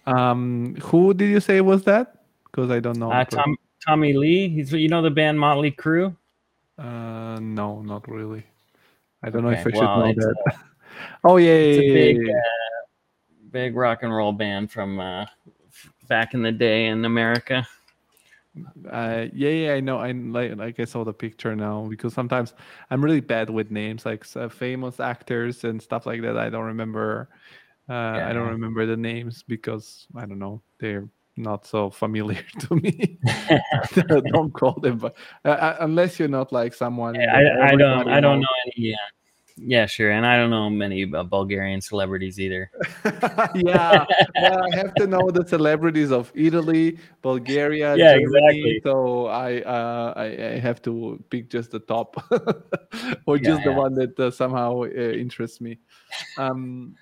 um, 0.06 0.76
who 0.84 1.14
did 1.14 1.30
you 1.30 1.40
say 1.40 1.62
was 1.62 1.84
that? 1.84 2.24
Because 2.46 2.72
I 2.72 2.82
don't 2.82 2.98
know. 2.98 3.12
Uh. 3.12 3.24
Tom, 3.24 3.58
Tommy 3.88 4.14
Lee, 4.14 4.50
he's 4.50 4.72
you 4.72 4.90
know 4.90 5.02
the 5.02 5.12
band 5.12 5.40
Motley 5.40 5.72
Crue. 5.72 6.16
Uh, 6.78 7.40
no, 7.40 7.82
not 7.82 8.08
really. 8.10 8.44
I 9.24 9.30
don't 9.30 9.44
know 9.44 9.50
if 9.50 9.60
I 9.60 9.72
should 9.72 9.76
well, 9.76 10.08
know 10.08 10.14
that. 10.14 10.56
oh 11.24 11.38
yeah, 11.38 11.52
It's 11.52 11.78
yeah, 11.78 11.84
a 11.84 11.88
yeah, 11.88 11.94
big, 11.94 12.18
yeah, 12.18 12.24
yeah. 12.28 12.38
uh, 12.38 12.86
big 13.52 13.76
rock 13.76 14.04
and 14.04 14.14
roll 14.14 14.32
band 14.32 14.72
from 14.72 15.00
uh, 15.00 15.26
back 16.08 16.34
in 16.34 16.42
the 16.42 16.52
day 16.52 16.88
in 16.88 17.06
America. 17.06 17.68
Uh, 18.90 19.26
yeah, 19.34 19.50
yeah, 19.50 19.74
I 19.74 19.80
know. 19.80 19.98
I 19.98 20.12
like, 20.12 20.56
like 20.56 20.80
I 20.80 20.86
saw 20.86 21.04
the 21.04 21.14
picture 21.14 21.56
now 21.56 21.86
because 21.90 22.14
sometimes 22.14 22.54
I'm 22.90 23.04
really 23.04 23.20
bad 23.20 23.50
with 23.50 23.72
names, 23.72 24.06
like 24.06 24.26
uh, 24.36 24.48
famous 24.48 25.00
actors 25.00 25.64
and 25.64 25.82
stuff 25.82 26.06
like 26.06 26.22
that. 26.22 26.38
I 26.38 26.50
don't 26.50 26.66
remember. 26.66 27.30
Uh, 27.90 27.94
I 27.94 28.34
don't 28.34 28.50
remember 28.50 28.86
the 28.86 28.98
names 28.98 29.44
because 29.44 30.08
I 30.16 30.26
don't 30.26 30.40
know. 30.40 30.62
They're 30.80 31.08
not 31.38 31.66
so 31.66 31.90
familiar 31.90 32.44
to 32.60 32.76
me. 32.76 33.20
don't 34.32 34.54
call 34.54 34.74
them, 34.80 34.98
but 34.98 35.16
uh, 35.44 35.50
uh, 35.50 35.78
unless 35.82 36.20
you're 36.20 36.28
not 36.28 36.52
like 36.52 36.74
someone. 36.74 37.14
that 37.14 37.30
I, 37.30 37.72
I 37.72 37.76
don't 37.76 38.08
I 38.08 38.20
don't 38.22 38.40
knows. 38.40 38.42
know 38.42 38.56
any. 38.66 38.88
Yeah, 38.90 38.96
yeah, 39.58 39.86
sure, 39.86 40.12
and 40.12 40.26
I 40.26 40.38
don't 40.38 40.50
know 40.50 40.70
many 40.70 41.12
uh, 41.14 41.24
Bulgarian 41.24 41.82
celebrities 41.82 42.40
either. 42.40 42.72
yeah, 43.56 44.06
well, 44.42 44.64
I 44.64 44.76
have 44.76 44.96
to 44.96 45.08
know 45.08 45.32
the 45.32 45.46
celebrities 45.48 46.12
of 46.12 46.32
Italy, 46.36 46.98
Bulgaria, 47.22 47.96
Yeah, 47.98 48.14
Germany. 48.14 48.22
exactly. 48.22 48.82
So 48.84 49.28
I, 49.28 49.62
uh, 49.62 50.14
I 50.16 50.26
I 50.56 50.60
have 50.60 50.82
to 50.84 51.24
pick 51.30 51.50
just 51.50 51.72
the 51.72 51.80
top, 51.80 52.16
or 53.26 53.38
Yeah, 53.38 53.48
just 53.50 53.64
the 53.64 53.72
yeah. 53.72 53.78
one 53.78 53.94
that 53.96 54.20
uh, 54.20 54.32
somehow 54.32 54.84
uh, 54.84 54.88
interests 54.88 55.62
me. 55.62 55.80
Um, 56.38 56.96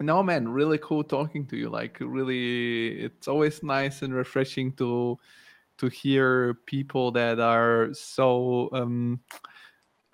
no, 0.00 0.22
man, 0.22 0.48
really 0.48 0.78
cool 0.78 1.02
talking 1.02 1.46
to 1.46 1.56
you. 1.56 1.68
Like, 1.68 1.98
really, 2.00 3.00
it's 3.00 3.28
always 3.28 3.62
nice 3.62 4.02
and 4.02 4.14
refreshing 4.14 4.72
to 4.74 5.18
to 5.78 5.88
hear 5.88 6.54
people 6.66 7.10
that 7.12 7.40
are 7.40 7.92
so. 7.92 8.68
Um, 8.72 9.20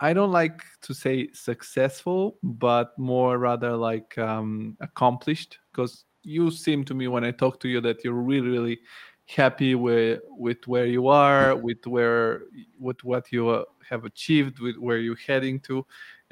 I 0.01 0.13
don't 0.13 0.33
like 0.33 0.63
to 0.83 0.95
say 0.95 1.31
successful, 1.33 2.39
but 2.43 2.99
more 2.99 3.39
rather 3.39 3.77
like 3.77 4.19
um, 4.19 4.77
accomplished. 4.81 5.59
Because 5.71 6.05
you 6.23 6.51
seem 6.51 6.85
to 6.85 6.95
me 6.95 7.09
when 7.09 7.25
I 7.25 7.31
talk 7.31 7.61
to 7.61 7.69
you 7.69 7.81
that 7.83 8.05
you're 8.05 8.15
really, 8.15 8.49
really 8.49 8.79
happy 9.27 9.75
with 9.75 10.21
with 10.29 10.67
where 10.67 10.87
you 10.87 11.09
are 11.09 11.57
with 11.57 11.87
where 11.87 12.43
with 12.79 13.03
what 13.05 13.33
you 13.33 13.49
uh, 13.49 13.65
have 13.89 14.05
achieved 14.05 14.59
with 14.61 14.77
where 14.77 14.99
you're 14.99 15.17
heading 15.27 15.59
to 15.61 15.85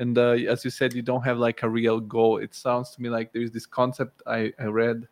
and 0.02 0.18
uh, 0.18 0.32
as 0.52 0.64
you 0.64 0.70
said 0.70 0.92
you 0.92 1.00
don't 1.00 1.22
have 1.22 1.38
like 1.38 1.62
a 1.62 1.68
real 1.68 2.00
goal 2.00 2.38
it 2.38 2.54
sounds 2.54 2.90
to 2.90 3.00
me 3.00 3.08
like 3.08 3.32
there's 3.32 3.52
this 3.52 3.66
concept 3.66 4.20
i, 4.26 4.52
I 4.58 4.64
read 4.64 5.06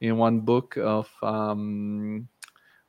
in 0.00 0.18
one 0.18 0.40
book 0.40 0.76
of 0.76 1.08
um, 1.22 2.28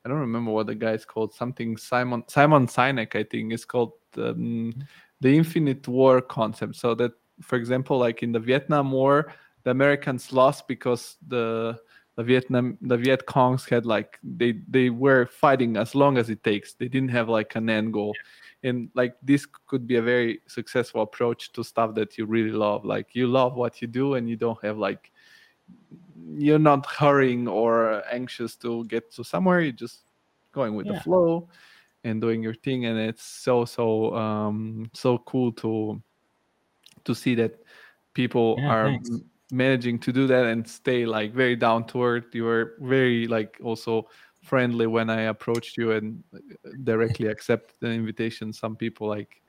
i 0.04 0.08
don't 0.08 0.18
remember 0.18 0.52
what 0.52 0.66
the 0.66 0.74
guy 0.74 0.92
is 0.92 1.04
called 1.04 1.32
something 1.34 1.76
simon 1.76 2.22
simon 2.28 2.66
sinek 2.66 3.16
i 3.16 3.24
think 3.24 3.52
is 3.52 3.64
called 3.64 3.92
um, 4.18 4.74
the 5.20 5.34
infinite 5.34 5.88
war 5.88 6.20
concept 6.20 6.76
so 6.76 6.94
that 6.94 7.12
for 7.40 7.56
example 7.56 7.98
like 7.98 8.22
in 8.22 8.32
the 8.32 8.40
vietnam 8.40 8.92
war 8.92 9.32
the 9.64 9.70
americans 9.70 10.32
lost 10.32 10.68
because 10.68 11.16
the 11.26 11.76
the 12.16 12.22
Vietnam 12.22 12.78
the 12.80 12.96
Viet 12.96 13.26
Congs 13.26 13.68
had 13.68 13.84
like 13.84 14.18
they 14.24 14.52
they 14.70 14.88
were 14.88 15.26
fighting 15.26 15.76
as 15.76 15.94
long 15.94 16.16
as 16.16 16.30
it 16.30 16.42
takes. 16.42 16.72
They 16.72 16.88
didn't 16.88 17.10
have 17.10 17.28
like 17.28 17.54
an 17.56 17.68
end 17.68 17.92
goal. 17.92 18.14
Yeah. 18.16 18.45
And 18.66 18.90
like 18.94 19.16
this 19.22 19.46
could 19.66 19.86
be 19.86 19.96
a 19.96 20.02
very 20.02 20.40
successful 20.46 21.02
approach 21.02 21.52
to 21.52 21.64
stuff 21.64 21.94
that 21.94 22.18
you 22.18 22.26
really 22.26 22.52
love. 22.52 22.84
Like 22.84 23.14
you 23.14 23.26
love 23.26 23.54
what 23.54 23.80
you 23.80 23.88
do 23.88 24.14
and 24.14 24.28
you 24.28 24.36
don't 24.36 24.62
have 24.62 24.76
like 24.76 25.12
you're 26.34 26.58
not 26.58 26.84
hurrying 26.86 27.48
or 27.48 28.02
anxious 28.12 28.56
to 28.56 28.84
get 28.84 29.10
to 29.12 29.24
somewhere. 29.24 29.60
You're 29.60 29.72
just 29.72 30.00
going 30.52 30.74
with 30.74 30.86
yeah. 30.86 30.94
the 30.94 31.00
flow 31.00 31.48
and 32.04 32.20
doing 32.20 32.42
your 32.42 32.54
thing. 32.54 32.86
And 32.86 32.98
it's 32.98 33.24
so 33.24 33.64
so 33.64 34.14
um 34.14 34.90
so 34.92 35.18
cool 35.18 35.52
to 35.52 36.02
to 37.04 37.14
see 37.14 37.34
that 37.36 37.60
people 38.14 38.56
yeah, 38.58 38.68
are 38.68 38.86
thanks 38.86 39.10
managing 39.52 39.98
to 39.98 40.12
do 40.12 40.26
that 40.26 40.46
and 40.46 40.66
stay 40.66 41.06
like 41.06 41.32
very 41.32 41.54
down 41.54 41.86
to 41.86 42.02
earth 42.02 42.34
you 42.34 42.46
are 42.48 42.74
very 42.80 43.28
like 43.28 43.58
also 43.62 44.08
friendly 44.46 44.86
when 44.86 45.10
i 45.10 45.22
approached 45.22 45.76
you 45.76 45.92
and 45.92 46.22
uh, 46.34 46.38
directly 46.84 47.26
accept 47.34 47.74
the 47.80 47.88
invitation 47.88 48.52
some 48.52 48.76
people 48.76 49.08
like 49.08 49.42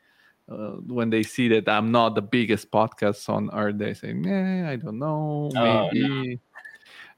uh, 0.51 0.75
when 0.87 1.09
they 1.09 1.23
see 1.23 1.47
that 1.47 1.67
i'm 1.69 1.91
not 1.91 2.15
the 2.15 2.21
biggest 2.21 2.71
podcast 2.71 3.29
on 3.29 3.49
earth 3.53 3.77
they 3.77 3.93
say 3.93 4.13
yeah 4.13 4.69
i 4.69 4.75
don't 4.75 4.99
know 4.99 5.49
oh, 5.55 5.89
maybe 5.91 6.39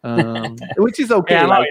no. 0.03 0.10
um, 0.10 0.57
which 0.77 0.99
is 0.99 1.11
okay 1.11 1.35
yeah, 1.35 1.45
like, 1.45 1.69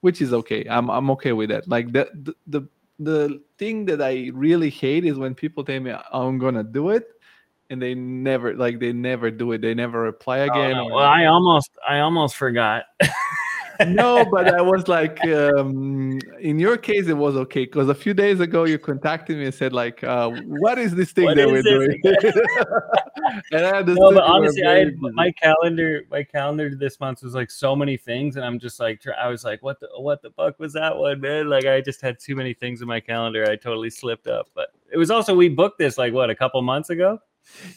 which 0.00 0.20
is 0.22 0.32
okay 0.32 0.64
i'm 0.68 0.90
i'm 0.90 1.10
okay 1.10 1.32
with 1.32 1.50
that 1.50 1.66
like 1.68 1.92
the, 1.92 2.08
the 2.22 2.34
the 2.46 2.68
the 2.98 3.42
thing 3.58 3.84
that 3.84 4.00
i 4.00 4.30
really 4.34 4.70
hate 4.70 5.04
is 5.04 5.16
when 5.18 5.34
people 5.34 5.64
tell 5.64 5.80
me 5.80 5.92
i'm 6.12 6.38
gonna 6.38 6.62
do 6.62 6.90
it 6.90 7.08
and 7.72 7.80
they 7.80 7.94
never 7.94 8.54
like 8.54 8.78
they 8.80 8.92
never 8.92 9.30
do 9.30 9.52
it. 9.52 9.62
They 9.62 9.72
never 9.72 10.02
reply 10.02 10.40
oh, 10.40 10.44
again. 10.44 10.74
Oh, 10.76 10.88
no. 10.88 10.94
Well, 10.94 11.06
I 11.06 11.24
almost 11.24 11.70
I 11.88 12.00
almost 12.00 12.36
forgot. 12.36 12.84
no, 13.88 14.24
but 14.30 14.54
I 14.54 14.60
was 14.60 14.88
like, 14.88 15.24
um, 15.26 16.18
in 16.40 16.58
your 16.58 16.76
case, 16.76 17.08
it 17.08 17.16
was 17.16 17.36
okay 17.36 17.64
because 17.64 17.88
a 17.88 17.94
few 17.94 18.14
days 18.14 18.40
ago 18.40 18.64
you 18.64 18.78
contacted 18.78 19.38
me 19.38 19.44
and 19.46 19.54
said 19.54 19.72
like, 19.72 20.02
uh, 20.04 20.30
"What 20.46 20.78
is 20.78 20.94
this 20.94 21.12
thing 21.12 21.26
what 21.26 21.36
that 21.36 21.48
we're 21.48 21.62
doing?" 21.62 22.00
and 23.52 23.66
I 23.66 23.78
understood. 23.78 23.98
No, 24.00 24.12
but 24.12 24.24
honestly, 24.24 24.64
I 24.64 24.78
had, 24.78 24.98
my 24.98 25.30
calendar, 25.32 26.02
my 26.10 26.22
calendar 26.22 26.74
this 26.74 27.00
month 27.00 27.22
was 27.22 27.34
like 27.34 27.50
so 27.50 27.74
many 27.76 27.96
things, 27.96 28.36
and 28.36 28.44
I'm 28.44 28.58
just 28.58 28.80
like, 28.80 29.02
I 29.20 29.28
was 29.28 29.44
like, 29.44 29.62
"What 29.62 29.80
the 29.80 29.88
what 29.96 30.22
the 30.22 30.30
fuck 30.30 30.58
was 30.58 30.72
that 30.74 30.96
one, 30.96 31.20
man?" 31.20 31.48
Like, 31.48 31.66
I 31.66 31.80
just 31.80 32.00
had 32.00 32.18
too 32.18 32.36
many 32.36 32.54
things 32.54 32.82
in 32.82 32.88
my 32.88 33.00
calendar. 33.00 33.48
I 33.48 33.56
totally 33.56 33.90
slipped 33.90 34.26
up, 34.26 34.48
but 34.54 34.68
it 34.92 34.98
was 34.98 35.10
also 35.10 35.34
we 35.34 35.48
booked 35.48 35.78
this 35.78 35.98
like 35.98 36.12
what 36.12 36.30
a 36.30 36.34
couple 36.34 36.60
months 36.62 36.90
ago 36.90 37.18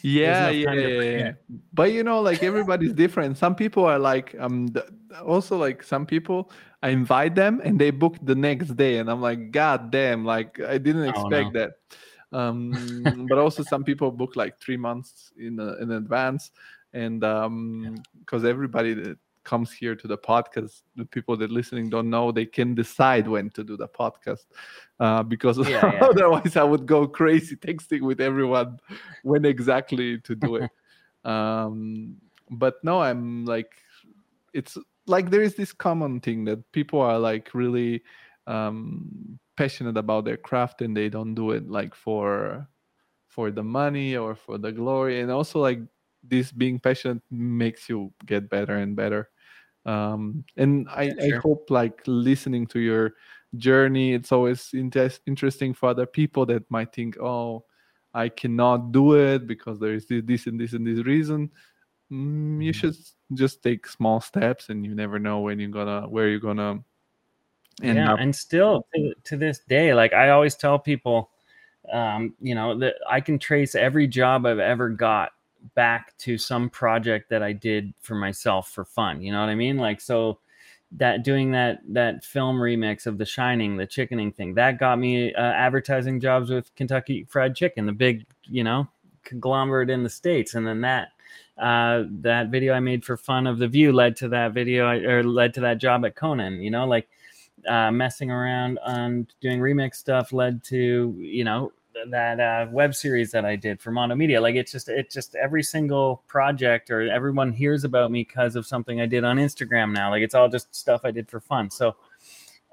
yeah 0.02 0.48
yeah, 0.50 0.72
yeah, 0.72 1.00
yeah, 1.00 1.32
but 1.72 1.92
you 1.92 2.02
know 2.02 2.20
like 2.20 2.42
everybody's 2.42 2.92
different. 2.92 3.36
Some 3.36 3.54
people 3.54 3.84
are 3.84 3.98
like 3.98 4.34
um 4.38 4.68
also 5.24 5.56
like 5.56 5.82
some 5.82 6.06
people 6.06 6.50
i 6.82 6.90
invite 6.90 7.34
them 7.34 7.60
and 7.64 7.80
they 7.80 7.90
book 7.90 8.16
the 8.22 8.34
next 8.34 8.76
day 8.76 8.98
and 8.98 9.10
i'm 9.10 9.20
like 9.20 9.50
god 9.50 9.90
damn 9.90 10.24
like 10.24 10.60
i 10.60 10.78
didn't 10.78 11.04
expect 11.04 11.48
oh, 11.48 11.50
no. 11.50 11.60
that. 11.60 11.70
Um 12.32 13.26
but 13.28 13.38
also 13.38 13.62
some 13.62 13.84
people 13.84 14.10
book 14.10 14.36
like 14.36 14.58
three 14.58 14.76
months 14.76 15.32
in 15.38 15.60
uh, 15.60 15.76
in 15.80 15.92
advance 15.92 16.50
and 16.92 17.22
um 17.24 17.96
because 18.18 18.44
everybody 18.44 19.14
comes 19.50 19.72
here 19.72 19.94
to 19.94 20.06
the 20.06 20.18
podcast 20.18 20.82
the 20.96 21.04
people 21.04 21.36
that 21.36 21.50
listening 21.50 21.88
don't 21.88 22.10
know 22.10 22.32
they 22.32 22.44
can 22.44 22.74
decide 22.74 23.26
when 23.28 23.48
to 23.48 23.62
do 23.64 23.76
the 23.76 23.88
podcast 23.88 24.46
uh, 25.00 25.22
because 25.22 25.56
yeah, 25.58 25.68
yeah. 25.94 26.04
otherwise 26.10 26.56
i 26.56 26.62
would 26.64 26.84
go 26.84 27.06
crazy 27.06 27.56
texting 27.56 28.02
with 28.02 28.20
everyone 28.20 28.78
when 29.22 29.44
exactly 29.44 30.18
to 30.18 30.34
do 30.34 30.56
it. 30.56 30.70
Um, 31.26 32.18
but 32.50 32.76
no 32.84 33.02
i'm 33.02 33.44
like 33.46 33.72
it's 34.54 34.78
like 35.08 35.28
there 35.28 35.42
is 35.42 35.56
this 35.56 35.72
common 35.72 36.20
thing 36.20 36.44
that 36.44 36.60
people 36.70 37.00
are 37.00 37.18
like 37.18 37.52
really 37.52 38.04
um, 38.46 39.38
passionate 39.56 39.96
about 39.96 40.24
their 40.24 40.36
craft 40.36 40.82
and 40.82 40.96
they 40.96 41.08
don't 41.08 41.34
do 41.34 41.50
it 41.50 41.68
like 41.68 41.96
for 41.96 42.68
for 43.36 43.50
the 43.50 43.62
money 43.62 44.16
or 44.16 44.34
for 44.34 44.56
the 44.56 44.72
glory. 44.72 45.20
And 45.20 45.30
also 45.30 45.60
like 45.60 45.80
this 46.22 46.50
being 46.50 46.80
passionate 46.80 47.22
makes 47.30 47.88
you 47.88 48.12
get 48.24 48.48
better 48.48 48.76
and 48.76 48.96
better 48.96 49.28
um, 49.86 50.44
and 50.56 50.88
I, 50.90 51.08
sure. 51.08 51.36
I 51.36 51.38
hope 51.38 51.70
like 51.70 52.02
listening 52.06 52.66
to 52.68 52.80
your 52.80 53.14
journey 53.56 54.12
it's 54.12 54.32
always 54.32 54.70
inter- 54.74 55.10
interesting 55.26 55.72
for 55.72 55.88
other 55.88 56.06
people 56.06 56.44
that 56.44 56.68
might 56.70 56.92
think 56.92 57.16
oh 57.18 57.64
i 58.12 58.28
cannot 58.28 58.92
do 58.92 59.14
it 59.14 59.46
because 59.46 59.78
there 59.78 59.94
is 59.94 60.06
this, 60.06 60.22
this 60.26 60.46
and 60.46 60.60
this 60.60 60.72
and 60.72 60.86
this 60.86 61.04
reason 61.06 61.50
mm, 62.12 62.62
you 62.62 62.72
mm-hmm. 62.72 62.72
should 62.72 62.96
just 63.34 63.62
take 63.62 63.86
small 63.86 64.20
steps 64.20 64.68
and 64.68 64.84
you 64.84 64.94
never 64.94 65.18
know 65.18 65.40
when 65.40 65.58
you're 65.58 65.70
gonna 65.70 66.02
where 66.08 66.28
you're 66.28 66.40
gonna 66.40 66.78
end 67.82 67.98
yeah 67.98 68.12
up. 68.12 68.18
and 68.20 68.34
still 68.34 68.86
to, 68.94 69.14
to 69.24 69.36
this 69.36 69.60
day 69.68 69.94
like 69.94 70.12
i 70.12 70.30
always 70.30 70.54
tell 70.54 70.78
people 70.78 71.30
um, 71.92 72.34
you 72.40 72.54
know 72.54 72.76
that 72.76 72.96
i 73.08 73.20
can 73.20 73.38
trace 73.38 73.74
every 73.74 74.08
job 74.08 74.44
i've 74.44 74.58
ever 74.58 74.88
got 74.88 75.30
back 75.74 76.16
to 76.18 76.38
some 76.38 76.70
project 76.70 77.30
that 77.30 77.42
I 77.42 77.52
did 77.52 77.92
for 78.00 78.14
myself 78.14 78.70
for 78.70 78.84
fun. 78.84 79.22
You 79.22 79.32
know 79.32 79.40
what 79.40 79.48
I 79.48 79.54
mean? 79.54 79.76
Like 79.76 80.00
so 80.00 80.38
that 80.92 81.24
doing 81.24 81.50
that 81.52 81.80
that 81.88 82.24
film 82.24 82.56
remix 82.56 83.06
of 83.06 83.18
The 83.18 83.26
Shining, 83.26 83.76
the 83.76 83.86
chickening 83.86 84.32
thing, 84.32 84.54
that 84.54 84.78
got 84.78 84.98
me 84.98 85.34
uh, 85.34 85.40
advertising 85.40 86.20
jobs 86.20 86.50
with 86.50 86.74
Kentucky 86.74 87.26
Fried 87.28 87.54
Chicken, 87.54 87.86
the 87.86 87.92
big 87.92 88.26
you 88.44 88.64
know 88.64 88.88
conglomerate 89.24 89.90
in 89.90 90.02
the 90.02 90.08
states, 90.08 90.54
and 90.54 90.66
then 90.66 90.80
that 90.82 91.08
uh, 91.58 92.04
that 92.20 92.48
video 92.50 92.74
I 92.74 92.80
made 92.80 93.04
for 93.04 93.16
fun 93.16 93.46
of 93.46 93.58
The 93.58 93.68
View 93.68 93.92
led 93.92 94.16
to 94.16 94.28
that 94.28 94.52
video 94.52 94.88
or 94.88 95.22
led 95.22 95.54
to 95.54 95.60
that 95.62 95.78
job 95.78 96.04
at 96.04 96.14
Conan. 96.14 96.60
You 96.62 96.70
know, 96.70 96.86
like 96.86 97.08
uh, 97.66 97.90
messing 97.90 98.30
around 98.30 98.78
on 98.84 99.26
doing 99.40 99.60
remix 99.60 99.96
stuff 99.96 100.32
led 100.32 100.62
to 100.64 101.14
you 101.18 101.44
know 101.44 101.72
that 102.10 102.40
uh, 102.40 102.66
web 102.70 102.94
series 102.94 103.30
that 103.32 103.44
I 103.44 103.56
did 103.56 103.80
for 103.80 103.90
Mono 103.90 104.14
Media. 104.14 104.40
Like 104.40 104.54
it's 104.54 104.72
just 104.72 104.88
it's 104.88 105.14
just 105.14 105.34
every 105.34 105.62
single 105.62 106.22
project 106.26 106.90
or 106.90 107.10
everyone 107.10 107.52
hears 107.52 107.84
about 107.84 108.10
me 108.10 108.22
because 108.22 108.56
of 108.56 108.66
something 108.66 109.00
I 109.00 109.06
did 109.06 109.24
on 109.24 109.36
Instagram 109.36 109.92
now. 109.92 110.10
Like 110.10 110.22
it's 110.22 110.34
all 110.34 110.48
just 110.48 110.74
stuff 110.74 111.02
I 111.04 111.10
did 111.10 111.28
for 111.28 111.40
fun. 111.40 111.70
So 111.70 111.96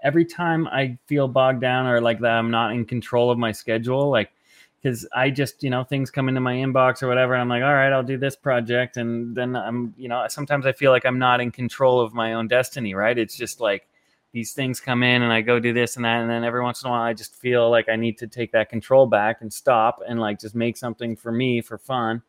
every 0.03 0.25
time 0.25 0.67
I 0.67 0.97
feel 1.07 1.27
bogged 1.27 1.61
down 1.61 1.87
or 1.87 2.01
like 2.01 2.19
that 2.19 2.33
I'm 2.33 2.51
not 2.51 2.73
in 2.73 2.85
control 2.85 3.31
of 3.31 3.37
my 3.37 3.51
schedule, 3.51 4.09
like 4.09 4.31
because 4.81 5.07
I 5.15 5.29
just, 5.29 5.63
you 5.63 5.69
know, 5.69 5.85
things 5.85 6.11
come 6.11 6.27
into 6.27 6.41
my 6.41 6.55
inbox 6.55 7.01
or 7.01 7.07
whatever. 7.07 7.33
And 7.33 7.41
I'm 7.41 7.47
like, 7.47 7.63
all 7.63 7.73
right, 7.73 7.93
I'll 7.93 8.03
do 8.03 8.17
this 8.17 8.35
project. 8.35 8.97
And 8.97 9.33
then 9.33 9.55
I'm, 9.55 9.93
you 9.97 10.09
know, 10.09 10.25
sometimes 10.27 10.65
I 10.65 10.73
feel 10.73 10.91
like 10.91 11.05
I'm 11.05 11.17
not 11.17 11.39
in 11.39 11.51
control 11.51 12.01
of 12.01 12.13
my 12.13 12.33
own 12.33 12.49
destiny, 12.49 12.93
right? 12.93 13.17
It's 13.17 13.37
just 13.37 13.61
like 13.61 13.87
these 14.33 14.53
things 14.53 14.79
come 14.79 15.03
in 15.03 15.21
and 15.21 15.31
I 15.31 15.41
go 15.41 15.59
do 15.59 15.73
this 15.73 15.95
and 15.95 16.03
that. 16.03 16.21
And 16.21 16.29
then 16.29 16.43
every 16.43 16.61
once 16.61 16.83
in 16.83 16.87
a 16.87 16.91
while, 16.91 17.03
I 17.03 17.13
just 17.13 17.35
feel 17.35 17.69
like 17.69 17.87
I 17.87 17.95
need 17.95 18.17
to 18.17 18.27
take 18.27 18.51
that 18.51 18.69
control 18.69 19.05
back 19.05 19.41
and 19.41 19.53
stop 19.53 20.01
and 20.07 20.19
like 20.19 20.39
just 20.39 20.55
make 20.55 20.75
something 20.75 21.15
for 21.15 21.31
me 21.31 21.61
for 21.61 21.77
fun. 21.77 22.21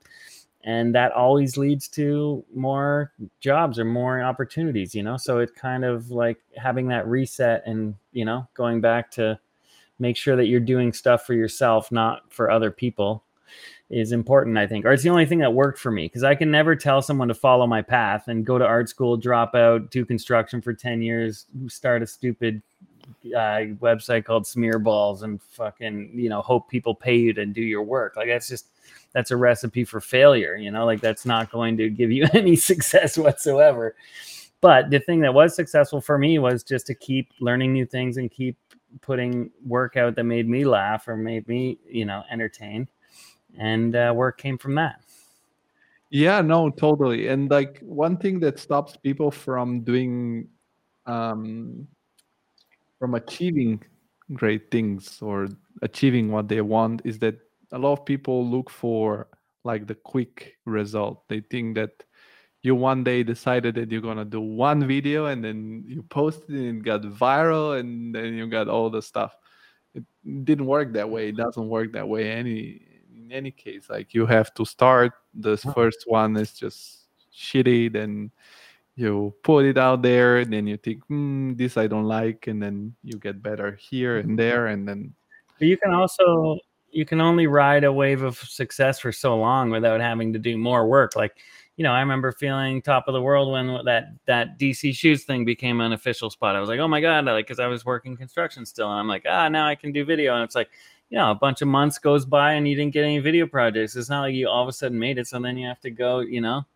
And 0.64 0.94
that 0.94 1.12
always 1.12 1.56
leads 1.56 1.88
to 1.88 2.44
more 2.54 3.12
jobs 3.40 3.78
or 3.78 3.84
more 3.84 4.22
opportunities, 4.22 4.94
you 4.94 5.02
know? 5.02 5.16
So 5.16 5.38
it's 5.38 5.52
kind 5.52 5.84
of 5.84 6.10
like 6.10 6.38
having 6.56 6.88
that 6.88 7.06
reset 7.06 7.62
and, 7.66 7.94
you 8.12 8.24
know, 8.24 8.46
going 8.54 8.80
back 8.80 9.10
to 9.12 9.38
make 9.98 10.16
sure 10.16 10.36
that 10.36 10.46
you're 10.46 10.60
doing 10.60 10.92
stuff 10.92 11.26
for 11.26 11.34
yourself, 11.34 11.90
not 11.90 12.32
for 12.32 12.50
other 12.50 12.70
people 12.70 13.23
is 13.94 14.12
important, 14.12 14.58
I 14.58 14.66
think, 14.66 14.84
or 14.84 14.92
it's 14.92 15.04
the 15.04 15.10
only 15.10 15.24
thing 15.24 15.38
that 15.38 15.52
worked 15.52 15.78
for 15.78 15.92
me 15.92 16.06
because 16.06 16.24
I 16.24 16.34
can 16.34 16.50
never 16.50 16.74
tell 16.74 17.00
someone 17.00 17.28
to 17.28 17.34
follow 17.34 17.66
my 17.66 17.80
path 17.80 18.26
and 18.26 18.44
go 18.44 18.58
to 18.58 18.66
art 18.66 18.88
school, 18.88 19.16
drop 19.16 19.54
out, 19.54 19.90
do 19.90 20.04
construction 20.04 20.60
for 20.60 20.74
10 20.74 21.00
years, 21.00 21.46
start 21.68 22.02
a 22.02 22.06
stupid 22.06 22.60
uh, 23.26 23.70
website 23.80 24.24
called 24.24 24.44
Smearballs 24.44 25.22
and 25.22 25.40
fucking, 25.42 26.10
you 26.14 26.28
know, 26.28 26.42
hope 26.42 26.68
people 26.68 26.94
pay 26.94 27.16
you 27.16 27.32
to 27.34 27.46
do 27.46 27.62
your 27.62 27.82
work. 27.82 28.16
Like 28.16 28.26
that's 28.26 28.48
just, 28.48 28.66
that's 29.12 29.30
a 29.30 29.36
recipe 29.36 29.84
for 29.84 30.00
failure, 30.00 30.56
you 30.56 30.72
know, 30.72 30.84
like 30.84 31.00
that's 31.00 31.24
not 31.24 31.52
going 31.52 31.76
to 31.76 31.88
give 31.88 32.10
you 32.10 32.26
any 32.32 32.56
success 32.56 33.16
whatsoever. 33.16 33.94
But 34.60 34.90
the 34.90 34.98
thing 34.98 35.20
that 35.20 35.34
was 35.34 35.54
successful 35.54 36.00
for 36.00 36.18
me 36.18 36.38
was 36.38 36.64
just 36.64 36.86
to 36.88 36.94
keep 36.94 37.30
learning 37.38 37.72
new 37.72 37.86
things 37.86 38.16
and 38.16 38.30
keep 38.30 38.56
putting 39.02 39.50
work 39.64 39.96
out 39.96 40.16
that 40.16 40.24
made 40.24 40.48
me 40.48 40.64
laugh 40.64 41.06
or 41.06 41.16
made 41.16 41.46
me, 41.46 41.78
you 41.86 42.04
know, 42.04 42.22
entertain 42.30 42.88
and 43.58 43.94
uh, 43.94 44.14
it 44.16 44.36
came 44.36 44.58
from 44.58 44.74
that. 44.76 45.00
Yeah, 46.10 46.40
no, 46.42 46.70
totally. 46.70 47.28
And 47.28 47.50
like 47.50 47.80
one 47.80 48.16
thing 48.16 48.38
that 48.40 48.58
stops 48.58 48.96
people 48.96 49.30
from 49.30 49.80
doing 49.80 50.48
um, 51.06 51.88
from 52.98 53.14
achieving 53.14 53.82
great 54.32 54.70
things 54.70 55.18
or 55.20 55.48
achieving 55.82 56.30
what 56.30 56.48
they 56.48 56.60
want 56.60 57.02
is 57.04 57.18
that 57.18 57.36
a 57.72 57.78
lot 57.78 57.92
of 57.92 58.06
people 58.06 58.48
look 58.48 58.70
for 58.70 59.26
like 59.64 59.86
the 59.86 59.94
quick 59.94 60.54
result. 60.64 61.26
They 61.28 61.40
think 61.40 61.74
that 61.74 61.90
you 62.62 62.74
one 62.74 63.04
day 63.04 63.22
decided 63.22 63.74
that 63.74 63.90
you're 63.90 64.00
gonna 64.00 64.24
do 64.24 64.40
one 64.40 64.86
video 64.86 65.26
and 65.26 65.44
then 65.44 65.84
you 65.86 66.02
posted 66.02 66.50
it 66.50 66.68
and 66.68 66.84
got 66.84 67.02
viral 67.02 67.78
and 67.78 68.14
then 68.14 68.34
you 68.34 68.46
got 68.46 68.68
all 68.68 68.88
the 68.88 69.02
stuff. 69.02 69.36
It 69.94 70.04
didn't 70.44 70.66
work 70.66 70.92
that 70.92 71.10
way. 71.10 71.28
It 71.28 71.36
doesn't 71.36 71.68
work 71.68 71.92
that 71.92 72.08
way 72.08 72.30
any 72.30 72.93
in 73.24 73.32
any 73.32 73.50
case. 73.50 73.88
Like 73.88 74.14
you 74.14 74.26
have 74.26 74.52
to 74.54 74.64
start. 74.64 75.12
The 75.34 75.56
first 75.56 76.04
one 76.06 76.36
is 76.36 76.52
just 76.52 77.08
shitty, 77.32 77.92
then 77.92 78.30
you 78.96 79.34
put 79.42 79.64
it 79.64 79.78
out 79.78 80.02
there, 80.02 80.38
and 80.38 80.52
then 80.52 80.66
you 80.66 80.76
think, 80.76 81.04
hmm, 81.06 81.54
this 81.54 81.76
I 81.76 81.86
don't 81.88 82.04
like, 82.04 82.46
and 82.46 82.62
then 82.62 82.94
you 83.02 83.18
get 83.18 83.42
better 83.42 83.72
here 83.72 84.18
and 84.18 84.38
there, 84.38 84.68
and 84.68 84.86
then 84.86 85.14
But 85.58 85.68
you 85.68 85.76
can 85.76 85.92
also 85.92 86.58
you 86.90 87.04
can 87.04 87.20
only 87.20 87.48
ride 87.48 87.82
a 87.82 87.92
wave 87.92 88.22
of 88.22 88.38
success 88.38 89.00
for 89.00 89.10
so 89.10 89.36
long 89.36 89.70
without 89.70 90.00
having 90.00 90.32
to 90.32 90.38
do 90.38 90.56
more 90.56 90.86
work. 90.86 91.16
Like, 91.16 91.38
you 91.76 91.82
know, 91.82 91.90
I 91.90 91.98
remember 91.98 92.30
feeling 92.30 92.80
top 92.80 93.08
of 93.08 93.14
the 93.14 93.20
world 93.20 93.50
when 93.50 93.84
that 93.84 94.12
that 94.26 94.60
DC 94.60 94.94
shoes 94.94 95.24
thing 95.24 95.44
became 95.44 95.80
an 95.80 95.92
official 95.92 96.30
spot. 96.30 96.54
I 96.54 96.60
was 96.60 96.68
like, 96.68 96.78
oh 96.78 96.86
my 96.86 97.00
god, 97.00 97.24
like 97.24 97.46
because 97.46 97.58
I 97.58 97.66
was 97.66 97.84
working 97.84 98.16
construction 98.16 98.64
still, 98.64 98.90
and 98.90 99.00
I'm 99.00 99.08
like, 99.08 99.24
ah, 99.28 99.48
now 99.48 99.66
I 99.66 99.74
can 99.74 99.90
do 99.90 100.04
video, 100.04 100.34
and 100.34 100.44
it's 100.44 100.54
like, 100.54 100.70
you 101.14 101.20
know, 101.20 101.30
a 101.30 101.34
bunch 101.36 101.62
of 101.62 101.68
months 101.68 101.96
goes 101.96 102.24
by 102.24 102.54
and 102.54 102.66
you 102.66 102.74
didn't 102.74 102.92
get 102.92 103.04
any 103.04 103.20
video 103.20 103.46
projects. 103.46 103.94
It's 103.94 104.10
not 104.10 104.22
like 104.22 104.34
you 104.34 104.48
all 104.48 104.64
of 104.64 104.68
a 104.68 104.72
sudden 104.72 104.98
made 104.98 105.16
it, 105.16 105.28
so 105.28 105.38
then 105.38 105.56
you 105.56 105.68
have 105.68 105.78
to 105.82 105.90
go, 105.90 106.18
you 106.18 106.40
know, 106.40 106.66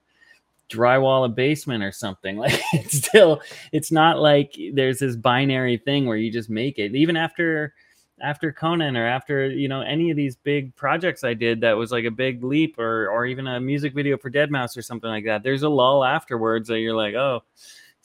drywall 0.70 1.24
a 1.24 1.28
basement 1.28 1.82
or 1.82 1.90
something. 1.90 2.36
Like 2.38 2.60
it's 2.72 2.98
still, 2.98 3.42
it's 3.72 3.90
not 3.90 4.20
like 4.20 4.56
there's 4.74 5.00
this 5.00 5.16
binary 5.16 5.76
thing 5.76 6.06
where 6.06 6.16
you 6.16 6.30
just 6.30 6.50
make 6.50 6.78
it. 6.78 6.94
Even 6.94 7.16
after 7.16 7.74
after 8.20 8.52
Conan 8.52 8.96
or 8.96 9.04
after 9.04 9.48
you 9.48 9.66
know 9.66 9.80
any 9.80 10.08
of 10.10 10.16
these 10.16 10.36
big 10.36 10.74
projects 10.76 11.24
I 11.24 11.34
did 11.34 11.60
that 11.62 11.76
was 11.76 11.90
like 11.90 12.04
a 12.04 12.10
big 12.12 12.44
leap 12.44 12.78
or 12.78 13.08
or 13.10 13.26
even 13.26 13.48
a 13.48 13.58
music 13.58 13.92
video 13.92 14.16
for 14.18 14.30
Deadmau5 14.30 14.76
or 14.76 14.82
something 14.82 15.10
like 15.10 15.24
that. 15.24 15.42
There's 15.42 15.64
a 15.64 15.68
lull 15.68 16.04
afterwards 16.04 16.68
that 16.68 16.78
you're 16.78 16.94
like, 16.94 17.14
oh, 17.14 17.42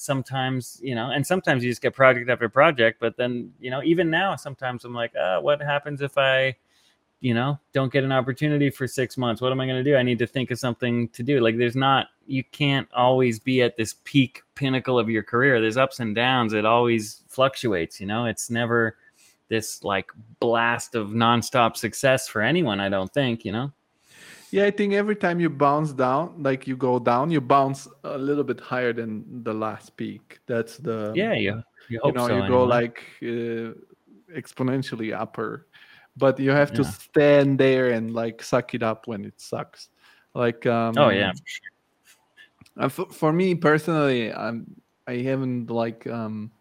sometimes 0.04 0.80
you 0.84 0.96
know, 0.96 1.12
and 1.12 1.26
sometimes 1.26 1.64
you 1.64 1.72
just 1.72 1.82
get 1.82 1.94
project 1.94 2.30
after 2.30 2.50
project. 2.50 3.00
But 3.00 3.18
then 3.18 3.52
you 3.60 3.72
know, 3.72 3.82
even 3.84 4.10
now, 4.10 4.36
sometimes 4.36 4.86
I'm 4.86 4.94
like, 4.94 5.14
ah, 5.20 5.40
what 5.40 5.62
happens 5.62 6.02
if 6.02 6.18
I 6.18 6.56
you 7.22 7.34
know 7.34 7.58
don't 7.72 7.92
get 7.92 8.04
an 8.04 8.12
opportunity 8.12 8.70
for 8.70 8.88
six 8.88 9.18
months? 9.18 9.42
What 9.42 9.52
am 9.52 9.60
i 9.60 9.66
going 9.66 9.84
to 9.84 9.90
do? 9.90 9.96
I 9.96 10.04
need 10.04 10.20
to 10.20 10.28
think 10.28 10.52
of 10.52 10.60
something 10.60 11.08
to 11.10 11.24
do. 11.24 11.40
Like 11.40 11.58
there's 11.58 11.76
not 11.76 12.08
you 12.28 12.44
can't 12.44 12.88
always 12.94 13.40
be 13.40 13.62
at 13.62 13.78
this 13.78 13.96
peak 14.04 14.42
pinnacle 14.56 15.00
of 15.00 15.10
your 15.10 15.24
career. 15.24 15.60
There's 15.60 15.78
ups 15.78 16.00
and 16.00 16.16
downs. 16.16 16.54
It 16.54 16.66
always 16.66 17.24
fluctuates 17.28 18.00
you 18.00 18.08
know? 18.08 18.26
It's 18.26 18.50
never 18.50 18.98
this 19.50 19.84
like 19.84 20.12
blast 20.40 20.96
of 20.96 21.10
nonstop 21.10 21.78
success 21.78 22.28
for 22.28 22.42
anyone 22.42 22.80
i 22.80 22.90
don't 22.90 23.14
think 23.14 23.46
you 23.46 23.52
know 23.52 23.72
yeah 24.54 24.66
i 24.66 24.72
think 24.72 24.94
every 24.94 25.16
time 25.16 25.40
you 25.40 25.50
bounce 25.50 25.92
down 25.92 26.32
like 26.38 26.68
you 26.68 26.78
go 26.78 27.00
down 27.00 27.32
you 27.32 27.42
bounce 27.42 27.88
a 28.04 28.18
little 28.18 28.44
bit 28.44 28.60
higher 28.60 28.94
than 28.94 29.26
the 29.44 29.54
last 29.54 29.98
peak. 29.98 30.40
That's 30.46 30.78
the 30.78 31.12
yeah 31.16 31.34
you, 31.34 31.64
you, 31.90 32.00
you 32.06 32.12
know 32.12 32.28
so, 32.28 32.38
you 32.38 32.48
go 32.48 32.64
like 32.64 33.04
uh, 33.24 33.74
exponentially 34.38 35.12
upper. 35.20 35.66
But 36.16 36.40
you 36.40 36.52
have 36.52 36.72
to 36.74 36.84
stand 36.84 37.58
there 37.58 37.90
and 37.90 38.14
like 38.14 38.44
suck 38.44 38.76
it 38.76 38.84
up 38.84 39.08
when 39.08 39.26
it 39.26 39.42
sucks. 39.42 39.90
Like 40.36 40.68
um 40.68 40.94
oh 41.00 41.10
yeah 41.10 41.34
uh, 42.78 42.90
for, 42.90 43.06
for 43.12 43.34
me 43.34 43.56
personally 43.56 44.32
i'm 44.34 44.66
i 45.08 45.18
haven't 45.18 45.70
like 45.70 46.08
um 46.08 46.52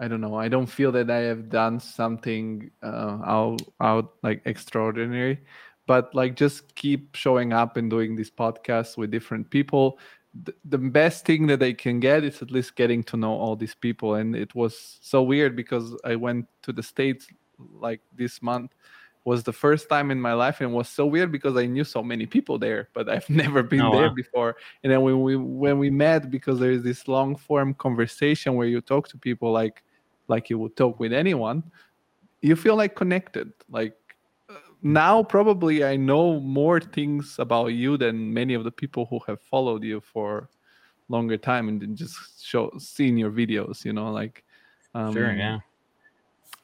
i 0.00 0.08
don't 0.08 0.20
know 0.20 0.34
i 0.34 0.48
don't 0.48 0.66
feel 0.66 0.92
that 0.92 1.10
i 1.10 1.18
have 1.18 1.48
done 1.48 1.80
something 1.80 2.70
uh 2.82 3.18
out 3.24 3.60
out 3.80 4.14
like 4.22 4.42
extraordinary 4.44 5.40
but 5.86 6.14
like 6.14 6.36
just 6.36 6.74
keep 6.74 7.14
showing 7.14 7.52
up 7.52 7.76
and 7.76 7.90
doing 7.90 8.16
these 8.16 8.30
podcasts 8.30 8.96
with 8.96 9.10
different 9.10 9.48
people 9.50 9.98
the, 10.42 10.54
the 10.64 10.78
best 10.78 11.24
thing 11.24 11.46
that 11.46 11.60
they 11.60 11.72
can 11.72 12.00
get 12.00 12.24
is 12.24 12.42
at 12.42 12.50
least 12.50 12.74
getting 12.74 13.04
to 13.04 13.16
know 13.16 13.32
all 13.32 13.54
these 13.54 13.74
people 13.74 14.16
and 14.16 14.34
it 14.34 14.54
was 14.54 14.98
so 15.00 15.22
weird 15.22 15.54
because 15.54 15.96
i 16.04 16.16
went 16.16 16.46
to 16.62 16.72
the 16.72 16.82
states 16.82 17.28
like 17.58 18.00
this 18.16 18.42
month 18.42 18.72
was 19.24 19.42
the 19.42 19.52
first 19.52 19.88
time 19.88 20.10
in 20.10 20.20
my 20.20 20.34
life 20.34 20.60
and 20.60 20.70
it 20.70 20.74
was 20.74 20.88
so 20.88 21.06
weird 21.06 21.32
because 21.32 21.56
I 21.56 21.64
knew 21.64 21.84
so 21.84 22.02
many 22.02 22.26
people 22.26 22.58
there, 22.58 22.90
but 22.92 23.08
I've 23.08 23.28
never 23.30 23.62
been 23.62 23.80
Oh, 23.80 23.90
there 23.90 24.08
wow. 24.08 24.14
before. 24.14 24.56
And 24.82 24.92
then 24.92 25.00
when 25.00 25.22
we 25.22 25.36
when 25.36 25.78
we 25.78 25.90
met, 25.90 26.30
because 26.30 26.60
there 26.60 26.72
is 26.72 26.82
this 26.82 27.08
long 27.08 27.34
form 27.34 27.74
conversation 27.74 28.54
where 28.54 28.66
you 28.66 28.80
talk 28.80 29.08
to 29.08 29.18
people 29.18 29.50
like 29.50 29.82
like 30.28 30.50
you 30.50 30.58
would 30.58 30.76
talk 30.76 31.00
with 31.00 31.12
anyone, 31.12 31.62
you 32.42 32.54
feel 32.56 32.76
like 32.76 32.94
connected. 32.96 33.52
Like 33.70 33.94
now, 34.84 35.22
probably 35.22 35.82
I 35.82 35.96
know 35.96 36.38
more 36.40 36.78
things 36.78 37.36
about 37.38 37.68
you 37.68 37.96
than 37.96 38.32
many 38.32 38.52
of 38.52 38.64
the 38.64 38.70
people 38.70 39.06
who 39.06 39.18
have 39.26 39.40
followed 39.40 39.82
you 39.82 40.00
for 40.00 40.50
longer 41.08 41.38
time 41.38 41.68
and 41.68 41.96
just 41.96 42.44
show 42.44 42.70
seen 42.78 43.16
your 43.16 43.30
videos. 43.30 43.84
You 43.84 43.94
know, 43.94 44.12
like 44.12 44.44
um, 44.94 45.12
sure 45.14 45.32
yeah 45.32 45.60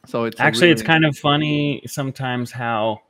So 0.07 0.25
it's 0.25 0.39
Actually, 0.39 0.71
it's 0.71 0.83
kind 0.83 1.07
of 1.07 1.17
funny 1.17 1.83
sometimes 1.87 2.53
how 2.53 3.01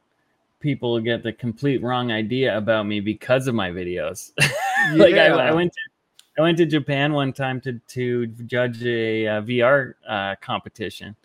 people 0.60 1.00
get 1.00 1.24
the 1.24 1.32
complete 1.32 1.82
wrong 1.82 2.12
idea 2.12 2.56
about 2.56 2.86
me 2.86 3.00
because 3.00 3.48
of 3.48 3.54
my 3.56 3.70
videos. 3.70 4.30
like 4.94 5.14
I, 5.14 5.26
I 5.26 5.50
went 5.50 5.72
to 5.72 5.80
I 6.38 6.42
went 6.42 6.56
to 6.58 6.66
Japan 6.66 7.12
one 7.12 7.32
time 7.32 7.60
to 7.62 7.80
to 7.88 8.28
judge 8.28 8.84
a, 8.84 9.26
uh 9.26 9.40
VR 9.42 9.94
uh, 10.08 10.36
competition, 10.40 11.16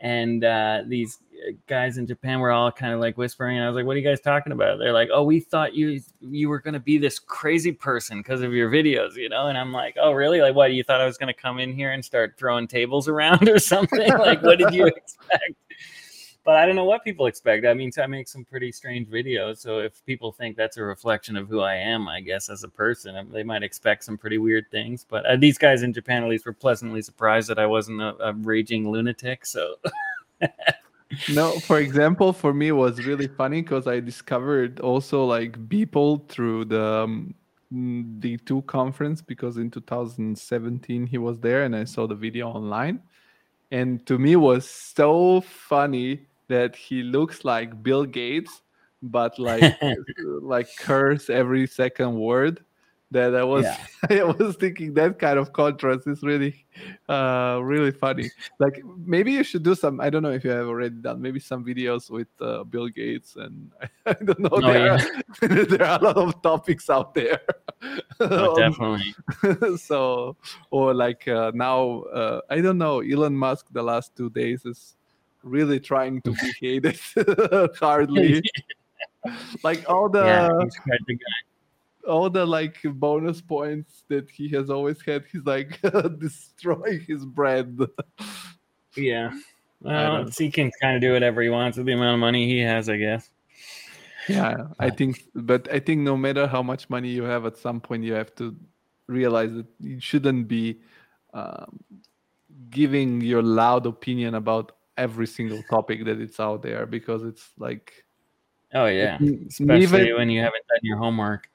and 0.00 0.44
uh, 0.44 0.82
these 0.86 1.18
guys 1.66 1.98
in 1.98 2.06
Japan 2.06 2.40
were 2.40 2.50
all 2.50 2.70
kind 2.70 2.92
of 2.92 3.00
like 3.00 3.16
whispering, 3.16 3.56
and 3.56 3.64
I 3.64 3.68
was 3.68 3.76
like, 3.76 3.84
"What 3.84 3.96
are 3.96 4.00
you 4.00 4.08
guys 4.08 4.20
talking 4.20 4.52
about?" 4.52 4.78
They're 4.78 4.92
like, 4.92 5.08
"Oh, 5.12 5.22
we 5.22 5.40
thought 5.40 5.74
you 5.74 6.00
you 6.20 6.48
were 6.48 6.60
going 6.60 6.74
to 6.74 6.80
be 6.80 6.98
this 6.98 7.18
crazy 7.18 7.72
person 7.72 8.18
because 8.18 8.42
of 8.42 8.52
your 8.52 8.70
videos, 8.70 9.16
you 9.16 9.28
know." 9.28 9.46
And 9.48 9.58
I'm 9.58 9.72
like, 9.72 9.96
"Oh, 10.00 10.12
really? 10.12 10.40
Like, 10.40 10.54
what? 10.54 10.72
You 10.72 10.84
thought 10.84 11.00
I 11.00 11.06
was 11.06 11.18
going 11.18 11.32
to 11.32 11.40
come 11.40 11.58
in 11.58 11.72
here 11.72 11.92
and 11.92 12.04
start 12.04 12.34
throwing 12.38 12.66
tables 12.66 13.08
around 13.08 13.48
or 13.48 13.58
something? 13.58 14.08
like, 14.08 14.42
what 14.42 14.58
did 14.58 14.74
you 14.74 14.86
expect?" 14.96 15.54
But 16.44 16.56
I 16.56 16.66
don't 16.66 16.74
know 16.74 16.84
what 16.84 17.04
people 17.04 17.26
expect. 17.26 17.64
I 17.66 17.74
mean, 17.74 17.92
I 18.00 18.06
make 18.06 18.26
some 18.26 18.44
pretty 18.44 18.72
strange 18.72 19.08
videos, 19.08 19.58
so 19.58 19.78
if 19.78 20.04
people 20.06 20.32
think 20.32 20.56
that's 20.56 20.76
a 20.76 20.82
reflection 20.82 21.36
of 21.36 21.48
who 21.48 21.60
I 21.60 21.76
am, 21.76 22.08
I 22.08 22.20
guess 22.20 22.50
as 22.50 22.64
a 22.64 22.68
person, 22.68 23.16
um, 23.16 23.30
they 23.30 23.44
might 23.44 23.62
expect 23.62 24.02
some 24.02 24.18
pretty 24.18 24.38
weird 24.38 24.64
things. 24.72 25.06
But 25.08 25.24
uh, 25.24 25.36
these 25.36 25.56
guys 25.56 25.82
in 25.82 25.92
Japan, 25.92 26.24
at 26.24 26.28
least, 26.28 26.44
were 26.44 26.52
pleasantly 26.52 27.00
surprised 27.00 27.48
that 27.48 27.60
I 27.60 27.66
wasn't 27.66 28.02
a, 28.02 28.16
a 28.20 28.32
raging 28.32 28.90
lunatic. 28.90 29.46
So 29.46 29.76
no 31.28 31.52
for 31.60 31.78
example 31.78 32.32
for 32.32 32.52
me 32.54 32.68
it 32.68 32.72
was 32.72 33.04
really 33.06 33.28
funny 33.28 33.62
because 33.62 33.86
i 33.86 34.00
discovered 34.00 34.80
also 34.80 35.24
like 35.24 35.58
Beeple 35.68 36.28
through 36.28 36.64
the 36.66 36.84
um, 36.84 37.34
d2 37.72 38.66
conference 38.66 39.22
because 39.22 39.56
in 39.56 39.70
2017 39.70 41.06
he 41.06 41.18
was 41.18 41.38
there 41.40 41.64
and 41.64 41.74
i 41.74 41.84
saw 41.84 42.06
the 42.06 42.14
video 42.14 42.48
online. 42.48 43.00
And 43.70 44.04
to 44.04 44.18
me 44.18 44.32
it 44.32 44.36
was 44.36 44.68
so 44.68 45.40
funny 45.40 46.26
that 46.48 46.76
he 46.76 47.02
looks 47.02 47.44
like 47.44 47.82
bill 47.82 48.04
gates 48.04 48.60
but 49.02 49.38
like 49.38 49.74
like 50.42 50.68
curse 50.78 51.30
every 51.30 51.66
second 51.66 52.14
word 52.14 52.62
that 53.12 53.34
i 53.36 53.44
was 53.44 53.64
Yeah. 53.64 53.76
i 54.10 54.22
was 54.24 54.56
thinking 54.56 54.94
that 54.94 55.18
kind 55.18 55.38
of 55.38 55.52
contrast 55.52 56.06
is 56.06 56.22
really 56.22 56.64
uh 57.08 57.60
really 57.62 57.92
funny. 57.92 58.30
Like 58.58 58.82
maybe 59.04 59.32
you 59.32 59.44
should 59.44 59.62
do 59.62 59.74
some 59.74 60.00
i 60.00 60.10
don't 60.10 60.22
know 60.22 60.30
if 60.32 60.44
you 60.44 60.50
have 60.50 60.66
already 60.66 60.96
done 60.96 61.20
maybe 61.20 61.38
some 61.40 61.64
videos 61.64 62.10
with 62.10 62.28
uh, 62.40 62.64
bill 62.64 62.88
gates 62.88 63.36
and 63.36 63.70
i 64.06 64.12
don't 64.14 64.38
know 64.38 64.48
Oh, 64.52 64.60
there, 64.60 64.92
are, 64.92 64.98
there 65.64 65.84
are 65.84 65.98
a 66.00 66.04
lot 66.04 66.16
of 66.16 66.42
topics 66.42 66.90
out 66.90 67.14
there. 67.14 67.40
Oh, 68.20 68.56
definitely. 68.56 69.14
so 69.78 70.36
or 70.70 70.94
like 70.94 71.26
uh, 71.28 71.52
now 71.54 72.02
uh, 72.14 72.40
i 72.50 72.60
don't 72.60 72.78
know 72.78 73.00
elon 73.00 73.36
musk 73.36 73.66
the 73.72 73.82
last 73.82 74.16
two 74.16 74.30
days 74.30 74.64
is 74.64 74.96
really 75.42 75.80
trying 75.80 76.22
to 76.22 76.32
be 76.32 76.52
hated 76.60 76.98
hardly. 77.80 78.40
Like 79.62 79.88
all 79.88 80.08
the 80.08 80.24
yeah, 80.24 80.48
all 82.08 82.28
the 82.30 82.44
like 82.44 82.76
bonus 82.84 83.40
points 83.40 84.04
that 84.08 84.28
he 84.30 84.48
has 84.48 84.70
always 84.70 85.00
had 85.02 85.24
he's 85.30 85.44
like 85.44 85.80
destroying 86.18 87.00
his 87.06 87.24
brand 87.24 87.86
Yeah. 88.96 89.30
Well, 89.80 90.28
he 90.38 90.50
can 90.50 90.70
kind 90.80 90.94
of 90.96 91.00
do 91.02 91.12
whatever 91.12 91.42
he 91.42 91.48
wants 91.48 91.76
with 91.76 91.86
the 91.86 91.92
amount 91.92 92.14
of 92.14 92.20
money 92.20 92.46
he 92.46 92.60
has, 92.60 92.88
I 92.88 92.96
guess. 92.96 93.30
yeah 94.28 94.68
i 94.78 94.88
think 94.88 95.24
but 95.34 95.66
i 95.72 95.80
think 95.80 96.00
no 96.02 96.16
matter 96.16 96.46
how 96.46 96.62
much 96.62 96.88
money 96.88 97.08
you 97.08 97.24
have 97.24 97.44
at 97.44 97.56
some 97.56 97.80
point 97.80 98.04
you 98.04 98.12
have 98.14 98.32
to 98.36 98.54
realize 99.08 99.52
that 99.52 99.66
you 99.80 99.98
shouldn't 99.98 100.46
be 100.46 100.78
um, 101.34 101.80
giving 102.70 103.20
your 103.20 103.42
loud 103.42 103.84
opinion 103.84 104.36
about 104.36 104.76
every 104.96 105.26
single 105.26 105.60
topic 105.68 106.04
that 106.04 106.20
it's 106.20 106.38
out 106.38 106.62
there 106.62 106.86
because 106.86 107.24
it's 107.24 107.50
like 107.58 108.04
Oh 108.74 108.86
yeah, 108.86 109.18
Mm, 109.18 109.48
especially 109.48 110.02
even- 110.06 110.16
when 110.16 110.30
you 110.30 110.40
haven't 110.40 110.64
done 110.68 110.80
your 110.82 110.96
homework. 110.96 111.50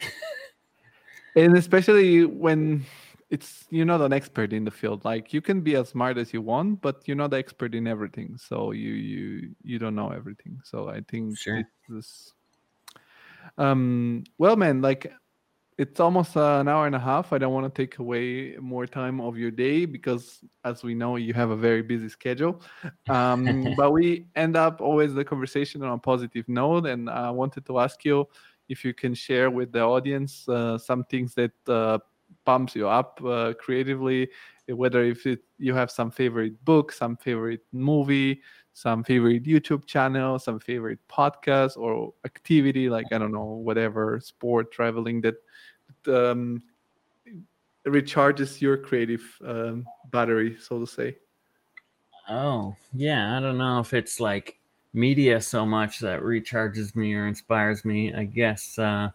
and 1.36 1.56
especially 1.56 2.24
when 2.24 2.84
it's 3.30 3.64
you're 3.70 3.84
not 3.86 4.00
an 4.00 4.12
expert 4.12 4.52
in 4.52 4.64
the 4.64 4.70
field 4.70 5.04
like 5.04 5.32
you 5.32 5.40
can 5.40 5.60
be 5.60 5.74
as 5.74 5.88
smart 5.88 6.16
as 6.16 6.32
you 6.32 6.40
want 6.40 6.80
but 6.80 7.06
you're 7.06 7.16
not 7.16 7.30
the 7.30 7.36
expert 7.36 7.74
in 7.74 7.86
everything 7.86 8.36
so 8.36 8.70
you 8.70 8.90
you 8.90 9.50
you 9.62 9.78
don't 9.78 9.94
know 9.94 10.10
everything. 10.10 10.60
So 10.64 10.88
i 10.88 11.00
think 11.08 11.36
Sure. 11.36 11.62
this 11.88 12.32
um 13.58 14.22
well 14.38 14.56
man 14.56 14.80
like 14.80 15.12
it's 15.78 16.00
almost 16.00 16.36
an 16.36 16.68
hour 16.68 16.86
and 16.86 16.94
a 16.94 16.98
half. 16.98 17.34
I 17.34 17.38
don't 17.38 17.52
want 17.52 17.66
to 17.72 17.82
take 17.82 17.98
away 17.98 18.56
more 18.58 18.86
time 18.86 19.20
of 19.20 19.36
your 19.36 19.50
day 19.50 19.84
because 19.84 20.40
as 20.64 20.82
we 20.82 20.94
know 20.94 21.16
you 21.16 21.34
have 21.34 21.50
a 21.50 21.56
very 21.56 21.82
busy 21.82 22.08
schedule. 22.08 22.62
Um 23.08 23.74
but 23.76 23.92
we 23.92 24.26
end 24.36 24.56
up 24.56 24.80
always 24.80 25.12
the 25.14 25.24
conversation 25.24 25.82
on 25.82 25.92
a 25.92 25.98
positive 25.98 26.48
note 26.48 26.86
and 26.86 27.10
i 27.10 27.30
wanted 27.30 27.66
to 27.66 27.78
ask 27.78 28.04
you 28.04 28.26
if 28.68 28.84
you 28.84 28.94
can 28.94 29.14
share 29.14 29.50
with 29.50 29.72
the 29.72 29.80
audience 29.80 30.48
uh, 30.48 30.78
some 30.78 31.04
things 31.04 31.34
that 31.34 31.52
uh, 31.68 31.98
pumps 32.44 32.74
you 32.74 32.88
up 32.88 33.20
uh, 33.24 33.52
creatively 33.58 34.28
whether 34.68 35.04
if 35.04 35.26
it, 35.26 35.40
you 35.58 35.74
have 35.74 35.90
some 35.90 36.10
favorite 36.10 36.64
book 36.64 36.90
some 36.92 37.16
favorite 37.16 37.60
movie 37.72 38.40
some 38.72 39.04
favorite 39.04 39.44
youtube 39.44 39.86
channel 39.86 40.38
some 40.38 40.58
favorite 40.58 40.98
podcast 41.08 41.76
or 41.76 42.12
activity 42.24 42.88
like 42.88 43.06
i 43.12 43.18
don't 43.18 43.32
know 43.32 43.44
whatever 43.44 44.20
sport 44.20 44.72
traveling 44.72 45.20
that 45.20 45.36
um, 46.08 46.62
recharges 47.86 48.60
your 48.60 48.76
creative 48.76 49.22
um, 49.44 49.86
battery 50.10 50.56
so 50.60 50.80
to 50.80 50.86
say 50.86 51.16
Oh, 52.28 52.74
yeah. 52.92 53.36
I 53.36 53.40
don't 53.40 53.58
know 53.58 53.78
if 53.80 53.94
it's 53.94 54.20
like 54.20 54.58
media 54.96 55.40
so 55.40 55.64
much 55.66 56.00
that 56.00 56.22
recharges 56.22 56.96
me 56.96 57.14
or 57.14 57.26
inspires 57.26 57.84
me. 57.84 58.12
I 58.14 58.24
guess 58.24 58.78
uh, 58.78 59.10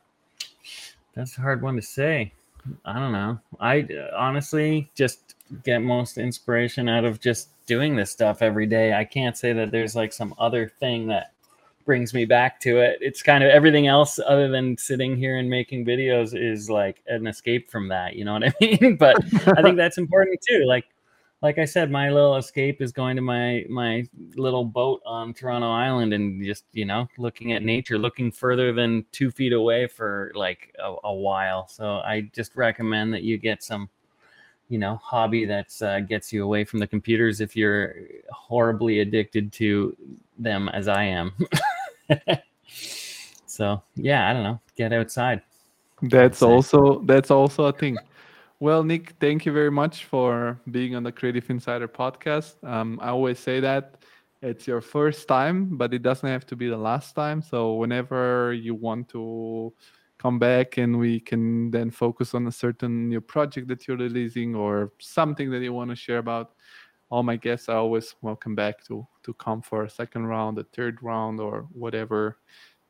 that's 1.16 1.38
a 1.38 1.42
hard 1.42 1.62
one 1.62 1.76
to 1.76 1.82
say. 1.82 2.32
I 2.86 3.00
don't 3.00 3.12
know. 3.12 3.40
I 3.60 3.88
honestly 4.16 4.92
just 4.96 5.36
get 5.64 5.80
most 5.80 6.18
inspiration 6.18 6.88
out 6.88 7.04
of 7.04 7.20
just 7.20 7.50
doing 7.66 7.96
this 7.96 8.12
stuff 8.12 8.42
every 8.42 8.68
day. 8.68 8.94
I 8.94 9.04
can't 9.04 9.36
say 9.36 9.54
that 9.54 9.72
there's 9.72 9.96
like 9.96 10.14
some 10.14 10.36
other 10.38 10.72
thing 10.80 11.08
that 11.08 11.34
brings 11.86 12.14
me 12.14 12.26
back 12.26 12.60
to 12.62 12.78
it. 12.78 13.00
It's 13.02 13.24
kind 13.24 13.44
of 13.44 13.50
everything 13.50 13.88
else 13.88 14.20
other 14.26 14.48
than 14.48 14.78
sitting 14.78 15.18
here 15.18 15.38
and 15.38 15.50
making 15.50 15.86
videos 15.86 16.40
is 16.40 16.70
like 16.70 17.02
an 17.08 17.26
escape 17.26 17.70
from 17.72 17.88
that. 17.90 18.16
You 18.16 18.26
know 18.26 18.34
what 18.34 18.44
I 18.44 18.54
mean? 18.62 18.96
but 18.98 19.18
I 19.58 19.64
think 19.64 19.78
that's 19.78 19.98
important 19.98 20.40
too. 20.48 20.66
Like 20.66 20.86
like 21.42 21.58
I 21.58 21.66
said, 21.66 21.90
my 21.90 22.10
little 22.10 22.38
escape 22.38 22.82
is 22.82 22.92
going 22.92 23.16
to 23.16 23.22
my 23.22 23.66
my 23.68 24.08
little 24.36 24.64
boat 24.64 25.02
on 25.06 25.34
Toronto 25.34 25.72
Island 25.72 26.14
and 26.14 26.44
just 26.44 26.66
you 26.72 26.86
know 26.86 27.08
looking 27.18 27.54
at 27.54 27.64
nature, 27.64 27.98
looking 27.98 28.32
further 28.32 28.72
than 28.74 29.06
two 29.12 29.32
feet 29.32 29.54
away 29.54 29.88
for 29.88 30.32
like 30.36 30.76
a, 30.80 30.94
a 31.04 31.14
while. 31.14 31.68
So 31.68 31.96
I 31.98 32.30
just 32.34 32.56
recommend 32.56 33.14
that 33.14 33.24
you 33.24 33.38
get 33.38 33.64
some, 33.64 33.90
you 34.70 34.78
know, 34.78 34.98
hobby 34.98 35.46
that's 35.46 35.82
uh, 35.82 36.02
gets 36.02 36.32
you 36.32 36.44
away 36.44 36.64
from 36.64 36.80
the 36.80 36.88
computers 36.88 37.42
if 37.42 37.56
you're 37.56 37.96
horribly 38.32 39.00
addicted 39.00 39.52
to 39.54 39.98
them 40.38 40.70
as 40.70 40.88
I 40.88 41.04
am. 41.06 41.34
so 43.48 43.82
yeah, 43.96 44.30
I 44.30 44.34
don't 44.34 44.44
know, 44.44 44.60
get 44.76 44.94
outside. 44.94 45.42
that's 46.04 46.44
also 46.44 47.02
that's 47.06 47.32
also 47.32 47.66
a 47.66 47.74
thing 47.74 47.98
well 48.62 48.84
nick 48.84 49.14
thank 49.20 49.46
you 49.46 49.52
very 49.52 49.72
much 49.72 50.06
for 50.06 50.58
being 50.70 50.96
on 50.96 51.04
the 51.04 51.12
creative 51.12 51.50
insider 51.50 51.88
podcast. 51.88 52.64
Um, 52.64 53.00
i 53.02 53.10
always 53.10 53.40
say 53.40 53.60
that 53.60 53.98
it's 54.42 54.68
your 54.68 54.82
first 54.82 55.28
time 55.28 55.76
but 55.78 55.94
it 55.94 56.04
doesn't 56.04 56.30
have 56.30 56.46
to 56.46 56.56
be 56.56 56.70
the 56.70 56.78
last 56.78 57.14
time. 57.14 57.42
So 57.42 57.74
whenever 57.74 58.54
you 58.54 58.74
want 58.76 59.10
to 59.10 59.74
come 60.18 60.38
back 60.38 60.78
and 60.78 61.00
we 61.00 61.20
can 61.20 61.72
then 61.72 61.90
focus 61.90 62.36
on 62.36 62.46
a 62.46 62.52
certain 62.52 63.10
new 63.10 63.22
project 63.22 63.68
that 63.70 63.88
you're 63.88 63.98
releasing 63.98 64.56
or 64.56 64.92
something 65.00 65.50
that 65.50 65.62
you 65.62 65.74
want 65.74 65.90
to 65.90 65.96
share 65.96 66.20
about 66.20 66.52
all 67.10 67.24
my 67.24 67.36
guests 67.36 67.68
are 67.68 67.78
always 67.78 68.16
welcome 68.22 68.56
back 68.56 68.84
to 68.86 69.06
to 69.24 69.34
come 69.34 69.62
for 69.62 69.84
a 69.84 69.90
second 69.90 70.28
round 70.28 70.60
a 70.60 70.64
third 70.66 71.02
round 71.02 71.40
or 71.40 71.68
whatever 71.74 72.38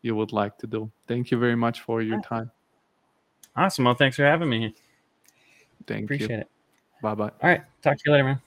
you 0.02 0.15
would 0.15 0.34
like 0.34 0.57
to 0.57 0.68
do. 0.68 0.91
Thank 1.07 1.31
you 1.31 1.38
very 1.38 1.56
much 1.56 1.81
for 1.81 2.02
your 2.02 2.19
time. 2.22 2.52
Awesome. 3.56 3.85
Well, 3.85 3.95
thanks 3.95 4.15
for 4.15 4.23
having 4.23 4.49
me. 4.49 4.73
Thank 5.88 6.06
Appreciate 6.06 6.30
you 6.30 6.36
it. 6.38 6.49
bye 7.02 7.16
bye 7.16 7.26
All 7.26 7.49
right. 7.49 7.62
Talk 7.82 7.98
to 7.98 8.03
you 8.06 8.12
later, 8.12 8.24
man. 8.26 8.41